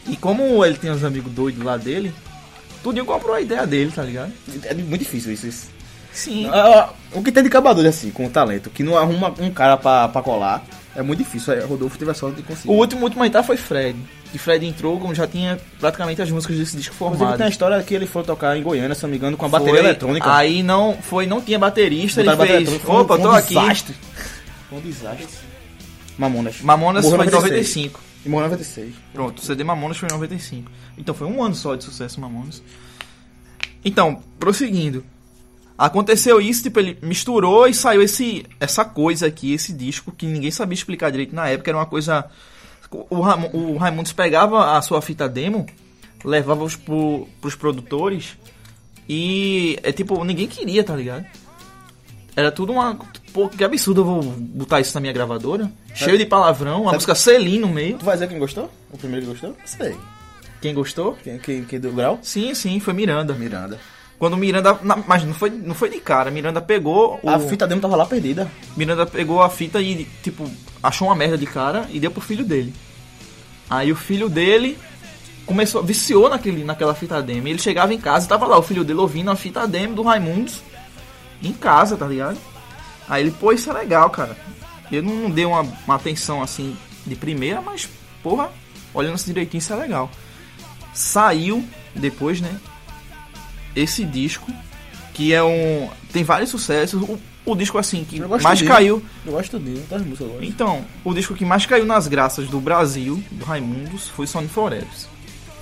E 0.07 0.15
como 0.15 0.63
ele 0.63 0.77
tem 0.77 0.91
uns 0.91 1.03
amigos 1.03 1.31
doidos 1.31 1.63
lá 1.63 1.77
dele, 1.77 2.13
tudinho 2.81 3.05
comprou 3.05 3.33
a 3.33 3.41
ideia 3.41 3.65
dele, 3.65 3.91
tá 3.91 4.03
ligado? 4.03 4.31
É 4.63 4.73
muito 4.73 4.99
difícil 4.99 5.33
isso. 5.33 5.47
isso. 5.47 5.67
Sim. 6.13 6.47
Ah, 6.51 6.89
o 7.11 7.23
que 7.23 7.31
tem 7.31 7.43
de 7.43 7.49
cabador 7.49 7.85
assim, 7.85 8.11
com 8.11 8.29
talento, 8.29 8.69
que 8.69 8.83
não 8.83 8.97
arruma 8.97 9.33
um 9.39 9.49
cara 9.51 9.75
pra, 9.77 10.07
pra 10.07 10.21
colar, 10.21 10.63
é 10.95 11.01
muito 11.01 11.19
difícil. 11.19 11.53
Aí, 11.53 11.59
Rodolfo 11.61 11.97
teve 11.97 12.11
a 12.11 12.13
sorte 12.13 12.37
de 12.37 12.43
conseguir. 12.43 12.69
O 12.69 12.73
último, 12.77 13.01
o 13.01 13.03
último 13.05 13.23
a 13.23 13.27
entrar 13.27 13.41
foi 13.43 13.57
Fred. 13.57 13.97
E 14.33 14.37
Fred 14.37 14.65
entrou 14.65 14.99
como 14.99 15.13
já 15.13 15.27
tinha 15.27 15.59
praticamente 15.79 16.21
as 16.21 16.29
músicas 16.29 16.57
desse 16.57 16.77
disco 16.77 16.93
Inclusive 16.95 17.17
formadas. 17.17 17.37
tem 17.37 17.45
a 17.47 17.49
história 17.49 17.81
que 17.83 17.93
ele 17.93 18.05
foi 18.07 18.23
tocar 18.23 18.55
em 18.57 18.63
Goiânia, 18.63 18.95
se 18.95 19.03
não 19.03 19.09
me 19.09 19.17
engano, 19.17 19.35
com 19.37 19.45
a 19.45 19.49
bateria 19.49 19.73
Foi- 19.75 19.83
eletrônica. 19.85 20.35
Aí 20.35 20.61
não, 20.63 20.97
foi, 21.01 21.25
não 21.25 21.41
tinha 21.41 21.57
baterista, 21.59 22.21
ele 22.21 22.29
Botaram 22.29 22.47
fez, 22.47 22.59
bateria 22.63 22.75
eletrônica, 22.79 23.03
opa, 23.03 23.15
foi 23.15 23.23
tô 23.23 23.29
um 23.31 23.35
aqui. 23.35 23.55
Desastre. 23.55 23.95
Foi 24.69 24.77
um 24.77 24.81
desastre. 24.81 25.27
Mamonas. 26.17 26.61
Mamonas 26.61 27.03
Morreu 27.05 27.17
foi 27.17 27.27
em 27.27 27.31
96. 27.31 27.85
95. 27.91 27.99
E 28.25 28.29
morreu 28.29 28.45
em 28.47 28.49
96. 28.51 28.93
Pronto, 29.13 29.39
o 29.39 29.41
CD 29.45 29.63
Mamonas 29.63 29.97
foi 29.97 30.07
em 30.09 30.13
95. 30.13 30.71
Então 30.97 31.13
foi 31.15 31.27
um 31.27 31.43
ano 31.43 31.55
só 31.55 31.75
de 31.75 31.83
sucesso 31.83 32.21
Mamonas. 32.21 32.61
Então, 33.83 34.21
prosseguindo. 34.39 35.03
Aconteceu 35.77 36.39
isso, 36.39 36.63
tipo, 36.63 36.79
ele 36.79 36.97
misturou 37.01 37.67
e 37.67 37.73
saiu 37.73 38.01
esse, 38.01 38.45
essa 38.59 38.85
coisa 38.85 39.25
aqui, 39.27 39.53
esse 39.53 39.73
disco, 39.73 40.11
que 40.11 40.25
ninguém 40.25 40.51
sabia 40.51 40.75
explicar 40.75 41.09
direito 41.11 41.35
na 41.35 41.47
época. 41.49 41.71
Era 41.71 41.77
uma 41.79 41.85
coisa. 41.85 42.25
O, 43.09 43.21
Ramo- 43.21 43.49
o 43.53 43.77
Raimundos 43.77 44.13
pegava 44.13 44.77
a 44.77 44.81
sua 44.83 45.01
fita 45.01 45.27
demo, 45.27 45.65
levava 46.23 46.63
os 46.63 46.75
pro, 46.75 47.27
pros 47.41 47.55
produtores 47.55 48.37
e. 49.09 49.77
É 49.83 49.91
tipo, 49.91 50.23
ninguém 50.23 50.47
queria, 50.47 50.83
tá 50.83 50.95
ligado? 50.95 51.25
Era 52.35 52.51
tudo 52.51 52.71
uma. 52.73 52.97
Pô, 53.33 53.49
que 53.49 53.63
absurdo 53.63 54.01
eu 54.01 54.05
vou 54.05 54.21
botar 54.23 54.79
isso 54.79 54.93
na 54.93 55.01
minha 55.01 55.13
gravadora. 55.13 55.71
Cheio 55.95 56.17
de 56.19 56.25
palavrão, 56.25 56.87
a 56.87 56.93
música 56.93 57.15
Selim 57.15 57.59
no 57.59 57.67
meio. 57.67 57.97
Tu 57.97 58.05
vai 58.05 58.15
dizer 58.15 58.27
quem 58.27 58.37
gostou? 58.39 58.69
O 58.91 58.97
primeiro 58.97 59.25
que 59.25 59.31
gostou? 59.31 59.55
Sei. 59.65 59.95
Quem 60.61 60.73
gostou? 60.73 61.17
Quem, 61.23 61.37
quem, 61.39 61.63
quem 61.65 61.79
deu 61.79 61.91
grau? 61.91 62.19
Sim, 62.21 62.53
sim, 62.53 62.79
foi 62.79 62.93
Miranda. 62.93 63.33
Miranda. 63.33 63.79
Quando 64.23 64.37
Miranda. 64.37 64.79
na- 64.83 65.03
mas 65.05 65.21
não 65.25 65.33
foi, 65.33 65.49
não 65.49 65.75
foi 65.75 65.89
de 65.89 65.99
cara. 65.99 66.31
Miranda 66.31 66.61
pegou. 66.61 67.19
O, 67.21 67.29
A 67.29 67.37
fita 67.39 67.67
demo 67.67 67.81
tava 67.81 67.97
lá 67.97 68.05
perdida. 68.05 68.49
Miranda 68.77 69.05
pegou 69.05 69.43
a 69.43 69.49
fita 69.49 69.81
e, 69.81 70.05
tipo, 70.23 70.49
achou 70.81 71.09
uma 71.09 71.15
merda 71.15 71.37
de 71.37 71.45
cara 71.45 71.89
e 71.91 71.99
deu 71.99 72.09
pro 72.09 72.21
filho 72.21 72.45
dele. 72.45 72.73
Aí 73.69 73.91
o 73.91 73.97
filho 73.97 74.29
dele 74.29 74.77
começou, 75.45 75.83
viciou 75.83 76.29
naquele, 76.29 76.63
naquela 76.63 76.95
fita 76.95 77.21
demo. 77.21 77.49
Ele 77.49 77.59
chegava 77.59 77.93
em 77.93 77.99
casa 77.99 78.25
e 78.25 78.29
tava 78.29 78.47
lá 78.47 78.57
o 78.57 78.63
filho 78.63 78.85
dele 78.85 78.99
ouvindo 78.99 79.29
a 79.29 79.35
fita 79.35 79.67
demo 79.67 79.93
do 79.93 80.03
Raimundos 80.03 80.61
em 81.43 81.51
casa, 81.51 81.97
tá 81.97 82.07
ligado? 82.07 82.37
Aí 83.09 83.23
ele, 83.23 83.31
pô, 83.31 83.51
isso 83.51 83.69
é 83.69 83.73
legal, 83.73 84.09
cara. 84.09 84.37
Eu 84.89 85.03
não, 85.03 85.13
não 85.13 85.29
dei 85.29 85.43
uma, 85.43 85.63
uma 85.85 85.95
atenção 85.95 86.41
assim 86.41 86.77
de 87.05 87.13
primeira, 87.17 87.59
mas, 87.61 87.89
porra, 88.23 88.49
olhando 88.93 89.15
assim 89.15 89.33
direitinho, 89.33 89.59
isso 89.59 89.73
é 89.73 89.75
legal. 89.75 90.09
Saiu 90.93 91.61
depois, 91.93 92.39
né? 92.39 92.57
Esse 93.75 94.03
disco, 94.05 94.51
que 95.13 95.33
é 95.33 95.43
um. 95.43 95.89
Tem 96.11 96.23
vários 96.23 96.49
sucessos. 96.49 97.01
O, 97.01 97.19
o 97.45 97.55
disco, 97.55 97.77
assim, 97.77 98.03
que 98.03 98.19
mais 98.19 98.59
dele. 98.59 98.71
caiu. 98.71 99.03
Eu 99.25 99.33
gosto 99.33 99.59
dele, 99.59 99.85
das 99.89 100.01
músicas 100.01 100.27
eu 100.27 100.33
gosto. 100.33 100.45
Então, 100.45 100.85
o 101.03 101.13
disco 101.13 101.33
que 101.33 101.45
mais 101.45 101.65
caiu 101.65 101.85
nas 101.85 102.07
graças 102.07 102.47
do 102.47 102.59
Brasil, 102.59 103.23
do 103.31 103.45
Raimundos, 103.45 104.07
foi 104.07 104.27
Sony 104.27 104.47
Forever. 104.47 104.87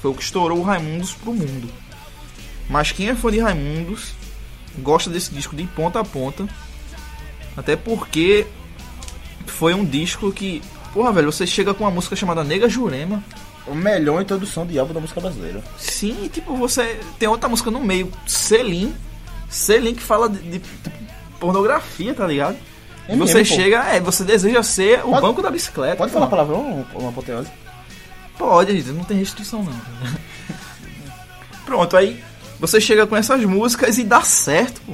Foi 0.01 0.11
o 0.11 0.13
que 0.13 0.23
estourou 0.23 0.59
o 0.59 0.63
Raimundos 0.63 1.13
pro 1.13 1.33
mundo. 1.33 1.69
Mas 2.69 2.91
quem 2.91 3.09
é 3.09 3.15
fã 3.15 3.31
de 3.31 3.39
Raimundos 3.39 4.13
gosta 4.79 5.09
desse 5.09 5.33
disco 5.33 5.55
de 5.55 5.65
ponta 5.65 5.99
a 5.99 6.03
ponta. 6.03 6.47
Até 7.55 7.75
porque 7.75 8.47
foi 9.45 9.73
um 9.73 9.85
disco 9.85 10.31
que. 10.31 10.61
Porra, 10.93 11.11
velho, 11.11 11.31
você 11.31 11.45
chega 11.45 11.73
com 11.73 11.83
uma 11.83 11.91
música 11.91 12.15
chamada 12.15 12.43
Nega 12.43 12.69
Jurema. 12.69 13.23
A 13.67 13.75
melhor 13.75 14.21
introdução 14.21 14.65
de 14.65 14.77
álbum 14.79 14.93
da 14.93 14.99
música 14.99 15.21
brasileira. 15.21 15.61
Sim, 15.77 16.29
tipo, 16.33 16.55
você 16.57 16.99
tem 17.19 17.27
outra 17.29 17.47
música 17.47 17.69
no 17.69 17.79
meio, 17.79 18.11
Selim. 18.25 18.93
Selim 19.49 19.93
que 19.93 20.01
fala 20.01 20.27
de, 20.29 20.39
de, 20.59 20.61
pornografia, 21.39 22.13
tá 22.13 22.25
ligado? 22.25 22.57
E 23.07 23.13
É 23.13 23.15
você 23.15 23.35
mesmo, 23.35 23.55
pô. 23.55 23.61
chega, 23.61 23.83
é, 23.85 23.99
você 23.99 24.23
deseja 24.23 24.63
ser 24.63 24.99
o 25.05 25.09
Pode- 25.09 25.21
banco 25.21 25.41
da 25.41 25.49
bicicleta. 25.51 25.95
Pode 25.97 26.11
pô. 26.11 26.17
falar 26.19 26.29
palavrão 26.29 26.85
ou 26.93 27.01
uma 27.01 27.09
apoteose? 27.09 27.49
Pode, 28.37 28.71
gente, 28.75 28.89
não 28.89 29.03
tem 29.03 29.17
restrição 29.17 29.63
não. 29.63 29.73
Pronto, 31.65 31.95
aí 31.95 32.21
você 32.59 32.79
chega 32.81 33.05
com 33.07 33.15
essas 33.15 33.43
músicas 33.43 33.97
e 33.97 34.03
dá 34.03 34.21
certo, 34.21 34.81
pô. 34.81 34.93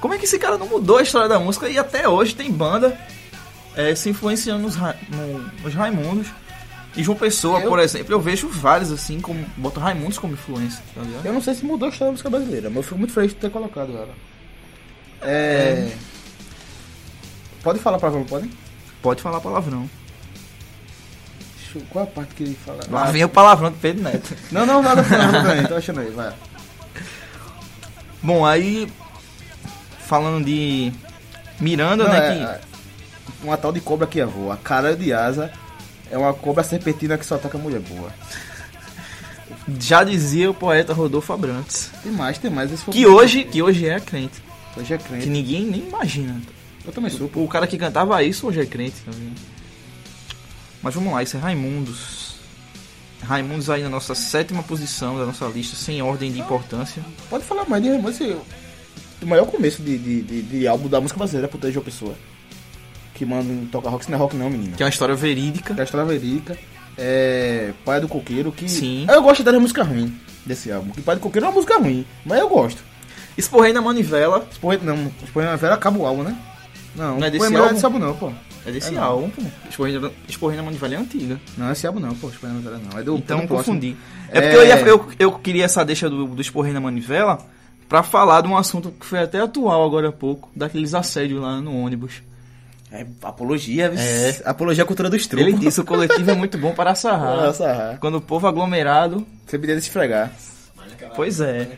Como 0.00 0.14
é 0.14 0.18
que 0.18 0.24
esse 0.24 0.38
cara 0.38 0.56
não 0.58 0.66
mudou 0.68 0.98
a 0.98 1.02
história 1.02 1.28
da 1.28 1.38
música 1.38 1.68
e 1.68 1.78
até 1.78 2.08
hoje 2.08 2.34
tem 2.34 2.50
banda 2.50 2.98
é, 3.74 3.94
se 3.94 4.08
influenciando 4.10 4.62
nos, 4.62 4.76
Ra- 4.76 4.94
no- 5.08 5.50
nos 5.62 5.74
Raimundos? 5.74 6.28
E 6.96 7.02
João 7.02 7.16
Pessoa, 7.18 7.60
Eu- 7.60 7.68
por 7.68 7.78
exemplo, 7.78 8.12
eu 8.12 8.20
vejo 8.20 8.48
vários 8.48 8.90
assim, 8.90 9.20
como 9.20 9.44
botam 9.56 9.82
Raimundos 9.82 10.18
como 10.18 10.32
influência, 10.32 10.82
tá 10.94 11.02
ligado? 11.02 11.26
Eu 11.26 11.32
não 11.34 11.42
sei 11.42 11.54
se 11.54 11.64
mudou 11.64 11.86
a 11.88 11.90
história 11.90 12.06
da 12.08 12.12
música 12.12 12.30
brasileira, 12.30 12.68
mas 12.70 12.76
eu 12.78 12.82
fico 12.84 12.98
muito 12.98 13.12
feliz 13.12 13.32
de 13.32 13.36
ter 13.36 13.50
colocado 13.50 13.92
ela. 13.92 14.14
É. 15.22 15.92
Pode 17.62 17.78
falar 17.80 17.98
palavrão, 17.98 18.24
pode? 18.24 18.50
Pode 19.02 19.20
falar 19.22 19.40
palavrão. 19.40 19.88
Deixa 21.58 21.78
eu- 21.78 21.82
Qual 21.90 22.04
é 22.04 22.08
a 22.08 22.10
parte 22.10 22.34
que 22.34 22.42
ele 22.44 22.58
fala? 22.64 22.80
Lá 22.90 23.08
Ah, 23.08 23.10
vem 23.10 23.24
o 23.24 23.28
palavrão 23.28 23.70
do 23.70 23.76
Pedro 23.78 24.02
Neto. 24.02 24.34
Não, 24.50 24.64
não, 24.64 24.82
nada, 24.82 25.02
nada, 25.02 25.42
nada, 25.42 25.68
tô 25.68 25.74
achando 25.74 26.00
aí, 26.00 26.10
vai. 26.10 26.32
Bom, 28.22 28.44
aí 28.46 28.88
falando 30.06 30.44
de 30.44 30.92
Miranda, 31.60 32.04
Não, 32.04 32.12
né, 32.12 32.18
é, 32.18 32.34
que 32.34 32.42
é, 32.44 32.60
uma 33.42 33.56
tal 33.56 33.72
de 33.72 33.80
cobra 33.80 34.06
que 34.06 34.24
voa. 34.24 34.56
Caralho 34.56 34.96
de 34.96 35.12
asa 35.12 35.52
é 36.10 36.16
uma 36.18 36.32
cobra 36.34 36.62
serpentina 36.64 37.16
que 37.18 37.26
só 37.26 37.34
ataca 37.36 37.58
mulher 37.58 37.80
boa. 37.80 38.12
já 39.80 40.04
dizia 40.04 40.50
o 40.50 40.54
poeta 40.54 40.92
Rodolfo 40.92 41.32
Abrantes, 41.32 41.90
Tem 42.02 42.12
mais, 42.12 42.38
tem 42.38 42.50
mais. 42.50 42.70
Que 42.84 43.06
o- 43.06 43.14
hoje, 43.14 43.44
que 43.44 43.62
hoje 43.62 43.86
é 43.88 43.98
crente. 44.00 44.42
Hoje 44.76 44.94
é 44.94 44.98
Que 44.98 45.04
crente. 45.04 45.26
ninguém 45.28 45.64
nem 45.64 45.80
imagina. 45.88 46.40
Eu 46.84 46.92
também 46.92 47.10
sou. 47.10 47.28
pô. 47.28 47.42
O 47.42 47.48
cara 47.48 47.66
que 47.66 47.76
cantava 47.78 48.22
isso 48.22 48.46
hoje 48.46 48.60
é 48.60 48.66
crente 48.66 48.96
também. 49.04 49.32
Mas 50.82 50.94
vamos 50.94 51.12
lá, 51.12 51.22
isso 51.22 51.36
é 51.36 51.40
Raimundos. 51.40 52.36
Raimundos 53.22 53.68
aí 53.70 53.82
na 53.82 53.88
nossa 53.88 54.14
sétima 54.14 54.62
posição 54.62 55.18
da 55.18 55.24
nossa 55.26 55.46
lista, 55.46 55.74
sem 55.74 56.00
ordem 56.02 56.30
de 56.30 56.38
importância. 56.38 57.02
Pode 57.28 57.44
falar 57.44 57.68
mais 57.68 57.82
de 57.82 57.88
Raimundo, 57.88 58.10
esse- 58.10 58.36
o 59.22 59.26
maior 59.26 59.46
começo 59.46 59.82
de, 59.82 59.98
de, 59.98 60.22
de, 60.22 60.42
de 60.42 60.66
álbum 60.68 60.88
da 60.88 61.00
música 61.00 61.18
brasileira 61.18 61.48
pro 61.48 61.72
João 61.72 61.84
Pessoa. 61.84 62.14
Que 63.16 63.24
manda 63.24 63.52
tocar 63.72 63.90
rock, 63.90 64.02
isso 64.02 64.10
não 64.12 64.18
é 64.18 64.20
rock 64.20 64.36
não, 64.36 64.48
menino. 64.50 64.76
Que 64.76 64.82
é 64.82 64.86
uma 64.86 64.90
história 64.90 65.14
verídica. 65.16 65.74
Que 65.74 65.80
é 65.80 65.82
a 65.82 65.84
história 65.84 66.06
verídica. 66.06 66.56
É. 66.98 67.72
Pai 67.84 68.00
do 68.00 68.06
Coqueiro, 68.08 68.52
que. 68.52 68.68
Sim. 68.68 69.06
Eu 69.08 69.22
gosto 69.22 69.42
da 69.42 69.52
música 69.58 69.82
ruim 69.82 70.14
desse 70.44 70.70
álbum. 70.70 70.90
Que 70.92 71.00
Pai 71.02 71.16
do 71.16 71.20
Coqueiro 71.20 71.46
é 71.46 71.48
uma 71.48 71.54
música 71.54 71.78
ruim, 71.78 72.04
mas 72.24 72.38
eu 72.38 72.48
gosto. 72.48 72.82
Esporrei 73.36 73.72
na 73.72 73.80
manivela. 73.82 74.46
Esporrei, 74.50 74.78
não, 74.82 75.10
Esporrei 75.24 75.48
na 75.48 75.56
Vera 75.56 75.74
acaba 75.74 75.98
o 75.98 76.06
álbum, 76.06 76.22
né? 76.22 76.36
Não, 76.94 77.18
Não 77.18 77.26
é 77.26 77.30
desse 77.30 77.44
Esporrei 77.44 77.52
na- 77.52 77.60
álbum? 77.64 77.74
desse 77.74 77.84
álbum 77.84 77.98
não, 77.98 78.14
pô. 78.16 78.32
É 78.64 78.70
desse 78.72 78.88
É 78.88 78.92
não. 78.92 79.02
álbum, 79.02 79.30
pô. 79.30 79.42
Esporrei 79.68 79.98
na, 79.98 80.10
Esporrei 80.28 80.56
na 80.56 80.62
manivela 80.62 80.94
é 80.94 80.96
antiga. 80.98 81.40
Não, 81.56 81.70
esse 81.72 81.86
álbum 81.86 82.00
não, 82.00 82.14
pô. 82.14 82.28
Esporrei 82.30 82.54
na 82.56 82.62
Vera 82.62 82.78
não. 82.90 82.98
É 82.98 83.02
do, 83.02 83.16
Então 83.16 83.40
é 83.40 83.46
confundi. 83.46 83.96
É 84.30 84.38
É. 84.38 84.40
porque 84.42 84.56
eu, 84.56 84.66
ia, 84.66 84.78
eu, 84.80 85.08
eu 85.18 85.32
queria 85.32 85.64
essa 85.66 85.84
deixa 85.84 86.08
do, 86.08 86.26
do 86.26 86.40
Esporrei 86.40 86.72
na 86.72 86.80
manivela 86.80 87.38
pra 87.88 88.02
falar 88.02 88.40
de 88.40 88.48
um 88.48 88.56
assunto 88.56 88.90
que 88.98 89.04
foi 89.06 89.20
até 89.20 89.40
atual 89.40 89.84
agora 89.84 90.08
há 90.08 90.12
pouco, 90.12 90.48
daqueles 90.56 90.94
assédios 90.94 91.40
lá 91.40 91.60
no 91.60 91.76
ônibus. 91.78 92.22
É 92.96 93.06
apologia, 93.22 93.90
viu? 93.90 93.98
É. 94.00 94.36
Apologia 94.44 94.84
à 94.84 94.86
cultura 94.86 95.08
do 95.10 95.16
estrupo. 95.16 95.42
Ele 95.46 95.52
disse 95.56 95.80
o 95.80 95.84
coletivo 95.84 96.30
é 96.30 96.34
muito 96.34 96.56
bom 96.58 96.72
para 96.74 96.94
sarrar. 96.94 97.36
Para 97.38 97.52
sarrar. 97.52 97.98
Quando 97.98 98.16
o 98.16 98.20
povo 98.20 98.46
aglomerado. 98.46 99.26
Sempre 99.46 99.66
deve 99.68 99.80
se 99.80 99.88
esfregar. 99.88 100.32
Pois 101.14 101.40
é. 101.40 101.68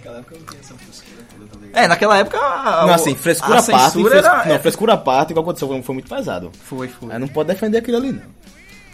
É, 1.75 1.87
naquela 1.87 2.19
época. 2.19 2.39
a- 2.39 2.83
Não, 2.83 2.89
o- 2.89 2.95
assim, 2.95 3.15
frescura 3.15 3.57
a 3.57 3.61
à 3.61 3.63
parte. 3.63 3.85
censura 3.93 4.11
fres- 4.11 4.25
era- 4.25 4.45
Não, 4.47 4.59
frescura 4.61 4.93
à 4.95 4.97
parte, 4.97 5.31
igual 5.31 5.43
aconteceu, 5.45 5.69
foi- 5.69 5.83
foi 5.83 5.95
muito 5.95 6.09
pesado. 6.09 6.51
Foi, 6.65 6.89
foi. 6.89 7.13
Aí 7.13 7.19
não 7.19 7.29
pode 7.29 7.49
defender 7.49 7.79
aquilo 7.79 7.99
ali, 7.99 8.13
não. 8.13 8.23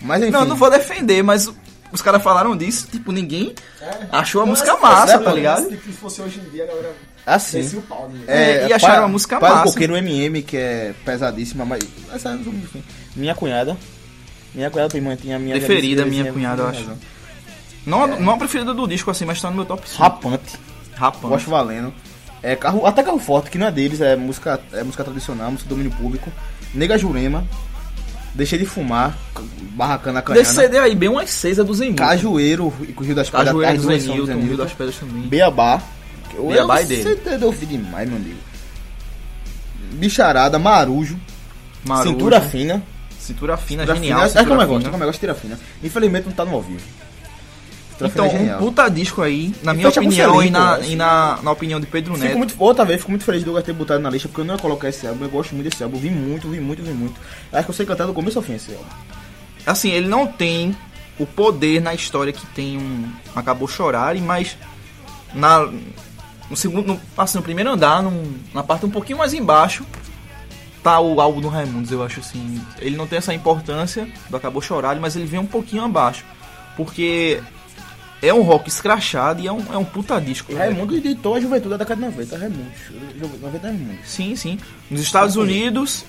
Mas 0.02 0.22
enfim. 0.22 0.30
Não, 0.32 0.44
não 0.44 0.56
vou 0.56 0.70
defender, 0.70 1.22
mas 1.22 1.50
os 1.92 2.02
caras 2.02 2.22
falaram 2.22 2.56
disso, 2.56 2.88
tipo, 2.90 3.12
ninguém 3.12 3.54
achou 4.10 4.42
a 4.42 4.44
Não, 4.44 4.50
música 4.50 4.70
essa- 4.72 4.80
massa, 4.80 5.12
essa- 5.14 5.22
tá 5.24 5.32
ligado? 5.32 5.68
Se 5.70 5.76
fosse 5.92 6.20
hoje 6.20 6.40
em 6.40 6.50
dia, 6.50 6.64
a 6.64 6.66
galera 6.66 6.92
Assim. 7.26 7.78
o 7.78 7.82
pau. 7.82 8.08
Né? 8.08 8.24
É, 8.26 8.68
e 8.68 8.72
acharam 8.72 9.04
a 9.04 9.08
música 9.08 9.36
do 9.38 9.42
massa. 9.42 9.64
Coqueiro 9.64 9.96
MM, 9.96 10.42
que 10.42 10.56
é 10.56 10.94
pesadíssima, 11.04 11.64
mas. 11.64 11.82
Essa, 12.12 12.34
enfim. 12.34 12.82
Minha 13.16 13.34
cunhada. 13.34 13.76
Minha 14.54 14.70
cunhada 14.70 14.90
prima 14.90 15.16
tinha 15.16 15.36
a 15.36 15.38
minha. 15.38 15.56
Preferida, 15.56 16.04
minha 16.04 16.32
cunhada, 16.32 16.62
eu 16.62 16.68
acho. 16.68 16.90
Não, 17.86 18.06
não 18.06 18.32
a 18.32 18.36
preferida 18.38 18.72
do 18.72 18.86
disco, 18.86 19.10
assim, 19.10 19.24
mas 19.24 19.40
tá 19.40 19.50
no 19.50 19.56
meu 19.56 19.66
top 19.66 19.88
5. 19.88 20.02
Rapante. 20.02 20.58
Rapaz. 20.94 21.24
Gosto 21.24 21.50
valendo. 21.50 21.92
É, 22.42 22.54
carro, 22.54 22.86
até 22.86 23.02
carro 23.02 23.18
forte, 23.18 23.50
que 23.50 23.58
não 23.58 23.66
é 23.66 23.70
deles, 23.70 24.00
é 24.00 24.16
música, 24.16 24.60
é 24.72 24.82
música 24.82 25.02
tradicional, 25.02 25.50
música 25.50 25.68
do 25.68 25.74
domínio 25.74 25.96
público. 25.96 26.30
Nega 26.74 26.96
Jurema. 26.98 27.46
Deixei 28.34 28.58
de 28.58 28.66
fumar. 28.66 29.16
Barracana 29.70 30.20
Canhana. 30.20 30.42
Desse 30.42 30.54
CD 30.54 30.78
aí, 30.78 30.94
bem 30.94 31.08
umas 31.08 31.30
seis 31.30 31.58
é 31.58 31.64
do 31.64 31.72
Zenilton. 31.72 32.02
Cajueiro 32.02 32.72
e 32.82 32.92
com 32.92 33.02
o 33.02 33.06
Rio 33.06 33.14
das 33.14 33.30
Pedras. 33.30 33.48
Cajueiro 33.48 33.82
Zenilton, 33.82 34.40
Rio 34.40 34.56
das 34.56 34.72
Pedras 34.72 34.96
também. 34.96 35.22
Beabá. 35.22 35.80
Eu 36.36 36.72
é 36.72 36.84
dele. 36.84 37.18
Você 37.22 37.44
ouvi 37.44 37.66
demais, 37.66 38.08
meu 38.08 38.18
amigo. 38.18 38.38
Bicharada, 39.92 40.58
Marujo. 40.58 41.18
Marujo, 41.86 42.10
Cintura 42.10 42.40
fina. 42.40 42.82
Cintura 43.18 43.56
fina, 43.56 43.82
Cintura 43.82 43.96
genial. 43.96 44.18
fina. 44.18 44.24
Acho 44.24 44.32
que 44.32 44.38
é 44.38 44.42
cintura 44.42 44.62
eu 44.62 44.68
gosto, 44.68 44.78
fina. 44.80 44.90
como 44.90 45.02
eu 45.02 45.06
gosto, 45.08 45.20
tira 45.20 45.34
fina. 45.34 45.58
Infelizmente 45.82 46.26
não 46.26 46.32
tá 46.32 46.44
no 46.44 46.54
ao 46.54 46.62
vivo. 46.62 46.80
Cintura 47.92 48.08
Então, 48.08 48.26
é 48.26 48.56
um 48.56 48.58
puta 48.58 48.88
disco 48.88 49.22
aí, 49.22 49.54
na 49.62 49.72
E 49.72 49.76
minha 49.76 49.88
opinião 49.88 50.42
e, 50.42 50.50
na, 50.50 50.80
e 50.80 50.96
na, 50.96 51.38
na 51.42 51.50
opinião 51.52 51.78
de 51.78 51.86
Pedro 51.86 52.14
Fico 52.14 52.26
Neto. 52.26 52.36
muito, 52.38 52.54
outra 52.58 52.84
vez, 52.84 52.98
fico 52.98 53.12
muito 53.12 53.24
feliz 53.24 53.44
de 53.44 53.48
eu 53.48 53.62
ter 53.62 53.72
botado 53.72 54.00
na 54.02 54.10
lista, 54.10 54.26
porque 54.28 54.40
eu 54.40 54.44
não 54.44 54.54
ia 54.54 54.60
colocar 54.60 54.88
esse 54.88 55.06
álbum. 55.06 55.24
Eu 55.24 55.30
gosto 55.30 55.54
muito 55.54 55.70
desse 55.70 55.82
álbum. 55.82 55.96
Vi 55.98 56.10
muito, 56.10 56.48
vi 56.48 56.58
muito, 56.58 56.82
vi 56.82 56.92
muito. 56.92 57.14
Acho 57.52 57.64
que 57.64 57.70
eu 57.70 57.74
sei 57.74 57.86
cantar 57.86 58.06
do 58.06 58.12
começo 58.12 58.36
ao 58.38 58.42
fim 58.42 58.54
esse 58.54 58.72
álbum. 58.72 58.84
Assim, 59.64 59.90
ele 59.90 60.08
não 60.08 60.26
tem 60.26 60.76
o 61.18 61.24
poder 61.24 61.80
na 61.80 61.94
história 61.94 62.32
que 62.32 62.44
tem 62.48 62.76
um 62.76 63.08
Acabou 63.34 63.68
Chorar, 63.68 64.16
mas 64.16 64.56
na, 65.32 65.68
no 66.50 66.56
segundo, 66.56 66.86
no, 66.94 67.00
assim, 67.16 67.38
no 67.38 67.42
primeiro 67.44 67.70
andar, 67.70 68.02
num- 68.02 68.38
na 68.52 68.62
parte 68.62 68.84
um 68.86 68.90
pouquinho 68.90 69.18
mais 69.18 69.32
embaixo, 69.34 69.84
tá 70.82 71.00
o 71.00 71.20
álbum 71.20 71.40
do 71.40 71.48
Raimundos, 71.48 71.90
eu 71.90 72.02
acho 72.04 72.20
assim. 72.20 72.60
Ele 72.78 72.96
não 72.96 73.06
tem 73.06 73.18
essa 73.18 73.32
importância 73.34 74.06
do 74.28 74.36
Acabou 74.36 74.60
Chorar, 74.62 74.94
mas 74.96 75.16
ele 75.16 75.26
vem 75.26 75.40
um 75.40 75.46
pouquinho 75.46 75.84
abaixo. 75.84 76.24
Porque 76.76 77.40
é 78.22 78.32
um 78.34 78.42
rock 78.42 78.68
escrachado 78.68 79.40
e 79.40 79.46
é 79.46 79.52
um, 79.52 79.64
é 79.72 79.78
um 79.78 79.84
puta 79.84 80.20
disco. 80.20 80.50
E 80.52 80.54
velho. 80.54 80.72
Raimundo 80.72 80.96
editou 80.96 81.36
a 81.36 81.40
juventude 81.40 81.70
da 81.70 81.76
década 81.78 82.00
de 82.00 82.06
90, 82.08 82.36
Raimundo. 82.38 82.70
Ju- 83.18 83.38
90 83.40 83.66
é 83.66 83.70
Raimundo. 83.70 83.98
Sim, 84.04 84.36
sim. 84.36 84.58
Nos 84.90 85.00
Estados 85.00 85.36
Unidos, 85.36 86.04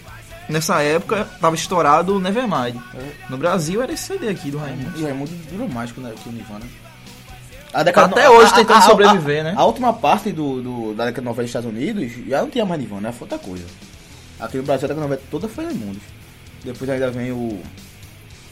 nessa 0.49 0.81
época, 0.81 1.25
tava 1.39 1.55
estourado 1.55 2.15
o 2.15 2.19
Nevermind. 2.19 2.75
No 3.29 3.37
Brasil 3.37 3.81
era 3.81 3.93
esse 3.93 4.03
CD 4.03 4.29
aqui 4.29 4.51
do 4.51 4.57
Raimundo. 4.57 4.99
E 4.99 5.03
Raimundo 5.03 5.31
durou 5.51 5.69
mais 5.69 5.91
o 5.91 5.93
que 5.93 5.99
o 6.01 6.31
Nirvana. 6.31 6.65
A 7.75 7.83
década 7.83 8.07
Até 8.07 8.29
hoje 8.29 8.53
tentando 8.53 8.81
sobreviver, 8.83 9.41
a- 9.41 9.43
né? 9.43 9.53
A 9.57 9.65
última 9.65 9.91
parte 9.91 10.31
do, 10.31 10.61
do- 10.61 10.93
da 10.93 11.05
década 11.05 11.21
de 11.21 11.25
90 11.25 11.41
dos 11.41 11.49
Estados 11.49 11.69
Unidos 11.69 12.11
já 12.27 12.41
não 12.41 12.49
tinha 12.49 12.65
mais 12.65 12.79
Nirvana, 12.79 13.11
foi 13.11 13.25
outra 13.25 13.37
coisa. 13.37 13.65
Aqui 14.39 14.57
no 14.57 14.63
Brasil 14.63 14.85
a 14.85 14.87
década 14.87 15.01
de 15.07 15.09
90 15.13 15.23
toda 15.29 15.47
foi 15.49 15.65
Raimundo. 15.65 15.99
Depois 16.63 16.89
ainda 16.89 17.11
vem 17.11 17.31
o. 17.33 17.59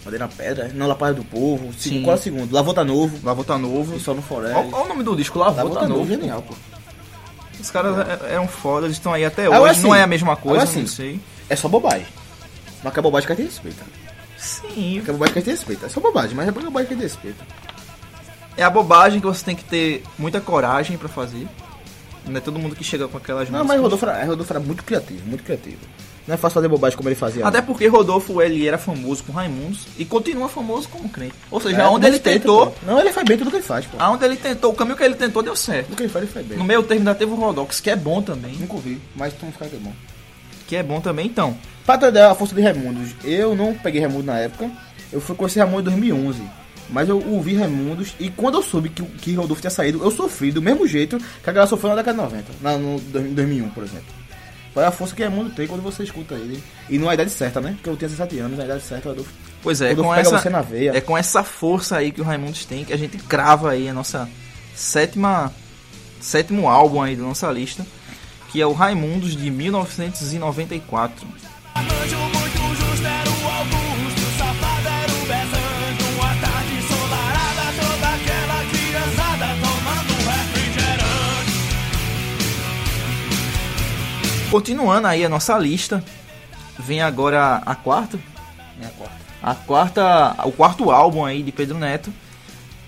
Madeira 0.04 0.26
na 0.28 0.32
Pedra, 0.34 0.70
não, 0.74 0.86
La 0.88 0.96
Paz 0.96 1.16
do 1.16 1.24
Povo. 1.24 1.72
Sim. 1.72 1.90
Segundo, 1.90 2.04
qual 2.04 2.16
é 2.16 2.20
o 2.20 2.22
segundo? 2.22 2.54
Lavoa 2.54 2.76
tá 2.76 2.84
Novo. 2.84 3.18
Lavô 3.24 3.44
tá 3.46 3.58
novo. 3.58 3.98
Só 4.02 4.14
no. 4.14 4.22
Olha 4.30 4.58
olha 4.58 4.76
o 4.76 4.88
nome 4.90 5.04
do 5.04 5.16
disco, 5.16 5.40
tá 5.40 5.54
tá 5.54 5.64
novo. 5.64 5.88
Novo, 5.88 6.06
genial, 6.06 6.42
pô. 6.42 6.54
Os 7.58 7.72
caras 7.72 7.98
é- 8.00 8.34
eram 8.34 8.46
foda, 8.48 8.88
eles 8.88 8.98
estão 8.98 9.14
aí 9.14 9.24
até 9.24 9.48
hoje. 9.50 9.76
sim. 9.76 9.84
Não 9.84 9.96
é 9.96 10.04
a 10.04 10.08
mesma 10.08 10.36
coisa, 10.36 10.64
Agora 10.64 10.70
sim. 10.74 10.82
não 10.82 10.88
sei. 10.88 11.20
É 11.50 11.56
só 11.56 11.70
bobagem. 11.70 12.06
Mas 12.84 12.92
que 12.92 13.00
é 13.00 13.02
bobagem 13.02 13.28
que 13.28 13.32
a 13.34 13.36
gente 13.38 13.46
respeita. 13.48 13.84
Sim. 14.38 15.02
Que 15.06 15.10
é 15.10 15.14
bobagem 15.14 15.34
que 15.34 15.40
a 15.40 15.42
gente 15.42 15.52
respeita. 15.52 15.86
É 15.86 15.90
só 15.90 16.02
bobagem, 16.02 16.36
mas 16.36 16.50
é 16.50 16.52
bobagem 16.52 16.88
que 16.90 16.94
a 16.94 16.98
gente 16.98 17.04
respeita. 17.04 17.46
É 18.56 18.64
a 18.64 18.70
bobagem 18.70 19.20
que 19.20 19.26
você 19.26 19.44
tem 19.44 19.56
que 19.56 19.64
ter 19.64 20.04
muita 20.18 20.40
coragem 20.40 20.98
pra 20.98 21.10
fazer. 21.10 21.48
Não 22.26 22.38
é 22.38 22.40
todo 22.40 22.58
mundo 22.60 22.76
que 22.76 22.84
chega 22.84 23.08
com 23.08 23.18
aquelas 23.18 23.50
Não, 23.50 23.66
mas. 23.66 23.80
Rodolfo 23.82 24.06
era, 24.06 24.24
Rodolfo 24.26 24.54
era 24.54 24.60
muito 24.60 24.84
criativo, 24.84 25.22
muito 25.26 25.44
criativo. 25.44 25.80
Não 26.26 26.36
é 26.36 26.38
fácil 26.38 26.54
fazer 26.54 26.70
bobagem 26.70 26.96
como 26.96 27.10
ele 27.10 27.16
fazia. 27.18 27.46
Até 27.46 27.62
porque 27.62 27.86
Rodolfo 27.86 28.42
ele 28.42 28.66
era 28.66 28.78
famoso 28.78 29.24
com 29.26 29.34
Raimundos 29.34 29.88
e 29.98 30.06
continua 30.06 30.48
famoso 30.48 30.88
como 30.88 31.10
crente. 31.10 31.34
Ou 31.52 31.60
seja, 31.60 31.82
É, 31.82 31.86
onde 31.88 32.08
ele 32.08 32.18
tentou, 32.18 32.68
pô. 32.68 32.86
Não, 32.86 32.98
ele 33.00 33.12
faz 33.12 33.28
bem 33.28 33.38
tudo 33.38 33.50
que 33.50 33.58
ele 33.58 33.64
faz, 33.64 33.86
pô. 33.86 33.98
aonde 34.00 34.24
ele 34.24 34.38
tentou, 34.38 34.72
o 34.72 34.76
caminho 34.76 34.96
que 34.96 35.04
ele 35.04 35.16
tentou 35.16 35.44
deu 35.44 35.54
certo. 35.56 35.88
Tudo 35.88 35.98
que 35.98 36.04
ele 36.04 36.10
faz, 36.14 36.24
ele 36.24 36.32
faz 36.32 36.46
bem. 36.46 36.58
No 36.58 36.64
meio 36.64 36.82
termo 36.84 37.02
ainda 37.02 37.14
teve 37.14 37.30
o 37.30 37.36
Rodox, 37.36 37.82
que 37.82 37.90
é 37.90 37.96
bom 37.98 38.22
também. 38.22 38.56
Nunca 38.56 38.74
ouvi, 38.74 39.02
mas 39.18 39.34
tu 39.34 39.44
não 39.46 39.52
fica 39.52 39.68
que 39.68 39.76
é 39.76 39.80
bom. 39.80 39.94
Que 40.66 40.76
é 40.78 40.84
bom 40.84 41.02
também, 41.02 41.26
então. 41.26 41.58
Pra 41.86 41.98
ter 41.98 42.18
a 42.18 42.34
força 42.34 42.56
de 42.56 42.62
Raimundos, 42.62 43.10
eu 43.26 43.54
não 43.54 43.74
peguei 43.74 44.00
Raimundo 44.00 44.24
na 44.24 44.38
época. 44.40 44.72
Eu 45.12 45.20
fui 45.20 45.36
conhecer 45.36 45.60
Raimundo 45.60 45.82
em 45.82 45.96
2011. 45.96 46.42
Mas 46.90 47.10
eu 47.10 47.18
ouvi 47.30 47.56
Raimundos 47.56 48.14
e 48.20 48.30
quando 48.30 48.56
eu 48.56 48.62
soube 48.64 48.90
que, 48.90 49.02
o- 49.02 49.06
que 49.06 49.34
Rodolfo 49.34 49.62
tinha 49.62 49.72
saído, 49.72 50.04
eu 50.04 50.12
sofri 50.12 50.52
do 50.52 50.62
mesmo 50.62 50.86
jeito 50.88 51.18
que 51.18 51.50
a 51.50 51.54
galera 51.54 51.68
sofreu 51.70 51.90
na 51.92 51.96
década 51.96 52.18
de 52.18 52.24
90. 52.24 52.46
Na, 52.62 52.78
no 52.78 53.00
dois- 53.00 53.26
em 53.26 53.34
2001, 53.34 53.70
por 53.70 53.84
exemplo. 53.84 54.06
Foi 54.74 54.84
a 54.84 54.92
força 54.92 55.16
que 55.16 55.22
Raimundo 55.24 55.52
tem 55.52 55.68
quando 55.68 55.82
você 55.82 56.04
escuta 56.04 56.34
ele. 56.36 56.62
E 56.90 56.98
numa 56.98 57.14
idade 57.14 57.30
certa, 57.30 57.62
né? 57.62 57.74
Porque 57.76 57.90
eu 57.90 57.96
tinha 57.96 58.10
17 58.10 58.40
anos, 58.40 58.58
na 58.58 58.66
idade 58.66 58.84
certa, 58.84 59.08
o 59.08 59.12
Rodolfo. 59.12 59.32
Pois 59.62 59.82
é, 59.82 59.86
é 59.86 59.90
Rodolfo 59.90 60.10
com 60.10 60.16
pega 60.16 60.28
essa, 60.30 60.40
você 60.42 60.50
na 60.50 60.62
veia. 60.62 60.92
é 60.98 61.02
com 61.02 61.18
essa 61.18 61.44
força 61.44 61.98
aí 61.98 62.12
que 62.12 62.22
o 62.22 62.24
Raimundos 62.24 62.66
tem 62.66 62.84
que 62.84 62.92
a 62.92 62.98
gente 62.98 63.18
crava 63.20 63.72
aí 63.72 63.88
a 63.88 63.94
nossa 63.94 64.28
sétima 64.76 65.54
sétimo 66.20 66.68
álbum 66.68 67.02
aí 67.02 67.16
da 67.16 67.24
nossa 67.24 67.50
lista, 67.52 67.86
que 68.52 68.60
é 68.62 68.66
o 68.66 68.74
Raimundos 68.74 69.36
de 69.36 69.50
1994. 69.52 71.28
Continuando 84.54 85.08
aí 85.08 85.26
a 85.26 85.30
nossa 85.30 85.58
lista, 85.58 86.04
vem 86.78 87.02
agora 87.02 87.64
a 87.66 87.74
quarta, 87.74 88.20
Minha 88.78 88.92
quarta. 88.92 89.16
a 89.42 89.56
quarta, 89.56 90.36
o 90.46 90.52
quarto 90.52 90.92
álbum 90.92 91.26
aí 91.26 91.42
de 91.42 91.52
Pedro 91.52 91.80
Neto. 91.80 92.14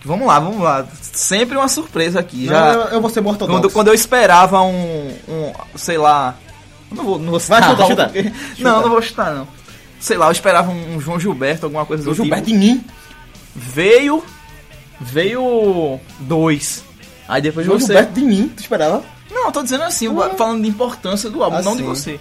Vamos 0.03 0.28
lá, 0.28 0.39
vamos 0.39 0.61
lá. 0.61 0.86
Sempre 1.01 1.57
uma 1.57 1.68
surpresa 1.68 2.20
aqui. 2.20 2.45
Já 2.45 2.59
Não, 2.76 2.82
eu, 2.84 2.88
eu 2.89 3.01
vou 3.01 3.09
ser 3.09 3.22
morto 3.22 3.47
quando, 3.47 3.72
quando 3.72 3.88
eu 3.88 3.95
esperava 3.95 4.61
um, 4.61 5.07
um 5.28 5.51
sei 5.76 5.97
lá, 5.97 6.36
não 6.91 7.03
vou, 7.03 7.18
não 7.18 7.32
vou 7.32 7.39
Vai, 7.39 7.63
chuta, 7.68 7.86
chuta. 7.88 8.03
porque- 8.05 8.24
Chuta. 8.30 8.36
Não, 8.59 8.82
não 8.84 8.89
vou 8.91 9.01
chutar 9.01 9.34
não. 9.34 9.47
Sei 9.99 10.16
lá, 10.18 10.28
eu 10.28 10.32
esperava 10.32 10.70
um, 10.70 11.01
João 11.01 11.20
Gilberto, 11.20 11.66
alguma 11.66 11.84
coisa 11.88 12.03
do 12.03 12.11
O 12.11 12.13
Gilberto 12.13 12.45
tipo. 12.45 12.59
de 12.59 12.63
mim. 12.63 12.86
Veio, 13.55 14.24
veio 15.01 15.99
dois. 16.20 16.84
Aí 17.28 17.41
depois 17.41 17.66
João 17.66 17.80
você. 17.80 17.88
Gilberto 17.88 18.13
de 18.13 18.22
mim, 18.26 18.51
tu 18.55 18.59
esperava? 18.59 19.03
Não, 19.46 19.50
eu 19.50 19.54
tô 19.54 19.62
dizendo 19.62 19.84
assim, 19.84 20.08
Ué. 20.08 20.30
falando 20.36 20.64
de 20.64 20.70
importância 20.70 21.30
do 21.30 21.43
álbum, 21.43 21.58
Ah, 21.58 21.62
não 21.62 21.76
de 21.76 21.84
você. 21.84 22.20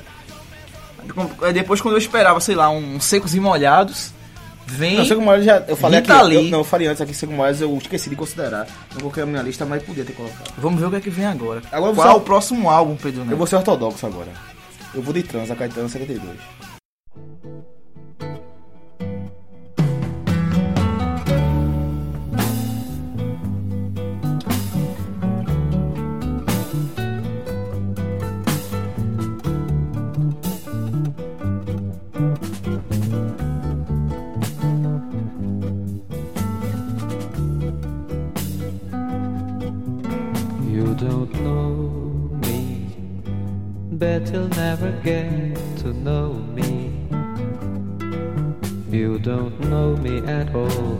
Aí 1.43 1.53
Depois 1.55 1.81
quando 1.81 1.95
eu 1.95 1.99
esperava, 1.99 2.39
sei 2.39 2.55
lá, 2.55 2.69
um 2.69 3.01
Secos 3.01 3.35
e 3.35 3.41
Molhados, 3.41 4.13
vem. 4.67 4.99
Não, 4.99 5.05
Seco 5.07 5.23
Moraes 5.23 5.45
já. 5.45 5.65
Eu 5.67 5.77
falei 5.77 6.01
Rita 6.01 6.21
aqui. 6.21 6.35
Eu, 6.35 6.43
não, 6.45 6.59
eu 6.59 6.65
falei 6.65 6.87
antes 6.87 7.01
aqui, 7.01 7.15
Seco 7.15 7.33
Moraes 7.33 7.63
eu 7.63 7.77
esqueci 7.79 8.11
de 8.11 8.17
considerar. 8.17 8.67
Não 8.93 9.01
coloquei 9.01 9.25
na 9.25 9.31
minha 9.31 9.43
lista, 9.43 9.65
mas 9.65 9.83
podia 9.83 10.05
ter 10.05 10.13
colocado. 10.13 10.53
Vamos 10.59 10.79
ver 10.81 10.87
o 10.87 10.91
que 10.91 10.97
é 10.97 11.01
que 11.01 11.11
vem 11.11 11.25
agora. 11.25 11.63
Agora 11.73 11.95
Qual 11.95 12.09
é 12.09 12.15
o 12.15 12.21
próximo 12.21 12.69
álbum, 12.69 12.95
Pedro 12.97 13.21
Neto? 13.23 13.33
Eu 13.33 13.39
vou 13.39 13.47
ser 13.47 13.57
ortodoxo 13.57 14.07
agora. 14.07 14.29
Eu 14.95 15.03
vou 15.03 15.15
de 15.15 15.23
transa, 15.23 15.55
Caetano 15.57 15.89
72. 15.89 16.37
Bet 44.05 44.31
you'll 44.33 44.49
never 44.57 44.91
get 45.03 45.57
to 45.83 45.89
know 45.95 46.35
me. 46.55 46.93
You 48.91 49.19
don't 49.19 49.59
know 49.71 49.97
me 49.97 50.19
at 50.31 50.55
all. 50.55 50.99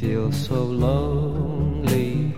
Feel 0.00 0.32
so 0.32 0.54
lonely. 0.64 2.34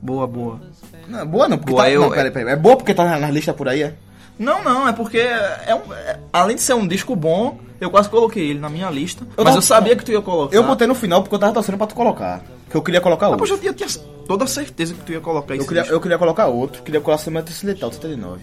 Boa, 0.00 0.26
boa. 0.26 0.58
Não, 1.06 1.26
boa 1.26 1.48
não, 1.48 1.58
porque 1.58 1.72
Boa, 1.72 1.84
tá, 1.84 1.90
eu- 1.90 2.00
não, 2.00 2.10
peraí, 2.10 2.30
peraí. 2.30 2.52
É 2.54 2.56
boa 2.56 2.76
porque 2.76 2.94
tá 2.94 3.04
na, 3.04 3.18
na 3.18 3.30
lista 3.30 3.52
por 3.52 3.68
aí, 3.68 3.82
é? 3.82 3.94
Não, 4.38 4.62
não, 4.64 4.88
é 4.88 4.92
porque 4.92 5.18
é 5.18 5.74
um, 5.74 5.92
é- 5.92 6.18
além 6.32 6.56
de 6.56 6.62
ser 6.62 6.74
um 6.74 6.86
disco 6.88 7.14
bom, 7.14 7.58
eu 7.80 7.90
quase 7.90 8.08
coloquei 8.08 8.50
ele 8.50 8.58
na 8.58 8.70
minha 8.70 8.88
lista. 8.90 9.22
Eu 9.36 9.44
mas 9.44 9.46
tava- 9.46 9.56
eu 9.58 9.62
sabia 9.62 9.96
que 9.96 10.04
tu 10.04 10.12
ia 10.12 10.22
colocar. 10.22 10.56
Eu 10.56 10.64
botei 10.64 10.86
no 10.86 10.94
final 10.94 11.22
porque 11.22 11.34
eu 11.34 11.38
tava 11.38 11.52
torcendo 11.52 11.76
pra 11.76 11.86
tu 11.86 11.94
colocar. 11.94 12.40
Que 12.70 12.76
eu 12.76 12.82
queria 12.82 13.00
colocar 13.00 13.26
Ah, 13.26 13.30
outro. 13.30 13.38
pois 13.46 13.50
eu 13.50 13.58
tinha, 13.58 13.72
tinha 13.72 13.88
toda 14.26 14.44
a 14.44 14.46
certeza 14.46 14.94
que 14.94 15.00
tu 15.00 15.12
ia 15.12 15.20
colocar 15.20 15.54
Eu 15.56 15.66
queria, 15.66 15.86
eu 15.86 16.00
queria 16.00 16.18
colocar 16.18 16.46
outro, 16.46 16.82
queria 16.82 17.00
colocar 17.00 17.22
Semana 17.22 17.44
Transcendental, 17.46 17.90
79. 17.92 18.42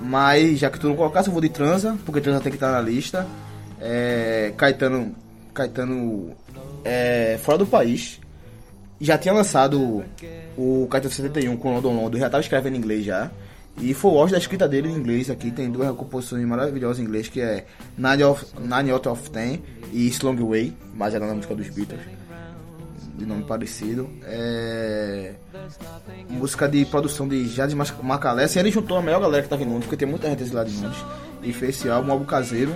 Mas 0.00 0.58
já 0.58 0.70
que 0.70 0.78
tu 0.78 0.88
não 0.88 0.96
colocasse, 0.96 1.28
eu 1.28 1.32
vou 1.32 1.42
de 1.42 1.48
Transa, 1.48 1.98
porque 2.06 2.20
Transa 2.20 2.40
tem 2.40 2.50
que 2.50 2.56
estar 2.56 2.70
na 2.72 2.80
lista. 2.80 3.26
É, 3.80 4.52
Caetano. 4.56 5.14
Caetano. 5.52 6.30
É, 6.84 7.38
fora 7.42 7.58
do 7.58 7.66
país. 7.66 8.20
Já 9.00 9.18
tinha 9.18 9.34
lançado 9.34 10.04
o 10.56 10.86
Caetano 10.90 11.12
71 11.12 11.56
com 11.56 11.74
London 11.74 12.02
London, 12.02 12.18
já 12.18 12.30
tava 12.30 12.42
escrevendo 12.42 12.74
em 12.76 12.78
inglês 12.78 13.04
já. 13.04 13.30
E 13.80 13.94
foi 13.94 14.10
o 14.12 14.26
da 14.26 14.36
escrita 14.38 14.68
dele 14.68 14.88
em 14.88 14.94
inglês 14.94 15.30
aqui. 15.30 15.50
Tem 15.50 15.70
duas 15.70 15.94
composições 15.96 16.44
maravilhosas 16.46 16.98
em 16.98 17.02
inglês, 17.02 17.28
que 17.28 17.40
é 17.40 17.64
Nine, 17.96 18.24
of, 18.24 18.44
Nine 18.58 18.90
Out 18.90 19.08
of 19.08 19.30
Ten 19.30 19.60
e 19.92 20.06
Slong 20.08 20.42
Way, 20.42 20.76
mas 20.94 21.14
era 21.14 21.26
na 21.26 21.34
música 21.34 21.54
dos 21.54 21.68
Beatles 21.70 22.19
de 23.20 23.26
nome 23.26 23.44
parecido. 23.44 24.08
É... 24.24 25.34
Música 26.28 26.66
de 26.66 26.84
produção 26.86 27.28
de 27.28 27.46
Jade 27.48 27.76
Macalé. 28.02 28.44
Assim, 28.44 28.58
ele 28.58 28.70
juntou 28.70 28.96
a 28.96 29.02
melhor 29.02 29.20
galera 29.20 29.42
que 29.42 29.48
tava 29.48 29.62
em 29.62 29.66
Londres, 29.66 29.84
porque 29.84 29.96
tem 29.96 30.08
muita 30.08 30.28
gente 30.28 30.50
lá 30.54 30.64
de 30.64 30.74
Londres. 30.76 31.04
E 31.42 31.52
fez 31.52 31.76
esse 31.76 31.88
álbum, 31.90 32.08
um 32.08 32.12
álbum 32.12 32.24
caseiro. 32.24 32.74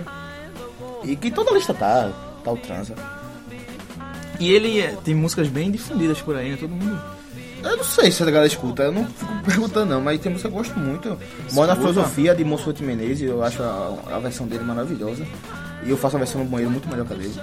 E 1.03 1.15
que 1.15 1.31
toda 1.31 1.49
a 1.49 1.53
lista 1.55 1.73
tá, 1.73 2.11
tá 2.43 2.51
o 2.51 2.57
transa. 2.57 2.93
E 4.39 4.51
ele 4.51 4.79
é- 4.79 4.95
tem 5.03 5.15
músicas 5.15 5.47
bem 5.47 5.71
difundidas 5.71 6.21
por 6.21 6.35
aí, 6.35 6.51
né? 6.51 6.57
Todo 6.59 6.69
mundo. 6.69 7.01
Eu 7.63 7.77
não 7.77 7.83
sei 7.83 8.11
se 8.11 8.21
a 8.21 8.25
galera 8.27 8.45
escuta, 8.45 8.83
eu 8.83 8.91
não 8.91 9.05
fico 9.07 9.33
perguntando 9.43 9.95
não, 9.95 10.01
mas 10.01 10.21
tem 10.21 10.31
música 10.31 10.49
que 10.49 10.55
eu 10.55 10.59
gosto 10.59 10.77
muito. 10.77 11.17
Mora 11.53 11.73
na. 11.73 11.75
Filosofia 11.75 12.35
de 12.35 12.43
Monsuete 12.43 12.83
Menezes, 12.83 13.27
eu 13.27 13.43
acho 13.43 13.63
a, 13.63 13.97
a 14.11 14.19
versão 14.19 14.45
dele 14.45 14.63
maravilhosa. 14.63 15.25
E 15.83 15.89
eu 15.89 15.97
faço 15.97 16.15
a 16.15 16.19
versão 16.19 16.43
no 16.43 16.49
banheiro 16.49 16.71
muito 16.71 16.87
melhor 16.87 17.07
que 17.07 17.13
a 17.13 17.15
dele. 17.15 17.33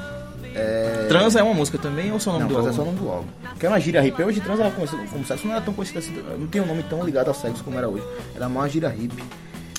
É... 0.55 1.07
Transa 1.09 1.41
é 1.41 1.43
uma 1.43 1.55
música 1.55 1.79
também 1.79 2.13
ou 2.13 2.21
só 2.21 2.31
o 2.31 2.33
nome 2.35 2.45
Não, 2.45 2.49
do 2.51 2.57
é 2.57 2.59
álbum? 2.61 2.73
só 2.73 2.83
o 2.83 2.85
nome 2.87 2.99
do 2.99 3.09
álbum. 3.11 3.29
Que 3.59 3.67
é 3.67 3.69
uma 3.69 3.81
gíria 3.81 4.01
hippie. 4.01 4.23
Hoje 4.23 4.41
Transa 4.41 4.63
era 4.65 4.71
conhecido 4.73 5.03
como 5.11 5.25
sexo, 5.25 5.47
não 5.47 5.55
era 5.55 5.63
tão 5.65 5.75
conhecido 5.75 5.99
assim, 5.99 6.23
não 6.39 6.47
tem 6.47 6.61
um 6.61 6.67
nome 6.67 6.83
tão 6.85 7.05
ligado 7.05 7.29
ao 7.29 7.35
sexo 7.35 7.63
como 7.65 7.79
era 7.79 7.89
hoje. 7.89 8.05
Era 8.35 8.49
mais 8.49 8.57
uma 8.65 8.69
gíria 8.69 8.89
hippie. 8.89 9.23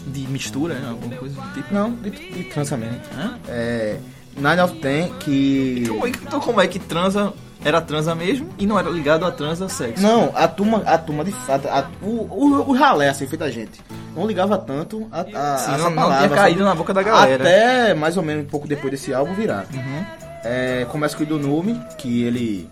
De 0.05 0.27
mistura, 0.27 0.73
né? 0.73 0.89
Alguma 0.89 1.15
coisa 1.15 1.39
do 1.39 1.53
tipo. 1.53 1.73
Não, 1.73 1.91
de, 1.91 2.09
de 2.09 2.43
transa 2.45 2.75
mesmo. 2.75 2.99
Hã? 3.17 3.37
É. 3.47 3.97
Nine 4.35 4.59
of 4.61 4.75
Ten, 4.79 5.13
que. 5.19 5.85
Como 5.87 6.05
é 6.07 6.11
que- 6.11 6.19
Então 6.25 6.39
como 6.41 6.59
é 6.61 6.67
que 6.67 6.77
transa 6.79 7.31
era 7.63 7.79
transa 7.79 8.13
mesmo 8.13 8.49
e 8.59 8.65
não 8.65 8.77
era 8.77 8.89
ligado 8.89 9.25
a 9.25 9.31
transa 9.31 9.69
sexo? 9.69 10.03
Não, 10.03 10.29
a 10.35 10.45
turma, 10.45 10.83
a 10.85 10.97
turma 10.97 11.23
de 11.23 11.31
fato, 11.31 11.69
a- 11.69 11.87
o, 12.01 12.07
o, 12.07 12.69
o 12.71 12.73
ralé, 12.73 13.07
assim, 13.07 13.25
feita 13.27 13.49
gente. 13.49 13.79
Não 14.13 14.27
ligava 14.27 14.57
tanto 14.57 15.07
a, 15.09 15.21
a, 15.21 15.23
Sim, 15.23 15.31
a 15.35 15.53
essa 15.75 15.77
não- 15.77 15.89
não 15.91 15.95
palavra. 15.95 16.27
tinha 16.27 16.37
caído 16.37 16.57
sabe? 16.59 16.69
na 16.69 16.75
boca 16.75 16.93
da 16.93 17.01
galera. 17.03 17.41
Até 17.43 17.93
mais 17.93 18.17
ou 18.17 18.23
menos 18.23 18.43
um 18.43 18.47
pouco 18.49 18.67
depois 18.67 18.91
desse 18.91 19.13
álbum 19.13 19.33
virar. 19.33 19.65
Uhum. 19.73 20.05
É, 20.43 20.85
começa 20.91 21.15
com 21.15 21.23
o 21.23 21.25
Idonume, 21.25 21.79
que 21.97 22.23
ele 22.23 22.69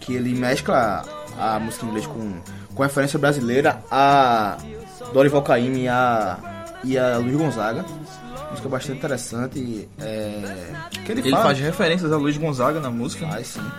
que 0.00 0.14
ele 0.14 0.34
mescla 0.34 1.04
a 1.38 1.58
música 1.58 1.84
em 1.84 1.88
inglês 1.88 2.06
com, 2.06 2.40
com 2.74 2.82
referência 2.82 3.18
brasileira 3.18 3.82
a 3.90 4.56
Dorival 5.12 5.42
Caymmi 5.42 5.82
e 5.82 5.88
a, 5.88 6.38
e 6.82 6.98
a 6.98 7.18
Luiz 7.18 7.36
Gonzaga. 7.36 7.84
Música 8.50 8.68
bastante 8.68 8.98
interessante. 8.98 9.88
É, 10.00 10.72
que 11.04 11.12
ele, 11.12 11.20
Ele 11.20 11.30
fala, 11.30 11.44
faz 11.44 11.58
referências 11.60 12.12
a 12.12 12.16
Luiz 12.16 12.36
Gonzaga 12.36 12.80
na 12.80 12.90
música. 12.90 13.26
Faz 13.28 13.46
sim. 13.46 13.72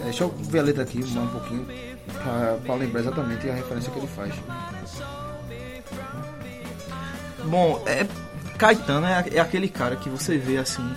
É, 0.00 0.04
deixa 0.04 0.24
eu 0.24 0.34
ver 0.36 0.60
a 0.60 0.62
letra 0.62 0.82
aqui 0.82 0.98
um 0.98 1.28
pouquinho 1.28 1.66
pra, 2.12 2.56
pra 2.64 2.74
lembrar 2.74 3.00
exatamente 3.00 3.48
a 3.48 3.54
referência 3.54 3.92
que 3.92 3.98
ele 3.98 4.08
faz. 4.08 4.34
Bom, 7.44 7.82
é. 7.86 8.06
Caetano 8.56 9.06
é, 9.06 9.24
é 9.34 9.38
aquele 9.38 9.68
cara 9.68 9.94
que 9.94 10.08
você 10.08 10.36
vê 10.36 10.58
assim. 10.58 10.88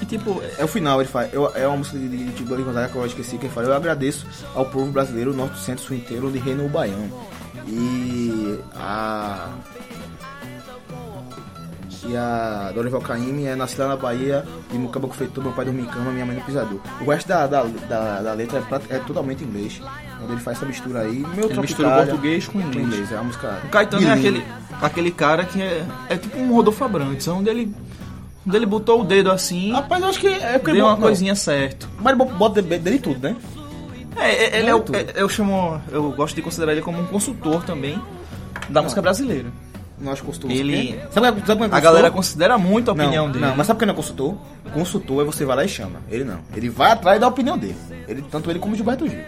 E 0.00 0.06
tipo, 0.06 0.42
É 0.58 0.64
o 0.64 0.68
final, 0.68 1.00
ele 1.00 1.08
faz. 1.08 1.32
Eu, 1.32 1.50
é 1.54 1.66
uma 1.66 1.78
música 1.78 1.98
de, 1.98 2.08
de, 2.08 2.24
de 2.24 2.44
Dorival 2.44 2.72
Gonzaga 2.72 2.88
que 2.88 2.96
eu 2.96 3.06
esqueci 3.06 3.38
que 3.38 3.46
ele 3.46 3.54
fala. 3.54 3.68
Eu 3.68 3.74
agradeço 3.74 4.26
ao 4.54 4.64
povo 4.66 4.90
brasileiro, 4.90 5.34
norte, 5.34 5.58
centro, 5.60 5.84
sul 5.84 5.96
inteiro, 5.96 6.28
onde 6.28 6.38
reina 6.38 6.62
o 6.62 6.68
baião. 6.68 7.08
E 7.66 8.58
a. 8.74 9.48
E 12.06 12.16
a 12.16 12.72
Dorival 12.74 13.00
Caymmi 13.02 13.44
é 13.44 13.54
nascida 13.54 13.86
na 13.86 13.94
Bahia 13.94 14.44
e 14.72 14.78
no 14.78 14.88
caboclo 14.88 15.16
feito 15.16 15.40
meu 15.40 15.52
pai 15.52 15.66
dormia 15.66 15.84
em 15.84 15.86
cama, 15.86 16.10
minha 16.10 16.24
mãe 16.24 16.34
no 16.34 16.42
pisador. 16.42 16.80
O 17.00 17.10
resto 17.10 17.28
da, 17.28 17.46
da, 17.46 17.62
da, 17.62 18.22
da 18.22 18.32
letra 18.32 18.58
é, 18.88 18.96
é 18.96 18.98
totalmente 19.00 19.44
inglês. 19.44 19.80
Onde 20.22 20.32
ele 20.32 20.40
faz 20.40 20.56
essa 20.56 20.66
mistura 20.66 21.00
aí. 21.00 21.24
Meu 21.34 21.50
Ele 21.50 21.60
mistura 21.60 21.96
português 21.96 22.48
com 22.48 22.58
o 22.58 22.62
inglês. 22.62 23.12
É 23.12 23.16
a 23.16 23.22
música. 23.22 23.60
o 23.64 23.68
Caetano 23.68 24.08
é 24.08 24.12
aquele, 24.12 24.44
aquele 24.80 25.10
cara 25.10 25.44
que 25.44 25.60
é, 25.60 25.86
é 26.08 26.16
tipo 26.16 26.38
um 26.38 26.52
Rodolfo 26.54 26.82
Abrantes, 26.82 27.28
onde 27.28 27.50
ele, 27.50 27.74
ele 28.52 28.66
botou 28.66 29.00
o 29.00 29.04
dedo 29.04 29.30
assim, 29.30 29.72
Rapaz, 29.72 30.02
eu 30.02 30.08
acho 30.08 30.20
que 30.20 30.28
é 30.28 30.58
porque 30.58 30.70
ele 30.70 30.78
deu 30.78 30.86
uma 30.86 30.94
não, 30.94 31.00
coisinha 31.00 31.34
certo. 31.34 31.88
Mas 32.00 32.14
ele 32.18 32.24
bota 32.24 32.62
dele 32.62 32.98
tudo, 32.98 33.20
né? 33.20 33.36
É, 34.16 34.30
é, 34.56 34.58
ele 34.60 34.70
é, 34.70 34.74
o- 34.74 34.78
Muito. 34.78 34.94
é- 34.94 35.06
eu 35.14 35.28
chamo, 35.28 35.80
eu 35.90 36.10
gosto 36.12 36.34
de 36.34 36.42
considerar 36.42 36.72
ele 36.72 36.82
como 36.82 37.00
um 37.00 37.06
consultor 37.06 37.62
também 37.64 38.00
da 38.68 38.82
música 38.82 39.00
brasileira. 39.00 39.48
Nós 39.98 40.20
consultor. 40.20 40.50
Ele- 40.50 40.98
Sabe, 41.10 41.26
sabe, 41.26 41.40
sabe 41.46 41.62
é 41.62 41.66
A 41.66 41.68
consultor? 41.68 41.80
galera 41.82 42.10
considera 42.10 42.58
muito 42.58 42.88
a 42.90 42.92
opinião 42.94 43.26
não, 43.26 43.32
dele. 43.32 43.44
Não, 43.46 43.54
mas 43.56 43.66
sabe 43.66 43.78
quem 43.78 43.86
não 43.86 43.92
é 43.92 43.96
consultor? 43.96 44.34
Consultor 44.72 45.22
é 45.22 45.24
você 45.26 45.44
vai 45.44 45.56
lá 45.56 45.64
e 45.64 45.68
chama. 45.68 46.00
Ele 46.10 46.24
não. 46.24 46.40
Ele 46.56 46.70
vai 46.70 46.90
atrás 46.92 47.20
da 47.20 47.28
opinião 47.28 47.58
dele. 47.58 47.76
Ele, 48.08 48.22
tanto 48.30 48.50
ele 48.50 48.58
como 48.58 48.72
o 48.72 48.76
Gilberto 48.76 49.06
Gil. 49.06 49.20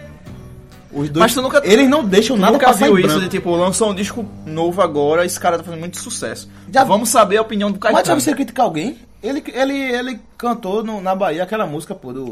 Os 0.93 1.09
dois, 1.09 1.23
Mas 1.23 1.33
tu 1.33 1.41
nunca- 1.41 1.61
eles 1.63 1.89
não 1.89 2.05
deixam 2.05 2.37
nada 2.37 2.53
nunca 2.53 2.67
passar 2.67 2.85
viu 2.85 2.97
isso 2.99 3.07
branco. 3.07 3.21
de 3.23 3.29
tipo, 3.29 3.55
lançou 3.55 3.89
um 3.91 3.95
disco 3.95 4.23
novo 4.45 4.81
agora, 4.81 5.25
esse 5.25 5.39
cara 5.39 5.57
tá 5.57 5.63
fazendo 5.63 5.79
muito 5.79 5.97
sucesso. 5.99 6.47
Já- 6.71 6.83
Vamos 6.83 7.09
saber 7.09 7.37
a 7.37 7.41
opinião 7.41 7.71
do 7.71 7.79
Caetano. 7.79 7.99
Mas 7.99 8.07
sabe 8.07 8.21
se 8.21 8.29
ele 8.29 8.35
criticar 8.35 8.65
alguém? 8.65 8.97
Ele, 9.23 9.43
ele, 9.53 9.73
ele 9.73 10.19
cantou 10.37 10.83
no- 10.83 11.01
na 11.01 11.15
Bahia 11.15 11.43
aquela 11.43 11.65
música, 11.65 11.95
pô, 11.95 12.13
do... 12.13 12.25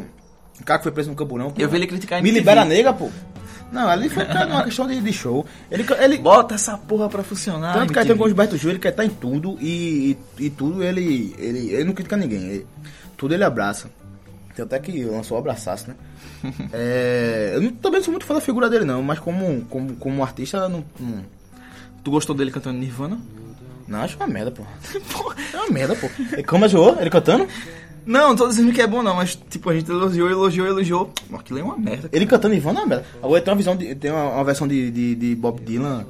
O 0.59 0.63
cara 0.63 0.77
que 0.77 0.83
foi 0.83 0.91
preso 0.91 1.09
no 1.09 1.15
camburão. 1.15 1.49
pô. 1.49 1.59
Eu 1.59 1.67
vi 1.69 1.77
ele 1.77 1.87
criticar 1.87 2.21
Me 2.21 2.29
libera 2.29 2.63
nega, 2.63 2.93
pô. 2.93 3.09
Não, 3.71 3.87
ali 3.87 4.09
foi 4.09 4.25
uma 4.25 4.63
questão 4.65 4.85
de, 4.85 4.99
de 4.99 5.13
show. 5.13 5.45
Ele, 5.71 5.85
ele, 5.99 6.17
Bota 6.17 6.53
essa 6.55 6.77
porra 6.77 7.07
pra 7.09 7.23
funcionar. 7.23 7.71
Tanto 7.73 7.83
MTV. 7.85 7.93
Caetano 7.95 8.15
como 8.17 8.25
o 8.25 8.27
Gilberto 8.27 8.57
Gil, 8.57 8.69
ele 8.71 8.79
quer 8.79 8.89
estar 8.89 9.05
em 9.05 9.09
tudo 9.09 9.57
e, 9.61 10.17
e, 10.37 10.45
e 10.45 10.49
tudo 10.49 10.83
ele, 10.83 11.33
ele. 11.39 11.69
Ele 11.73 11.83
não 11.85 11.93
critica 11.93 12.17
ninguém. 12.17 12.43
ele- 12.43 12.67
tudo 13.17 13.33
ele 13.33 13.43
abraça. 13.45 13.89
Tem 14.55 14.65
até 14.65 14.77
que 14.77 15.05
lançou 15.05 15.37
o 15.37 15.39
abraçaço, 15.39 15.87
né? 15.87 15.95
É, 16.73 17.51
eu 17.55 17.61
não- 17.61 17.71
também 17.71 17.99
não 17.99 18.05
sou 18.05 18.11
muito 18.11 18.25
fã 18.25 18.33
da 18.33 18.41
figura 18.41 18.69
dele, 18.69 18.85
não, 18.85 19.01
mas 19.03 19.19
como, 19.19 19.61
como, 19.69 19.95
como 19.95 20.23
artista, 20.23 20.67
não, 20.69 20.83
não, 20.99 21.23
Tu 22.03 22.09
gostou 22.11 22.35
dele 22.35 22.51
cantando 22.51 22.79
Nirvana? 22.79 23.19
não 23.87 23.99
acho 24.01 24.15
uma 24.15 24.27
merda, 24.27 24.51
pô. 24.51 24.63
É 25.53 25.57
uma 25.57 25.69
merda, 25.69 25.95
pô. 25.95 26.09
E 26.37 26.43
como 26.43 26.67
zoou? 26.67 26.97
Ele 26.99 27.09
cantando? 27.09 27.45
Não, 28.05 28.29
não 28.29 28.35
tô 28.35 28.47
dizendo 28.47 28.71
que 28.71 28.81
é 28.81 28.87
bom 28.87 29.03
não, 29.03 29.15
mas 29.15 29.35
tipo, 29.49 29.69
a 29.69 29.73
gente 29.75 29.91
elogiou, 29.91 30.29
elogiou, 30.29 30.65
elogiou. 30.67 31.13
Aquilo 31.33 31.59
é 31.59 31.63
uma 31.63 31.77
merda. 31.77 32.09
Ele 32.11 32.25
cantando 32.25 32.55
não 32.55 32.69
é 32.69 32.71
uma 32.71 32.85
merda. 32.85 33.05
Agora 33.21 33.41
tem 33.41 33.51
uma, 33.51 33.57
visão 33.57 33.75
de, 33.75 33.93
tem 33.95 34.09
uma, 34.11 34.29
uma 34.35 34.43
versão 34.43 34.67
de, 34.67 34.89
de, 34.89 35.15
de 35.15 35.35
Bob 35.35 35.61
Dylan, 35.61 36.05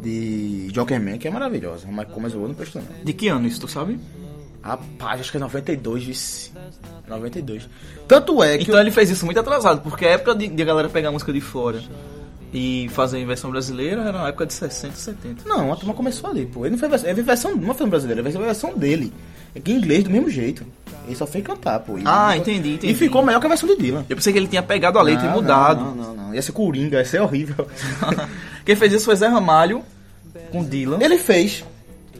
de 0.00 0.68
Jokerman, 0.72 1.18
que 1.18 1.26
é 1.26 1.30
maravilhosa. 1.30 1.86
Mas 1.90 2.06
como 2.08 2.28
zoou, 2.28 2.46
não 2.46 2.54
prestou, 2.54 2.82
não. 2.82 3.04
De 3.04 3.12
que 3.12 3.28
ano 3.28 3.46
isso, 3.48 3.60
tu 3.60 3.66
sabe? 3.66 3.98
Rapaz, 4.62 5.20
acho 5.20 5.30
que 5.30 5.36
é 5.36 5.40
92, 5.40 6.04
vice. 6.04 6.52
92. 7.08 7.68
Tanto 8.06 8.42
é 8.42 8.56
que. 8.58 8.64
Então 8.64 8.80
ele 8.80 8.90
fez 8.90 9.10
isso 9.10 9.24
muito 9.24 9.40
atrasado, 9.40 9.80
porque 9.80 10.04
a 10.06 10.10
época 10.10 10.34
de, 10.34 10.46
de 10.48 10.62
a 10.62 10.64
galera 10.64 10.88
pegar 10.88 11.08
a 11.08 11.12
música 11.12 11.32
de 11.32 11.40
fora 11.40 11.82
e 12.54 12.88
fazer 12.90 13.18
em 13.18 13.26
versão 13.26 13.50
brasileira 13.50 14.02
era 14.02 14.12
na 14.12 14.28
época 14.28 14.46
de 14.46 14.52
60, 14.52 14.94
70. 14.94 15.48
Não, 15.48 15.72
a 15.72 15.76
turma 15.76 15.94
começou 15.94 16.30
ali, 16.30 16.46
pô. 16.46 16.60
Ele 16.64 16.72
não 16.72 16.78
fez 16.78 16.90
versão, 16.90 17.08
ele 17.08 17.14
fez 17.16 17.26
versão, 17.26 17.56
não 17.56 17.74
foi 17.74 17.86
brasileira, 17.88 18.20
ele 18.20 18.30
fez 18.30 18.36
a 18.42 18.46
versão 18.46 18.74
dele. 18.78 19.12
É 19.54 19.60
que 19.60 19.72
em 19.72 19.76
inglês 19.76 20.04
do 20.04 20.10
mesmo 20.10 20.30
jeito. 20.30 20.64
Ele 21.06 21.16
só 21.16 21.26
fez 21.26 21.44
cantar, 21.44 21.80
pô. 21.80 21.98
E- 21.98 22.02
Ah, 22.04 22.36
e- 22.36 22.40
entendi, 22.40 22.74
entendi. 22.74 22.92
E 22.92 22.94
ficou 22.94 23.24
melhor 23.24 23.40
que 23.40 23.46
a 23.46 23.48
versão 23.48 23.68
de 23.68 23.76
Dylan. 23.76 24.04
Eu 24.08 24.14
pensei 24.16 24.32
que 24.32 24.38
ele 24.38 24.46
tinha 24.46 24.62
pegado 24.62 24.98
a 24.98 25.02
letra 25.02 25.24
Não, 25.26 25.32
e 25.32 25.34
mudado. 25.34 25.80
Não, 25.84 25.94
não, 25.94 26.04
não, 26.14 26.26
não. 26.26 26.34
Ia 26.34 26.40
ser 26.40 26.52
Coringa, 26.52 26.98
ia 26.98 27.04
ser 27.04 27.20
horrível. 27.20 27.66
Quem 28.64 28.76
fez 28.76 28.92
isso 28.92 29.06
foi 29.06 29.16
Zé 29.16 29.26
Ramalho 29.26 29.82
com 30.52 30.62
Dylan. 30.62 30.98
ele 31.02 31.18
fez. 31.18 31.64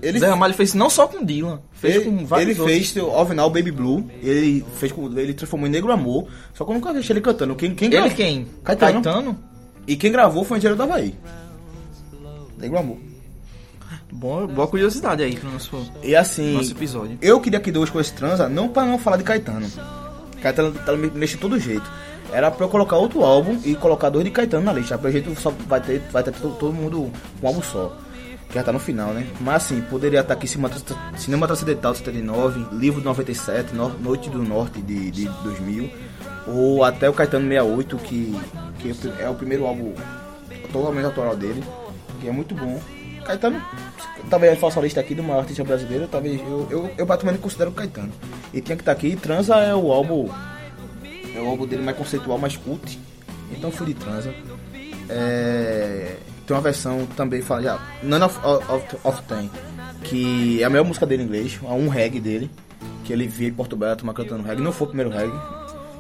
Ele, 0.03 0.19
Zé 0.19 0.27
Ramalho 0.29 0.53
fez 0.55 0.75
não 0.75 0.91
só 0.91 1.07
com 1.07 1.25
Dylan, 1.25 1.61
fez 1.73 1.95
ele, 1.97 2.05
com 2.07 2.27
vários 2.27 2.51
ele 2.51 2.61
outros. 2.61 2.91
fez 2.91 2.97
o 3.05 3.11
Alvinal 3.11 3.49
Baby 3.49 3.71
Blue. 3.71 4.11
Ele 4.21 4.65
fez 4.75 4.91
com, 4.91 5.07
ele 5.19 5.33
transformou 5.33 5.69
em 5.69 5.71
Negro 5.71 5.93
Amor. 5.93 6.27
Só 6.53 6.65
que 6.65 6.71
eu 6.71 6.75
nunca 6.75 6.93
deixei 6.93 7.15
ele 7.15 7.21
cantando. 7.21 7.55
Quem, 7.55 7.73
quem 7.75 7.87
Ele 7.87 7.97
gravou- 7.99 8.17
quem? 8.17 8.47
Caetano. 8.65 9.39
E 9.87 9.95
quem 9.97 10.11
gravou 10.11 10.43
foi 10.45 10.57
o 10.57 10.59
Engenheiro 10.59 10.77
da 10.77 10.85
Havaí. 10.85 11.15
Negro 12.59 12.79
Amor. 12.79 12.99
Boa, 14.11 14.47
boa 14.47 14.67
curiosidade 14.69 15.23
aí 15.23 15.37
pro 15.37 15.51
nosso, 15.51 15.91
E 16.03 16.15
assim, 16.15 16.53
nosso 16.55 16.73
episódio. 16.73 17.17
eu 17.23 17.41
queria 17.41 17.59
que 17.61 17.73
duas 17.73 17.89
coisas 17.89 18.13
transa, 18.13 18.49
não 18.49 18.69
pra 18.69 18.85
não 18.85 18.99
falar 18.99 19.17
de 19.17 19.25
Caetano. 19.25 19.67
Caetano 20.43 20.73
tá 20.73 20.93
me 20.97 21.11
mexe 21.11 21.35
de 21.37 21.41
todo 21.41 21.59
jeito. 21.59 21.89
Era 22.33 22.51
pra 22.51 22.65
eu 22.67 22.69
colocar 22.71 22.97
outro 22.97 23.23
álbum 23.25 23.59
e 23.65 23.75
colocar 23.75 24.11
dois 24.11 24.25
de 24.25 24.31
Caetano 24.31 24.65
na 24.65 24.73
lista. 24.73 24.99
Pelo 24.99 25.13
jeito 25.13 25.41
só 25.41 25.51
vai 25.69 25.81
ter, 25.81 26.01
vai 26.11 26.23
ter 26.23 26.33
todo, 26.33 26.55
todo 26.57 26.73
mundo 26.73 27.11
um 27.43 27.47
álbum 27.47 27.63
só. 27.63 27.97
Já 28.53 28.63
tá 28.63 28.71
no 28.73 28.79
final, 28.79 29.13
né? 29.15 29.27
Mas 29.41 29.65
assim, 29.65 29.81
poderia 29.83 30.21
estar 30.21 30.35
aqui 30.35 30.47
Cinema, 30.47 30.71
Cinema 31.17 31.47
Transcendental 31.47 31.93
de 31.93 31.99
79, 31.99 32.67
Livro 32.77 33.01
de 33.01 33.07
97, 33.07 33.75
No- 33.75 33.89
Noite 33.99 34.29
do 34.29 34.43
Norte 34.43 34.81
de, 34.83 35.11
de 35.11 35.25
2000, 35.43 35.91
ou 36.49 36.85
até 36.85 37.09
o 37.09 37.15
Caetano 37.15 37.49
68, 37.49 37.97
que, 37.99 38.39
que 38.79 38.95
é 39.21 39.29
o 39.29 39.35
primeiro 39.35 39.65
álbum 39.67 39.95
totalmente 40.71 41.07
autoral 41.07 41.35
dele, 41.37 41.63
que 42.21 42.29
é 42.29 42.33
muito 42.33 42.55
bom. 42.55 42.79
Caetano, 43.25 43.63
talvez 44.29 44.53
eu 44.53 44.59
faça 44.59 44.81
a 44.81 44.83
lista 44.83 45.01
aqui 45.01 45.15
de 45.15 45.21
uma 45.23 45.37
artista 45.39 45.65
brasileira, 45.65 46.07
talvez 46.11 46.39
eu, 46.41 46.67
eu, 46.71 46.91
eu 46.99 47.07
praticamente 47.07 47.41
considero 47.43 47.71
o 47.71 47.73
Caetano. 47.75 48.13
E 48.53 48.61
tinha 48.61 48.77
que 48.77 48.83
estar 48.83 48.93
aqui, 48.93 49.17
Transa 49.17 49.55
é 49.57 49.75
o 49.75 49.91
álbum, 49.93 50.29
é 51.35 51.41
o 51.41 51.47
álbum 51.49 51.67
dele 51.67 51.83
mais 51.83 51.97
conceitual, 51.97 52.37
mais 52.37 52.57
cult, 52.57 52.99
então 53.51 53.71
fui 53.71 53.87
de 53.87 53.95
Transa. 53.95 54.35
É, 55.09 56.17
tem 56.47 56.57
uma 56.57 56.63
versão 56.63 57.07
também, 57.17 57.43
fala 57.43 57.63
já, 57.63 57.79
None 58.03 58.25
of, 58.25 58.39
of, 58.45 58.97
of 59.05 59.23
Time, 59.29 59.51
que 60.05 60.63
é 60.63 60.65
a 60.65 60.71
melhor 60.71 60.85
música 60.85 61.07
dele 61.07 61.23
em 61.23 61.27
inglês, 61.27 61.59
é 61.63 61.67
um 61.73 61.89
reggae 61.89 62.21
dele, 62.21 62.51
que 63.05 63.13
ele 63.13 63.27
veio 63.27 63.51
em 63.51 63.55
Porto 63.55 63.77
Belo, 63.77 63.97
uma 64.03 64.15
cantando 64.15 64.43
reggae, 64.43 64.63
não 64.63 64.73
foi 64.73 64.87
o 64.87 64.89
primeiro 64.89 65.11
reggae 65.11 65.39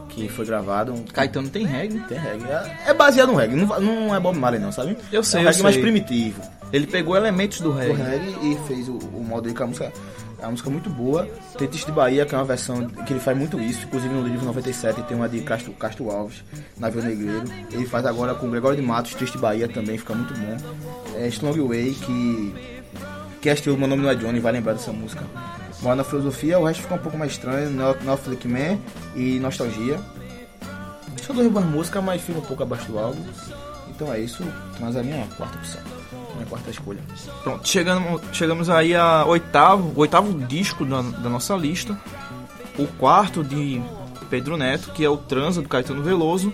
que 0.09 0.29
foi 0.29 0.45
gravado. 0.45 0.95
Caetano 1.13 1.49
tem 1.49 1.65
reggae. 1.65 1.99
Tem 2.01 2.19
reggae. 2.19 2.45
É- 2.45 2.91
É 2.91 2.95
baseado 2.95 3.31
no 3.33 3.37
reggae, 3.37 3.57
não, 3.57 3.81
não 3.81 4.15
é 4.15 4.21
Bob 4.21 4.37
Marley 4.39 4.61
não, 4.61 4.71
sabe? 4.71 4.97
Eu 5.11 5.25
sei, 5.25 5.41
é 5.41 5.43
um 5.45 5.47
reggae 5.47 5.63
mais 5.63 5.75
sei. 5.75 5.83
primitivo 5.83 6.43
Ele 6.73 6.87
pegou 6.87 7.17
elementos 7.17 7.61
do 7.61 7.71
do 7.71 7.79
reggae. 7.79 8.03
reggae 8.03 8.53
e 8.53 8.59
fez 8.67 8.89
o, 8.89 8.97
o 8.97 9.25
modo 9.25 9.43
dele 9.43 9.55
com 9.55 9.65
a 9.65 9.67
música. 9.67 9.93
É 10.39 10.45
uma 10.45 10.53
música 10.53 10.71
muito 10.71 10.91
boa. 10.91 11.29
Tem 11.57 11.69
Triste 11.69 11.87
de 11.87 11.93
Bahia, 11.93 12.27
que 12.27 12.35
é 12.35 12.39
uma 12.39 12.45
versão 12.45 12.87
que 12.87 13.13
ele 13.13 13.21
faz 13.21 13.39
muito 13.39 13.61
isso. 13.61 13.85
Inclusive 13.85 14.13
no 14.13 14.27
livro 14.27 14.45
97 14.45 15.03
tem 15.03 15.17
uma 15.17 15.29
de 15.29 15.41
Castro, 15.43 15.73
Castro 15.75 16.11
Alves, 16.11 16.43
Navio 16.77 17.01
Negreiro. 17.03 17.45
Ele 17.71 17.87
faz 17.87 18.05
agora 18.05 18.35
com 18.35 18.51
Gregório 18.51 18.77
de 18.77 18.83
Matos, 18.83 19.15
Triste 19.15 19.35
de 19.35 19.39
Bahia 19.39 19.69
também, 19.69 19.97
fica 19.97 20.15
muito 20.15 20.35
bom. 20.35 20.57
É 21.17 21.29
Strong 21.29 21.61
Way, 21.61 21.95
que. 21.95 22.55
Que 23.41 23.51
assistiu 23.51 23.77
Meu 23.77 23.89
Nome 23.89 24.03
Não 24.03 24.11
É 24.11 24.15
Johnny, 24.15 24.41
vai 24.41 24.53
lembrar 24.53 24.73
dessa 24.73 24.93
música. 24.93 25.25
Mora 25.81 25.97
na 25.97 26.05
filosofia, 26.05 26.59
o 26.59 26.65
resto 26.65 26.83
fica 26.83 26.95
um 26.95 26.99
pouco 26.99 27.19
mais 27.19 27.33
estranho. 27.33 27.71
No 27.71 28.17
Flick 28.17 28.47
Man 28.49 28.79
e 29.15 29.39
Nostalgia. 29.39 30.01
São 31.25 31.37
duas 31.37 31.49
boas 31.49 31.65
músicas, 31.67 32.03
mas 32.03 32.21
fica 32.21 32.39
um 32.39 32.43
pouco 32.43 32.63
abaixo 32.63 32.91
do 32.91 32.99
álbum. 32.99 33.23
Então 33.91 34.13
é 34.13 34.21
isso, 34.21 34.45
mas 34.81 34.97
é 34.97 35.01
a 35.01 35.03
minha 35.03 35.27
quarta 35.37 35.57
opção. 35.59 36.02
Minha 36.43 36.47
quarta 36.47 36.71
escolha. 36.71 37.01
Pronto, 37.45 37.69
chegamos, 37.69 38.21
chegamos 38.33 38.69
aí 38.69 38.95
a 38.95 39.25
oitavo, 39.25 39.93
o 39.95 40.01
oitavo 40.01 40.33
disco 40.47 40.85
da, 40.85 41.01
da 41.01 41.29
nossa 41.29 41.55
lista. 41.55 41.97
O 42.77 42.87
quarto 42.87 43.45
de 43.45 43.81
Pedro 44.29 44.57
Neto, 44.57 44.91
que 44.93 45.05
é 45.05 45.09
o 45.09 45.17
Transa 45.17 45.63
do 45.63 45.69
Caetano 45.69 46.03
Veloso. 46.03 46.53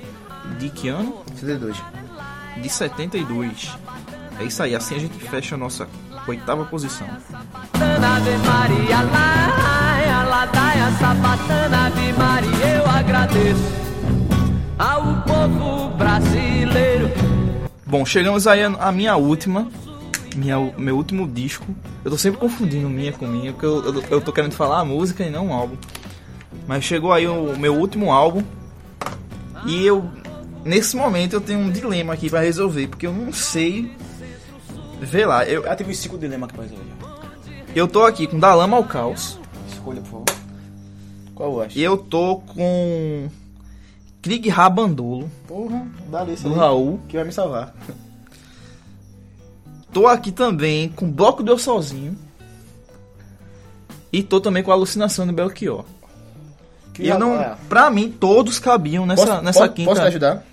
De 0.59 0.69
que 0.69 0.89
ano? 0.89 1.23
62. 1.35 1.77
De 2.61 2.69
72. 2.69 3.71
É 4.39 4.45
isso 4.45 4.63
aí, 4.63 4.75
assim 4.75 4.97
a 4.97 4.99
gente 4.99 5.19
fecha 5.19 5.55
a 5.55 5.59
nossa 5.59 5.89
oitava 6.27 6.65
posição. 6.67 7.09
Ave 7.75 8.37
Maria, 8.47 9.03
laia, 9.03 10.23
ladaia, 10.25 10.91
sapatana, 10.99 11.87
Ave 11.87 12.13
Maria, 12.13 12.67
eu 12.77 12.87
agradeço 12.87 13.73
ao 14.79 15.23
povo 15.23 15.97
brasileiro. 15.97 17.28
Bom, 17.89 18.05
chegamos 18.05 18.47
aí 18.47 18.63
a, 18.63 18.67
a 18.69 18.93
minha 18.93 19.17
última, 19.17 19.67
minha, 20.37 20.59
meu 20.77 20.97
último 20.97 21.27
disco. 21.27 21.65
Eu 22.05 22.11
tô 22.11 22.19
sempre 22.19 22.39
confundindo 22.39 22.89
minha 22.89 23.13
com 23.13 23.27
minha, 23.27 23.53
porque 23.53 23.67
eu, 23.67 23.83
eu, 23.95 24.05
eu 24.11 24.21
tô 24.21 24.33
querendo 24.33 24.53
falar 24.53 24.81
a 24.81 24.85
música 24.85 25.25
e 25.25 25.31
não 25.31 25.49
o 25.49 25.53
álbum. 25.53 25.77
Mas 26.67 26.85
chegou 26.85 27.13
aí 27.13 27.27
o 27.27 27.57
meu 27.59 27.75
último 27.75 28.13
álbum. 28.13 28.43
E 29.67 29.85
eu. 29.87 30.05
Nesse 30.65 30.97
momento 30.97 31.33
eu 31.35 31.41
tenho 31.41 31.61
um 31.61 31.71
dilema 31.71 32.13
aqui 32.13 32.29
pra 32.29 32.41
resolver, 32.41 32.89
porque 32.89 33.07
eu 33.07 33.13
não 33.13 33.33
sei. 33.33 33.91
Vê 35.01 35.25
lá, 35.25 35.45
eu, 35.47 35.71
Ah, 35.71 35.75
teve 35.75 35.95
cinco 35.95 36.19
dilemas 36.19 36.49
aqui 36.49 36.55
pra 36.59 36.65
resolver. 36.65 36.85
eu 37.75 37.89
tô 37.89 38.05
aqui 38.05 38.27
com 38.27 38.39
Da 38.39 38.55
Lama 38.55 38.77
ao 38.77 38.85
Caos. 38.85 39.39
Escolha, 39.73 40.01
por 40.03 40.11
favor. 40.11 40.25
Qual 41.35 41.53
eu 41.53 41.63
acho? 41.63 41.79
E 41.79 41.83
eu 41.83 41.97
tô 41.97 42.37
com. 42.39 43.29
Krieg 44.29 44.51
Rabandolo, 44.51 45.31
Porra, 45.47 45.87
dá 46.11 46.23
lista 46.23 46.47
do 46.47 46.53
aí, 46.55 46.61
Raul. 46.61 47.01
Que 47.09 47.17
vai 47.17 47.25
me 47.25 47.33
salvar. 47.33 47.75
Tô 49.91 50.07
aqui 50.07 50.31
também 50.31 50.91
com 50.91 51.11
Bloco 51.11 51.43
de 51.43 51.51
Eu 51.51 51.59
Sozinho. 51.59 52.15
E 54.13 54.23
tô 54.23 54.39
também 54.39 54.63
com 54.63 54.71
a 54.71 54.75
Alucinação 54.75 55.27
do 55.27 55.33
Belchior. 55.33 55.83
Que 56.93 57.05
E 57.05 57.09
eu 57.09 57.19
não, 57.19 57.41
é. 57.41 57.57
pra 57.71 57.91
mim, 57.91 58.11
todos 58.11 58.59
cabiam 58.59 59.07
nessa, 59.07 59.25
Posso- 59.27 59.43
nessa 59.43 59.61
posso- 59.61 59.73
quinta. 59.73 59.89
Posso 59.91 60.03
te 60.03 60.07
ajudar? 60.09 60.45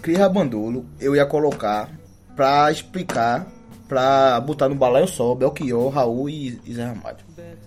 Cris 0.00 0.18
Rabandolo, 0.18 0.86
eu 1.00 1.16
ia 1.16 1.26
colocar 1.26 1.90
pra 2.36 2.70
explicar, 2.70 3.46
pra 3.88 4.40
botar 4.40 4.68
no 4.68 4.74
balaio 4.76 5.08
só, 5.08 5.34
Belchior, 5.34 5.88
Raul 5.90 6.28
e, 6.28 6.60
e 6.64 6.72
Zé 6.74 6.84
Ramalho. 6.86 7.18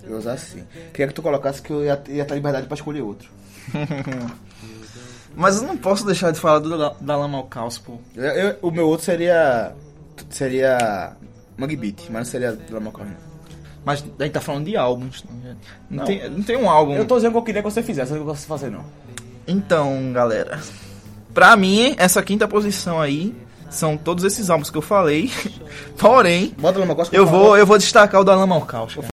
Eu 0.04 0.12
ia 0.12 0.18
usar 0.18 0.34
assim. 0.34 0.64
Queria 0.94 1.08
que 1.08 1.14
tu 1.14 1.22
colocasse 1.22 1.62
que 1.62 1.72
eu 1.72 1.84
ia, 1.84 2.02
ia 2.08 2.24
ter 2.24 2.36
liberdade 2.36 2.68
pra 2.68 2.76
escolher 2.76 3.02
outro. 3.02 3.30
Mas 5.36 5.58
eu 5.62 5.68
não 5.68 5.76
posso 5.76 6.06
deixar 6.06 6.32
de 6.32 6.40
falar 6.40 6.60
do 6.60 6.78
da, 6.78 6.94
da 7.02 7.18
Lama 7.18 7.38
ao 7.38 7.44
Caos, 7.44 7.78
pô. 7.78 7.98
Eu- 8.16 8.24
eu- 8.24 8.56
o 8.62 8.72
meu 8.72 8.88
outro 8.88 9.06
seria. 9.06 9.74
Seria. 10.30 11.12
Mangue 11.58 11.76
Beat, 11.76 12.04
mas 12.10 12.14
não 12.14 12.26
seria 12.26 12.58
Lama 12.70 12.92
Corre, 12.92 13.10
não. 13.10 13.36
Mas 13.84 14.04
a 14.20 14.24
gente 14.24 14.34
tá 14.34 14.42
falando 14.42 14.66
de 14.66 14.76
álbuns. 14.78 15.24
né? 15.44 15.56
Não, 15.90 15.98
Não. 16.00 16.06
Tem, 16.06 16.30
não 16.30 16.42
tem 16.44 16.58
um 16.58 16.70
álbum. 16.70 16.96
Eu 16.96 17.06
tô 17.06 17.16
dizendo 17.16 17.32
que 17.34 17.38
eu 17.38 17.44
queria 17.44 17.62
que 17.62 17.70
você 17.70 17.84
fizesse, 17.84 18.14
não 18.14 18.24
gosto 18.24 18.42
de 18.42 18.48
fazer 18.48 18.70
não. 18.72 18.84
Então, 19.48 20.12
galera. 20.14 20.60
Pra 21.34 21.56
mim, 21.56 21.94
essa 21.98 22.24
quinta 22.24 22.48
posição 22.48 23.00
aí 23.02 23.36
são 23.70 23.96
todos 23.98 24.24
esses 24.24 24.50
álbuns 24.50 24.70
que 24.70 24.78
eu 24.78 24.82
falei. 24.82 25.30
Porém, 26.00 26.54
Bota 26.58 26.80
Lama 26.80 26.96
Corre. 26.96 27.10
eu 27.12 27.26
vou, 27.26 27.58
eu 27.58 27.66
vou 27.66 27.78
destacar 27.78 28.22
o 28.22 28.24
da 28.24 28.36
Lama 28.36 28.56
ao 28.56 28.62
Caos. 28.62 28.96
cara. 28.96 29.08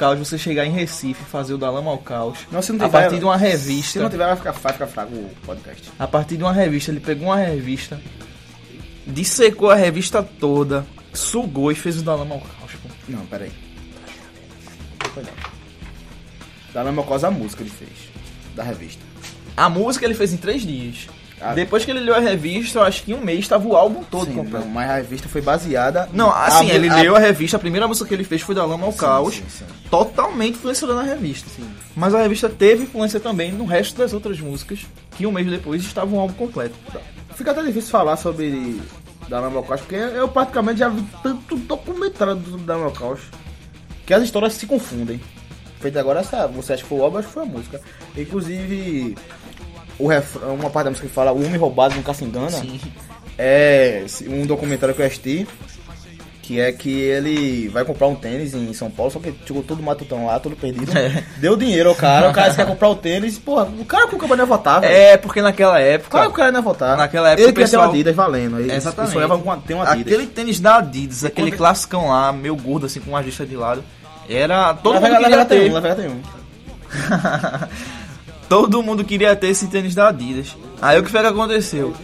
Caos, 0.00 0.18
você 0.18 0.38
chegar 0.38 0.64
em 0.64 0.70
Recife 0.70 1.20
e 1.22 1.26
fazer 1.26 1.52
o 1.52 1.58
da 1.58 1.70
Lama 1.70 1.90
ao 1.90 1.98
Caos. 1.98 2.38
Não, 2.50 2.62
se 2.62 2.72
não 2.72 2.82
a 2.84 2.88
tiver- 2.88 3.00
partir 3.02 3.18
de 3.18 3.24
uma 3.26 3.38
Se 3.38 3.44
revista. 3.44 4.00
não 4.00 4.08
tiver, 4.08 4.26
vai 4.26 4.36
ficar, 4.36 4.52
vai 4.52 4.72
ficar 4.72 4.86
fraco 4.86 5.14
o 5.14 5.30
podcast. 5.44 5.90
A 5.98 6.06
partir 6.08 6.36
de 6.38 6.42
uma 6.42 6.52
revista, 6.54 6.90
ele 6.90 7.00
pegou 7.00 7.26
uma 7.28 7.36
revista, 7.36 8.00
dissecou 9.06 9.70
a 9.70 9.74
revista 9.74 10.22
toda, 10.22 10.86
sugou 11.12 11.70
e 11.70 11.74
fez 11.74 11.98
o 11.98 12.02
da 12.02 12.14
Lama 12.14 12.34
ao 12.36 12.40
Caos, 12.40 12.72
pô. 12.82 12.88
Não, 13.08 13.26
peraí. 13.26 13.52
Foi 15.12 15.22
não. 15.22 15.32
Da 16.72 16.82
Lama 16.82 17.02
Corre 17.02 17.26
a 17.26 17.30
música 17.30 17.62
ele 17.62 17.70
fez. 17.70 17.90
Da 18.56 18.62
revista. 18.62 19.02
A 19.56 19.68
música 19.68 20.04
ele 20.06 20.14
fez 20.14 20.32
em 20.32 20.36
três 20.38 20.62
dias. 20.62 21.08
Ah. 21.42 21.54
Depois 21.54 21.84
que 21.84 21.90
ele 21.90 22.00
leu 22.00 22.14
a 22.14 22.18
revista, 22.20 22.78
eu 22.80 22.82
acho 22.82 23.02
que 23.02 23.12
em 23.12 23.14
um 23.14 23.20
mês 23.24 23.38
estava 23.40 23.66
o 23.66 23.74
álbum 23.74 24.04
todo 24.04 24.26
Sim, 24.26 24.34
completo. 24.34 24.66
não, 24.66 24.72
mas 24.72 24.90
a 24.90 24.96
revista 24.96 25.26
foi 25.28 25.40
baseada. 25.40 26.06
Não, 26.12 26.30
assim, 26.30 26.70
a- 26.70 26.74
ele 26.74 26.88
a- 26.90 26.96
leu 27.00 27.16
a 27.16 27.18
revista, 27.18 27.56
a 27.56 27.60
primeira 27.60 27.88
música 27.88 28.06
que 28.06 28.12
ele 28.14 28.24
fez 28.24 28.42
foi 28.42 28.54
da 28.54 28.64
Lama 28.64 28.84
ao 28.86 28.92
Caos, 28.92 29.36
sim, 29.36 29.44
sim. 29.48 29.64
totalmente 29.90 30.56
influenciada 30.56 30.94
na 30.94 31.02
revista. 31.02 31.48
Mas 31.96 32.14
a 32.14 32.18
revista 32.22 32.48
teve 32.48 32.82
influência 32.84 33.18
também 33.18 33.52
no 33.52 33.64
resto 33.64 33.96
das 33.96 34.12
outras 34.12 34.38
músicas, 34.38 34.80
que 35.16 35.26
um 35.26 35.32
mês 35.32 35.46
depois 35.48 35.82
estava 35.82 36.14
um 36.14 36.20
álbum 36.20 36.34
completo. 36.34 36.74
Fica 37.34 37.52
até 37.52 37.62
difícil 37.62 37.90
falar 37.90 38.16
sobre 38.18 38.78
da 39.28 39.40
Lama 39.40 39.62
Caos, 39.62 39.80
porque 39.80 39.94
eu 39.94 40.28
praticamente 40.28 40.80
já 40.80 40.88
vi 40.90 41.02
tanto 41.22 41.56
documentário 41.56 42.34
do 42.36 42.58
da 42.58 42.76
Lama 42.76 42.90
Caos 42.92 43.20
que 44.04 44.12
as 44.12 44.22
histórias 44.22 44.52
se 44.52 44.66
confundem. 44.66 45.18
Feito 45.80 45.98
agora 45.98 46.20
essa, 46.20 46.46
você 46.46 46.74
acha 46.74 46.82
que 46.82 46.88
foi 46.90 46.98
o 46.98 47.02
álbum, 47.04 47.16
acho 47.16 47.28
que 47.28 47.32
foi 47.34 47.42
a 47.44 47.46
música. 47.46 47.80
Inclusive, 48.14 49.16
o 50.00 50.06
refrão, 50.06 50.54
uma 50.54 50.70
parte 50.70 50.84
da 50.84 50.90
música 50.90 51.06
que 51.08 51.14
fala 51.14 51.32
o 51.32 51.36
homem 51.44 51.56
roubado 51.56 51.94
nunca 51.94 52.12
se 52.14 52.24
engana. 52.24 52.60
É 53.38 54.04
um 54.28 54.44
documentário 54.46 54.94
que 54.94 55.02
eu 55.02 55.06
assisti. 55.06 55.46
Que 56.42 56.58
é 56.58 56.72
que 56.72 56.90
ele 56.90 57.68
vai 57.68 57.84
comprar 57.84 58.08
um 58.08 58.14
tênis 58.16 58.54
em 58.54 58.72
São 58.72 58.90
Paulo, 58.90 59.12
só 59.12 59.20
que 59.20 59.32
chegou 59.46 59.62
todo 59.62 59.80
matutão 59.80 60.26
lá, 60.26 60.40
todo 60.40 60.56
perdido. 60.56 60.90
Deu 61.36 61.56
dinheiro 61.56 61.90
ao 61.90 61.94
cara, 61.94 62.28
o 62.28 62.32
cara 62.32 62.52
quer 62.52 62.66
comprar 62.66 62.88
o 62.88 62.96
tênis, 62.96 63.38
porra, 63.38 63.66
o 63.78 63.84
cara 63.84 64.08
com 64.08 64.16
o 64.16 64.18
cabelo 64.18 64.38
não 64.38 64.42
ia 64.44 64.48
votar, 64.48 64.80
velho. 64.80 64.92
É, 64.92 65.16
porque 65.16 65.40
naquela 65.40 65.78
época. 65.78 66.10
Claro 66.10 66.26
que 66.26 66.32
o 66.32 66.36
cara 66.36 66.50
não 66.50 66.58
ia 66.58 66.64
votar. 66.64 66.96
Naquela 66.96 67.28
época 67.28 67.42
ele 67.44 67.52
queria 67.52 67.64
pessoal- 67.66 67.82
ter 67.82 67.86
uma 67.88 67.94
Adidas 67.94 68.16
valendo. 68.16 68.58
Ele, 68.58 68.72
Exatamente. 68.72 69.16
Ele 69.16 69.28
com 69.28 69.34
uma- 69.36 69.56
ter 69.58 69.74
uma 69.74 69.88
Adidas. 69.92 70.12
Aquele 70.12 70.26
tênis 70.26 70.58
da 70.58 70.78
Adidas, 70.78 71.24
aquele 71.24 71.52
classicão 71.52 72.08
lá, 72.08 72.32
meio 72.32 72.56
gordo, 72.56 72.86
assim, 72.86 72.98
com 72.98 73.10
uma 73.10 73.20
lista 73.20 73.46
de 73.46 73.54
lado. 73.54 73.84
Era. 74.28 74.74
Todo 74.74 74.94
Lá 74.94 75.00
mundo 75.02 75.12
lá 75.12 75.18
queria 75.28 75.44
ter 75.44 75.70
um, 75.70 75.74
lá 75.74 75.80
um. 76.08 76.20
Todo 78.50 78.82
mundo 78.82 79.04
queria 79.04 79.36
ter 79.36 79.46
esse 79.46 79.68
tênis 79.68 79.94
da 79.94 80.08
Adidas. 80.08 80.56
Aí 80.82 80.98
o 80.98 81.04
que 81.04 81.10
foi 81.10 81.20
que 81.20 81.26
aconteceu? 81.28 81.94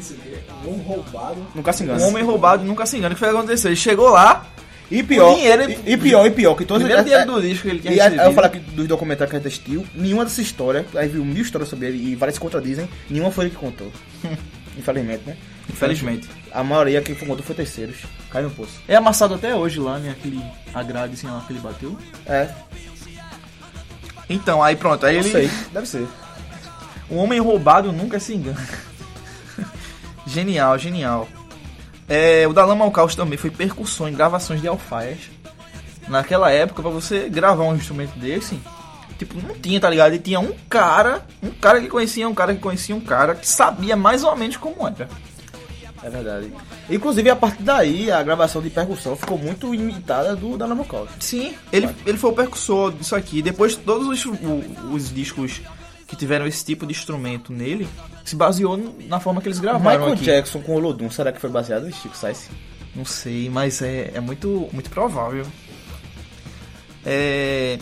Nunca 1.52 1.72
se 1.72 1.82
engana. 1.82 2.00
Um 2.04 2.06
homem 2.08 2.22
roubado 2.22 2.62
nunca 2.64 2.86
se 2.86 2.96
engana. 2.96 3.12
O 3.14 3.16
que 3.16 3.18
foi 3.18 3.28
que 3.30 3.36
aconteceu? 3.36 3.68
Ele 3.70 3.76
chegou 3.76 4.10
lá, 4.10 4.46
E 4.88 5.02
pior, 5.02 5.34
dinheiro, 5.34 5.68
e, 5.68 5.92
e 5.94 5.96
pior, 5.96 6.24
e 6.24 6.30
pior, 6.30 6.54
que 6.54 6.64
todos 6.64 6.84
primeiro 6.84 7.02
dinheiro 7.02 7.24
é- 7.28 7.34
do 7.34 7.42
disco 7.42 7.62
que 7.64 7.68
ele 7.70 7.80
tinha 7.80 7.92
E 7.94 8.00
aí 8.00 8.16
eu 8.16 8.32
falar 8.32 8.46
aqui 8.46 8.60
dos 8.60 8.86
documentários 8.86 9.30
que 9.30 9.36
a 9.36 9.40
gente 9.40 9.48
assistiu, 9.48 9.84
nenhuma 9.92 10.24
dessa 10.24 10.40
história, 10.40 10.86
aí 10.94 11.08
viu 11.08 11.24
mil 11.24 11.42
histórias 11.42 11.68
sobre 11.68 11.88
ele 11.88 12.12
e 12.12 12.14
várias 12.14 12.36
se 12.36 12.40
contradizem, 12.40 12.88
nenhuma 13.10 13.32
foi 13.32 13.46
ele 13.46 13.50
que 13.50 13.56
contou. 13.60 13.90
Infelizmente, 14.78 15.22
né? 15.26 15.36
Infelizmente. 15.68 16.28
A 16.52 16.62
maioria 16.62 17.02
que 17.02 17.12
contou 17.16 17.42
foi 17.42 17.56
terceiros. 17.56 17.96
Cai 18.30 18.42
no 18.42 18.50
poço. 18.50 18.78
É 18.86 18.94
amassado 18.94 19.34
até 19.34 19.52
hoje 19.52 19.80
lá, 19.80 19.98
né? 19.98 20.10
Aquele 20.10 20.40
agrade 20.72 21.14
assim 21.14 21.26
lá 21.26 21.42
que 21.44 21.52
ele 21.52 21.58
bateu. 21.60 21.98
É, 22.24 22.48
Então, 24.30 24.62
aí 24.62 24.76
pronto. 24.76 25.04
Aí 25.06 25.14
não 25.16 25.22
ele. 25.24 25.32
sei, 25.32 25.50
deve 25.72 25.88
ser. 25.88 26.06
Um 27.10 27.18
homem 27.18 27.40
roubado 27.40 27.92
nunca 27.92 28.18
se 28.18 28.34
engana. 28.34 28.66
genial, 30.26 30.78
genial. 30.78 31.28
É, 32.08 32.46
o 32.46 32.52
da 32.52 32.64
Lama 32.64 32.84
ao 32.84 32.90
Caos 32.90 33.14
também 33.14 33.38
foi 33.38 33.50
percussão 33.50 34.08
em 34.08 34.14
gravações 34.14 34.60
de 34.60 34.68
alfaias. 34.68 35.30
Naquela 36.08 36.50
época, 36.50 36.82
pra 36.82 36.90
você 36.90 37.28
gravar 37.28 37.64
um 37.64 37.74
instrumento 37.74 38.16
desse, 38.16 38.60
tipo, 39.18 39.34
não 39.44 39.56
tinha, 39.56 39.80
tá 39.80 39.90
ligado? 39.90 40.14
E 40.14 40.18
tinha 40.18 40.38
um 40.38 40.52
cara, 40.68 41.24
um 41.42 41.50
cara 41.50 41.80
que 41.80 41.88
conhecia 41.88 42.28
um 42.28 42.34
cara 42.34 42.54
que 42.54 42.60
conhecia 42.60 42.94
um 42.94 43.00
cara 43.00 43.34
que 43.34 43.48
sabia 43.48 43.96
mais 43.96 44.22
ou 44.22 44.36
menos 44.36 44.56
como 44.56 44.86
era. 44.86 45.08
É 46.02 46.10
verdade. 46.10 46.52
Inclusive, 46.88 47.28
a 47.30 47.34
partir 47.34 47.64
daí, 47.64 48.12
a 48.12 48.22
gravação 48.22 48.62
de 48.62 48.70
percussão 48.70 49.16
ficou 49.16 49.36
muito 49.36 49.74
imitada 49.74 50.36
do 50.36 50.56
da 50.56 50.66
Namacaus. 50.66 51.10
Sim, 51.18 51.54
ele, 51.72 51.88
ele 52.06 52.16
foi 52.16 52.30
o 52.30 52.34
percussor 52.34 52.92
disso 52.92 53.16
aqui. 53.16 53.42
Depois, 53.42 53.74
todos 53.74 54.06
os, 54.06 54.24
os 54.92 55.12
discos 55.12 55.60
que 56.06 56.16
tiveram 56.16 56.46
esse 56.46 56.64
tipo 56.64 56.86
de 56.86 56.92
instrumento 56.92 57.52
nele 57.52 57.88
se 58.24 58.36
baseou 58.36 58.76
na 59.08 59.20
forma 59.20 59.40
que 59.40 59.48
eles 59.48 59.58
gravaram 59.58 59.98
Michael 59.98 60.14
aqui. 60.14 60.24
Jackson 60.24 60.60
com 60.60 60.72
o 60.72 60.76
Olodum, 60.76 61.10
será 61.10 61.32
que 61.32 61.40
foi 61.40 61.50
baseado 61.50 61.88
em 61.88 61.92
Chico 61.92 62.16
Sainz? 62.16 62.48
Não 62.94 63.04
sei, 63.04 63.50
mas 63.50 63.82
é, 63.82 64.12
é 64.14 64.20
muito, 64.20 64.68
muito 64.72 64.88
provável. 64.90 65.46
É, 67.04 67.78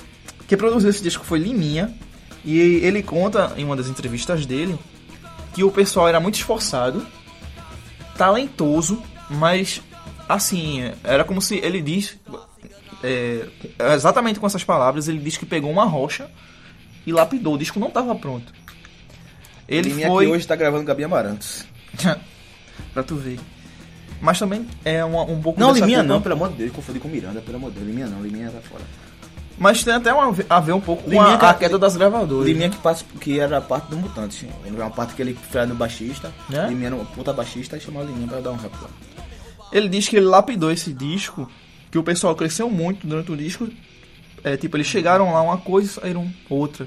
quem 0.46 0.58
produziu 0.58 0.90
esse 0.90 1.02
disco 1.02 1.24
foi 1.24 1.38
Liminha. 1.38 1.94
E 2.44 2.58
ele 2.58 3.02
conta 3.02 3.54
em 3.56 3.64
uma 3.64 3.74
das 3.74 3.88
entrevistas 3.88 4.44
dele 4.44 4.78
que 5.54 5.64
o 5.64 5.70
pessoal 5.70 6.06
era 6.06 6.20
muito 6.20 6.34
esforçado, 6.34 7.06
talentoso, 8.18 9.02
mas 9.30 9.80
assim, 10.28 10.92
era 11.02 11.24
como 11.24 11.40
se 11.40 11.56
ele 11.56 11.80
diz. 11.80 12.18
é, 13.02 13.46
exatamente 13.94 14.38
com 14.38 14.46
essas 14.46 14.62
palavras, 14.62 15.08
ele 15.08 15.18
diz 15.18 15.38
que 15.38 15.46
pegou 15.46 15.70
uma 15.70 15.84
rocha 15.84 16.30
e 17.06 17.12
lapidou. 17.12 17.54
O 17.54 17.58
disco 17.58 17.78
não 17.80 17.88
estava 17.88 18.14
pronto. 18.14 18.52
Ele 19.68 19.88
Liminha 19.88 20.08
foi. 20.08 20.26
hoje 20.26 20.46
tá 20.46 20.54
gravando 20.56 20.84
Gabi 20.84 21.04
Amarantos. 21.04 21.64
pra 22.92 23.02
tu 23.02 23.16
ver. 23.16 23.38
Mas 24.20 24.38
também 24.38 24.66
é 24.84 25.04
uma- 25.04 25.22
um 25.24 25.40
pouco 25.40 25.58
Não, 25.60 25.72
Liminha 25.72 26.02
não, 26.02 26.20
pelo 26.20 26.34
amor 26.34 26.50
de 26.50 26.56
Deus, 26.56 26.72
confundi 26.72 26.98
com 26.98 27.08
Miranda, 27.08 27.40
pelo 27.40 27.56
amor 27.56 27.70
de 27.70 27.76
Deus. 27.76 27.88
Liminha 27.88 28.06
não, 28.06 28.22
Liminha 28.22 28.50
tá 28.50 28.60
fora. 28.60 28.82
Mas 29.56 29.84
tem 29.84 29.94
até 29.94 30.12
uma, 30.12 30.34
a 30.50 30.60
ver 30.60 30.72
um 30.72 30.80
pouco 30.80 31.04
com 31.04 31.10
Liminha 31.10 31.34
a, 31.34 31.38
que- 31.38 31.44
a 31.44 31.54
queda 31.54 31.78
das 31.78 31.96
gravadoras. 31.96 32.46
Liminha 32.46 32.68
que, 32.70 32.78
passa, 32.78 33.04
que 33.20 33.38
era 33.38 33.58
a 33.58 33.60
parte 33.60 33.88
do 33.88 33.96
Mutante. 33.96 34.48
Ele 34.64 34.76
uma 34.76 34.90
parte 34.90 35.14
que 35.14 35.22
ele 35.22 35.34
foi 35.50 35.64
no 35.66 35.74
baixista. 35.74 36.32
É? 36.52 36.66
Liminha 36.66 36.88
era 36.88 36.96
um 36.96 37.04
puta 37.04 37.32
baixista 37.32 37.76
e 37.76 37.80
chamou 37.80 38.02
a 38.02 38.04
Liminha 38.04 38.26
pra 38.26 38.40
dar 38.40 38.50
um 38.50 38.56
rap 38.56 38.72
lá. 38.82 38.88
Ele 39.72 39.88
diz 39.88 40.08
que 40.08 40.16
ele 40.16 40.26
lapidou 40.26 40.70
esse 40.72 40.92
disco, 40.92 41.48
que 41.90 41.98
o 41.98 42.02
pessoal 42.02 42.34
cresceu 42.34 42.68
muito 42.68 43.06
durante 43.06 43.30
o 43.30 43.36
disco. 43.36 43.68
É, 44.44 44.56
tipo, 44.56 44.76
eles 44.76 44.86
chegaram 44.86 45.32
lá 45.32 45.40
uma 45.42 45.56
coisa 45.58 45.88
e 45.88 45.92
saíram 45.94 46.30
outra. 46.50 46.86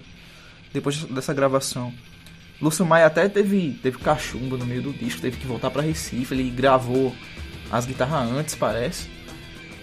Depois 0.72 1.04
dessa 1.06 1.34
gravação. 1.34 1.92
Lúcio 2.62 2.86
Maia 2.86 3.06
até 3.08 3.28
teve, 3.28 3.80
teve 3.84 3.98
cachumba 3.98 4.58
no 4.58 4.66
meio 4.66 4.82
do 4.82 4.94
disco, 4.94 5.22
teve 5.22 5.38
que 5.38 5.46
voltar 5.48 5.70
pra 5.72 5.82
Recife. 5.82 6.34
Ele 6.34 6.50
gravou 6.50 7.16
as 7.72 7.86
guitarras 7.86 8.30
antes, 8.32 8.56
parece. 8.56 9.08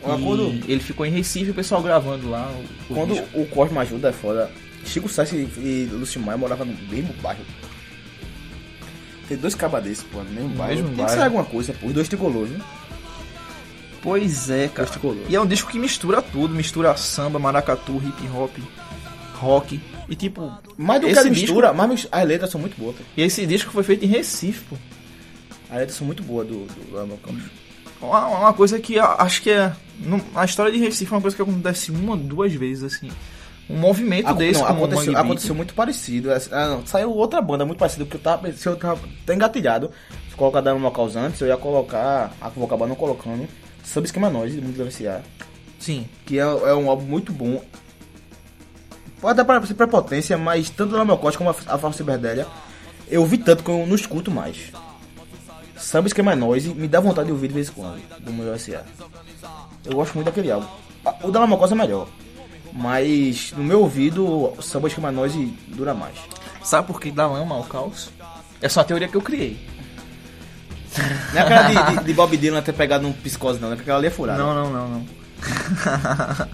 E 0.06 0.22
quando- 0.22 0.62
ele 0.68 0.80
ficou 0.80 1.04
em 1.06 1.10
Recife 1.10 1.46
e 1.46 1.50
o 1.50 1.54
pessoal 1.54 1.82
gravando 1.82 2.28
lá. 2.30 2.48
O, 2.88 2.92
o 2.92 2.96
Quando 2.96 3.14
disco. 3.14 3.40
o 3.40 3.46
Cosmo 3.46 3.80
ajuda 3.80 4.08
é 4.08 4.12
foda. 4.12 4.50
Chico 4.84 5.08
Sainz 5.08 5.32
e, 5.32 5.60
e 5.60 5.88
Lúcio 5.90 6.20
Maia 6.20 6.36
moravam 6.36 6.66
no 6.66 6.74
mesmo 6.88 7.12
bairro. 7.22 7.44
Tem 9.28 9.36
dois 9.38 9.54
cabas 9.54 9.82
desses, 9.82 10.04
pô, 10.04 10.18
no 10.22 10.30
mesmo 10.30 10.50
bairro. 10.50 10.74
mesmo 10.74 10.88
Tem 10.88 10.96
bairro. 10.96 11.10
que 11.10 11.16
ser 11.16 11.24
alguma 11.24 11.44
coisa, 11.44 11.72
pô. 11.72 11.86
Os 11.86 11.92
dois 11.94 12.08
tricolores, 12.08 12.50
né? 12.52 12.60
Pois 14.04 14.50
é, 14.50 14.68
cara. 14.68 14.86
E 15.28 15.34
é 15.34 15.40
um 15.40 15.46
disco 15.46 15.70
que 15.72 15.78
mistura 15.78 16.20
tudo, 16.20 16.54
mistura 16.54 16.94
samba, 16.96 17.38
maracatu, 17.38 17.96
hip 17.96 18.28
hop, 18.36 18.50
rock. 19.40 19.80
E 20.08 20.14
tipo, 20.14 20.52
Mais 20.76 21.00
do 21.00 21.06
que 21.06 21.12
a 21.18 21.22
disco- 21.22 21.30
mistura, 21.30 21.72
mas 21.72 21.88
mis- 21.88 22.08
as 22.12 22.24
letras 22.26 22.50
são 22.50 22.60
muito 22.60 22.76
boas. 22.78 22.96
E 23.16 23.22
esse 23.22 23.46
disco 23.46 23.70
foi 23.72 23.82
feito 23.82 24.04
em 24.04 24.08
Recife, 24.08 24.62
pô. 24.68 24.76
As 25.70 25.78
letras 25.78 25.96
são 25.96 26.06
muito 26.06 26.22
boas 26.22 26.46
do, 26.46 26.66
do 26.90 26.98
Amor 26.98 27.18
Campos. 27.20 27.44
Uma, 28.00 28.26
uma 28.26 28.52
coisa 28.52 28.78
que 28.78 28.98
acho 28.98 29.40
que 29.40 29.48
é. 29.50 29.72
a 30.34 30.44
história 30.44 30.70
de 30.70 30.78
Recife 30.78 31.10
é 31.10 31.16
uma 31.16 31.22
coisa 31.22 31.34
que 31.34 31.40
acontece 31.42 31.90
uma, 31.90 32.14
duas 32.14 32.52
vezes, 32.52 32.84
assim. 32.84 33.10
Um 33.70 33.78
movimento 33.78 34.26
Aco- 34.26 34.38
desse 34.38 34.60
não, 34.60 34.68
aconteceu, 34.68 35.12
Beat. 35.14 35.24
aconteceu 35.24 35.54
muito 35.54 35.72
parecido. 35.72 36.28
Ah, 36.52 36.66
não, 36.68 36.86
saiu 36.86 37.10
outra 37.10 37.40
banda 37.40 37.64
muito 37.64 37.78
parecida, 37.78 38.04
porque 38.04 38.18
eu 38.18 38.20
tava, 38.20 38.52
se 38.52 38.68
eu 38.68 38.76
tava 38.76 39.00
até 39.22 39.34
engatilhado. 39.34 39.90
Se 40.28 40.36
colocar 40.36 40.60
Dano 40.60 40.80
Locals 40.80 41.16
antes, 41.16 41.40
eu 41.40 41.46
ia 41.48 41.56
colocar, 41.56 42.30
a 42.42 42.48
acabar 42.48 42.86
não 42.86 42.94
colocando, 42.94 43.48
Sub 43.84 44.04
Esquema 44.04 44.30
Nós, 44.30 44.54
do 44.54 44.62
Mundo 44.62 44.76
da 44.76 44.84
VCA. 44.84 45.22
Sim. 45.78 46.08
Que 46.24 46.38
é, 46.38 46.42
é 46.42 46.74
um 46.74 46.88
álbum 46.90 47.04
muito 47.04 47.32
bom. 47.32 47.62
Pode 49.20 49.36
dar 49.36 49.44
pra 49.44 49.64
ser 49.64 49.74
prepotência, 49.74 50.36
mas 50.36 50.68
tanto 50.70 50.96
no 50.96 51.04
meu 51.04 51.16
corte 51.16 51.38
como 51.38 51.50
a, 51.50 51.54
a 51.66 51.78
Falsa 51.78 51.98
Ciberdélia, 51.98 52.46
eu 53.08 53.20
ouvi 53.20 53.38
tanto 53.38 53.62
que 53.62 53.70
eu 53.70 53.86
não 53.86 53.94
escuto 53.94 54.30
mais. 54.30 54.72
Samba 55.76 56.08
Esquema 56.08 56.34
Noise 56.34 56.74
me 56.74 56.88
dá 56.88 57.00
vontade 57.00 57.26
de 57.26 57.32
ouvir 57.32 57.48
de 57.48 57.54
vez 57.54 57.68
em 57.68 57.72
quando, 57.72 58.00
do 58.20 58.32
meu 58.32 58.58
SA. 58.58 58.84
Eu 59.84 59.94
gosto 59.94 60.14
muito 60.14 60.26
daquele 60.26 60.50
álbum. 60.50 60.66
Ah, 61.04 61.14
O 61.22 61.30
da 61.30 61.40
Lamocosa 61.40 61.74
é 61.74 61.78
melhor. 61.78 62.08
Mas 62.72 63.52
no 63.56 63.62
meu 63.62 63.80
ouvido, 63.80 64.26
o 64.26 64.62
Samba 64.62 64.88
Esquema 64.88 65.12
Noise 65.12 65.46
dura 65.68 65.94
mais. 65.94 66.16
Sabe 66.62 66.86
por 66.86 67.00
que 67.00 67.10
dá 67.10 67.26
lama 67.26 67.54
ao 67.54 67.64
caos? 67.64 68.10
É 68.60 68.68
só 68.68 68.80
a 68.80 68.84
teoria 68.84 69.06
que 69.08 69.16
eu 69.16 69.22
criei. 69.22 69.58
Não 71.32 71.40
é 71.40 71.42
aquela 71.42 71.62
de, 71.92 71.98
de, 71.98 72.04
de 72.04 72.12
Bob 72.12 72.36
Dylan 72.36 72.62
ter 72.62 72.72
pegado 72.72 73.06
um 73.06 73.12
psicose, 73.12 73.60
não, 73.60 73.70
né? 73.70 73.76
Porque 73.76 73.90
aquela 73.90 73.98
ali 73.98 74.08
é 74.08 74.10
furada. 74.10 74.38
Não, 74.38 74.54
não, 74.54 74.70
não, 74.72 74.88
não. 74.88 75.06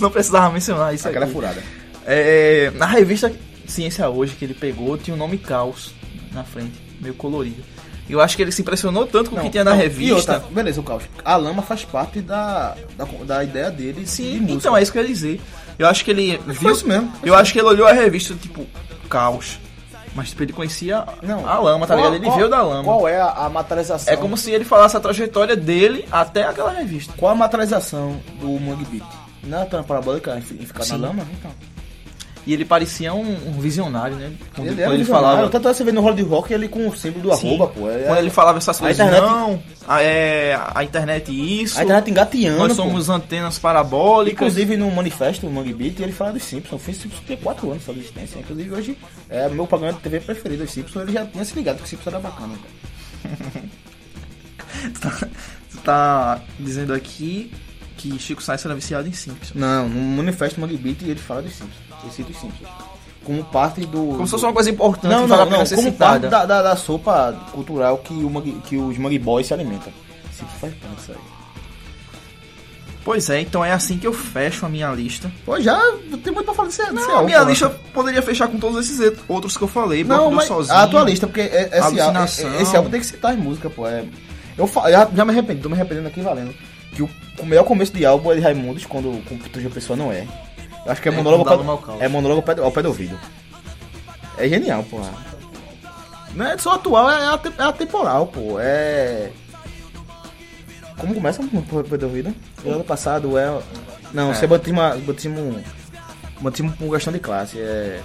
não 0.00 0.10
precisava 0.10 0.52
mencionar 0.52 0.94
isso 0.94 1.08
Aquela 1.08 1.24
é 1.24 1.26
aqui. 1.26 1.34
furada. 1.34 1.62
É, 2.06 2.70
na 2.74 2.86
revista 2.86 3.32
Ciência 3.66 4.08
Hoje 4.08 4.34
que 4.34 4.44
ele 4.44 4.54
pegou, 4.54 4.98
tinha 4.98 5.14
o 5.14 5.18
nome 5.18 5.38
Caos 5.38 5.94
na 6.32 6.44
frente, 6.44 6.74
meio 7.00 7.14
colorido. 7.14 7.62
Eu 8.08 8.20
acho 8.20 8.36
que 8.36 8.42
ele 8.42 8.52
se 8.52 8.60
impressionou 8.60 9.06
tanto 9.06 9.30
com 9.30 9.36
o 9.36 9.40
que 9.40 9.48
tinha 9.48 9.64
na 9.64 9.70
não, 9.70 9.78
revista. 9.78 10.34
outra, 10.34 10.48
beleza, 10.50 10.78
o 10.78 10.84
caos. 10.84 11.04
A 11.24 11.36
lama 11.36 11.62
faz 11.62 11.84
parte 11.84 12.20
da, 12.20 12.76
da, 12.98 13.04
da 13.24 13.42
ideia 13.42 13.70
dele 13.70 14.02
de 14.02 14.10
Sim, 14.10 14.40
música. 14.40 14.52
então 14.52 14.76
é 14.76 14.82
isso 14.82 14.92
que 14.92 14.98
eu 14.98 15.02
ia 15.02 15.08
dizer. 15.08 15.40
Eu 15.78 15.88
acho 15.88 16.04
que 16.04 16.10
ele 16.10 16.38
viu. 16.46 16.70
isso 16.70 16.86
mesmo, 16.86 17.10
foi 17.18 17.28
Eu 17.28 17.34
acho 17.34 17.52
que 17.52 17.58
ele 17.58 17.68
olhou 17.68 17.86
a 17.86 17.92
revista, 17.92 18.34
tipo, 18.34 18.66
caos. 19.08 19.58
Mas 20.14 20.30
tipo, 20.30 20.42
ele 20.44 20.52
conhecia 20.52 20.98
a 21.46 21.58
lama, 21.58 21.86
tá 21.86 21.94
Qual- 21.94 21.98
ligado? 21.98 22.14
Ele 22.16 22.24
qual- 22.26 22.36
veio 22.36 22.48
da 22.48 22.62
lama. 22.62 22.84
Qual 22.84 23.08
é 23.08 23.20
a, 23.20 23.30
a 23.30 23.48
materialização? 23.48 24.12
É 24.12 24.16
como 24.16 24.36
se 24.36 24.50
ele 24.52 24.64
falasse 24.64 24.96
a 24.96 25.00
trajetória 25.00 25.56
dele 25.56 26.06
até 26.12 26.44
aquela 26.44 26.70
revista. 26.70 27.12
Qual 27.16 27.32
a 27.32 27.34
materialização 27.34 28.20
do 28.40 28.48
Mangue 28.60 28.84
Beat? 28.84 29.04
Não 29.42 29.62
é 29.62 29.64
tão 29.64 29.82
parabólica 29.82 30.36
em 30.36 30.38
em 30.62 30.66
ficar 30.66 30.84
Sim. 30.84 30.92
na 30.98 31.08
lama? 31.08 31.26
Então. 31.38 31.50
E 32.46 32.52
ele 32.52 32.64
parecia 32.64 33.14
um, 33.14 33.48
um 33.48 33.52
visionário, 33.58 34.16
né? 34.16 34.30
Quando 34.54 34.68
Ele, 34.68 34.82
quando 34.82 34.92
ele 34.94 35.04
falava. 35.06 35.48
Tanto 35.48 35.66
é 35.68 35.72
você 35.72 35.82
vê 35.82 35.92
no 35.92 36.02
Hollywood 36.02 36.28
Rock 36.30 36.52
ele 36.52 36.68
com 36.68 36.86
o 36.88 36.94
símbolo 36.94 37.30
do 37.30 37.36
Sim. 37.36 37.48
arroba, 37.48 37.68
pô. 37.68 37.90
É- 37.90 38.02
Quando 38.02 38.18
ele 38.18 38.28
falava 38.30 38.58
essas 38.58 38.76
A 38.76 38.80
coisas, 38.80 39.06
internet- 39.06 39.26
não, 39.26 39.62
a, 39.88 40.02
é, 40.02 40.60
a 40.74 40.84
internet 40.84 41.32
isso. 41.62 41.80
A 41.80 41.84
internet 41.84 42.10
engateando, 42.10 42.58
Nós 42.58 42.68
pô. 42.76 42.82
somos 42.82 43.08
antenas 43.08 43.58
parabólicas. 43.58 44.34
Inclusive 44.48 44.76
no 44.76 44.90
manifesto, 44.90 45.46
o 45.46 45.50
Mangue 45.50 45.72
Beat, 45.72 46.00
ele 46.00 46.12
fala 46.12 46.32
dos 46.32 46.42
Simpsons. 46.42 46.80
Os 46.86 46.96
Simpsons 46.96 47.22
tem 47.26 47.36
4 47.38 47.70
anos 47.70 47.82
de 47.82 47.90
existência. 47.92 48.38
Inclusive 48.40 48.74
hoje 48.74 48.98
é 49.30 49.48
meu 49.48 49.66
programa 49.66 49.94
de 49.94 50.00
TV 50.00 50.20
preferido, 50.20 50.64
os 50.64 50.70
Simpsons. 50.70 51.02
Ele 51.02 51.12
já 51.12 51.24
tinha 51.24 51.44
se 51.46 51.54
ligado 51.54 51.78
que 51.78 51.84
os 51.84 51.88
Simpsons 51.90 52.08
era 52.14 52.20
bacana. 52.22 52.54
Cara. 54.98 55.30
Você 55.70 55.78
tá 55.82 56.40
dizendo 56.58 56.92
aqui 56.92 57.50
que 57.96 58.18
Chico 58.18 58.42
Sainz 58.42 58.64
era 58.64 58.74
viciado 58.74 59.08
em 59.08 59.12
Simpsons. 59.12 59.52
Não, 59.54 59.88
no 59.88 60.16
manifesto 60.16 60.60
Mangue 60.60 60.76
Beat 60.76 61.02
ele 61.02 61.16
fala 61.18 61.42
dos 61.42 61.52
Simpsons. 61.52 61.83
Ele 62.04 62.12
cita 62.12 62.30
os 62.30 62.38
Simpsons. 62.38 62.68
Como 63.24 63.42
parte 63.44 63.80
do. 63.86 63.98
Como 63.98 64.26
se 64.26 64.32
fosse 64.32 64.44
uma 64.44 64.52
coisa 64.52 64.70
importante 64.70 65.10
Não, 65.10 65.26
não, 65.26 65.46
não. 65.46 65.64
Como 65.64 65.92
parte 65.94 66.28
da, 66.28 66.44
da, 66.44 66.62
da 66.62 66.76
sopa 66.76 67.34
cultural 67.52 67.98
que, 67.98 68.12
o 68.12 68.42
que 68.66 68.76
os 68.76 68.98
Mangue 68.98 69.18
Boys 69.18 69.46
se 69.46 69.54
alimentam. 69.54 69.92
Simpsons 70.30 70.60
faz 70.60 70.74
parte 70.74 70.96
disso 70.96 71.12
aí. 71.12 71.34
Pois 73.04 73.28
é, 73.28 73.40
então 73.40 73.62
é 73.62 73.70
assim 73.70 73.98
que 73.98 74.06
eu 74.06 74.14
fecho 74.14 74.64
a 74.64 74.68
minha 74.68 74.90
lista. 74.92 75.30
Pô, 75.44 75.60
já 75.60 75.78
tem 76.22 76.32
muito 76.32 76.44
pra 76.46 76.54
falar 76.54 76.68
desse, 76.68 76.80
Não, 76.90 77.02
álbum, 77.02 77.18
a 77.18 77.22
minha 77.22 77.42
lista 77.42 77.68
poderia 77.92 78.22
fechar 78.22 78.48
com 78.48 78.58
todos 78.58 78.82
esses 78.82 79.12
outros 79.28 79.58
que 79.58 79.62
eu 79.62 79.68
falei. 79.68 80.02
Não, 80.02 80.30
mas 80.30 80.46
sozinho, 80.46 80.78
a 80.78 80.86
tua 80.86 81.04
lista, 81.04 81.26
porque 81.26 81.42
é- 81.42 81.68
esse, 81.70 81.76
álbum, 81.80 82.00
Alucinação. 82.00 82.60
esse 82.60 82.76
álbum 82.76 82.88
tem 82.88 83.00
que 83.00 83.06
citar 83.06 83.32
as 83.32 83.38
músicas, 83.38 83.70
pô. 83.74 83.86
É, 83.86 84.04
eu 84.56 84.66
já, 84.90 85.06
já 85.14 85.24
me 85.24 85.32
arrependi, 85.32 85.60
tô 85.60 85.68
me 85.68 85.74
arrependendo 85.74 86.08
aqui 86.08 86.22
valendo. 86.22 86.54
Que 86.94 87.02
o, 87.02 87.10
o 87.40 87.44
melhor 87.44 87.64
começo 87.64 87.92
de 87.92 88.06
álbum 88.06 88.32
é 88.32 88.36
de 88.36 88.40
Raimundos, 88.40 88.86
quando 88.86 89.22
com 89.28 89.34
a 89.34 89.70
pessoa 89.70 89.98
não 89.98 90.10
é. 90.10 90.26
Eu 90.84 90.92
acho 90.92 91.00
que 91.02 91.08
é, 91.08 91.12
É, 91.12 91.14
monólogo, 91.14 91.48
ao 91.48 91.78
pé, 91.78 92.04
é 92.04 92.08
monólogo 92.08 92.40
ao 92.40 92.42
pé, 92.42 92.54
do- 92.54 92.64
ao 92.64 92.70
pé 92.72 92.82
do 92.82 92.88
ouvido. 92.88 93.18
É 94.36 94.48
genial, 94.48 94.82
pô. 94.84 95.00
Não 96.34 96.46
é 96.46 96.58
só 96.58 96.72
atual, 96.74 97.10
é, 97.10 97.26
ate- 97.32 97.52
é 97.58 97.62
atemporal, 97.62 98.26
pô. 98.26 98.56
É. 98.58 99.30
Como 100.98 101.14
começa 101.14 101.42
o 101.42 101.84
pé 101.84 101.96
do 101.96 102.06
ouvido? 102.06 102.34
O 102.64 102.70
ano 102.70 102.84
passado 102.84 103.36
é. 103.38 103.60
Não, 104.12 104.30
É. 104.30 104.34
você 104.34 104.46
batismo. 104.46 104.80
Batismo. 105.06 105.60
Batismo 106.40 106.72
por 106.72 106.90
questão 106.92 107.12
de 107.12 107.18
classe. 107.18 107.58
É. 107.58 108.00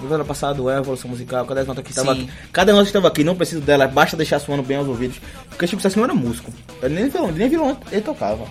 No 0.00 0.14
ano 0.14 0.24
passado 0.24 0.70
é 0.70 0.76
a 0.76 0.78
evolução 0.78 1.10
musical, 1.10 1.44
cada 1.44 1.64
nota 1.64 1.82
que 1.82 1.90
estava 1.90 2.12
aqui. 2.12 2.30
Cada 2.52 2.72
nota 2.72 2.84
que 2.84 2.88
estava 2.90 3.08
aqui, 3.08 3.24
não 3.24 3.34
preciso 3.34 3.60
dela, 3.60 3.88
basta 3.88 4.16
deixar 4.16 4.38
suando 4.38 4.62
bem 4.62 4.76
aos 4.76 4.86
ouvidos. 4.86 5.20
Porque 5.48 5.66
Chico 5.66 5.82
Sainz 5.82 5.96
não 5.96 6.04
era 6.04 6.14
músico. 6.14 6.52
Ele 6.80 6.94
nem 6.94 7.08
violão, 7.08 7.32
nem 7.32 7.48
violão 7.48 7.76
ele 7.90 8.00
tocava. 8.00 8.46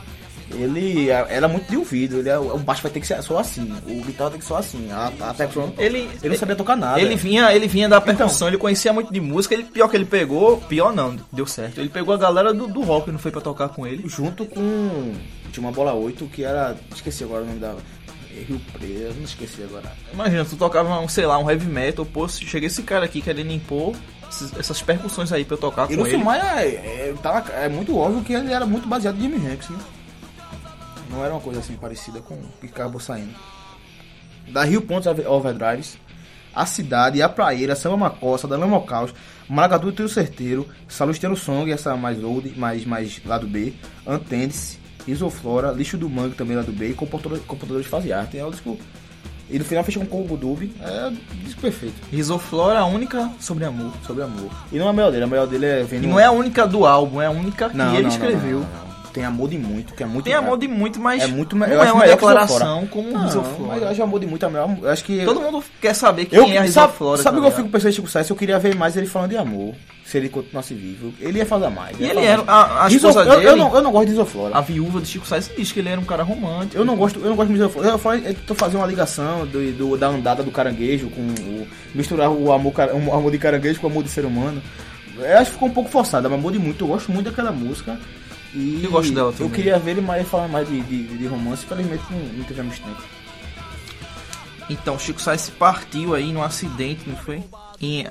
Ele 0.51 1.09
é- 1.09 1.25
era 1.29 1.47
muito 1.47 1.69
de 1.69 1.75
ouvido, 1.77 2.19
ele 2.19 2.29
é, 2.29 2.37
o 2.39 2.57
baixo 2.57 2.81
vai 2.81 2.91
ter 2.91 2.99
que 3.01 3.07
ser 3.07 3.21
só 3.21 3.37
assim, 3.39 3.69
o 3.85 4.01
guitarra 4.03 4.29
tem 4.31 4.39
que 4.39 4.45
ser 4.45 4.49
só 4.53 4.57
assim, 4.57 4.89
a, 4.91 5.11
a 5.19 5.33
percussão. 5.33 5.73
Ele, 5.77 6.09
ele 6.21 6.29
não 6.29 6.37
sabia 6.37 6.55
tocar 6.55 6.75
nada. 6.77 7.01
Ele 7.01 7.15
vinha, 7.15 7.53
ele 7.53 7.67
vinha 7.67 7.89
da 7.89 7.99
percussão, 7.99 8.47
ele 8.47 8.57
conhecia 8.57 8.93
muito 8.93 9.11
de 9.11 9.19
música. 9.19 9.53
Ele, 9.53 9.63
pior 9.63 9.87
que 9.89 9.97
ele 9.97 10.05
pegou, 10.05 10.57
pior 10.61 10.93
não, 10.93 11.17
deu 11.31 11.45
certo. 11.45 11.79
Ele 11.79 11.89
pegou 11.89 12.13
a 12.13 12.17
galera 12.17 12.53
do, 12.53 12.67
do 12.67 12.81
rock, 12.81 13.11
não 13.11 13.19
foi 13.19 13.31
pra 13.31 13.41
tocar 13.41 13.69
com 13.69 13.85
ele. 13.85 14.03
Junto 14.07 14.45
com. 14.45 15.13
Tinha 15.51 15.65
uma 15.65 15.71
bola 15.71 15.93
8 15.93 16.25
que 16.27 16.43
era. 16.43 16.75
Esqueci 16.95 17.23
agora 17.23 17.43
o 17.43 17.45
nome 17.47 17.59
da. 17.59 17.75
Rio 18.47 18.61
Preto, 18.71 19.15
não 19.17 19.23
esqueci 19.23 19.63
agora. 19.63 19.91
Imagina, 20.13 20.45
tu 20.45 20.55
tocava, 20.55 20.99
um, 20.99 21.07
sei 21.09 21.25
lá, 21.25 21.39
um 21.39 21.49
heavy 21.49 21.65
metal, 21.65 22.05
pô, 22.05 22.27
chega 22.27 22.67
esse 22.67 22.83
cara 22.83 23.03
aqui 23.03 23.19
querendo 23.19 23.51
impor 23.51 23.95
essas 24.59 24.79
percussões 24.81 25.31
aí 25.31 25.43
pra 25.43 25.55
eu 25.55 25.59
tocar 25.59 25.89
E 25.91 25.95
com 25.97 26.05
ele. 26.05 26.17
Maia 26.23 26.43
é, 26.61 27.09
é, 27.09 27.15
tava- 27.23 27.51
é 27.53 27.67
muito 27.67 27.97
óbvio 27.97 28.21
que 28.23 28.33
ele 28.33 28.53
era 28.53 28.65
muito 28.65 28.87
baseado 28.87 29.17
em 29.17 29.21
Jimi 29.21 29.37
Hendrix, 29.37 29.69
né? 29.69 29.79
Não 31.09 31.23
era 31.23 31.33
uma 31.33 31.41
coisa 31.41 31.59
assim 31.59 31.73
parecida 31.75 32.19
com 32.19 32.33
o 32.35 32.49
que 32.59 32.67
acabou 32.67 32.99
saindo. 32.99 33.33
Da 34.51 34.63
Rio 34.63 34.81
Pontos 34.81 35.07
Over- 35.07 35.29
Overdrives, 35.29 35.97
A 36.55 36.65
Cidade, 36.65 37.21
A 37.21 37.29
Praieira, 37.29 37.75
Samba 37.75 37.97
Macossa, 37.97 38.47
Da 38.47 38.57
Lama 38.57 38.81
Caos, 38.81 39.13
Maracatu 39.49 39.89
e 39.89 39.91
Trio 39.91 40.09
Certeiro, 40.09 40.67
Salusteiro 40.87 41.35
Song, 41.35 41.71
essa 41.71 41.95
mais 41.95 42.23
old, 42.23 42.53
mais, 42.57 42.85
mais 42.85 43.21
lado 43.25 43.47
B, 43.47 43.73
Antende-se, 44.05 44.79
Isoflora, 45.07 45.71
Lixo 45.71 45.97
do 45.97 46.09
Mangue 46.09 46.35
também 46.35 46.55
lado 46.57 46.71
B 46.71 46.89
e 46.89 46.93
Computador- 46.93 47.39
Computadores 47.47 47.85
de 47.85 47.89
Fase 47.89 48.11
Arte. 48.11 48.37
É 48.37 48.45
o 48.45 48.51
disco. 48.51 48.77
E 49.49 49.57
no 49.57 49.63
final 49.63 49.81
fecha 49.85 49.99
com 49.99 50.05
Combo 50.05 50.35
Dub. 50.35 50.69
É 50.81 51.07
o 51.07 51.11
disco 51.45 51.61
perfeito. 51.61 51.95
Risoflora, 52.11 52.79
a 52.79 52.85
única 52.85 53.31
sobre 53.39 53.63
amor. 53.63 53.93
Sobre 54.05 54.23
amor. 54.23 54.49
E 54.73 54.77
não 54.77 54.87
é 54.87 54.89
a 54.89 54.93
melhor 54.93 55.11
dele, 55.11 55.23
a 55.23 55.27
melhor 55.27 55.47
dele 55.47 55.65
é 55.65 55.83
vendo. 55.83 56.03
E 56.03 56.07
não 56.07 56.19
é 56.19 56.25
a 56.25 56.31
única 56.31 56.67
do 56.67 56.85
álbum, 56.85 57.21
é 57.21 57.27
a 57.27 57.31
única 57.31 57.69
que 57.69 57.77
Não, 57.77 57.93
ele 57.93 58.03
não, 58.03 58.09
escreveu. 58.09 58.59
não. 58.59 58.86
Tem 59.13 59.25
amor 59.25 59.49
de 59.49 59.57
muito, 59.57 59.93
que 59.93 60.03
é 60.03 60.05
muito 60.05 60.25
Tem 60.25 60.33
amor 60.33 60.57
de 60.57 60.67
muito, 60.67 60.99
mas 60.99 61.23
É 61.23 61.27
muito 61.27 61.55
não 61.55 61.65
eu 61.67 61.81
é 61.81 61.91
uma 61.91 62.05
declaração 62.05 62.85
como 62.87 63.11
Não, 63.11 63.27
Isoflora. 63.27 63.67
mas 63.73 63.81
eu 63.81 63.87
acho 63.89 64.03
amor 64.03 64.19
de 64.19 64.25
muito 64.27 64.45
é 64.45 64.49
melhor. 64.49 64.77
Eu 64.81 64.89
acho 64.89 65.03
que. 65.03 65.23
Todo 65.25 65.41
mundo 65.41 65.63
quer 65.81 65.93
saber 65.93 66.25
quem 66.25 66.37
eu, 66.39 66.45
é 66.45 66.57
a 66.57 66.67
sabe, 66.71 66.87
Isoflora. 66.89 67.21
sabe 67.21 67.37
o 67.37 67.41
tá 67.41 67.47
que 67.47 67.53
eu 67.53 67.55
fico 67.57 67.69
pensando 67.69 67.89
em 67.89 67.93
Chico 67.93 68.09
Sainz? 68.09 68.29
Eu 68.29 68.35
queria 68.35 68.59
ver 68.59 68.75
mais 68.75 68.95
ele 68.97 69.07
falando 69.07 69.29
de 69.31 69.37
amor. 69.37 69.73
Se 70.05 70.17
ele 70.17 70.29
continuasse 70.29 70.73
vivo. 70.73 71.13
Ele 71.19 71.39
ia 71.39 71.45
fazer 71.45 71.67
mais. 71.69 71.99
E 71.99 72.03
ele 72.03 72.13
falar 72.13 72.25
era. 72.25 72.37
mais. 72.43 72.49
A, 72.49 72.85
a 72.85 72.89
Iso- 72.89 73.07
eu, 73.09 73.41
eu 73.41 73.57
não, 73.57 73.75
eu 73.75 73.81
não 73.81 73.91
gosto 73.91 74.05
de 74.07 74.13
Isoflora. 74.13 74.55
a 74.57 74.61
viúva 74.61 75.01
de 75.01 75.07
Chico 75.07 75.27
Sainz, 75.27 75.51
diz 75.57 75.69
que 75.73 75.79
ele 75.81 75.89
era 75.89 75.99
um 75.99 76.05
cara 76.05 76.23
romântico. 76.23 76.77
Eu 76.77 76.85
não 76.85 76.95
gosto, 76.95 77.19
eu 77.19 77.27
não 77.29 77.35
gosto 77.35 77.49
de 77.49 77.55
Isoflora. 77.55 77.89
Eu 77.89 77.97
falo- 77.97 78.15
eu 78.23 78.33
tô 78.45 78.55
fazendo 78.55 78.77
uma 78.79 78.87
ligação 78.87 79.45
do, 79.45 79.71
do- 79.73 79.97
da 79.97 80.07
andada 80.07 80.41
do 80.43 80.49
caranguejo 80.51 81.09
com 81.09 81.19
o. 81.21 81.67
misturar 81.93 82.29
o 82.31 82.53
amor, 82.53 82.73
o 82.93 83.13
amor 83.13 83.31
de 83.31 83.37
caranguejo 83.37 83.81
com 83.81 83.87
o 83.87 83.89
amor 83.89 84.03
de 84.03 84.09
ser 84.09 84.23
humano. 84.23 84.61
Eu 85.19 85.37
acho 85.39 85.45
que 85.47 85.51
ficou 85.53 85.67
um 85.67 85.73
pouco 85.73 85.89
forçado, 85.89 86.29
mas 86.29 86.39
amor 86.39 86.53
de 86.53 86.59
muito. 86.59 86.85
Eu 86.85 86.89
gosto 86.89 87.11
muito 87.11 87.25
daquela 87.29 87.51
música. 87.51 87.99
E 88.57 88.83
Eu 88.83 88.91
gosto 88.91 89.13
dela 89.13 89.29
Eu 89.29 89.33
também. 89.33 89.51
queria 89.53 89.77
ver 89.77 89.91
ele 89.91 90.01
mais 90.01 90.27
falando 90.27 90.51
mais 90.51 90.67
de, 90.67 90.81
de, 90.81 91.17
de 91.17 91.27
romance, 91.27 91.63
infelizmente 91.65 92.03
não, 92.09 92.19
não 92.19 92.43
tivemos 92.43 92.79
tempo. 92.79 93.01
Então, 94.69 94.99
Chico 94.99 95.21
Sainz 95.21 95.49
partiu 95.49 96.13
aí 96.13 96.31
num 96.33 96.41
acidente, 96.43 97.07
não 97.07 97.15
foi? 97.15 97.41
Em 97.79 98.05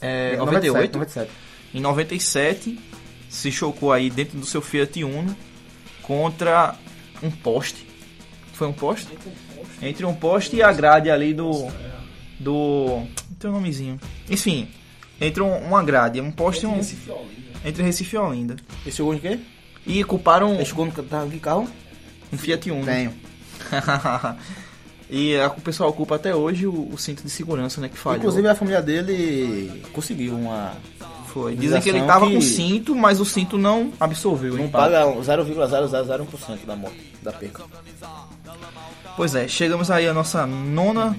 é, 0.00 0.36
97, 0.36 0.38
98. 0.38 0.92
97. 0.98 1.30
Em 1.74 1.80
97, 1.80 2.80
se 3.28 3.52
chocou 3.52 3.92
aí 3.92 4.10
dentro 4.10 4.38
do 4.38 4.44
seu 4.46 4.60
Fiat 4.60 5.04
Uno 5.04 5.36
contra 6.02 6.74
um 7.22 7.30
poste. 7.30 7.86
Foi 8.54 8.66
um 8.66 8.72
poste? 8.72 9.08
Entre 9.80 10.04
um 10.04 10.14
poste 10.14 10.56
e 10.56 10.62
a 10.62 10.72
grade 10.72 11.10
ali 11.10 11.32
do. 11.32 11.68
Do. 12.40 13.02
Tem 13.38 13.48
um 13.50 13.54
nomezinho. 13.54 14.00
Enfim, 14.28 14.68
entre 15.20 15.42
um- 15.42 15.58
uma 15.58 15.82
grade, 15.84 16.20
um 16.20 16.30
poste 16.32 16.64
e 16.64 16.66
um. 16.66 16.80
Entre 17.64 17.82
Recife 17.82 18.16
e 18.16 18.18
Olinda. 18.18 18.56
Esse 18.86 18.96
chegou 18.96 19.14
de 19.14 19.20
quê? 19.20 19.38
E 19.86 20.04
culparam 20.04 20.54
Ele 20.54 20.64
chegou 20.64 20.84
no 20.86 20.92
tá, 20.92 21.26
que 21.26 21.38
carro? 21.40 21.68
um 22.32 22.38
Fiat 22.38 22.70
Uno. 22.70 22.84
Tenho. 22.84 23.12
e 25.10 25.36
a- 25.36 25.48
o 25.48 25.60
pessoal 25.60 25.92
culpa 25.92 26.16
até 26.16 26.34
hoje 26.34 26.66
o, 26.66 26.88
o 26.92 26.98
cinto 26.98 27.22
de 27.22 27.30
segurança, 27.30 27.80
né? 27.80 27.88
Que 27.88 27.98
falhou. 27.98 28.18
Inclusive 28.18 28.46
a 28.48 28.54
família 28.54 28.80
dele 28.82 29.82
conseguiu 29.92 30.34
uma. 30.36 30.72
Foi. 31.28 31.54
Dizem 31.54 31.80
que 31.80 31.88
ele 31.88 32.02
tava 32.02 32.26
com 32.26 32.38
que- 32.38 32.42
cinto, 32.42 32.94
mas 32.94 33.20
o 33.20 33.24
cinto 33.24 33.56
não 33.56 33.92
absorveu. 34.00 34.56
Não 34.56 34.68
paga 34.68 35.04
0,001% 35.06 36.66
da 36.66 36.74
morte, 36.76 37.12
da 37.22 37.32
perca. 37.32 37.62
Pois 39.16 39.34
é, 39.34 39.46
chegamos 39.48 39.90
aí 39.90 40.06
a 40.08 40.14
nossa 40.14 40.46
nona. 40.46 41.16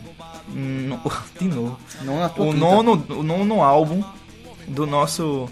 no- 0.47 0.99
De 1.39 1.47
novo. 1.47 1.79
Não 2.03 2.19
na 2.19 2.29
tua 2.29 2.45
O 2.47 2.53
quinta. 2.53 2.59
nono, 2.59 3.05
o 3.09 3.23
nono 3.23 3.63
álbum 3.63 4.03
do 4.67 4.85
nosso. 4.85 5.49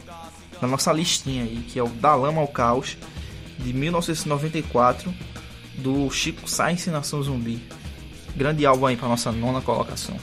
Da 0.62 0.68
nossa 0.68 0.92
listinha 0.92 1.44
aí, 1.44 1.64
que 1.70 1.80
é 1.80 1.84
o 1.84 1.88
Da 1.88 2.16
Lama 2.16 2.42
ao 2.42 2.48
Caos, 2.48 2.98
de 3.58 3.74
1994, 3.74 5.14
do 5.76 6.10
Chico 6.12 6.50
Sainz 6.50 6.86
e 6.86 6.90
Nação 6.90 7.24
Zumbi. 7.24 7.62
Grande 8.36 8.66
álbum 8.66 8.86
aí 8.86 8.98
pra 8.98 9.08
nossa 9.08 9.32
nona 9.32 9.62
colocação. 9.62 10.16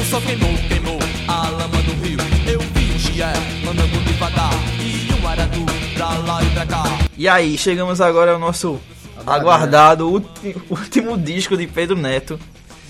O 0.00 0.04
sol 0.04 0.20
queimou, 0.22 0.54
queimou 0.68 0.98
a 1.26 1.48
lama 1.48 1.82
do 1.82 1.92
rio. 2.02 2.18
Eu 2.46 2.60
vi 2.60 2.92
um 2.92 2.98
chié 2.98 3.32
andando 3.68 4.04
devagar 4.04 4.52
e 4.80 5.12
um 5.20 5.28
aratu 5.28 5.64
pra 5.94 6.18
lá 6.18 6.42
e 6.44 6.50
pra 6.50 6.66
cá. 6.66 6.84
E 7.16 7.28
aí, 7.28 7.58
chegamos 7.58 8.00
agora 8.00 8.32
ao 8.32 8.38
nosso 8.38 8.80
aguardado 9.26 10.08
ulti- 10.08 10.56
último 10.70 11.16
disco 11.18 11.56
de 11.56 11.66
Pedro 11.66 11.96
Neto. 11.96 12.38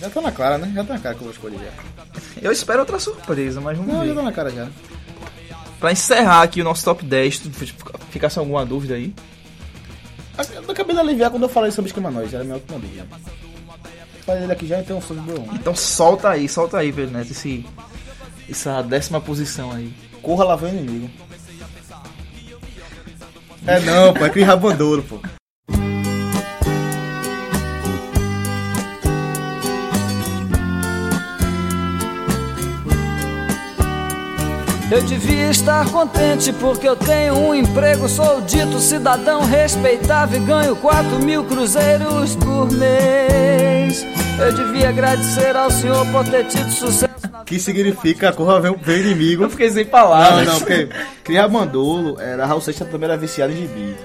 Já 0.01 0.11
tá 0.11 0.21
na 0.21 0.33
cara, 0.33 0.59
né? 0.59 0.73
Já 0.75 0.85
tá 0.85 0.95
na 0.95 1.01
cara 1.01 1.15
que 1.15 1.21
eu 1.21 1.25
vou 1.25 1.33
escolher 1.33 1.59
já. 1.59 2.21
Eu 2.41 2.51
espero 2.53 2.81
outra 2.81 2.99
surpresa, 2.99 3.61
mas 3.61 3.77
vamos 3.79 3.93
Não, 3.93 4.01
já 4.01 4.07
ver. 4.13 4.15
tá 4.17 4.23
na 4.23 4.33
cara 4.33 4.51
já. 4.51 4.69
Pra 5.79 5.93
encerrar 5.93 6.43
aqui 6.43 6.61
o 6.61 6.65
nosso 6.65 6.85
top 6.85 7.05
10, 7.05 7.39
tu 7.41 7.51
ficasse 8.11 8.39
alguma 8.39 8.65
dúvida 8.65 8.95
aí? 8.95 9.15
Eu 10.55 10.71
acabei 10.71 10.95
de 10.95 11.01
aliviar 11.01 11.31
quando 11.31 11.43
eu 11.45 11.49
falei 11.49 11.71
sobre 11.71 11.89
esquema 11.89 12.11
nós, 12.11 12.33
era 12.33 12.43
a 12.43 12.45
minha 12.45 12.57
última 12.57 12.79
dúvida. 12.79 13.07
Falei 14.25 14.45
ele 14.45 14.53
aqui 14.53 14.67
já, 14.67 14.79
então 14.81 15.01
sou 15.01 15.17
do 15.17 15.41
1. 15.41 15.55
Então 15.57 15.75
solta 15.75 16.31
aí, 16.31 16.49
solta 16.49 16.79
aí, 16.79 16.93
Pedro 16.93 17.17
Neto, 17.17 17.33
esse, 17.33 17.67
essa 18.49 18.81
décima 18.83 19.21
posição 19.21 19.73
aí. 19.73 19.93
Corra 20.23 20.45
lá 20.45 20.57
vem 20.57 20.73
o 20.75 20.79
inimigo. 20.79 21.11
É 23.67 23.79
não, 23.81 24.13
pô, 24.15 24.25
é 24.25 24.31
Cris 24.31 24.47
Rabandouro, 24.47 25.03
pô. 25.03 25.19
Eu 34.93 35.03
devia 35.05 35.49
estar 35.49 35.91
contente 35.91 36.53
porque 36.53 36.87
eu 36.87 36.95
tenho 36.95 37.35
um 37.39 37.55
emprego, 37.55 38.07
sou 38.11 38.43
dito 38.43 38.79
cidadão 38.79 39.41
respeitável 39.41 40.39
e 40.39 40.45
ganho 40.45 40.77
4 40.77 41.19
mil 41.25 41.45
cruzeiros 41.45 42.37
por 42.37 42.71
mês. 42.71 44.07
Eu 44.39 44.53
devia 44.53 44.91
agradecer 44.91 45.57
ao 45.57 45.71
senhor 45.71 46.07
por 46.09 46.29
ter 46.29 46.45
tido 46.45 46.71
sucesso. 46.71 47.11
Que 47.47 47.59
significa 47.59 48.35
corra 48.35 48.61
vem, 48.61 48.77
vem 48.77 48.97
o 48.97 49.07
inimigo. 49.07 49.45
Eu 49.45 49.51
fiquei 49.51 49.71
sem 49.71 49.85
Não, 49.85 49.91
palavras. 49.91 50.47
não, 50.47 50.59
porque 50.59 50.91
Cris 51.25 51.39
Rabandolo 51.39 52.21
era 52.21 52.45
Raul 52.45 52.61
Seixas 52.61 52.87
também 52.87 53.09
era 53.09 53.17
viciado 53.17 53.51
em 53.55 53.57
gibi. 53.57 53.97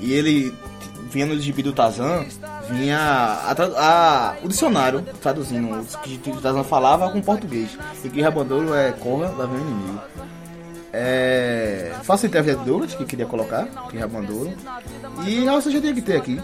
E 0.00 0.14
ele 0.14 0.54
vinha 1.10 1.26
no 1.26 1.38
gibi 1.38 1.62
do 1.62 1.72
Tazan, 1.72 2.24
vinha 2.70 2.98
a, 2.98 3.52
a- 3.52 4.34
o 4.42 4.48
dicionário 4.48 5.02
traduzindo 5.20 5.80
o 5.80 5.84
que 6.18 6.30
o 6.30 6.40
Tazan 6.40 6.64
falava 6.64 7.10
com 7.10 7.20
português. 7.20 7.70
E 8.04 8.08
Cris 8.08 8.24
Rabandolo 8.24 8.74
é 8.74 8.92
corra, 8.92 9.28
lá 9.36 9.46
vem 9.46 9.56
o 9.58 9.60
inimigo. 9.60 10.00
É. 10.92 11.92
Faça 12.02 12.26
entrevista 12.26 12.58
de 12.58 12.64
Douglas, 12.66 12.94
que 12.94 13.04
queria 13.04 13.26
colocar, 13.26 13.66
Cris 13.88 14.00
Rabandolo. 14.00 14.52
E 15.26 15.44
Raul 15.44 15.60
Seixas 15.60 15.80
tinha 15.80 15.94
que 15.94 16.02
ter 16.02 16.16
aqui. 16.16 16.40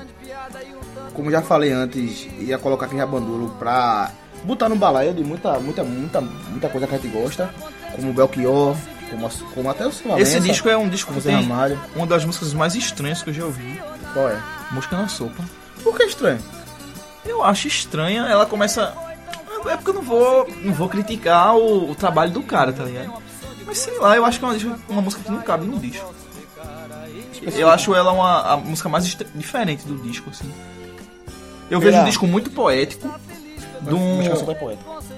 Como 1.15 1.31
já 1.31 1.43
falei 1.43 1.73
antes, 1.73 2.29
ia 2.39 2.59
colocar 2.59 2.87
Cris 2.87 3.01
Rabandolo 3.01 3.51
pra 3.59 4.11
botar 4.45 4.69
no 4.69 4.77
balaio 4.77 5.13
de 5.15 5.25
muita, 5.25 5.59
muita, 5.59 5.83
muita, 5.83 6.21
muita 6.21 6.69
coisa 6.69 6.87
que 6.87 6.95
a 6.95 6.99
gente 6.99 7.09
gosta. 7.13 7.51
Como 7.95 8.13
Belchior, 8.13 8.77
como, 9.11 9.29
como 9.55 9.71
até 9.71 9.87
o 9.87 9.93
Silva 9.93 10.21
Esse 10.21 10.39
disco 10.41 10.69
é 10.69 10.77
um 10.77 10.89
disco 10.89 11.13
que 11.15 11.21
tem 11.23 11.35
Ramalho. 11.35 11.81
uma 11.95 12.07
das 12.07 12.25
músicas 12.25 12.53
mais 12.53 12.75
estranhas 12.75 13.23
que 13.23 13.31
eu 13.31 13.35
já 13.35 13.45
ouvi. 13.45 13.81
Qual 14.13 14.29
é? 14.29 14.39
Música 14.71 14.97
na 14.97 15.09
sopa. 15.09 15.45
Por 15.83 15.97
que 15.97 16.03
é 16.03 16.07
estranho? 16.07 16.41
Eu 17.25 17.43
acho 17.43 17.69
estranha, 17.69 18.23
ela 18.23 18.47
começa. 18.47 18.95
É 19.67 19.77
porque 19.77 19.91
eu 19.91 19.95
não 19.95 20.03
vou, 20.03 20.49
não 20.63 20.73
vou 20.73 20.89
criticar 20.89 21.57
o, 21.57 21.91
o 21.91 21.95
trabalho 21.95 22.31
do 22.31 22.43
cara, 22.43 22.73
tá 22.73 22.85
ligado? 22.85 23.13
Mas 23.67 23.79
sei 23.79 23.99
lá, 23.99 24.17
eu 24.17 24.25
acho 24.25 24.39
que 24.39 24.45
é 24.45 24.49
uma, 24.49 24.79
uma 24.89 25.03
música 25.03 25.23
que 25.23 25.31
não 25.31 25.43
cabe 25.43 25.67
no 25.67 25.79
disco. 25.79 26.15
Eu 27.55 27.69
acho 27.69 27.95
ela 27.95 28.13
uma, 28.13 28.53
a 28.53 28.57
música 28.57 28.89
mais 28.89 29.05
diferente 29.35 29.87
do 29.87 29.97
disco, 29.97 30.31
assim. 30.31 30.51
Eu 31.71 31.81
vejo 31.81 31.99
um 31.99 32.05
disco 32.05 32.27
muito 32.27 32.51
poético. 32.51 33.13
Do, 33.81 33.97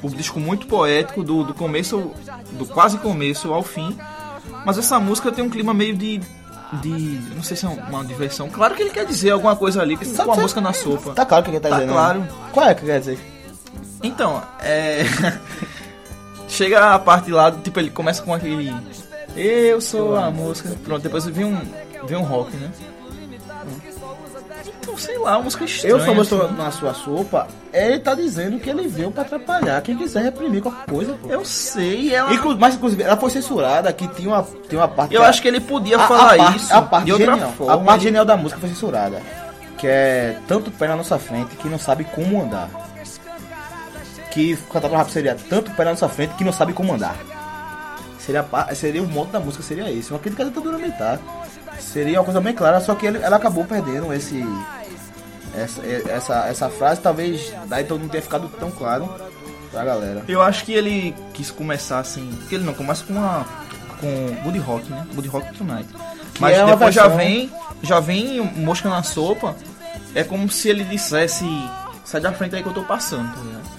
o 0.03 0.11
disco 0.11 0.41
muito 0.41 0.67
poético 0.67 1.23
do, 1.23 1.45
do 1.45 1.55
começo, 1.55 2.13
do 2.53 2.67
quase 2.67 2.99
começo 2.99 3.53
ao 3.53 3.63
fim. 3.63 3.97
Mas 4.65 4.77
essa 4.79 4.99
música 4.99 5.31
tem 5.31 5.45
um 5.45 5.51
clima 5.51 5.73
meio 5.73 5.97
de. 5.97 6.21
De. 6.75 7.21
não 7.35 7.43
sei 7.43 7.57
se 7.57 7.65
é 7.67 7.69
uma 7.69 8.05
diversão. 8.05 8.49
Claro 8.49 8.75
que 8.75 8.83
ele 8.83 8.91
quer 8.91 9.05
dizer 9.07 9.31
alguma 9.31 9.57
coisa 9.57 9.81
ali 9.83 9.97
com, 9.97 10.05
com 10.05 10.11
a 10.11 10.15
Sabe- 10.15 10.41
música 10.41 10.61
na 10.61 10.73
sopa. 10.73 11.13
Tá 11.15 11.25
claro 11.27 11.45
que 11.45 11.51
ele 11.51 11.61
tá, 11.61 11.69
Tá 11.71 11.75
dizendo. 11.77 11.93
claro. 11.93 12.21
né? 12.21 12.29
Qual 12.53 12.67
é 12.69 12.75
que 12.75 12.85
quer 12.87 13.01
dizer? 13.01 13.19
Então, 14.03 14.43
é. 14.61 15.05
Chega 16.49 16.95
a 16.95 16.99
parte 16.99 17.31
lá, 17.31 17.51
tipo, 17.53 17.79
ele 17.79 17.91
começa 17.91 18.23
com 18.23 18.33
aquele. 18.33 18.73
Eu 19.37 19.81
sou 19.81 20.17
a 20.17 20.31
música. 20.31 20.71
Pronto, 20.85 21.03
depois 21.03 21.25
vem 21.27 21.45
um. 21.45 21.61
Vem 22.07 22.17
um 22.17 22.23
rock, 22.23 22.57
né? 22.57 22.71
Sei 24.99 25.19
lá, 25.19 25.37
uma 25.37 25.45
música 25.45 25.65
estranha. 25.65 25.95
Eu 25.95 26.01
assim. 26.03 26.15
mostrou 26.15 26.53
na 26.53 26.71
sua 26.71 26.93
sopa, 26.95 27.47
ele 27.73 27.99
tá 27.99 28.15
dizendo 28.15 28.59
que 28.59 28.69
ele 28.69 28.89
veio 28.89 29.11
pra 29.11 29.23
atrapalhar. 29.23 29.81
Quem 29.83 29.97
quiser 29.97 30.23
reprimir 30.23 30.63
qualquer 30.63 30.87
coisa, 30.87 31.15
pô. 31.15 31.29
Eu 31.29 31.45
sei, 31.45 32.15
ela. 32.15 32.33
Inclu- 32.33 32.59
mas 32.59 32.75
inclusive 32.75 33.03
ela 33.03 33.17
foi 33.17 33.31
censurada, 33.31 33.93
que 33.93 34.07
tinha 34.09 34.29
uma, 34.29 34.47
tinha 34.69 34.81
uma 34.81 34.89
parte. 34.89 35.15
Eu 35.15 35.23
acho 35.23 35.41
que 35.41 35.49
ele 35.49 35.61
podia 35.61 35.97
a, 35.97 36.07
falar 36.09 36.35
a 36.35 36.37
parte, 36.37 36.57
isso 36.59 36.75
a 36.75 36.83
parte 36.83 37.05
de 37.07 37.17
genial, 37.17 37.53
forma. 37.53 37.73
A 37.75 37.79
parte 37.79 38.03
genial 38.05 38.25
da 38.25 38.37
música 38.37 38.61
foi 38.61 38.69
censurada. 38.69 39.23
Que 39.79 39.87
é 39.87 40.37
tanto 40.49 40.71
pé 40.73 40.89
na 40.89 40.97
nossa 40.97 41.19
frente 41.19 41.55
que 41.57 41.69
não 41.69 41.79
sabe 41.79 42.03
como 42.05 42.43
andar. 42.43 42.69
Que 44.31 44.57
cantar 44.73 44.89
pra 44.89 44.99
rápido 44.99 45.13
seria 45.15 45.37
tanto 45.49 45.71
pé 45.73 45.85
na 45.85 45.91
nossa 45.93 46.09
frente 46.09 46.35
que 46.35 46.45
não 46.45 46.53
sabe 46.53 46.73
como 46.73 46.93
andar. 46.93 47.17
Seria, 48.19 48.45
seria 48.75 49.03
o 49.03 49.07
modo 49.09 49.31
da 49.33 49.41
música, 49.41 49.63
seria 49.63 49.91
esse. 49.91 50.11
Uma 50.11 50.19
crítica 50.19 50.43
à 50.43 50.47
ditadura 50.47 50.77
militar. 50.77 51.19
Seria 51.81 52.19
uma 52.19 52.25
coisa 52.25 52.41
bem 52.41 52.53
clara, 52.53 52.81
só 52.81 52.95
que 52.95 53.07
ele, 53.07 53.19
ela 53.23 53.37
acabou 53.37 53.65
perdendo 53.65 54.13
esse. 54.13 54.45
Essa, 55.57 55.83
essa, 56.11 56.35
essa 56.49 56.69
frase, 56.71 57.01
talvez 57.01 57.53
daí 57.67 57.85
todo 57.85 58.01
mundo 58.01 58.11
tenha 58.11 58.23
ficado 58.23 58.49
tão 58.61 58.71
claro 58.71 59.09
pra 59.73 59.85
galera. 59.85 60.25
Eu 60.29 60.41
acho 60.43 60.65
que 60.65 60.73
ele 60.73 61.15
quis 61.35 61.51
começar 61.51 61.99
assim. 61.99 62.31
Porque 62.41 62.55
ele 62.57 62.65
não 62.65 62.75
começa 62.75 63.05
com 63.05 63.19
a. 63.19 63.45
com 64.01 64.37
Woody 64.45 64.59
Rock, 64.59 64.91
né? 64.91 65.07
Woody 65.15 65.29
Rock 65.29 65.57
Tonight. 65.57 65.89
Mas 66.39 66.57
é 66.57 66.65
uma 66.65 66.77
depois 66.77 66.95
já 66.95 67.09
vem. 67.09 67.51
Já 67.83 68.01
vem 68.01 68.41
mosca 68.57 68.89
na 68.89 69.03
sopa. 69.03 69.57
É 70.15 70.23
como 70.25 70.49
se 70.51 70.69
ele 70.69 70.85
dissesse. 70.85 71.45
Sai 72.05 72.21
da 72.21 72.33
frente 72.33 72.57
aí 72.57 72.63
que 72.63 72.69
eu 72.69 72.73
tô 72.75 72.83
passando, 72.83 73.33
tá 73.35 73.41
ligado? 73.43 73.79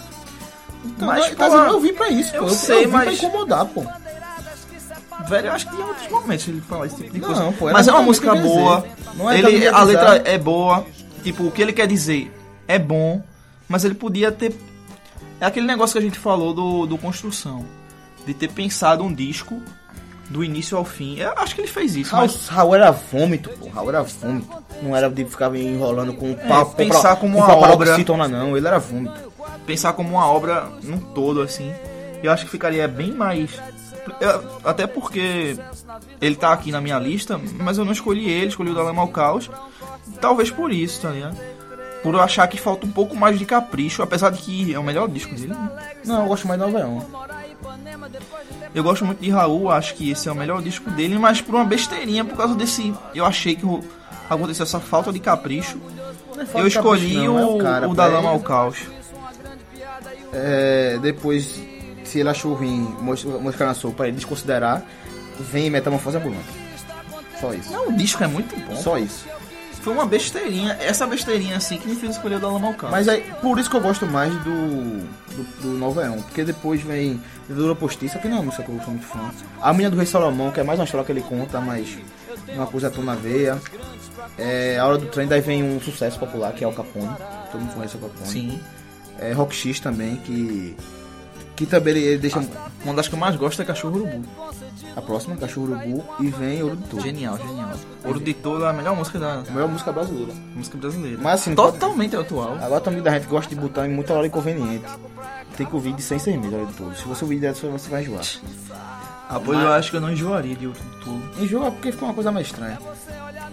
Mas, 0.99 1.35
Mas, 1.37 1.49
pô, 1.53 1.57
eu 1.57 1.79
vim 1.79 1.93
pra 1.93 2.09
isso, 2.09 2.35
eu 2.35 2.43
pô. 2.43 2.49
Eu, 2.49 2.53
sei, 2.53 2.77
eu 2.77 2.81
vim 2.85 2.89
pra 2.91 3.05
mas- 3.05 3.17
incomodar, 3.23 3.65
pô. 3.65 3.83
Velho, 5.27 5.47
eu 5.47 5.51
acho 5.53 5.67
que 5.69 5.75
em 5.75 5.83
outros 5.83 6.07
momentos 6.09 6.47
ele 6.47 6.61
fala 6.61 6.85
esse 6.85 6.95
tipo 6.95 7.11
de 7.11 7.19
Não, 7.19 7.27
coisa. 7.27 7.51
pô, 7.57 7.71
Mas 7.71 7.87
é 7.87 7.91
uma 7.91 8.01
música 8.01 8.33
boa. 8.35 8.85
é 9.31 9.37
ele, 9.39 9.67
a 9.67 9.83
letra 9.83 10.21
é 10.25 10.37
boa. 10.37 10.85
Tipo, 11.23 11.47
o 11.47 11.51
que 11.51 11.61
ele 11.61 11.73
quer 11.73 11.87
dizer 11.87 12.31
é 12.67 12.77
bom, 12.79 13.21
mas 13.67 13.83
ele 13.83 13.95
podia 13.95 14.31
ter. 14.31 14.55
É 15.39 15.45
aquele 15.45 15.65
negócio 15.65 15.93
que 15.93 15.99
a 15.99 16.07
gente 16.07 16.19
falou 16.19 16.53
do, 16.53 16.85
do 16.85 16.97
Construção. 16.97 17.65
De 18.25 18.33
ter 18.33 18.49
pensado 18.49 19.03
um 19.03 19.13
disco 19.13 19.61
do 20.29 20.43
início 20.43 20.77
ao 20.77 20.85
fim. 20.85 21.17
Eu 21.17 21.33
acho 21.37 21.55
que 21.55 21.61
ele 21.61 21.67
fez 21.67 21.95
isso, 21.95 22.15
Raul, 22.15 22.27
mas 22.27 22.47
Raul 22.47 22.75
era 22.75 22.91
vômito, 22.91 23.49
pô. 23.49 23.67
Raul 23.69 23.89
era 23.89 24.03
vômito. 24.03 24.47
Não 24.81 24.95
era 24.95 25.09
de 25.09 25.25
ficar 25.25 25.53
enrolando 25.55 26.13
com 26.13 26.33
papo. 26.35 26.73
É, 26.73 26.85
pensar 26.85 27.15
como 27.15 27.37
com 27.37 27.43
uma 27.43 27.55
obra. 27.55 27.95
se 27.95 28.03
torna, 28.03 28.27
não. 28.27 28.55
Ele 28.55 28.67
era 28.67 28.79
vômito. 28.79 29.33
pensar 29.65 29.93
como 29.93 30.09
uma 30.09 30.27
obra 30.27 30.69
num 30.83 30.99
todo, 30.99 31.41
assim, 31.41 31.73
eu 32.21 32.31
acho 32.31 32.45
que 32.45 32.51
ficaria 32.51 32.87
bem 32.87 33.11
mais. 33.11 33.51
Eu- 34.19 34.43
até 34.63 34.85
porque 34.87 35.57
ele 36.21 36.35
tá 36.35 36.51
aqui 36.53 36.71
na 36.71 36.79
minha 36.81 36.97
lista, 36.99 37.39
mas 37.59 37.77
eu 37.77 37.85
não 37.85 37.91
escolhi 37.91 38.29
ele, 38.29 38.47
escolhi 38.47 38.71
o 38.71 38.75
Dalema 38.75 39.01
ao 39.01 39.07
Caos. 39.09 39.49
Talvez 40.21 40.49
por 40.51 40.71
isso, 40.71 41.01
tá 41.01 41.09
ligado? 41.09 41.37
Por 42.03 42.13
eu 42.13 42.21
achar 42.21 42.47
que 42.47 42.57
falta 42.59 42.85
um 42.85 42.91
pouco 42.91 43.15
mais 43.15 43.37
de 43.37 43.45
capricho, 43.45 44.01
apesar 44.01 44.29
de 44.29 44.41
que 44.41 44.73
é 44.73 44.79
o 44.79 44.83
melhor 44.83 45.07
disco 45.09 45.33
dele. 45.35 45.53
Não, 46.05 46.21
eu 46.21 46.27
gosto 46.27 46.47
mais 46.47 46.59
do 46.59 46.65
Alveão. 46.65 47.05
Eu 48.73 48.83
gosto 48.83 49.05
muito 49.05 49.19
de 49.19 49.29
Raul, 49.29 49.69
acho 49.71 49.95
que 49.95 50.11
esse 50.11 50.29
é 50.29 50.31
o 50.31 50.35
melhor 50.35 50.61
disco 50.61 50.89
dele, 50.91 51.17
mas 51.17 51.41
por 51.41 51.55
uma 51.55 51.65
besteirinha, 51.65 52.23
por 52.23 52.37
causa 52.37 52.55
desse. 52.55 52.93
Eu 53.13 53.25
achei 53.25 53.55
que 53.55 53.65
aconteceu 54.29 54.63
essa 54.63 54.79
falta 54.79 55.11
de 55.11 55.19
capricho. 55.19 55.77
Eu 56.55 56.67
escolhi 56.67 57.15
não, 57.27 57.39
é 57.39 57.45
o, 57.45 57.55
o 57.55 57.57
cara, 57.57 57.89
o 57.89 57.93
da 57.93 58.05
é- 58.05 58.07
Lama 58.07 58.29
ao 58.29 58.39
Caos. 58.39 58.77
É, 60.31 60.97
depois, 61.01 61.59
se 62.09 62.19
ele 62.19 62.29
achou 62.29 62.53
ruim 62.53 62.95
mostra 63.01 63.67
na 63.67 63.73
sopa, 63.73 64.07
ele 64.07 64.15
desconsiderar, 64.15 64.83
vem 65.39 65.69
Metamorfose 65.69 66.17
Ambulante. 66.17 66.47
Só 67.39 67.53
isso. 67.53 67.71
Não, 67.71 67.89
o 67.89 67.93
disco 67.93 68.23
é 68.23 68.27
muito 68.27 68.55
bom. 68.67 68.75
Só 68.75 68.97
isso. 68.97 69.25
Foi 69.81 69.93
uma 69.93 70.05
besteirinha, 70.05 70.73
essa 70.81 71.07
besteirinha 71.07 71.55
assim 71.55 71.77
que 71.77 71.87
me 71.87 71.95
fez 71.95 72.15
escolher 72.15 72.35
o 72.35 72.39
da 72.39 72.49
Lama 72.49 72.67
ao 72.67 72.73
Caos. 72.73 72.91
Mas 72.91 73.07
aí, 73.07 73.23
por 73.41 73.57
isso 73.57 73.69
que 73.69 73.77
eu 73.77 73.81
gosto 73.81 74.05
mais 74.05 74.33
do, 74.43 75.07
do, 75.35 75.61
do 75.61 75.67
Noveão. 75.69 76.21
Porque 76.21 76.43
depois 76.43 76.81
vem 76.81 77.21
Dura 77.47 77.73
Postiça, 77.73 78.19
que 78.19 78.27
não 78.27 78.37
é 78.37 78.39
uma 78.39 78.45
música 78.47 78.63
que 78.63 78.69
eu 78.69 78.79
sou 78.81 78.89
muito 78.89 79.05
fã. 79.05 79.31
A 79.61 79.71
Minha 79.71 79.89
do 79.89 79.95
Rei 79.95 80.05
Salomão, 80.05 80.51
que 80.51 80.59
é 80.59 80.63
mais 80.63 80.79
uma 80.79 80.85
história 80.85 81.05
que 81.05 81.11
ele 81.13 81.21
conta, 81.21 81.61
mas 81.61 81.97
uma 82.49 82.67
coisa 82.67 82.91
tão 82.91 83.03
na 83.03 83.15
veia. 83.15 83.57
É, 84.37 84.77
a 84.77 84.85
Hora 84.85 84.97
do 84.97 85.05
Trem, 85.05 85.27
daí 85.27 85.39
vem 85.39 85.63
um 85.63 85.79
sucesso 85.79 86.19
popular, 86.19 86.51
que 86.51 86.63
é 86.63 86.67
o 86.67 86.73
Capone. 86.73 87.15
Todo 87.49 87.61
mundo 87.61 87.73
conhece 87.73 87.95
o 87.95 87.99
Capone. 87.99 88.27
Sim. 88.27 88.59
É, 89.17 89.31
Rock 89.31 89.55
X 89.55 89.79
também, 89.79 90.17
que... 90.17 90.75
Que 91.59 91.65
também 91.65 91.93
ele, 91.97 92.05
ele 92.05 92.17
deixa 92.19 92.41
Uma 92.85 92.93
das 92.93 93.09
que 93.09 93.15
eu 93.15 93.19
mais 93.19 93.35
gosto 93.35 93.61
é 93.61 93.65
Cachorro 93.65 93.97
Urubu. 93.97 94.25
a 94.95 95.01
próxima, 95.01 95.35
Cachorro 95.35 95.67
Urubu, 95.73 96.05
e 96.21 96.27
vem 96.29 96.63
Ouro 96.63 96.77
de 96.77 96.83
Touro. 96.83 97.03
Genial, 97.05 97.37
genial. 97.37 97.69
Ouro 98.05 98.19
de 98.21 98.33
Touro 98.33 98.63
é 98.63 98.69
a 98.69 98.71
melhor 98.73 98.95
música 98.95 99.19
da 99.19 99.33
A 99.39 99.51
melhor 99.51 99.67
música 99.67 99.91
brasileira. 99.91 100.31
música 100.55 100.77
brasileira. 100.77 101.17
Mas 101.21 101.41
assim, 101.41 101.53
Totalmente 101.55 102.15
atual. 102.15 102.57
Agora 102.61 102.79
também 102.79 103.01
da 103.01 103.11
gente 103.11 103.27
gosta 103.27 103.53
de 103.53 103.59
botar 103.59 103.85
em 103.85 103.89
muita 103.91 104.13
hora 104.13 104.25
inconveniente. 104.25 104.85
Tem 105.57 105.67
que 105.67 105.75
ouvir 105.75 105.91
de 105.91 106.01
100 106.01 106.19
seis 106.19 106.37
meses, 106.37 106.53
Hora 106.53 106.65
de 106.65 106.73
Touro. 106.75 106.95
Se 106.95 107.03
você 107.03 107.25
ouvir 107.25 107.39
dessa, 107.41 107.67
você 107.67 107.89
vai 107.89 108.03
enjoar. 108.03 108.23
Ah, 109.29 109.39
pois 109.43 109.59
eu 109.59 109.73
acho 109.73 109.91
que 109.91 109.97
eu 109.97 110.01
não 110.01 110.11
enjoaria 110.13 110.55
de 110.55 110.65
Ouro 110.65 110.79
de 110.79 111.03
Touro. 111.03 111.31
Enjoa 111.41 111.71
porque 111.71 111.91
ficou 111.91 112.07
uma 112.07 112.15
coisa 112.15 112.31
mais 112.31 112.47
estranha. 112.47 112.79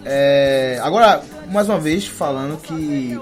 É, 0.04 0.78
agora, 0.80 1.20
mais 1.50 1.68
uma 1.68 1.80
vez, 1.80 2.06
falando 2.06 2.56
que 2.62 3.18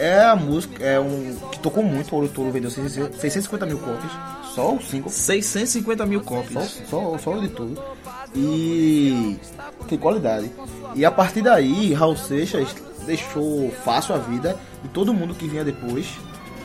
é 0.00 0.24
a 0.24 0.34
música, 0.34 0.82
é 0.82 0.98
um 0.98 1.36
que 1.52 1.58
tocou 1.58 1.84
muito, 1.84 2.12
o 2.12 2.16
Ouro 2.16 2.28
Touro 2.28 2.50
vendeu 2.50 2.70
600 2.70 3.20
650 3.20 3.66
mil 3.66 3.78
cópias, 3.78 4.12
só 4.54 4.74
o 4.74 4.80
single, 4.82 5.10
650 5.10 6.06
mil 6.06 6.20
só, 6.20 6.26
cópias. 6.26 6.82
só, 6.88 7.18
só 7.18 7.32
o 7.32 7.40
de 7.40 7.48
tudo. 7.48 7.82
E 8.34 9.38
tem 9.88 9.98
qualidade. 9.98 10.50
E 10.94 11.04
a 11.04 11.10
partir 11.10 11.42
daí, 11.42 11.92
Raul 11.92 12.16
Seixas 12.16 12.74
deixou 13.04 13.70
fácil 13.84 14.14
a 14.14 14.18
vida 14.18 14.56
de 14.82 14.88
todo 14.88 15.12
mundo 15.12 15.34
que 15.34 15.46
vinha 15.46 15.64
depois. 15.64 16.06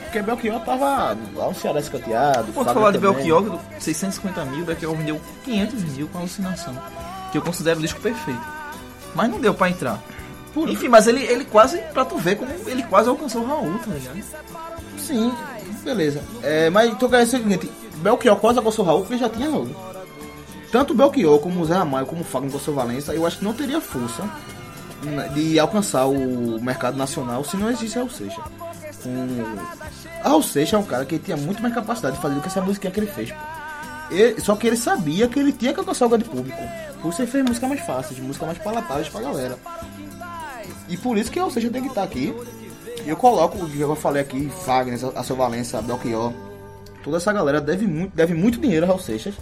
Porque 0.03 0.21
Belchior 0.21 0.61
tava 0.61 1.15
lá 1.35 1.47
no 1.47 1.55
Ceará 1.55 1.79
escanteado. 1.79 2.53
Fábio 2.53 2.73
falar 2.73 2.91
de 2.91 2.99
também. 2.99 3.13
Belchior, 3.15 3.59
650 3.79 4.45
mil, 4.45 4.65
Belchior 4.65 4.95
vendeu 4.95 5.19
500 5.43 5.83
mil 5.95 6.07
com 6.07 6.19
alucinação. 6.19 6.73
Que 7.31 7.37
eu 7.37 7.41
considero 7.41 7.79
o 7.79 7.81
disco 7.81 7.99
perfeito. 7.99 8.41
Mas 9.13 9.29
não 9.29 9.41
deu 9.41 9.53
pra 9.53 9.69
entrar. 9.69 10.01
Enfim, 10.57 10.87
mas 10.87 11.07
ele, 11.07 11.21
ele 11.23 11.45
quase, 11.45 11.77
pra 11.93 12.05
tu 12.05 12.17
ver 12.17 12.35
como 12.37 12.51
ele 12.67 12.83
quase 12.83 13.09
alcançou 13.09 13.41
o 13.43 13.47
Raul, 13.47 13.77
tá 13.79 13.91
ligado? 13.91 14.19
Sim, 14.97 15.33
beleza. 15.83 16.21
É, 16.41 16.69
mas 16.69 16.89
então 16.91 17.09
quer 17.09 17.23
dizer 17.25 17.37
o 17.37 17.43
seguinte, 17.43 17.71
Belchior 17.97 18.37
quase 18.37 18.59
alcançou 18.59 18.85
o 18.85 18.87
Raul 18.87 19.01
porque 19.01 19.17
já 19.17 19.29
tinha 19.29 19.49
Raul. 19.49 19.69
Tanto 20.71 20.93
Belchior 20.93 21.39
como 21.39 21.61
o 21.61 21.65
Zé 21.65 21.75
Ramalho, 21.75 22.05
como 22.05 22.21
o 22.21 22.25
com 22.25 22.71
o 22.71 22.73
Valença, 22.73 23.13
eu 23.13 23.25
acho 23.25 23.39
que 23.39 23.45
não 23.45 23.53
teria 23.53 23.79
força 23.81 24.23
né, 25.03 25.29
de 25.33 25.59
alcançar 25.59 26.05
o 26.05 26.59
mercado 26.61 26.97
nacional 26.97 27.43
se 27.43 27.55
não 27.57 27.69
existisse 27.69 27.95
Raul 27.97 28.09
Seixas. 28.09 28.43
Um... 29.05 29.43
Raul 30.23 30.41
Seixas 30.41 30.73
é 30.73 30.77
um 30.77 30.85
cara 30.85 31.05
que 31.05 31.19
tinha 31.19 31.37
muito 31.37 31.61
mais 31.61 31.73
capacidade 31.73 32.15
de 32.15 32.21
fazer 32.21 32.35
do 32.35 32.41
que 32.41 32.47
essa 32.47 32.61
musiquinha 32.61 32.91
que 32.91 32.99
ele 32.99 33.07
fez. 33.07 33.31
Pô. 33.31 33.37
Ele- 34.11 34.39
só 34.41 34.55
que 34.55 34.67
ele 34.67 34.77
sabia 34.77 35.27
que 35.27 35.39
ele 35.39 35.51
tinha 35.51 35.73
que 35.73 35.79
alcançar 35.79 36.05
o 36.05 36.09
grande 36.09 36.25
público. 36.25 36.57
Por 37.01 37.09
isso 37.11 37.21
ele 37.21 37.31
fez 37.31 37.43
música 37.43 37.67
mais 37.67 37.81
fácil, 37.81 38.23
música 38.23 38.45
mais 38.45 38.57
palatável 38.57 39.05
pra 39.11 39.21
galera. 39.21 39.57
E 40.87 40.97
por 40.97 41.17
isso 41.17 41.31
que 41.31 41.39
Raul 41.39 41.51
Seixas 41.51 41.71
tem 41.71 41.81
que 41.81 41.89
estar 41.89 42.03
aqui. 42.03 42.33
Eu 43.05 43.15
coloco, 43.15 43.63
o 43.63 43.69
que 43.69 43.79
eu 43.79 43.95
falei 43.95 44.21
aqui, 44.21 44.49
Fagner, 44.65 44.99
a 45.15 45.23
seu 45.23 45.35
Valença, 45.35 45.81
Belchior, 45.81 46.33
toda 47.03 47.17
essa 47.17 47.31
galera 47.31 47.61
deve 47.61 47.85
muito, 47.85 48.15
deve 48.15 48.33
muito 48.33 48.59
dinheiro 48.59 48.85
a 48.85 48.87
Raul 48.87 48.99
Seixas, 48.99 49.35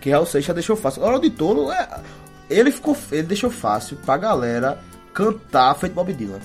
que 0.00 0.10
Raul 0.10 0.26
Seixas 0.26 0.54
deixou 0.54 0.76
fácil. 0.76 1.02
Hora 1.02 1.20
de 1.20 1.28
Touro, 1.28 1.70
é, 1.70 2.00
ele 2.48 2.70
ficou, 2.70 2.96
ele 3.12 3.24
deixou 3.24 3.50
fácil 3.50 3.96
pra 3.98 4.16
galera 4.16 4.78
cantar 5.12 5.74
feito 5.74 5.92
Bob 5.92 6.12
Dylan. 6.12 6.40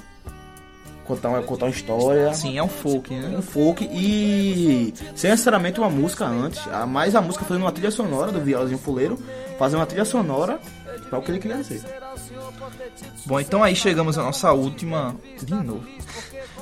Contar 1.06 1.30
uma, 1.30 1.42
contar 1.44 1.66
uma 1.66 1.72
história, 1.72 2.34
Sim, 2.34 2.58
é 2.58 2.64
um 2.64 2.68
folk, 2.68 3.14
né? 3.14 3.38
um 3.38 3.42
folk 3.42 3.88
e 3.92 4.92
sem 5.16 5.30
necessariamente 5.30 5.80
uma 5.80 5.90
música 5.90 6.26
antes, 6.26 6.60
mais 6.88 7.16
a 7.16 7.22
música 7.22 7.46
fazendo 7.46 7.62
uma 7.62 7.72
trilha 7.72 7.92
sonora 7.92 8.32
do 8.32 8.42
Violazinho 8.42 8.80
Fuleiro, 8.80 9.20
fazer 9.60 9.76
uma 9.76 9.86
trilha 9.86 10.04
sonora 10.04 10.60
para 11.08 11.20
o 11.20 11.22
que 11.22 11.30
ele 11.30 11.40
queria 11.40 11.58
dizer. 11.58 11.84
Bom, 13.26 13.40
então 13.40 13.64
aí 13.64 13.76
chegamos 13.76 14.18
à 14.18 14.24
nossa 14.24 14.52
última. 14.52 15.16
De 15.42 15.54
novo. 15.54 15.86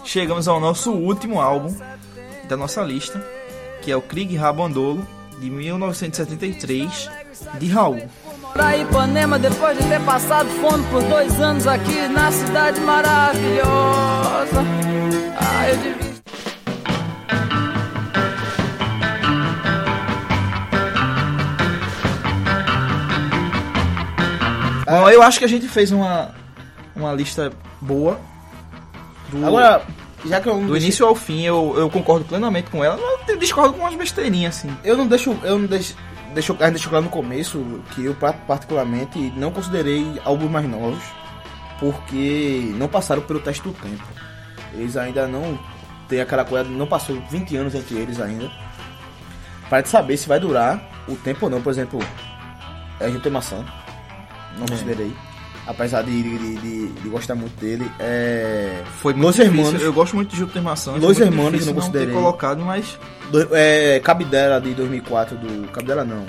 Chegamos 0.05 0.49
ao 0.49 0.59
nosso 0.59 0.91
último 0.91 1.39
álbum 1.39 1.73
da 2.49 2.57
nossa 2.57 2.81
lista, 2.81 3.25
que 3.81 3.89
é 3.89 3.95
o 3.95 4.01
Krieg 4.01 4.35
Rabandolo, 4.35 5.07
de 5.39 5.49
1973, 5.49 7.09
de 7.57 7.67
Raul. 7.67 8.01
Pra 8.51 8.77
Ipanema, 8.77 9.39
depois 9.39 9.77
de 9.77 9.83
ter 9.87 10.01
passado 10.01 10.49
fome 10.61 10.83
por 10.91 11.01
dois 11.03 11.39
anos 11.39 11.65
aqui 11.65 12.07
na 12.09 12.31
cidade 12.31 12.79
maravilhosa. 12.81 14.61
Ah, 15.39 15.69
eu 15.69 15.77
devia. 15.77 16.12
Eu 25.09 25.21
acho 25.21 25.39
que 25.39 25.45
a 25.45 25.49
gente 25.49 25.67
fez 25.67 25.91
uma, 25.91 26.31
uma 26.95 27.13
lista 27.13 27.51
boa. 27.81 28.19
Do, 29.29 29.45
Agora, 29.45 29.81
já 30.25 30.39
que 30.41 30.47
eu 30.49 30.59
do 30.61 30.75
início 30.77 31.05
ao 31.05 31.15
fim, 31.15 31.41
eu, 31.43 31.73
eu 31.77 31.89
concordo 31.89 32.25
plenamente 32.25 32.69
com 32.69 32.83
ela. 32.83 32.97
mas 32.97 33.29
Eu 33.29 33.37
discordo 33.37 33.73
com 33.73 33.79
umas 33.79 33.95
besteirinhas, 33.95 34.57
assim. 34.57 34.75
Eu 34.83 34.95
não 34.97 35.07
deixo, 35.07 35.35
eu 35.43 35.57
não 35.57 35.65
deixo, 35.67 35.95
deixo, 36.33 36.53
a 36.59 36.63
gente 36.65 36.73
deixou 36.73 36.89
claro 36.89 37.05
no 37.05 37.11
começo 37.11 37.81
que 37.91 38.05
eu 38.05 38.13
pa- 38.15 38.33
particularmente 38.33 39.17
não 39.35 39.51
considerei 39.51 40.21
álbuns 40.25 40.51
mais 40.51 40.67
novos 40.69 41.01
porque 41.79 42.71
não 42.77 42.87
passaram 42.87 43.21
pelo 43.21 43.39
teste 43.39 43.63
do 43.63 43.71
tempo. 43.73 44.03
Eles 44.73 44.95
ainda 44.97 45.27
não 45.27 45.57
tem 46.07 46.21
aquela 46.21 46.45
coisa, 46.45 46.69
não 46.69 46.87
passou 46.87 47.21
20 47.29 47.55
anos 47.57 47.75
entre 47.75 47.95
eles 47.95 48.19
ainda. 48.19 48.49
Para 49.69 49.83
saber 49.85 50.17
se 50.17 50.27
vai 50.27 50.39
durar 50.39 50.81
o 51.07 51.15
tempo 51.15 51.45
ou 51.45 51.49
não, 51.49 51.61
por 51.61 51.69
exemplo, 51.71 51.99
é 52.99 53.07
RT 53.07 53.29
Maçã. 53.29 53.65
Não 54.59 54.65
considerei. 54.67 55.11
Apesar 55.65 56.01
de, 56.03 56.21
de, 56.21 56.55
de- 56.57 56.87
de 56.87 57.09
gostar 57.09 57.35
muito 57.35 57.57
dele. 57.59 57.89
É... 57.99 58.81
Foi 58.99 59.13
muito 59.13 59.27
Los 59.27 59.35
difícil. 59.35 59.57
Hermanos. 59.59 59.81
Eu 59.81 59.93
gosto 59.93 60.15
muito 60.15 60.29
de 60.31 60.37
Júpiter 60.37 60.61
Maçã. 60.61 60.91
Los 60.97 61.19
Hermanos, 61.19 61.51
difícil 61.53 61.73
não 61.73 61.81
considerei. 61.81 62.13
colocado, 62.13 62.61
mas 62.65 62.97
Do, 63.31 63.47
é, 63.55 63.99
Cabidela 64.01 64.59
de 64.59 64.73
2004 64.73 65.37
do. 65.37 65.67
Cabidela 65.69 66.03
não. 66.03 66.25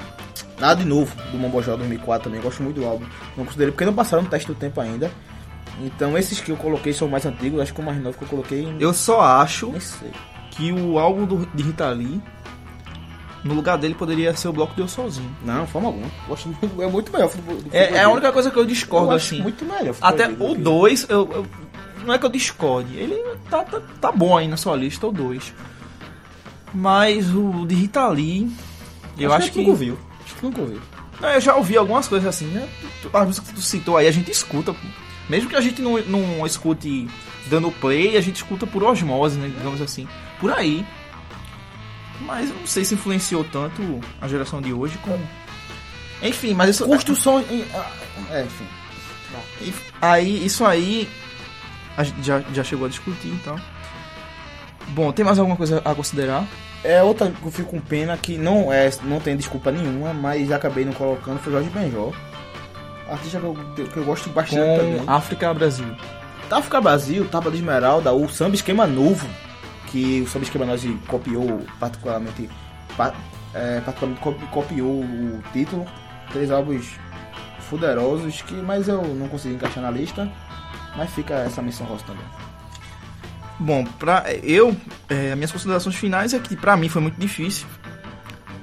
Nada 0.61 0.81
de 0.83 0.89
novo 0.89 1.13
do 1.33 1.37
Mombojó 1.39 1.77
2004 1.77 2.25
também. 2.31 2.41
Gosto 2.41 2.63
muito 2.63 2.81
do 2.81 2.87
álbum. 2.87 3.05
Não 3.37 3.45
considerei 3.45 3.73
porque 3.73 3.85
não 3.85 3.93
passaram 3.93 4.23
no 4.23 4.29
teste 4.29 4.47
do 4.47 4.55
tempo 4.55 4.81
ainda. 4.81 5.11
Então 5.83 6.17
esses 6.17 6.39
que 6.39 6.51
eu 6.53 6.57
coloquei 6.57 6.93
são 6.93 7.09
mais 7.09 7.27
antigos. 7.27 7.61
Acho 7.61 7.75
que 7.75 7.81
o 7.81 7.85
mais 7.85 8.01
novo 8.01 8.17
que 8.17 8.23
eu 8.23 8.29
coloquei. 8.29 8.77
eu 8.79 8.95
só 8.95 9.21
acho 9.21 9.73
que 10.53 10.71
o 10.73 10.97
álbum 10.97 11.25
do, 11.27 11.45
de 11.53 11.63
Rita 11.65 11.89
Lee, 11.91 12.23
no 13.45 13.55
lugar 13.55 13.77
dele, 13.79 13.95
poderia 13.95 14.35
ser 14.35 14.49
o 14.49 14.53
Bloco 14.53 14.75
Deu 14.75 14.89
Sozinho. 14.89 15.31
Não, 15.45 15.67
forma 15.67 15.89
alguma. 15.89 16.07
Gosto 16.27 16.49
muito, 16.49 16.83
é 16.83 16.87
muito 16.87 17.13
melhor. 17.13 17.31
É, 17.73 17.95
é 17.97 18.03
a 18.03 18.09
única 18.09 18.33
coisa 18.33 18.51
que 18.51 18.59
eu 18.59 18.65
discordo, 18.65 19.09
eu 19.13 19.17
acho 19.17 19.35
assim. 19.35 19.43
muito 19.43 19.65
melhor. 19.65 19.95
Até 20.01 20.27
o 20.29 20.55
que- 20.55 20.55
2, 20.57 21.07
eu, 21.11 21.29
eu- 21.33 21.47
não 22.05 22.15
é 22.15 22.19
que 22.19 22.25
eu 22.27 22.31
discorde, 22.31 22.97
ele 22.97 23.23
tá, 23.51 23.63
tá, 23.65 23.81
tá 24.01 24.11
bom 24.13 24.37
aí 24.37 24.49
na 24.49 24.57
sua 24.57 24.75
lista, 24.77 25.07
o 25.07 25.13
2. 25.13 25.53
Mas 26.73 27.31
o 27.33 27.65
de 27.67 27.75
Rita 27.75 28.07
Lee, 28.09 28.51
eu 29.19 29.33
acho, 29.33 29.53
que. 29.53 29.59
nunca 29.59 29.71
ouviu. 29.71 29.99
Acho 30.25 30.35
que 30.35 30.43
nunca 30.45 30.61
ouviu. 30.61 30.81
Não, 31.21 31.29
eu 31.29 31.41
já 31.41 31.55
ouvi 31.55 31.77
algumas 31.77 32.09
coisas 32.09 32.29
assim, 32.29 32.47
né? 32.47 32.69
As 33.13 33.27
músicas 33.27 33.49
que 33.51 33.55
tu 33.55 33.63
citou 33.63 33.97
aí, 33.97 34.09
a 34.09 34.11
gente 34.11 34.31
escuta. 34.31 34.73
pô. 34.73 34.79
Mesmo 35.29 35.49
que 35.49 35.57
a 35.57 35.61
gente 35.61 35.81
não, 35.81 35.99
não 36.03 36.45
escute 36.45 37.09
dando 37.47 37.71
play, 37.71 38.17
a 38.17 38.21
gente 38.21 38.37
escuta 38.37 38.67
por 38.67 38.83
osmose, 38.83 39.39
né? 39.39 39.51
Digamos 39.57 39.81
assim. 39.81 40.09
Por 40.41 40.51
aí. 40.53 40.85
Mas 42.21 42.49
não 42.51 42.67
sei 42.67 42.85
se 42.85 42.95
influenciou 42.95 43.45
tanto 43.45 44.01
a 44.21 44.29
geração 44.29 44.61
de 44.61 44.73
hoje 44.73 44.99
como. 44.99 45.21
Enfim, 46.23 46.55
mas 46.55 46.71
isso. 46.71 46.87
Construção. 46.87 47.45
ah, 47.75 47.91
É, 48.31 48.43
enfim. 48.43 48.67
Aí, 50.01 50.45
isso 50.45 50.65
aí 50.65 51.09
a 51.97 52.03
gente 52.03 52.23
já, 52.23 52.41
já 52.53 52.65
chegou 52.65 52.87
a 52.87 52.89
discutir 52.89 53.29
então. 53.29 53.57
Bom, 54.89 55.13
tem 55.13 55.25
mais 55.25 55.39
alguma 55.39 55.57
coisa 55.57 55.81
a 55.85 55.95
considerar? 55.95 56.47
É 56.83 57.03
outra 57.03 57.31
que 57.31 57.45
eu 57.45 57.51
fico 57.51 57.71
com 57.71 57.81
pena 57.81 58.17
que 58.17 58.37
não 58.37 58.73
é, 58.73 58.91
não 59.05 59.19
tem 59.19 59.37
desculpa 59.37 59.73
nenhuma, 59.73 60.13
mas 60.13 60.53
acabei 60.53 60.85
não 60.85 60.93
colocando 60.93 61.39
foi 61.39 61.53
Jorge 61.53 61.71
Benjó. 61.71 62.13
Artista 63.09 63.41
que 63.41 63.47
eu, 63.47 63.87
que 63.87 63.97
eu 63.97 64.05
gosto 64.05 64.29
bastante 64.31 64.79
também. 64.79 64.99
Com 64.99 65.11
África 65.11 65.55
Brasil. 65.55 65.87
África 66.51 66.81
Brasil, 66.81 67.27
Tábua 67.29 67.51
de 67.51 67.59
Esmeralda, 67.59 68.13
o 68.13 68.29
Samba 68.29 68.55
Esquema 68.55 68.87
Novo, 68.87 69.27
que 69.95 70.27
o 70.39 70.43
Esquema 70.43 70.67
Novo 70.67 70.99
copiou 71.07 71.65
particularmente, 71.79 72.51
pa- 72.97 73.15
é, 73.55 73.81
particularmente 73.81 74.21
copi- 74.21 74.47
copiou 74.47 75.03
o 75.05 75.41
título. 75.53 75.87
Três 76.33 76.51
álbuns 76.51 76.97
fuderosos, 77.71 78.43
que, 78.43 78.55
mas 78.55 78.89
eu 78.89 79.03
não 79.15 79.29
consegui 79.29 79.55
encaixar 79.55 79.85
na 79.85 79.91
lista. 79.93 80.29
Mas 80.97 81.11
fica 81.11 81.35
essa 81.35 81.63
menção 81.63 81.87
rosa 81.87 82.03
também. 82.05 82.25
Bom, 83.61 83.85
pra 83.85 84.25
eu, 84.43 84.77
é, 85.09 85.31
as 85.31 85.37
minhas 85.37 85.53
considerações 85.53 85.95
finais 85.95 86.35
é 86.35 86.41
que 86.41 86.57
pra 86.57 86.77
mim 86.77 86.89
foi 86.89 87.01
muito 87.01 87.19
difícil 87.21 87.67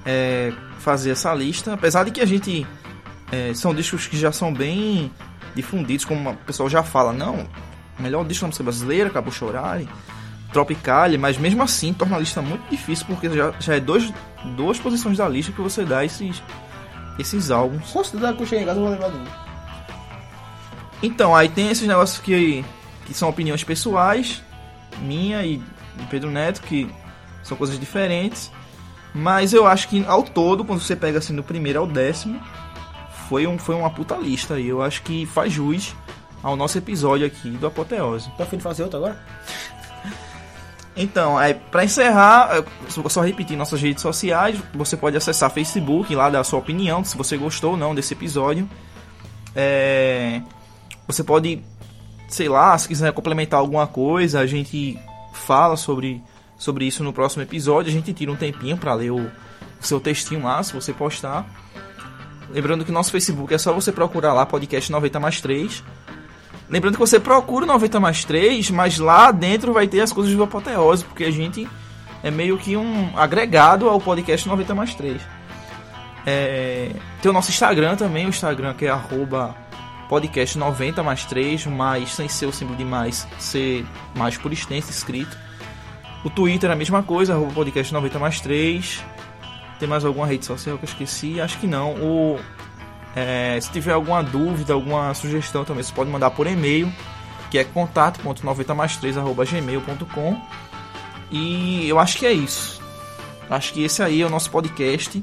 é, 0.06 0.52
fazer 0.80 1.12
essa 1.12 1.34
lista, 1.34 1.74
apesar 1.74 2.04
de 2.04 2.12
que 2.12 2.20
a 2.20 2.26
gente 2.26 2.68
é, 3.32 3.54
são 3.54 3.74
discos 3.74 4.06
que 4.08 4.18
já 4.18 4.32
são 4.34 4.54
bem 4.54 5.10
difundidos, 5.56 6.04
como 6.04 6.32
o 6.32 6.36
pessoal 6.36 6.70
já 6.70 6.84
fala, 6.84 7.14
não, 7.14 7.48
melhor 8.00 8.26
disco 8.26 8.42
da 8.44 8.48
música 8.48 8.64
brasileira, 8.66 9.10
Acabou 9.10 9.32
Chorar, 9.32 9.82
Tropicale, 10.52 11.18
mas 11.18 11.38
mesmo 11.38 11.64
assim 11.64 11.94
torna 11.94 12.18
a 12.18 12.20
lista 12.20 12.42
muito 12.42 12.70
difícil 12.70 13.06
porque 13.08 13.30
já, 13.30 13.54
já 13.60 13.76
é 13.76 13.80
dois, 13.80 14.12
duas 14.56 14.80
posições 14.80 15.18
da 15.18 15.28
lista 15.28 15.52
que 15.52 15.62
você 15.62 15.86
dá 15.86 16.04
esses, 16.04 16.44
esses 17.18 17.52
álbuns. 17.52 17.92
Considera 17.92 18.34
que 18.34 18.44
eu 18.44 18.46
cheguei 18.46 18.64
em 18.64 18.68
casa 18.68 18.80
eu 18.80 18.84
vou 18.84 18.92
lembrar 18.92 19.10
de 19.10 19.18
um. 19.18 19.26
Então, 21.04 21.36
aí 21.36 21.50
tem 21.50 21.70
esses 21.70 21.88
negócios 21.88 22.20
que, 22.20 22.64
que 23.06 23.14
são 23.14 23.30
opiniões 23.30 23.64
pessoais, 23.64 24.42
minha 25.02 25.44
e 25.44 25.58
do 25.58 26.08
Pedro 26.10 26.30
Neto, 26.30 26.62
que 26.62 26.90
são 27.44 27.58
coisas 27.58 27.80
diferentes. 27.80 28.52
Mas 29.14 29.54
eu 29.54 29.68
acho 29.68 29.90
que 29.90 30.06
ao 30.06 30.24
todo, 30.24 30.64
quando 30.64 30.80
você 30.80 30.96
pega 30.96 31.18
assim 31.18 31.36
do 31.36 31.44
primeiro 31.44 31.80
ao 31.80 31.88
décimo, 31.88 32.40
foi, 33.28 33.48
um, 33.48 33.58
foi 33.58 33.76
uma 33.76 33.90
puta 33.90 34.16
lista 34.16 34.56
aí. 34.56 34.68
Eu 34.68 34.82
acho 34.82 35.02
que 35.02 35.26
faz 35.26 35.52
jus 35.52 35.96
ao 36.44 36.56
nosso 36.56 36.78
episódio 36.78 37.26
aqui 37.26 37.50
do 37.50 37.68
Apoteose. 37.68 38.30
Tá 38.38 38.44
afim 38.44 38.58
de 38.58 38.64
fazer 38.64 38.84
outro 38.84 38.98
agora? 38.98 39.20
Então, 41.02 41.36
aí, 41.36 41.56
pra 41.56 41.84
encerrar, 41.84 42.64
só 42.88 43.22
repetir 43.22 43.58
nossas 43.58 43.82
redes 43.82 44.04
sociais. 44.04 44.60
Você 44.76 44.96
pode 44.96 45.18
acessar 45.18 45.50
Facebook, 45.50 46.14
lá 46.14 46.30
dar 46.30 46.42
a 46.42 46.44
sua 46.44 46.60
opinião, 46.60 47.04
se 47.04 47.18
você 47.18 47.36
gostou 47.38 47.72
ou 47.72 47.78
não 47.78 47.96
desse 47.96 48.14
episódio. 48.14 48.70
É, 49.56 50.42
Você 51.08 51.24
pode, 51.24 51.64
sei 52.28 52.48
lá, 52.48 52.78
se 52.78 52.88
quiser 52.88 53.12
complementar 53.14 53.60
alguma 53.60 53.88
coisa, 53.88 54.40
a 54.40 54.46
gente 54.46 55.00
fala 55.34 55.76
sobre, 55.76 56.22
sobre 56.56 56.86
isso 56.86 57.04
no 57.04 57.12
próximo 57.12 57.42
episódio. 57.42 57.90
A 57.90 57.94
gente 57.94 58.14
tira 58.14 58.32
um 58.32 58.36
tempinho 58.36 58.78
pra 58.78 58.94
ler 58.94 59.12
o, 59.12 59.20
o 59.20 59.32
seu 59.82 60.00
textinho 60.00 60.44
lá, 60.44 60.62
se 60.62 60.72
você 60.72 60.94
postar. 60.94 61.50
Lembrando 62.52 62.86
que 62.86 62.92
nosso 62.92 63.12
Facebook 63.12 63.52
é 63.52 63.58
só 63.58 63.74
você 63.74 63.92
procurar 63.92 64.34
lá, 64.34 64.46
podcast 64.46 64.92
90 64.92 65.20
mais 65.20 65.42
3. 65.42 65.84
Lembrando 66.72 66.94
que 66.94 67.00
você 67.02 67.20
procura 67.20 67.66
o 67.66 67.68
90 67.68 68.00
mais 68.00 68.24
3, 68.24 68.72
mas 68.72 68.98
lá 68.98 69.30
dentro 69.30 69.74
vai 69.74 69.90
ter 69.90 70.00
as 70.00 70.14
coisas 70.14 70.34
do 70.34 70.42
Apoteose, 70.42 71.04
porque 71.04 71.26
a 71.26 71.32
gente 71.32 71.68
é 72.24 72.32
meio 72.32 72.58
que 72.58 72.78
um 72.78 73.12
agregado 73.14 73.90
ao 73.90 74.00
podcast 74.00 74.48
90 74.48 74.74
mais 74.74 74.96
3. 74.96 75.22
É, 76.26 76.92
tem 77.22 77.30
o 77.30 77.34
nosso 77.34 77.50
Instagram 77.50 77.98
também, 77.98 78.26
o 78.26 78.30
Instagram 78.30 78.74
que 78.74 78.86
é 78.86 78.90
arroba 78.90 79.54
podcast 80.08 80.58
90 80.58 81.04
mais 81.04 81.26
3, 81.26 81.66
mais 81.66 82.14
sem 82.14 82.30
ser 82.30 82.46
o 82.46 82.54
símbolo 82.54 82.78
de 82.78 82.86
mais, 82.86 83.28
ser 83.38 83.86
mais 84.16 84.38
por 84.38 84.54
extenso 84.54 84.92
escrito. 84.92 85.38
O 86.24 86.30
Twitter 86.30 86.70
é 86.70 86.74
a 86.74 86.76
mesma 86.76 87.04
coisa, 87.04 87.34
arroba 87.34 87.52
podcast 87.52 87.94
90 87.94 88.18
mais 88.18 88.40
3. 88.40 89.04
Tem 89.78 89.90
mais 89.90 90.06
alguma 90.06 90.26
rede 90.26 90.46
social 90.46 90.78
que 90.78 90.86
eu 90.86 90.90
esqueci? 90.90 91.42
Acho 91.42 91.58
que 91.60 91.68
não. 91.68 91.96
O, 91.96 92.40
é, 93.16 93.60
se 93.60 93.70
tiver 93.72 93.94
alguma 93.94 94.24
dúvida, 94.24 94.74
alguma 94.74 95.14
sugestão 95.14 95.66
também, 95.66 95.84
você 95.84 95.94
pode 95.94 96.10
mandar 96.10 96.32
por 96.32 96.48
e-mail, 96.48 96.92
que 97.50 97.58
é 97.58 97.64
contato.90 97.64 98.74
mais 98.74 98.98
3 98.98 99.18
arroba 99.18 99.46
gmail.com. 99.46 100.42
E 101.30 101.88
eu 101.88 102.00
acho 102.00 102.18
que 102.18 102.26
é 102.26 102.32
isso. 102.32 102.82
Acho 103.50 103.74
que 103.74 103.84
esse 103.84 104.02
aí 104.02 104.22
é 104.22 104.26
o 104.26 104.30
nosso 104.30 104.50
podcast. 104.50 105.22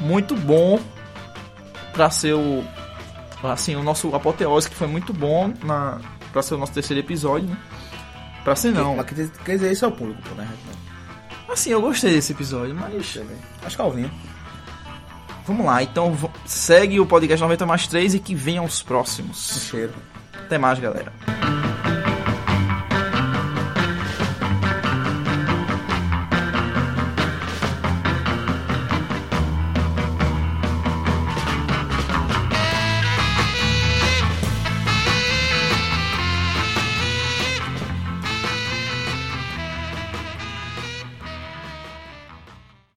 Muito 0.00 0.34
bom 0.34 0.80
para 1.92 2.10
ser 2.10 2.34
o 2.34 2.64
assim, 3.42 3.76
o 3.76 3.82
nosso 3.82 4.14
apoteose 4.14 4.68
que 4.68 4.74
foi 4.74 4.88
muito 4.88 5.12
bom 5.12 5.52
na 5.62 6.00
para 6.32 6.42
ser 6.42 6.54
o 6.54 6.58
nosso 6.58 6.72
terceiro 6.72 7.00
episódio, 7.00 7.48
né? 7.48 7.56
Pra 8.44 8.56
ser 8.56 8.72
não. 8.72 8.96
Mas 8.96 9.06
quer 9.06 9.52
dizer, 9.52 9.72
isso 9.72 9.84
é 9.84 9.88
o 9.88 9.92
público, 9.92 10.34
né? 10.34 10.48
Assim, 11.48 11.70
eu 11.70 11.80
gostei 11.80 12.12
desse 12.12 12.32
episódio, 12.32 12.74
mas 12.74 12.94
Acho 13.64 13.76
que 13.76 13.82
é 13.82 13.84
Alvinho. 13.84 14.10
Vamos 15.46 15.64
lá. 15.64 15.82
Então 15.82 16.16
segue 16.44 17.00
o 17.00 17.06
podcast 17.06 17.42
90 17.42 17.66
mais 17.66 17.86
3 17.86 18.14
e 18.14 18.18
que 18.18 18.34
venham 18.34 18.64
os 18.64 18.82
próximos. 18.82 19.68
Cheiro. 19.70 19.94
Até 20.34 20.58
mais, 20.58 20.78
galera. 20.78 21.35